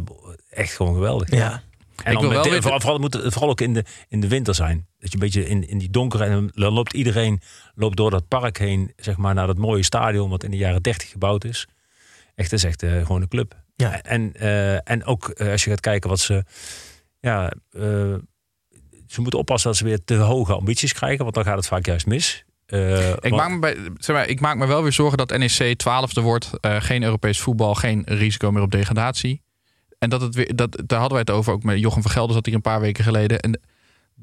echt 0.50 0.72
gewoon 0.74 0.94
geweldig. 0.94 1.30
Ja. 1.30 1.62
En 2.02 2.12
Ik 2.12 2.18
dan 2.18 2.20
wil 2.28 2.30
wel 2.30 2.42
weten- 2.42 2.62
vooral, 2.62 2.80
vooral, 2.80 2.98
moet 2.98 3.14
het 3.14 3.32
vooral 3.32 3.50
ook 3.50 3.60
in 3.60 3.74
de, 3.74 3.84
in 4.08 4.20
de 4.20 4.28
winter 4.28 4.54
zijn. 4.54 4.86
Dat 4.98 5.08
je 5.08 5.14
een 5.14 5.20
beetje 5.24 5.48
in, 5.48 5.68
in 5.68 5.78
die 5.78 5.90
donkere... 5.90 6.24
En 6.24 6.50
dan 6.54 6.72
loopt 6.72 6.92
iedereen 6.92 7.40
loopt 7.74 7.96
door 7.96 8.10
dat 8.10 8.28
park 8.28 8.58
heen, 8.58 8.92
zeg 8.96 9.16
maar, 9.16 9.34
naar 9.34 9.46
dat 9.46 9.58
mooie 9.58 9.82
stadion... 9.84 10.30
wat 10.30 10.44
in 10.44 10.50
de 10.50 10.56
jaren 10.56 10.82
30 10.82 11.10
gebouwd 11.10 11.44
is. 11.44 11.66
Echt, 12.34 12.52
is 12.52 12.64
echt 12.64 12.82
eh, 12.82 12.90
gewoon 13.06 13.22
een 13.22 13.28
club. 13.28 13.54
Ja. 13.76 14.02
En, 14.02 14.32
eh, 14.34 14.90
en 14.90 15.04
ook 15.04 15.28
eh, 15.28 15.50
als 15.50 15.64
je 15.64 15.70
gaat 15.70 15.80
kijken 15.80 16.10
wat 16.10 16.20
ze... 16.20 16.44
Ja, 17.20 17.52
eh, 17.70 17.82
ze 19.06 19.20
moeten 19.20 19.38
oppassen 19.38 19.68
dat 19.70 19.78
ze 19.78 19.84
weer 19.84 20.04
te 20.04 20.14
hoge 20.14 20.52
ambities 20.54 20.92
krijgen... 20.92 21.22
want 21.22 21.34
dan 21.34 21.44
gaat 21.44 21.56
het 21.56 21.66
vaak 21.66 21.86
juist 21.86 22.06
mis. 22.06 22.44
Eh, 22.66 23.10
ik, 23.10 23.30
maak 23.30 23.50
me 23.50 23.58
bij, 23.58 23.76
zeg 23.98 24.16
maar, 24.16 24.28
ik 24.28 24.40
maak 24.40 24.56
me 24.56 24.66
wel 24.66 24.82
weer 24.82 24.92
zorgen 24.92 25.18
dat 25.18 25.38
NEC 25.38 25.82
12e 25.82 26.22
wordt. 26.22 26.50
eh, 26.60 26.76
geen 26.80 27.02
Europees 27.02 27.40
voetbal, 27.40 27.74
geen 27.74 28.02
risico 28.06 28.50
meer 28.50 28.62
op 28.62 28.70
degradatie. 28.70 29.42
En 29.98 30.10
dat 30.10 30.20
het 30.20 30.34
weer, 30.34 30.56
dat, 30.56 30.82
daar 30.86 30.98
hadden 30.98 31.18
wij 31.18 31.24
het 31.26 31.30
over 31.30 31.52
ook 31.52 31.62
met 31.62 31.78
Jochem 31.80 32.02
van 32.02 32.10
Gelder, 32.10 32.34
zat 32.34 32.46
hier 32.46 32.54
een 32.54 32.60
paar 32.60 32.80
weken 32.80 33.04
geleden. 33.04 33.40
En 33.40 33.60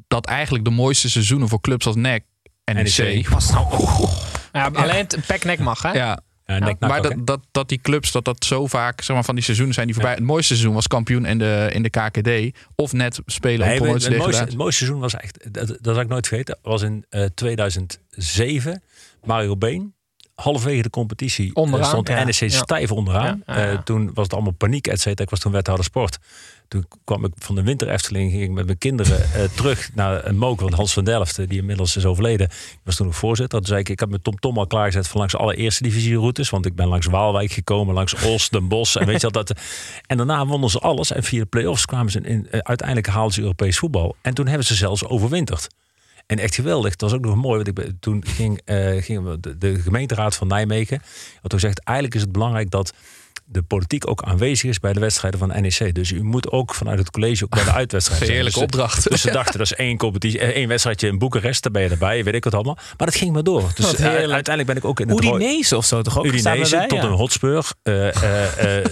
dat 0.07 0.25
eigenlijk 0.25 0.65
de 0.65 0.71
mooiste 0.71 1.09
seizoenen 1.09 1.47
voor 1.47 1.61
clubs 1.61 1.85
als 1.85 1.95
NEC 1.95 2.23
en 2.63 2.75
NEC. 2.75 2.97
NEC. 2.97 3.29
Was 3.29 3.51
nou, 3.51 4.03
ja, 4.51 4.69
alleen 4.73 4.95
het 5.07 5.17
peknek 5.27 5.59
mag 5.59 5.81
hè. 5.81 5.91
Ja, 5.91 6.19
Ja, 6.45 6.75
maar 6.79 6.97
ook, 6.97 7.03
dat, 7.03 7.27
dat, 7.27 7.39
dat 7.51 7.69
die 7.69 7.79
clubs, 7.81 8.11
dat 8.11 8.25
dat 8.25 8.45
zo 8.45 8.67
vaak, 8.67 9.01
zeg 9.01 9.15
maar, 9.15 9.25
van 9.25 9.35
die 9.35 9.43
seizoenen 9.43 9.73
zijn 9.75 9.85
die 9.87 9.95
voorbij. 9.95 10.13
Het 10.13 10.23
mooiste 10.23 10.53
seizoen 10.53 10.73
was 10.73 10.87
kampioen 10.87 11.25
in 11.25 11.37
de, 11.37 11.69
in 11.73 11.83
de 11.83 11.89
KKD. 11.89 12.57
Of 12.75 12.93
net 12.93 13.19
spelen 13.25 13.67
Nee, 13.67 13.79
op 13.79 13.93
het, 13.93 14.03
het, 14.03 14.17
mooiste, 14.17 14.43
het 14.43 14.57
mooiste 14.57 14.77
seizoen 14.83 15.01
was 15.01 15.15
echt, 15.15 15.53
dat, 15.53 15.67
dat 15.67 15.93
zal 15.93 15.99
ik 15.99 16.07
nooit 16.07 16.27
vergeten, 16.27 16.57
was 16.61 16.81
in 16.81 17.05
eh, 17.09 17.25
2007. 17.35 18.81
Mario 19.23 19.57
Been, 19.57 19.93
halverwege 20.35 20.81
de 20.81 20.89
competitie, 20.89 21.47
eh, 21.47 21.63
Onderaan, 21.63 21.87
stond 21.87 22.07
ja. 22.07 22.23
NEC 22.23 22.33
Ja. 22.35 22.49
stijf 22.49 22.91
onderaan. 22.91 23.43
Ja, 23.45 23.55
ja, 23.55 23.61
ja. 23.65 23.71
Eh, 23.71 23.79
toen 23.79 24.11
was 24.13 24.23
het 24.23 24.33
allemaal 24.33 24.51
paniek, 24.51 24.87
et 24.87 24.99
cetera. 25.01 25.23
Ik 25.23 25.29
was 25.29 25.39
toen 25.39 25.51
wethouder 25.51 25.85
sport. 25.85 26.17
Toen 26.73 26.87
kwam 27.03 27.25
ik 27.25 27.31
van 27.37 27.55
de 27.55 27.63
winter 27.63 27.89
Efteling, 27.89 28.31
ging 28.31 28.43
ik 28.43 28.51
met 28.51 28.65
mijn 28.65 28.77
kinderen 28.77 29.33
eh, 29.33 29.43
terug 29.57 29.89
naar 29.93 30.25
een 30.25 30.37
moker 30.37 30.69
van 30.69 30.77
Hans 30.77 30.93
van 30.93 31.03
Delft, 31.03 31.39
eh, 31.39 31.47
die 31.47 31.59
inmiddels 31.59 31.95
is 31.95 32.05
overleden. 32.05 32.47
Ik 32.47 32.79
was 32.83 32.95
toen 32.95 33.05
nog 33.05 33.15
voorzitter. 33.15 33.59
Toen 33.59 33.67
zei 33.67 33.79
ik, 33.79 33.89
ik 33.89 33.99
heb 33.99 34.09
mijn 34.09 34.21
Tom 34.21 34.57
al 34.57 34.67
klaargezet 34.67 35.07
voor 35.07 35.19
langs 35.19 35.35
alle 35.35 35.55
eerste 35.55 35.83
divisie 35.83 36.17
routes, 36.17 36.49
want 36.49 36.65
ik 36.65 36.75
ben 36.75 36.87
langs 36.87 37.07
Waalwijk 37.07 37.51
gekomen, 37.51 37.93
langs 37.93 38.13
Os, 38.13 38.49
Den. 38.49 38.69
En 38.69 39.05
weet 39.05 39.21
je 39.21 39.29
wel, 39.29 39.31
dat. 39.31 39.53
En 40.07 40.17
daarna 40.17 40.45
wonnen 40.45 40.69
ze 40.69 40.79
alles. 40.79 41.11
En 41.11 41.23
via 41.23 41.39
de 41.39 41.45
play-offs 41.45 41.85
kwamen 41.85 42.11
ze 42.11 42.21
in, 42.21 42.47
eh, 42.51 42.59
uiteindelijk 42.59 43.07
haalden 43.07 43.33
ze 43.33 43.41
Europees 43.41 43.77
voetbal. 43.77 44.15
En 44.21 44.33
toen 44.33 44.47
hebben 44.47 44.65
ze 44.65 44.75
zelfs 44.75 45.05
overwinterd. 45.05 45.67
En 46.25 46.39
echt 46.39 46.55
geweldig. 46.55 46.95
Dat 46.95 47.09
was 47.09 47.19
ook 47.19 47.25
nog 47.25 47.35
mooi. 47.35 47.55
Want 47.55 47.67
ik 47.67 47.73
ben, 47.73 47.97
toen 47.99 48.23
ging, 48.27 48.61
eh, 48.65 49.03
gingen 49.03 49.29
we 49.29 49.39
de, 49.39 49.57
de 49.57 49.79
gemeenteraad 49.79 50.35
van 50.35 50.47
Nijmegen. 50.47 51.01
Had 51.41 51.49
toen 51.49 51.59
gezegd, 51.59 51.83
eigenlijk 51.83 52.15
is 52.15 52.21
het 52.21 52.31
belangrijk 52.31 52.69
dat 52.69 52.93
de 53.45 53.61
politiek 53.63 54.07
ook 54.09 54.23
aanwezig 54.23 54.69
is 54.69 54.79
bij 54.79 54.93
de 54.93 54.99
wedstrijden 54.99 55.39
van 55.39 55.47
NEC. 55.61 55.95
Dus 55.95 56.11
u 56.11 56.23
moet 56.23 56.51
ook 56.51 56.73
vanuit 56.75 56.99
het 56.99 57.09
college 57.11 57.43
ook 57.43 57.49
bij 57.49 57.63
de 57.63 57.71
uitwedstrijden 57.81 58.25
zijn. 58.27 58.37
Heerlijke 58.39 58.59
Dus, 58.59 58.67
opdracht. 58.69 59.09
Dus 59.09 59.21
ze 59.21 59.31
dachten, 59.41 59.57
dat 59.57 59.71
is 59.71 59.73
één, 59.73 59.97
competitie, 59.97 60.39
eh, 60.39 60.47
één 60.49 60.67
wedstrijdje 60.67 61.07
in 61.07 61.17
Boekarest. 61.17 61.63
Daar 61.63 61.71
ben 61.71 61.81
je 61.81 61.89
erbij, 61.89 62.23
weet 62.23 62.33
ik 62.33 62.43
wat 62.43 62.53
allemaal. 62.53 62.77
Maar 62.97 63.07
dat 63.07 63.15
ging 63.15 63.33
maar 63.33 63.43
door. 63.43 63.71
Dus 63.75 63.95
eh, 63.95 64.05
uiteindelijk 64.05 64.65
ben 64.65 64.75
ik 64.75 64.85
ook 64.85 64.99
in 64.99 65.09
het 65.09 65.19
rooi- 65.19 65.35
Udinese 65.35 65.77
of 65.77 65.85
zo 65.85 66.01
toch 66.01 66.17
ook? 66.17 66.25
Udinese 66.25 66.85
tot 66.87 66.97
Ja. 67.01 67.03
een 67.03 67.11
Hotspur. 67.11 67.71
eh, 67.83 68.07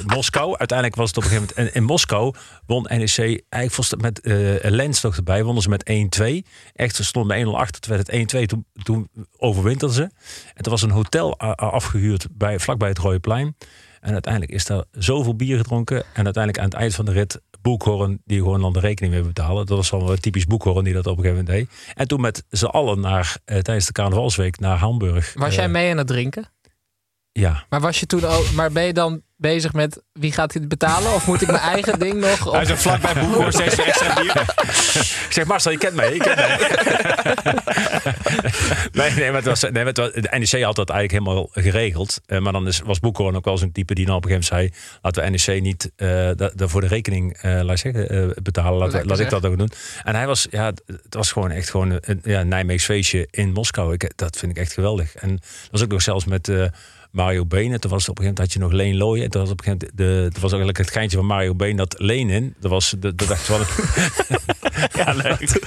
Moskou. 0.15 0.57
Uiteindelijk 0.57 0.97
was 0.97 1.07
het 1.07 1.17
op 1.17 1.23
een 1.23 1.29
gegeven 1.29 1.53
moment... 1.55 1.73
En 1.75 1.81
in 1.81 1.87
Moskou 1.87 2.33
won 2.65 2.83
NEC 2.89 3.17
eigenlijk 3.17 3.71
volgens 3.73 3.95
met 4.01 4.19
Lens 4.71 5.01
nog 5.01 5.15
erbij. 5.15 5.43
Wonnen 5.43 5.63
ze 5.63 5.69
met 5.69 5.83
1-2. 5.83 6.47
Echt, 6.73 6.95
ze 6.95 7.03
stonden 7.03 7.43
bij 7.43 7.45
1-0 7.45 7.57
achter. 7.59 7.81
Toen 7.81 7.93
werd 7.95 8.11
het 8.11 8.33
1-2. 8.35 8.45
Toen, 8.45 8.65
toen 8.83 9.09
overwinterden 9.37 9.95
ze. 9.95 10.01
En 10.53 10.63
er 10.63 10.69
was 10.69 10.81
een 10.81 10.89
hotel 10.89 11.39
afgehuurd 11.55 12.27
bij, 12.31 12.59
vlakbij 12.59 12.89
het 12.89 12.97
Rode 12.97 13.19
Plein. 13.19 13.55
En 14.01 14.13
uiteindelijk 14.13 14.53
is 14.53 14.65
daar 14.65 14.83
zoveel 14.91 15.35
bier 15.35 15.57
gedronken. 15.57 15.97
En 16.13 16.23
uiteindelijk 16.23 16.57
aan 16.57 16.69
het 16.69 16.73
eind 16.73 16.95
van 16.95 17.05
de 17.05 17.11
rit... 17.11 17.41
Boekhorn, 17.61 18.21
die 18.25 18.37
gewoon 18.37 18.61
dan 18.61 18.73
de 18.73 18.79
rekening 18.79 19.13
mee 19.13 19.23
betalen. 19.23 19.65
Dat 19.65 19.77
was 19.77 19.89
wel 19.89 20.05
wel 20.07 20.15
typisch 20.15 20.45
Boekhorn 20.45 20.83
die 20.83 20.93
dat 20.93 21.07
op 21.07 21.17
een 21.17 21.23
gegeven 21.23 21.45
moment 21.45 21.69
deed. 21.69 21.93
En 21.95 22.07
toen 22.07 22.21
met 22.21 22.43
z'n 22.49 22.65
allen 22.65 22.99
naar, 22.99 23.37
eh, 23.45 23.57
tijdens 23.59 23.85
de 23.85 23.91
carnavalsweek 23.91 24.59
naar 24.59 24.77
Hamburg. 24.77 25.33
Was 25.35 25.49
Eh, 25.49 25.55
jij 25.55 25.69
mee 25.69 25.91
aan 25.91 25.97
het 25.97 26.07
drinken? 26.07 26.45
Ja. 27.31 27.65
Maar 27.69 27.79
was 27.79 27.99
je 27.99 28.05
toen 28.05 28.25
ook, 28.25 28.51
maar 28.51 28.71
ben 28.71 28.83
je 28.83 28.93
dan 28.93 29.21
bezig 29.41 29.73
met 29.73 30.01
wie 30.13 30.31
gaat 30.31 30.53
dit 30.53 30.67
betalen? 30.67 31.13
Of 31.13 31.27
moet 31.27 31.41
ik 31.41 31.47
mijn 31.47 31.59
eigen 31.59 31.99
ding 31.99 32.13
nog? 32.13 32.47
Of... 32.47 32.53
Hij 32.53 32.61
is 32.61 32.69
er 32.69 32.77
vlakbij 32.77 33.15
een 33.15 33.85
extra 33.85 34.21
bier. 34.21 34.41
Ik 35.25 35.27
zeg, 35.29 35.45
Marcel, 35.45 35.71
je 35.71 35.77
kent 35.77 35.95
mij. 35.95 36.13
Je 36.13 36.19
kent 36.19 36.35
mij. 36.35 36.57
nee, 39.01 39.11
nee, 39.11 39.25
maar 39.25 39.35
het 39.35 39.45
was, 39.45 39.61
nee, 39.61 39.71
maar 39.71 39.85
het 39.85 39.97
was, 39.97 40.11
de 40.11 40.29
NEC 40.31 40.63
had 40.63 40.75
dat 40.75 40.89
eigenlijk 40.89 41.11
helemaal 41.23 41.49
geregeld. 41.51 42.21
Eh, 42.25 42.39
maar 42.39 42.51
dan 42.51 42.67
is, 42.67 42.81
was 42.81 42.99
Boekhoorn 42.99 43.35
ook 43.35 43.45
wel 43.45 43.57
zo'n 43.57 43.71
type 43.71 43.93
die 43.93 44.05
dan 44.05 44.15
op 44.15 44.25
een 44.25 44.31
gegeven 44.31 44.55
moment 44.57 44.73
zei... 44.73 44.99
laten 45.01 45.23
we 45.23 45.29
NEC 45.29 45.61
niet 45.61 45.91
eh 45.95 46.07
da- 46.35 46.51
daarvoor 46.55 46.81
de 46.81 46.87
rekening 46.87 47.37
eh, 47.37 47.61
laat, 47.61 47.79
zeggen, 47.79 48.09
eh, 48.09 48.43
betalen. 48.43 48.91
Laat, 48.91 49.05
laat 49.05 49.19
ik 49.19 49.29
dat 49.29 49.45
ook 49.45 49.57
doen. 49.57 49.71
En 50.03 50.15
hij 50.15 50.27
was, 50.27 50.47
ja, 50.49 50.65
het 50.65 50.81
het 50.85 51.13
was 51.13 51.31
gewoon 51.31 51.51
echt 51.51 51.69
gewoon 51.69 51.99
een 52.01 52.21
ja, 52.23 52.43
Nijmeegs 52.43 52.85
feestje 52.85 53.27
in 53.31 53.51
Moskou. 53.53 53.93
Ik, 53.93 54.11
dat 54.15 54.37
vind 54.37 54.51
ik 54.51 54.57
echt 54.57 54.73
geweldig. 54.73 55.15
En 55.15 55.29
dat 55.35 55.69
was 55.71 55.83
ook 55.83 55.91
nog 55.91 56.01
zelfs 56.01 56.25
met... 56.25 56.51
eh, 57.11 57.17
Mario 57.23 57.45
Been. 57.45 57.79
Toen 57.79 57.91
was 57.91 58.01
het 58.05 58.09
op 58.09 58.17
een 58.19 58.23
gegeven 58.23 58.23
moment 58.23 58.37
had 58.37 58.53
je 58.53 58.59
nog 58.59 58.71
Leen 58.71 58.97
Looyen. 58.97 59.29
Toen 59.29 59.41
was 59.41 59.51
op 59.51 59.59
een 59.59 59.63
gegeven 59.65 59.87
moment 59.97 60.15
de, 60.23 60.29
dat 60.31 60.41
was 60.41 60.51
eigenlijk 60.51 60.77
het 60.77 60.91
geintje 60.91 61.17
van 61.17 61.25
Mario 61.25 61.55
Been 61.55 61.75
dat 61.75 61.95
Leen 61.97 62.29
in. 62.29 62.55
Dat 62.59 62.71
was 62.71 62.95
de, 62.99 63.15
de 63.15 63.25
dacht 63.25 63.41
van. 63.43 63.61
Ja, 64.95 65.13
leuk. 65.13 65.61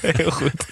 Heel 0.16 0.30
goed. 0.30 0.66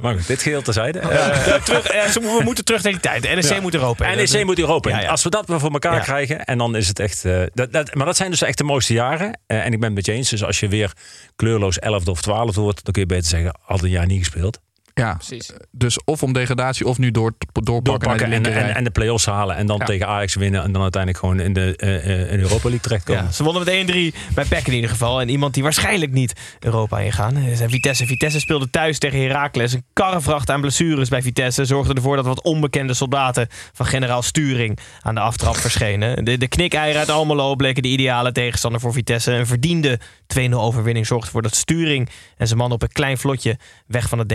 Maar 0.00 0.14
goed, 0.14 0.26
dit 0.26 0.42
geheel 0.42 0.62
terzijde. 0.62 0.98
Eh, 0.98 1.54
terug, 1.54 1.86
eh, 1.86 2.04
we 2.12 2.40
moeten 2.44 2.64
terug 2.64 2.82
naar 2.82 2.92
die 2.92 3.00
tijd. 3.00 3.22
De 3.22 3.28
NEC 3.28 3.44
Ja. 3.44 3.60
moet 3.60 3.74
Europa. 3.74 4.06
in. 4.06 4.16
NEC 4.32 4.44
moet 4.44 4.58
Europa 4.58 4.90
in. 4.90 4.96
Ja, 4.96 5.02
ja. 5.02 5.08
Als 5.08 5.22
we 5.22 5.30
dat 5.30 5.48
maar 5.48 5.60
voor 5.60 5.70
elkaar 5.72 5.94
Ja. 5.94 6.00
krijgen. 6.00 6.44
En 6.44 6.58
dan 6.58 6.76
is 6.76 6.88
het 6.88 6.98
echt. 6.98 7.24
eh, 7.24 7.42
dat, 7.54 7.72
dat, 7.72 7.94
maar 7.94 8.06
dat 8.06 8.16
zijn 8.16 8.30
dus 8.30 8.42
echt 8.42 8.58
de 8.58 8.64
mooiste 8.64 8.92
jaren. 8.92 9.38
Eh, 9.46 9.58
en 9.64 9.72
ik 9.72 9.78
ben 9.80 9.82
het 9.88 9.94
met 9.94 10.06
je 10.06 10.12
eens. 10.12 10.28
Dus 10.30 10.44
als 10.44 10.60
je 10.60 10.68
weer 10.68 10.92
kleurloos 11.36 11.78
11 11.78 12.06
of 12.08 12.22
12 12.22 12.54
wordt. 12.54 12.84
Dan 12.84 12.92
kun 12.92 13.02
je 13.02 13.08
beter 13.08 13.28
zeggen. 13.28 13.58
Had 13.62 13.82
een 13.82 13.90
jaar 13.90 14.06
niet 14.06 14.18
gespeeld. 14.18 14.60
Ja, 15.00 15.14
Precies. 15.14 15.52
dus 15.70 16.04
of 16.04 16.22
om 16.22 16.32
degradatie 16.32 16.86
of 16.86 16.98
nu 16.98 17.10
door, 17.10 17.32
doorpakken, 17.52 17.84
Doorpakken 17.84 18.28
naar 18.28 18.36
en, 18.36 18.42
de 18.42 18.50
en, 18.50 18.74
en 18.74 18.84
de 18.84 18.90
play-offs 18.90 19.26
halen. 19.26 19.56
En 19.56 19.66
dan 19.66 19.78
Ja. 19.78 19.84
tegen 19.84 20.06
Ajax 20.06 20.34
winnen. 20.34 20.62
En 20.62 20.72
dan 20.72 20.82
uiteindelijk 20.82 21.22
gewoon 21.24 21.40
in 21.40 21.52
de 21.52 21.76
eh, 21.76 21.96
eh, 21.96 22.32
in 22.32 22.38
Europa 22.40 22.62
League 22.62 22.80
terechtkomen. 22.80 23.22
Ja, 23.24 23.32
ze 23.32 23.42
wonnen 23.42 23.64
met 23.64 23.90
1-3 23.90 24.34
bij 24.34 24.44
PEC 24.44 24.66
in 24.66 24.74
ieder 24.74 24.90
geval. 24.90 25.20
En 25.20 25.28
iemand 25.28 25.54
die 25.54 25.62
waarschijnlijk 25.62 26.12
niet 26.12 26.32
Europa 26.58 26.98
ingaan. 26.98 27.36
Vitesse. 27.66 28.06
Vitesse 28.06 28.40
speelde 28.40 28.70
thuis 28.70 28.98
tegen 28.98 29.20
Heracles. 29.20 29.72
Een 29.72 29.84
karrevracht 29.92 30.50
aan 30.50 30.60
blessures 30.60 31.08
bij 31.08 31.22
Vitesse 31.22 31.64
zorgde 31.64 31.94
ervoor 31.94 32.16
dat 32.16 32.24
wat 32.24 32.42
onbekende 32.42 32.94
soldaten 32.94 33.48
van 33.72 33.86
generaal 33.86 34.22
Sturing 34.22 34.78
aan 35.00 35.14
de 35.14 35.20
aftrap 35.20 35.56
verschenen. 35.66 36.24
De, 36.24 36.38
de 36.38 36.48
knikeieren 36.48 37.00
uit 37.00 37.10
Almelo 37.10 37.54
bleken 37.54 37.82
de 37.82 37.88
ideale 37.88 38.32
tegenstander 38.32 38.80
voor 38.80 38.92
Vitesse. 38.92 39.32
Een 39.32 39.46
verdiende 39.46 40.00
2-0 40.40 40.52
overwinning 40.52 41.06
zorgde 41.06 41.26
ervoor 41.26 41.42
dat 41.42 41.54
Sturing 41.56 42.08
en 42.36 42.46
zijn 42.46 42.58
man 42.58 42.72
op 42.72 42.82
een 42.82 42.92
klein 42.92 43.18
vlotje 43.18 43.58
weg 43.86 44.08
van 44.08 44.18
het 44.18 44.28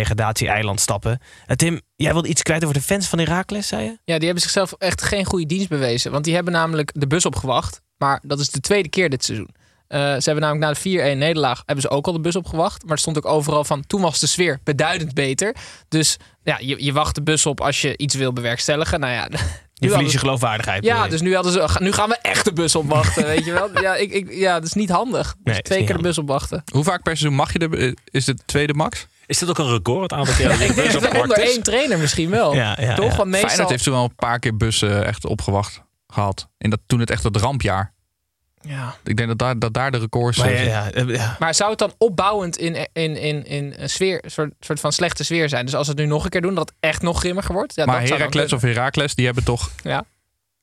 degradatie-eiland 0.56 0.80
stappen. 0.80 1.20
En 1.46 1.58
Tim, 1.58 1.82
jij 1.96 2.14
wilde 2.14 2.28
iets 2.28 2.42
kwijt 2.42 2.64
over 2.64 2.76
de 2.76 2.82
fans 2.82 3.08
van 3.08 3.20
Heracles, 3.20 3.68
zei 3.68 3.84
je? 3.84 3.98
Ja, 4.04 4.16
die 4.16 4.26
hebben 4.26 4.42
zichzelf 4.44 4.74
echt 4.78 5.02
geen 5.02 5.26
goede 5.26 5.46
dienst 5.46 5.70
bewezen. 5.70 6.12
Want 6.12 6.24
die 6.24 6.36
hebben 6.36 6.54
namelijk 6.54 6.92
de 6.94 7.08
bus 7.08 7.26
opgewacht. 7.26 7.82
Maar 7.98 8.22
dat 8.26 8.40
is 8.40 8.50
de 8.50 8.60
tweede 8.60 8.90
keer 8.90 9.10
dit 9.10 9.24
seizoen. 9.24 9.50
Eh, 9.88 10.00
ze 10.00 10.24
hebben 10.24 10.42
namelijk 10.42 10.66
na 10.66 10.74
de 10.74 11.16
4-1 11.16 11.18
nederlaag 11.18 11.64
hebben 11.66 11.84
ze 11.84 11.90
ook 11.90 12.08
al 12.08 12.14
de 12.14 12.20
bus 12.20 12.36
opgewacht. 12.36 12.84
Maar 12.84 12.92
er 12.92 12.98
stond 12.98 13.18
ook 13.18 13.26
overal 13.26 13.64
van, 13.64 13.88
toen 13.88 14.02
was 14.02 14.20
de 14.20 14.28
sfeer 14.28 14.60
beduidend 14.64 15.14
beter. 15.14 15.56
Dus 15.88 16.18
ja, 16.44 16.58
je, 16.62 16.84
je 16.84 16.94
wacht 16.94 17.16
de 17.16 17.22
bus 17.22 17.46
op 17.46 17.62
als 17.62 17.82
je 17.82 17.98
iets 17.98 18.16
wil 18.16 18.34
bewerkstelligen. 18.34 19.00
Nou 19.00 19.14
ja, 19.14 19.28
Je 19.74 19.90
verlies 19.90 20.12
je 20.12 20.18
geloofwaardigheid. 20.18 20.84
Ja, 20.84 21.08
dus 21.08 21.22
nu, 21.22 21.36
hadden 21.36 21.52
ze, 21.52 21.78
nu 21.80 21.92
gaan 21.92 22.10
we 22.10 22.18
echt 22.22 22.46
de 22.46 22.54
bus 22.54 22.76
opwachten, 22.76 23.26
weet 23.34 23.46
je 23.46 23.52
wel. 23.52 23.82
Ja, 23.82 23.96
ik, 23.96 24.12
ik, 24.12 24.34
ja, 24.34 24.54
dat 24.54 24.64
is 24.64 24.74
niet 24.74 24.90
handig. 24.90 25.26
Dus 25.26 25.36
Nee, 25.44 25.56
is 25.56 25.62
twee 25.62 25.78
niet 25.78 25.88
keer 25.88 25.98
de 25.98 26.04
bus 26.04 26.18
opwachten. 26.18 26.64
Hoe 26.72 26.84
vaak 26.84 27.04
per 27.04 27.18
seizoen 27.18 27.38
mag 27.38 27.54
je 27.54 27.60
de... 27.60 27.98
Is 28.12 28.26
dit 28.26 28.38
de 28.38 28.44
tweede 28.46 28.74
max? 28.74 29.08
Is 29.26 29.38
dit 29.38 29.50
ook 29.50 29.58
een 29.58 29.70
record? 29.70 30.02
Het 30.02 30.14
aantal 30.20 30.36
keer 30.36 30.48
dat 30.48 30.58
je 30.58 30.66
Ik 30.70 30.76
denk 30.76 30.92
dat 30.92 31.22
onder 31.22 31.38
één 31.38 31.64
trainer 31.64 31.98
misschien 32.00 32.30
wel. 32.30 32.54
Ja, 32.56 32.78
ja, 32.80 32.96
Toch? 32.96 33.12
ja. 33.12 33.16
Want 33.18 33.30
meestal... 33.30 33.48
Feyenoord 33.48 33.70
heeft 33.70 33.84
toen 33.84 33.94
wel 33.94 34.04
een 34.04 34.16
paar 34.16 34.40
keer 34.40 34.58
bussen 34.58 35.06
echt 35.06 35.26
opgewacht 35.26 35.84
gehad. 36.08 36.50
In 36.58 36.70
dat, 36.70 36.80
toen 36.86 37.00
het 37.00 37.10
echt 37.10 37.24
het 37.24 37.36
rampjaar. 37.38 37.94
ja. 38.62 38.96
Ik 39.04 39.18
denk 39.18 39.30
dat 39.30 39.38
daar, 39.40 39.60
dat 39.60 39.74
daar 39.74 39.92
de 39.92 39.98
records 39.98 40.38
Maar 40.38 40.50
zijn. 40.50 40.66
ja, 40.68 40.90
ja, 40.94 41.04
ja. 41.08 41.36
Maar 41.40 41.54
zou 41.56 41.70
het 41.70 41.80
dan 41.80 41.94
opbouwend 41.98 42.58
in, 42.58 42.76
in, 42.94 43.18
in, 43.18 43.46
in 43.46 43.74
een 43.78 43.90
sfeer, 43.90 44.24
soort, 44.28 44.54
soort 44.60 44.80
van 44.80 44.92
slechte 44.92 45.24
sfeer 45.24 45.50
zijn? 45.50 45.66
Dus 45.66 45.76
als 45.76 45.88
we 45.88 45.94
het 45.94 46.02
nu 46.02 46.08
nog 46.08 46.24
een 46.24 46.30
keer 46.30 46.42
doen, 46.42 46.56
dat 46.56 46.70
het 46.70 46.78
echt 46.80 47.02
nog 47.02 47.20
grimmiger 47.20 47.54
wordt? 47.54 47.76
Ja, 47.76 47.86
maar 47.86 48.02
Heracles 48.02 48.54
of 48.54 48.60
kunnen. 48.60 48.78
Heracles, 48.78 49.16
die 49.16 49.26
hebben 49.26 49.44
toch 49.44 49.70
Ja. 49.84 50.04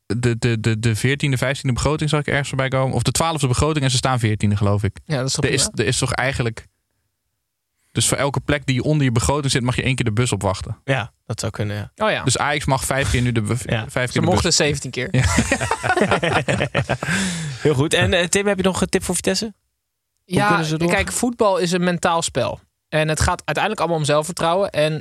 de, 0.06 0.38
de, 0.38 0.60
de, 0.60 0.78
de 0.78 0.96
14e, 0.96 1.38
15e 1.38 1.72
begroting, 1.72 2.10
zal 2.10 2.18
ik 2.18 2.26
ergens 2.26 2.48
voorbij 2.48 2.68
komen. 2.68 2.94
Of 2.94 3.02
de 3.02 3.14
12e 3.24 3.48
begroting 3.48 3.84
en 3.84 3.90
ze 3.90 3.96
staan 3.96 4.20
14e, 4.26 4.52
geloof 4.54 4.82
ik. 4.82 4.96
Ja, 5.04 5.16
dat 5.16 5.26
is 5.26 5.32
toch 5.32 5.44
Er 5.44 5.50
is, 5.50 5.68
er 5.74 5.86
is 5.86 5.98
toch 5.98 6.12
eigenlijk... 6.12 6.66
Dus 7.92 8.08
voor 8.08 8.16
elke 8.18 8.40
plek 8.40 8.66
die 8.66 8.82
onder 8.82 9.04
je 9.04 9.12
begroting 9.12 9.52
zit, 9.52 9.62
mag 9.62 9.76
je 9.76 9.82
één 9.82 9.94
keer 9.94 10.04
de 10.04 10.12
bus 10.12 10.32
opwachten. 10.32 10.78
ja, 10.84 11.12
dat 11.26 11.40
zou 11.40 11.52
kunnen, 11.52 11.76
ja. 11.76 12.04
Oh 12.06 12.10
ja, 12.10 12.24
Dus 12.24 12.38
Ajax 12.38 12.64
mag 12.64 12.84
vijf 12.84 13.10
keer 13.10 13.22
nu 13.22 13.32
de, 13.32 13.40
bu- 13.42 13.56
Ja. 13.74 13.84
vijf 13.88 14.12
ze 14.12 14.12
keer 14.12 14.12
de 14.12 14.20
bus. 14.20 14.28
mochten 14.28 14.52
17 14.52 14.90
keer. 14.90 15.08
Ja. 15.10 15.24
Heel 17.62 17.74
goed. 17.74 17.94
En 17.94 18.12
eh, 18.12 18.26
Tim, 18.26 18.46
heb 18.46 18.56
je 18.56 18.62
nog 18.62 18.80
een 18.80 18.88
tip 18.88 19.04
voor 19.04 19.14
Vitesse? 19.14 19.54
Ja, 20.24 20.62
ze 20.62 20.76
kijk, 20.76 21.12
voetbal 21.12 21.58
is 21.58 21.72
een 21.72 21.84
mentaal 21.84 22.22
spel. 22.22 22.60
En 22.88 23.08
het 23.08 23.20
gaat 23.20 23.42
uiteindelijk 23.44 23.78
allemaal 23.80 23.98
om 23.98 24.04
zelfvertrouwen. 24.04 24.70
En 24.70 25.00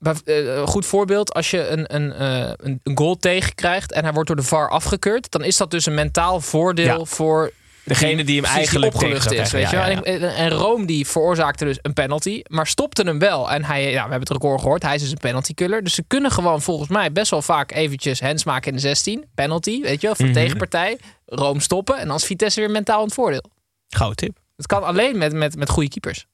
eh, 0.00 0.12
een 0.56 0.66
goed 0.66 0.86
voorbeeld, 0.86 1.34
als 1.34 1.50
je 1.50 1.68
een, 1.68 1.94
een, 1.94 2.12
eh, 2.12 2.52
een, 2.56 2.80
een 2.82 2.96
goal 2.98 3.16
tegenkrijgt 3.16 3.92
en 3.92 4.02
hij 4.04 4.12
wordt 4.12 4.28
door 4.28 4.36
de 4.36 4.42
VAR 4.42 4.68
afgekeurd, 4.70 5.30
dan 5.30 5.44
is 5.44 5.56
dat 5.56 5.70
dus 5.70 5.86
een 5.86 5.94
mentaal 5.94 6.40
voordeel 6.40 6.98
Ja. 6.98 7.04
voor 7.04 7.52
Degene 7.84 8.24
die 8.24 8.40
hem 8.40 8.44
eigenlijk 8.50 8.94
opgelucht 8.94 9.32
is. 9.32 9.50
Weet 9.50 9.70
je? 9.70 9.76
Ja, 9.76 9.86
ja, 9.88 10.02
En, 10.02 10.50
Rome 10.50 10.86
die 10.86 11.06
veroorzaakte 11.06 11.64
dus 11.64 11.78
een 11.82 11.92
penalty, 11.92 12.42
maar 12.48 12.66
stopte 12.66 13.02
hem 13.02 13.18
wel. 13.18 13.50
En 13.50 13.64
hij, 13.64 13.82
ja, 13.82 13.92
we 13.92 13.98
hebben 13.98 14.20
het 14.20 14.30
record 14.30 14.60
gehoord, 14.60 14.82
hij 14.82 14.94
is 14.94 15.00
dus 15.02 15.10
een 15.10 15.16
penaltykiller. 15.18 15.82
Dus 15.84 15.94
ze 15.94 16.04
kunnen 16.06 16.30
gewoon 16.30 16.62
volgens 16.62 16.88
mij 16.88 17.12
best 17.12 17.30
wel 17.30 17.42
vaak 17.42 17.72
eventjes 17.72 18.20
hands 18.20 18.44
maken 18.44 18.68
in 18.70 18.74
de 18.76 18.80
16. 18.82 19.24
Penalty, 19.34 19.80
weet 19.82 20.00
je 20.00 20.06
wel, 20.06 20.16
de 20.16 20.24
Mhm. 20.24 20.32
tegenpartij. 20.32 20.98
Rome 21.26 21.60
stoppen 21.60 21.98
en 21.98 22.06
dan 22.06 22.16
is 22.16 22.24
Vitesse 22.24 22.60
weer 22.60 22.70
mentaal 22.70 22.98
in 22.98 23.04
het 23.04 23.14
voordeel. 23.14 23.44
Gouden 23.88 24.16
tip. 24.16 24.36
Het 24.56 24.66
kan 24.66 24.82
alleen 24.84 25.18
met, 25.18 25.32
met, 25.32 25.56
met 25.56 25.68
goede 25.70 25.88
keepers. 25.88 26.26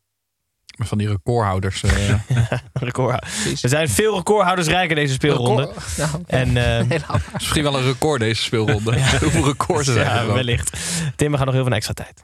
Van 0.86 0.98
die 0.98 1.08
recordhouders. 1.08 1.82
eh, 1.82 2.14
Record. 2.72 3.22
Er 3.62 3.68
zijn 3.68 3.88
veel 3.88 4.16
recordhouders 4.16 4.68
rijk 4.68 4.90
in 4.90 4.96
deze 4.96 5.12
speelronde. 5.14 5.62
Record- 5.62 5.96
nou, 5.98 6.10
En 6.26 6.56
eh, 6.56 6.64
helemaal. 6.64 7.18
misschien 7.32 7.62
wel 7.62 7.76
een 7.78 7.84
record 7.84 8.20
deze 8.20 8.42
speelronde. 8.42 8.92
Hoeveel 9.20 9.44
records 9.44 9.88
er 9.88 9.94
zijn 9.94 10.06
er 10.06 10.14
ja, 10.14 10.26
wel. 10.26 10.34
wellicht. 10.34 10.76
Tim, 11.16 11.30
we 11.30 11.36
gaan 11.36 11.46
nog 11.46 11.54
heel 11.54 11.64
veel 11.64 11.72
extra 11.74 11.94
tijd. 11.94 12.20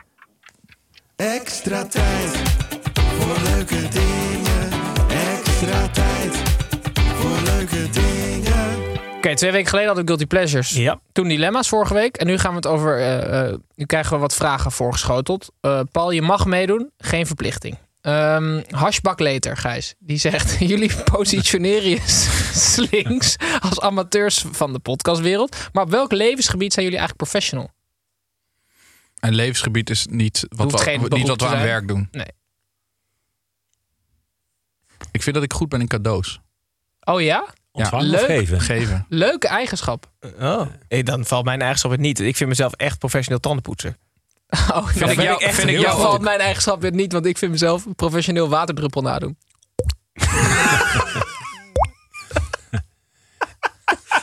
Extra 1.17 1.87
tijd 1.87 2.31
voor 2.95 3.37
leuke 3.43 3.89
dingen. 3.89 4.69
Extra 5.09 5.89
tijd 5.89 6.37
voor 6.95 7.39
leuke 7.45 7.91
dingen. 7.91 8.05
Oké, 9.17 9.35
twee 9.35 9.51
weken 9.53 9.69
geleden 9.69 9.87
hadden 9.87 10.05
we 10.07 10.11
Guilty 10.13 10.27
Pleasures. 10.27 10.71
Ja. 10.71 11.01
Toen 11.13 11.29
dilemma's 11.29 11.69
vorige 11.69 11.95
week. 11.95 12.17
En 12.17 12.27
nu 12.27 12.39
gaan 12.39 12.51
we 12.51 12.57
het 12.57 12.67
over. 12.67 12.99
eh, 12.99 13.47
eh, 13.49 13.55
nu 13.75 13.85
krijgen 13.85 14.13
we 14.13 14.19
wat 14.19 14.35
vragen 14.35 14.73
voorgeschoteld. 14.73 15.53
Eh, 15.61 15.81
Paul, 15.93 16.11
je 16.11 16.23
mag 16.23 16.47
meedoen, 16.47 16.91
geen 16.99 17.27
verplichting. 17.27 17.79
Ehm 18.07 18.63
Hashbak 18.71 19.21
Later, 19.21 19.57
Gijs. 19.57 19.95
Die 19.99 20.19
zegt: 20.19 20.59
Jullie 20.71 20.91
positioneren 21.05 21.89
je 21.89 22.03
slinks 22.55 23.37
als 23.61 23.81
amateurs 23.81 24.45
van 24.51 24.73
de 24.73 24.79
podcastwereld. 24.79 25.57
Maar 25.73 25.85
op 25.85 25.91
welk 25.91 26.13
levensgebied 26.13 26.73
zijn 26.73 26.85
jullie 26.85 27.01
eigenlijk 27.01 27.31
professional? 27.31 27.71
Een 29.21 29.35
levensgebied 29.35 29.91
is 29.91 30.07
niet 30.11 30.47
wat, 30.49 30.71
Hoeft 30.71 30.85
we, 30.85 31.17
niet 31.17 31.29
wat 31.29 31.41
we 31.41 31.47
aan 31.47 31.63
werk 31.63 31.89
doen. 31.89 32.09
Nee. 32.11 32.27
Ik 35.11 35.23
vind 35.23 35.35
dat 35.35 35.45
ik 35.45 35.53
goed 35.53 35.69
ben 35.69 35.81
in 35.81 35.89
cadeaus. 35.89 36.41
Oh 37.05 37.21
ja? 37.21 37.49
Ontvangen 37.73 38.07
leuk. 38.07 38.21
of 38.21 38.27
geven? 38.27 38.61
Geven. 38.61 39.07
Leuke 39.09 39.49
eigenschap. 39.49 40.13
Oh. 40.41 40.67
Eh, 40.89 41.05
Dan 41.05 41.25
valt 41.25 41.45
mijn 41.45 41.61
eigenschap 41.61 41.91
het 41.91 42.01
niet. 42.01 42.21
Ik 42.21 42.37
vind 42.37 42.49
mezelf 42.49 42.73
echt 42.73 42.99
professioneel 42.99 43.41
tandenpoetser. 43.41 43.97
Oh, 44.75 44.87
Vind 44.89 45.11
ik 45.11 45.21
jou, 45.23 45.43
echt 45.43 45.55
vind 45.55 45.69
ik 45.69 45.79
jou 45.79 46.01
valt 46.01 46.21
mijn 46.21 46.41
eigenschap 46.41 46.81
weer 46.81 46.93
niet, 46.93 47.13
want 47.13 47.27
ik 47.27 47.39
vind 47.39 47.51
mezelf 47.53 47.85
een 47.85 47.95
professioneel 47.95 48.49
waterdruppel 48.49 49.03
nadoen. 49.03 49.37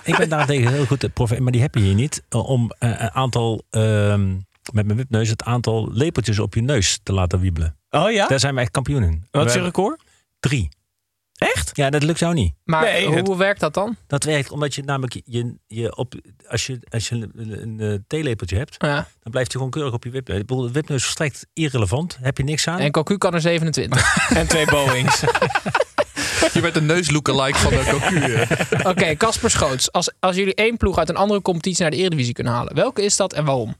Ik 0.03 0.17
ben 0.17 0.29
daartegen 0.29 0.71
heel 0.71 0.85
goed, 0.85 1.03
eh, 1.03 1.39
maar 1.39 1.51
die 1.51 1.61
heb 1.61 1.75
je 1.75 1.81
hier 1.81 1.93
niet. 1.93 2.23
eh, 2.29 2.49
Om 2.49 2.71
eh, 2.79 2.89
een 2.89 3.11
aantal, 3.11 3.63
ehm, 3.69 4.31
met 4.71 4.85
mijn 4.85 4.95
wipneus, 4.95 5.29
het 5.29 5.43
aantal 5.43 5.89
lepeltjes 5.91 6.39
op 6.39 6.53
je 6.53 6.61
neus 6.61 6.99
te 7.03 7.13
laten 7.13 7.39
wiebelen. 7.39 7.77
Oh 7.89 8.11
ja? 8.11 8.27
Daar 8.27 8.39
zijn 8.39 8.55
we 8.55 8.61
echt 8.61 8.71
kampioen 8.71 9.03
in. 9.03 9.27
Wat 9.31 9.45
is 9.45 9.53
je 9.53 9.61
record? 9.61 10.03
Drie. 10.39 10.69
Echt? 11.43 11.69
Ja, 11.73 11.89
dat 11.89 12.03
lukt 12.03 12.19
jou 12.19 12.33
niet. 12.33 12.53
Maar 12.63 12.83
Nee, 12.83 13.05
hoe 13.05 13.15
het- 13.15 13.27
werkt 13.37 13.59
dat 13.59 13.73
dan? 13.73 13.95
Dat 14.07 14.23
werkt 14.23 14.51
omdat 14.51 14.75
je 14.75 14.83
namelijk 14.83 15.21
je, 15.25 15.55
je 15.67 15.95
op, 15.95 16.13
als 16.47 16.65
je, 16.65 16.79
als 16.89 17.09
je 17.09 17.15
een, 17.33 17.61
een, 17.61 17.79
eh, 17.79 17.97
theelepeltje 18.07 18.57
hebt, 18.57 18.75
Ja. 18.77 18.95
dan 18.95 19.31
blijft 19.31 19.51
hij 19.51 19.61
gewoon 19.61 19.69
keurig 19.71 19.93
op 19.93 20.03
je 20.03 20.09
wipneus. 20.09 20.39
Ik 20.39 20.45
bedoel, 20.45 20.63
de 20.65 20.71
wipneus 20.71 20.97
is 20.97 21.03
volstrekt 21.03 21.45
irrelevant. 21.53 22.17
Heb 22.21 22.37
je 22.37 22.43
niks 22.43 22.67
aan? 22.67 22.79
En 22.79 22.91
Cocu 22.91 23.17
kan 23.17 23.33
er 23.33 23.41
27. 23.41 24.17
En 24.37 24.47
twee 24.47 24.65
Boeings. 24.65 25.19
Je 26.53 26.59
bent 26.61 26.75
een 26.75 26.85
neus 26.85 27.09
lookalike 27.11 27.57
van 27.57 27.71
de 27.71 27.83
cocu. 27.89 28.33
eh. 28.33 28.85
Oké, 28.91 29.15
Casper 29.15 29.49
Schoots. 29.51 29.91
Als, 29.91 30.11
als 30.19 30.35
jullie 30.35 30.55
één 30.55 30.77
ploeg 30.77 30.97
uit 30.97 31.09
een 31.09 31.15
andere 31.15 31.41
competitie 31.41 31.81
naar 31.81 31.91
de 31.91 31.97
Eredivisie 31.97 32.33
kunnen 32.33 32.53
halen, 32.53 32.75
welke 32.75 33.01
is 33.03 33.15
dat 33.15 33.33
en 33.33 33.45
waarom? 33.45 33.75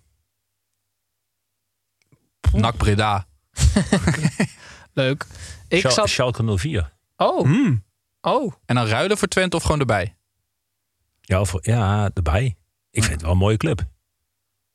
NAC 2.54 2.78
Breda. 2.78 3.26
Leuk. 4.94 5.26
Ik 5.68 5.80
Schal- 5.80 5.92
zat. 5.92 6.10
Schalke 6.10 6.58
04. 6.58 6.92
Oh, 7.24 7.42
Hmm. 7.44 7.84
oh. 8.22 8.54
En 8.66 8.76
dan 8.76 8.86
ruilen 8.88 9.18
voor 9.18 9.28
Twente 9.28 9.56
of 9.56 9.64
gewoon 9.64 9.80
erbij? 9.80 10.16
Ja, 11.22 11.40
of, 11.40 11.54
ja, 11.62 12.10
erbij. 12.14 12.56
Ik 12.92 13.02
vind 13.02 13.14
het 13.14 13.22
wel 13.22 13.32
een 13.32 13.38
mooie 13.38 13.58
club. 13.58 13.82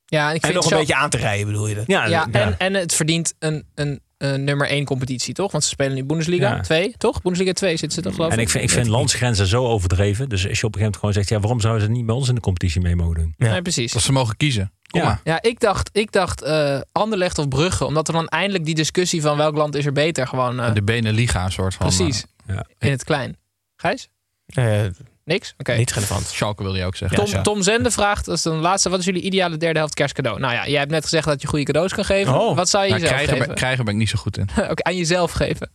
Ja, 0.06 0.28
en 0.28 0.34
ik 0.34 0.42
En 0.42 0.48
vind 0.48 0.54
nog 0.54 0.64
een 0.64 0.70
zo- 0.70 0.78
beetje 0.78 0.94
aan 0.94 1.10
te 1.10 1.16
rijden, 1.16 1.46
bedoel 1.46 1.66
je? 1.66 1.74
dat? 1.74 1.86
Ja, 1.86 2.06
Ja, 2.06 2.26
ja. 2.32 2.40
En, 2.40 2.58
en 2.58 2.74
het 2.74 2.94
verdient 2.94 3.34
een, 3.38 3.64
een, 3.74 4.00
een 4.18 4.44
nummer 4.44 4.68
1 4.68 4.84
competitie, 4.84 5.34
toch? 5.34 5.52
Want 5.52 5.64
ze 5.64 5.70
spelen 5.70 5.94
nu 5.94 6.04
Bundesliga 6.04 6.54
Ja. 6.54 6.60
2, 6.60 6.94
toch? 6.98 7.22
Bundesliga 7.22 7.52
2 7.52 7.76
zitten 7.76 7.92
ze 7.92 8.02
toch, 8.04 8.14
geloof 8.14 8.32
En 8.32 8.38
ik 8.38 8.48
vind, 8.48 8.64
ik 8.64 8.70
vind 8.70 8.86
landsgrenzen 8.86 9.46
zo 9.46 9.64
overdreven. 9.66 10.28
Dus 10.28 10.48
als 10.48 10.60
je 10.60 10.66
op 10.66 10.74
een 10.74 10.80
gegeven 10.80 10.80
moment 10.80 10.96
gewoon 10.96 11.12
zegt... 11.14 11.28
Ja, 11.28 11.40
waarom 11.40 11.60
zouden 11.60 11.82
ze 11.86 11.90
niet 11.90 12.06
bij 12.06 12.14
ons 12.14 12.28
in 12.28 12.34
de 12.34 12.40
competitie 12.40 12.80
mee 12.80 12.96
mogen 12.96 13.14
doen? 13.14 13.34
Nee, 13.36 13.62
precies. 13.62 13.92
Dat 13.92 14.02
ze 14.02 14.12
mogen 14.12 14.36
kiezen. 14.36 14.72
Kom 14.90 15.00
Ja. 15.00 15.06
maar. 15.06 15.20
Ja, 15.24 15.42
ik 15.42 15.60
dacht, 15.60 15.90
ik 15.92 16.12
dacht 16.12 16.42
eh 16.42 16.80
Anderlecht 16.92 17.38
of 17.38 17.48
Brugge. 17.48 17.84
Omdat 17.84 18.08
er 18.08 18.14
dan 18.14 18.28
eindelijk 18.28 18.64
die 18.64 18.74
discussie 18.74 19.20
van 19.22 19.36
welk 19.36 19.56
land 19.56 19.74
is 19.74 19.86
er 19.86 19.92
beter 19.92 20.26
gewoon... 20.26 20.60
eh, 20.60 20.74
De 20.74 20.82
Beneliga 20.82 21.44
een 21.44 21.52
soort 21.52 21.74
van. 21.74 21.86
precies, 21.86 22.24
Ja. 22.48 22.64
in 22.78 22.90
het 22.90 23.04
klein. 23.04 23.36
Gijs? 23.76 24.08
Eh, 24.46 24.84
Niks? 25.24 25.54
Oké. 25.58 25.72
Niet 25.76 25.92
relevant. 25.92 26.22
eh, 26.22 26.28
Schalke 26.28 26.62
wil 26.62 26.74
je 26.76 26.84
ook 26.84 26.96
zeggen. 26.96 27.24
Tom, 27.24 27.42
Tom 27.42 27.62
Zende 27.62 27.90
vraagt, 27.90 28.24
dat 28.24 28.36
is 28.36 28.42
dan 28.42 28.54
de 28.56 28.60
laatste, 28.62 28.88
wat 28.88 28.98
is 28.98 29.04
jullie 29.04 29.22
ideale 29.22 29.56
derde 29.56 29.78
helft 29.78 29.94
kerstcadeau? 29.94 30.40
Nou 30.40 30.52
ja, 30.54 30.68
jij 30.68 30.78
hebt 30.78 30.90
net 30.90 31.02
gezegd 31.02 31.26
dat 31.26 31.42
je 31.42 31.48
goede 31.48 31.64
cadeaus 31.64 31.92
kan 31.94 32.04
geven. 32.04 32.34
Oh. 32.40 32.56
Wat 32.56 32.68
zou 32.68 32.84
je 32.84 32.90
Nou, 32.90 33.02
jezelf 33.02 33.16
krijgen, 33.16 33.34
geven? 33.36 33.46
ben, 33.48 33.56
krijgen 33.56 33.84
ben 33.84 33.94
ik 33.94 34.00
niet 34.00 34.08
zo 34.08 34.18
goed 34.18 34.36
in. 34.38 34.48
Oké, 34.70 34.82
aan 34.82 34.96
jezelf 34.96 35.32
geven. 35.32 35.70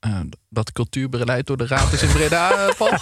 Eh, 0.00 0.20
dat 0.48 0.72
cultuurbeleid 0.72 1.46
door 1.46 1.56
de 1.56 1.66
raad 1.66 1.92
is 1.92 2.02
in 2.02 2.12
Breda, 2.12 2.50
eh, 2.68 2.74
Paul. 2.78 2.92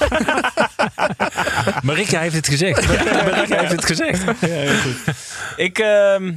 Marika 1.83 2.21
heeft 2.21 2.35
het 2.35 2.49
gezegd. 2.49 2.87
Marika 3.31 3.59
heeft 3.59 3.73
het 3.73 3.85
gezegd. 3.85 4.23
Ja, 4.41 4.47
heel 4.49 4.79
goed. 4.79 5.15
Ik, 5.57 5.79
ehm, 5.79 6.33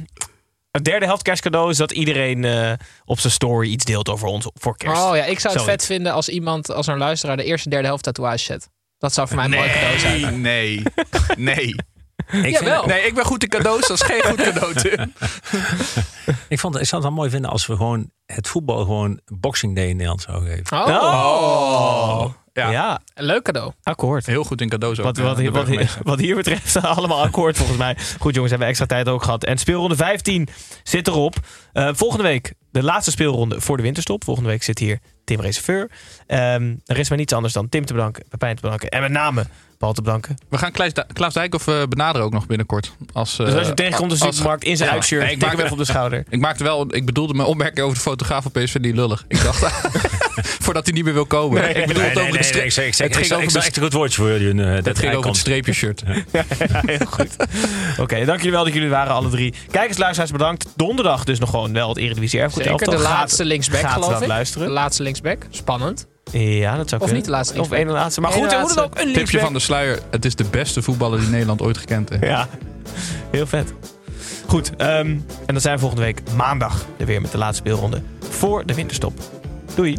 het 0.72 0.84
derde 0.84 1.06
helft 1.06 1.22
kerstcadeau 1.22 1.70
is 1.70 1.76
dat 1.76 1.92
iedereen 1.92 2.44
eh, 2.44 2.72
op 3.04 3.20
zijn 3.20 3.32
story 3.32 3.68
iets 3.70 3.84
deelt 3.84 4.08
over 4.08 4.28
ons 4.28 4.46
voor 4.54 4.76
kerst. 4.76 5.02
Oh 5.02 5.16
ja, 5.16 5.24
ik 5.24 5.38
zou 5.38 5.54
het 5.54 5.62
Zoiets. 5.62 5.84
vet 5.84 5.84
vinden 5.84 6.12
als 6.12 6.28
iemand, 6.28 6.70
als 6.72 6.86
een 6.86 6.98
luisteraar, 6.98 7.36
de 7.36 7.44
eerste 7.44 7.68
derde 7.68 7.86
helft 7.86 8.04
tatoeage 8.04 8.44
zet. 8.44 8.68
Dat 8.98 9.12
zou 9.12 9.28
voor 9.28 9.36
mij 9.36 9.44
een 9.44 9.50
mooi 9.50 9.70
cadeau 9.70 9.98
zijn. 9.98 10.40
nee, 10.40 10.82
nee. 11.36 11.74
Ik, 12.30 12.56
vind. 12.56 12.86
Nee, 12.86 13.02
ik 13.02 13.14
ben 13.14 13.24
goed 13.24 13.42
in 13.42 13.48
cadeaus. 13.48 13.88
Dat 13.88 14.00
is 14.00 14.06
geen 14.06 14.22
goed 14.22 14.42
cadeau, 14.42 14.74
Tim. 14.74 15.12
ik, 16.48 16.58
vond, 16.58 16.80
ik 16.80 16.86
zou 16.86 17.02
het 17.02 17.10
wel 17.10 17.12
mooi 17.20 17.30
vinden 17.30 17.50
als 17.50 17.66
we 17.66 17.76
gewoon 17.76 18.10
het 18.26 18.48
voetbal 18.48 18.78
gewoon 18.78 19.20
Boxing 19.24 19.74
Day 19.76 19.84
in 19.86 19.92
Nederland 19.92 20.22
zouden 20.22 20.48
geven. 20.48 20.76
Oh, 20.76 20.86
Oh. 20.86 22.32
Ja. 22.52 22.70
Ja. 22.70 23.00
een 23.14 23.24
leuk 23.24 23.42
cadeau. 23.42 23.72
akkoord. 23.82 24.26
Heel 24.26 24.44
goed 24.44 24.60
in 24.60 24.68
cadeaus 24.68 24.98
ook. 24.98 25.04
Wat, 25.04 25.16
wat, 25.16 25.66
wat 26.02 26.18
hier 26.18 26.36
betreft 26.36 26.82
allemaal 26.96 27.22
akkoord 27.22 27.56
volgens 27.56 27.78
mij. 27.78 27.96
Goed 28.18 28.34
jongens, 28.34 28.50
hebben 28.50 28.58
we 28.58 28.64
extra 28.64 28.86
tijd 28.86 29.08
ook 29.08 29.22
gehad. 29.22 29.44
En 29.44 29.58
speelronde 29.58 29.96
15 29.96 30.48
zit 30.82 31.06
erop. 31.08 31.36
Eh, 31.72 31.88
volgende 31.92 32.24
week 32.24 32.54
de 32.70 32.82
laatste 32.82 33.10
speelronde 33.10 33.60
voor 33.60 33.76
de 33.76 33.82
winterstop. 33.82 34.24
Volgende 34.24 34.48
week 34.48 34.62
zit 34.62 34.78
hier 34.78 34.98
Tim 35.24 35.40
Reserveur. 35.40 35.90
Ehm 36.26 36.74
er 36.84 36.98
is 36.98 37.08
maar 37.08 37.18
niets 37.18 37.32
anders 37.32 37.52
dan 37.52 37.68
Tim 37.68 37.84
te 37.84 37.92
bedanken, 37.92 38.24
Pepijn 38.28 38.54
te 38.56 38.62
bedanken. 38.62 38.88
En 38.88 39.00
met 39.00 39.10
name 39.10 39.46
Paul 39.82 39.94
te 39.94 40.02
bedanken. 40.02 40.36
We 40.48 40.58
gaan 40.58 40.72
Klaas, 40.72 40.92
Di- 40.92 41.02
Klaas 41.12 41.34
Dijkhoff 41.34 41.66
eh, 41.68 41.82
benaderen 41.88 42.26
ook 42.26 42.32
nog 42.32 42.46
binnenkort. 42.46 42.92
Als, 43.12 43.38
eh, 43.38 43.46
Dus 43.46 43.54
als 43.54 43.66
je 43.66 43.74
tegenkomt 43.74 44.12
in 44.12 44.18
de 44.18 44.24
als- 44.24 44.34
supermarkt 44.34 44.64
in 44.64 44.76
zijn 44.76 44.88
Ja. 44.88 44.94
uitshirt, 44.94 45.22
Nee, 45.22 45.30
ik 45.32 45.38
tik 45.38 45.48
hem 45.48 45.56
maakte- 45.58 45.64
even 45.74 45.80
op 45.80 45.86
de 45.86 45.92
schouder. 45.92 46.24
Ik 46.36 46.40
maakte 46.40 46.64
wel, 46.64 46.94
ik 46.94 47.06
bedoelde 47.06 47.34
mijn 47.34 47.48
opmerking 47.48 47.80
over 47.84 47.96
de 47.96 48.02
fotograaf 48.02 48.42
van 48.42 48.52
PSV 48.52 48.74
niet 48.80 48.94
lullig. 48.94 49.24
Ik 49.28 49.42
dacht, 49.42 49.58
voordat 50.64 50.84
hij 50.86 50.94
niet 50.94 51.04
meer 51.04 51.12
wil 51.14 51.26
komen. 51.26 51.76
ik 51.76 51.86
bedoel 51.86 52.02
het 52.02 52.18
over 52.18 52.36
de 52.38 52.42
stre- 52.42 52.64
ik 52.64 52.72
zeg, 52.72 52.86
ik 52.86 52.94
zeg, 52.94 53.06
het 53.06 53.16
ging 53.16 53.30
ik 53.30 53.46
over 53.46 53.58
echt 53.60 53.76
een 53.76 53.82
goed 53.82 53.92
woordje 53.92 54.16
voor 54.22 54.30
jullie. 54.40 54.62
eh, 54.64 54.68
het 54.74 54.84
ging 54.84 54.96
over 54.98 55.12
het 55.12 55.20
komt. 55.22 55.36
streepjeshirt. 55.36 56.02
Ja, 56.32 56.44
heel 56.86 57.06
goed. 57.10 57.36
Oké, 57.98 58.24
dank 58.24 58.38
jullie 58.38 58.50
wel 58.52 58.64
dat 58.64 58.72
jullie 58.74 58.88
waren, 58.88 59.12
alle 59.12 59.28
drie. 59.28 59.54
Kijkers, 59.70 59.98
luisteraars, 59.98 60.30
bedankt. 60.32 60.66
Donderdag 60.76 61.24
dus 61.24 61.38
nog 61.38 61.50
gewoon 61.50 61.72
wel 61.72 61.88
het 61.88 61.98
Eredivisie 61.98 62.40
Erfgoed 62.40 62.62
Zeker, 62.64 62.90
de 62.90 62.98
laatste 62.98 63.44
linksback 63.44 63.80
gaat 63.80 63.92
geloof 63.92 64.10
dat 64.12 64.22
ik. 64.22 64.28
luisteren. 64.28 64.66
De 64.66 64.72
laatste 64.72 65.02
linksback. 65.02 65.46
Spannend. 65.50 66.06
Ja, 66.32 66.76
dat 66.76 66.88
zou 66.88 67.00
Of 67.00 67.06
kunnen. 67.06 67.14
niet 67.14 67.24
de 67.24 67.30
laatste 67.30 67.60
Of 67.60 67.70
één 67.70 67.88
laatste. 67.88 68.20
Maar 68.20 68.32
Eén 68.32 68.42
goed, 68.42 68.52
er 68.52 68.58
laatste. 68.58 68.80
ook 68.82 68.90
een 68.90 68.96
Tipje 68.98 69.14
linksback. 69.14 69.40
van 69.40 69.52
de 69.52 69.58
sluier. 69.58 69.98
Het 70.10 70.24
is 70.24 70.34
de 70.34 70.44
beste 70.44 70.82
voetballer 70.82 71.20
die 71.20 71.28
Nederland 71.28 71.62
ooit 71.62 71.78
gekend 71.78 72.08
heeft. 72.08 72.22
Ja, 72.24 72.48
heel 73.30 73.46
vet. 73.46 73.72
Goed, 74.46 74.72
ehm, 74.76 74.88
en 75.06 75.20
dan 75.46 75.60
zijn 75.60 75.74
we 75.74 75.80
volgende 75.80 76.04
week 76.04 76.20
maandag 76.36 76.84
er 76.96 77.06
weer 77.06 77.20
met 77.20 77.32
de 77.32 77.38
laatste 77.38 77.62
speelronde 77.62 78.02
voor 78.30 78.66
de 78.66 78.74
winterstop. 78.74 79.18
Doei. 79.74 79.98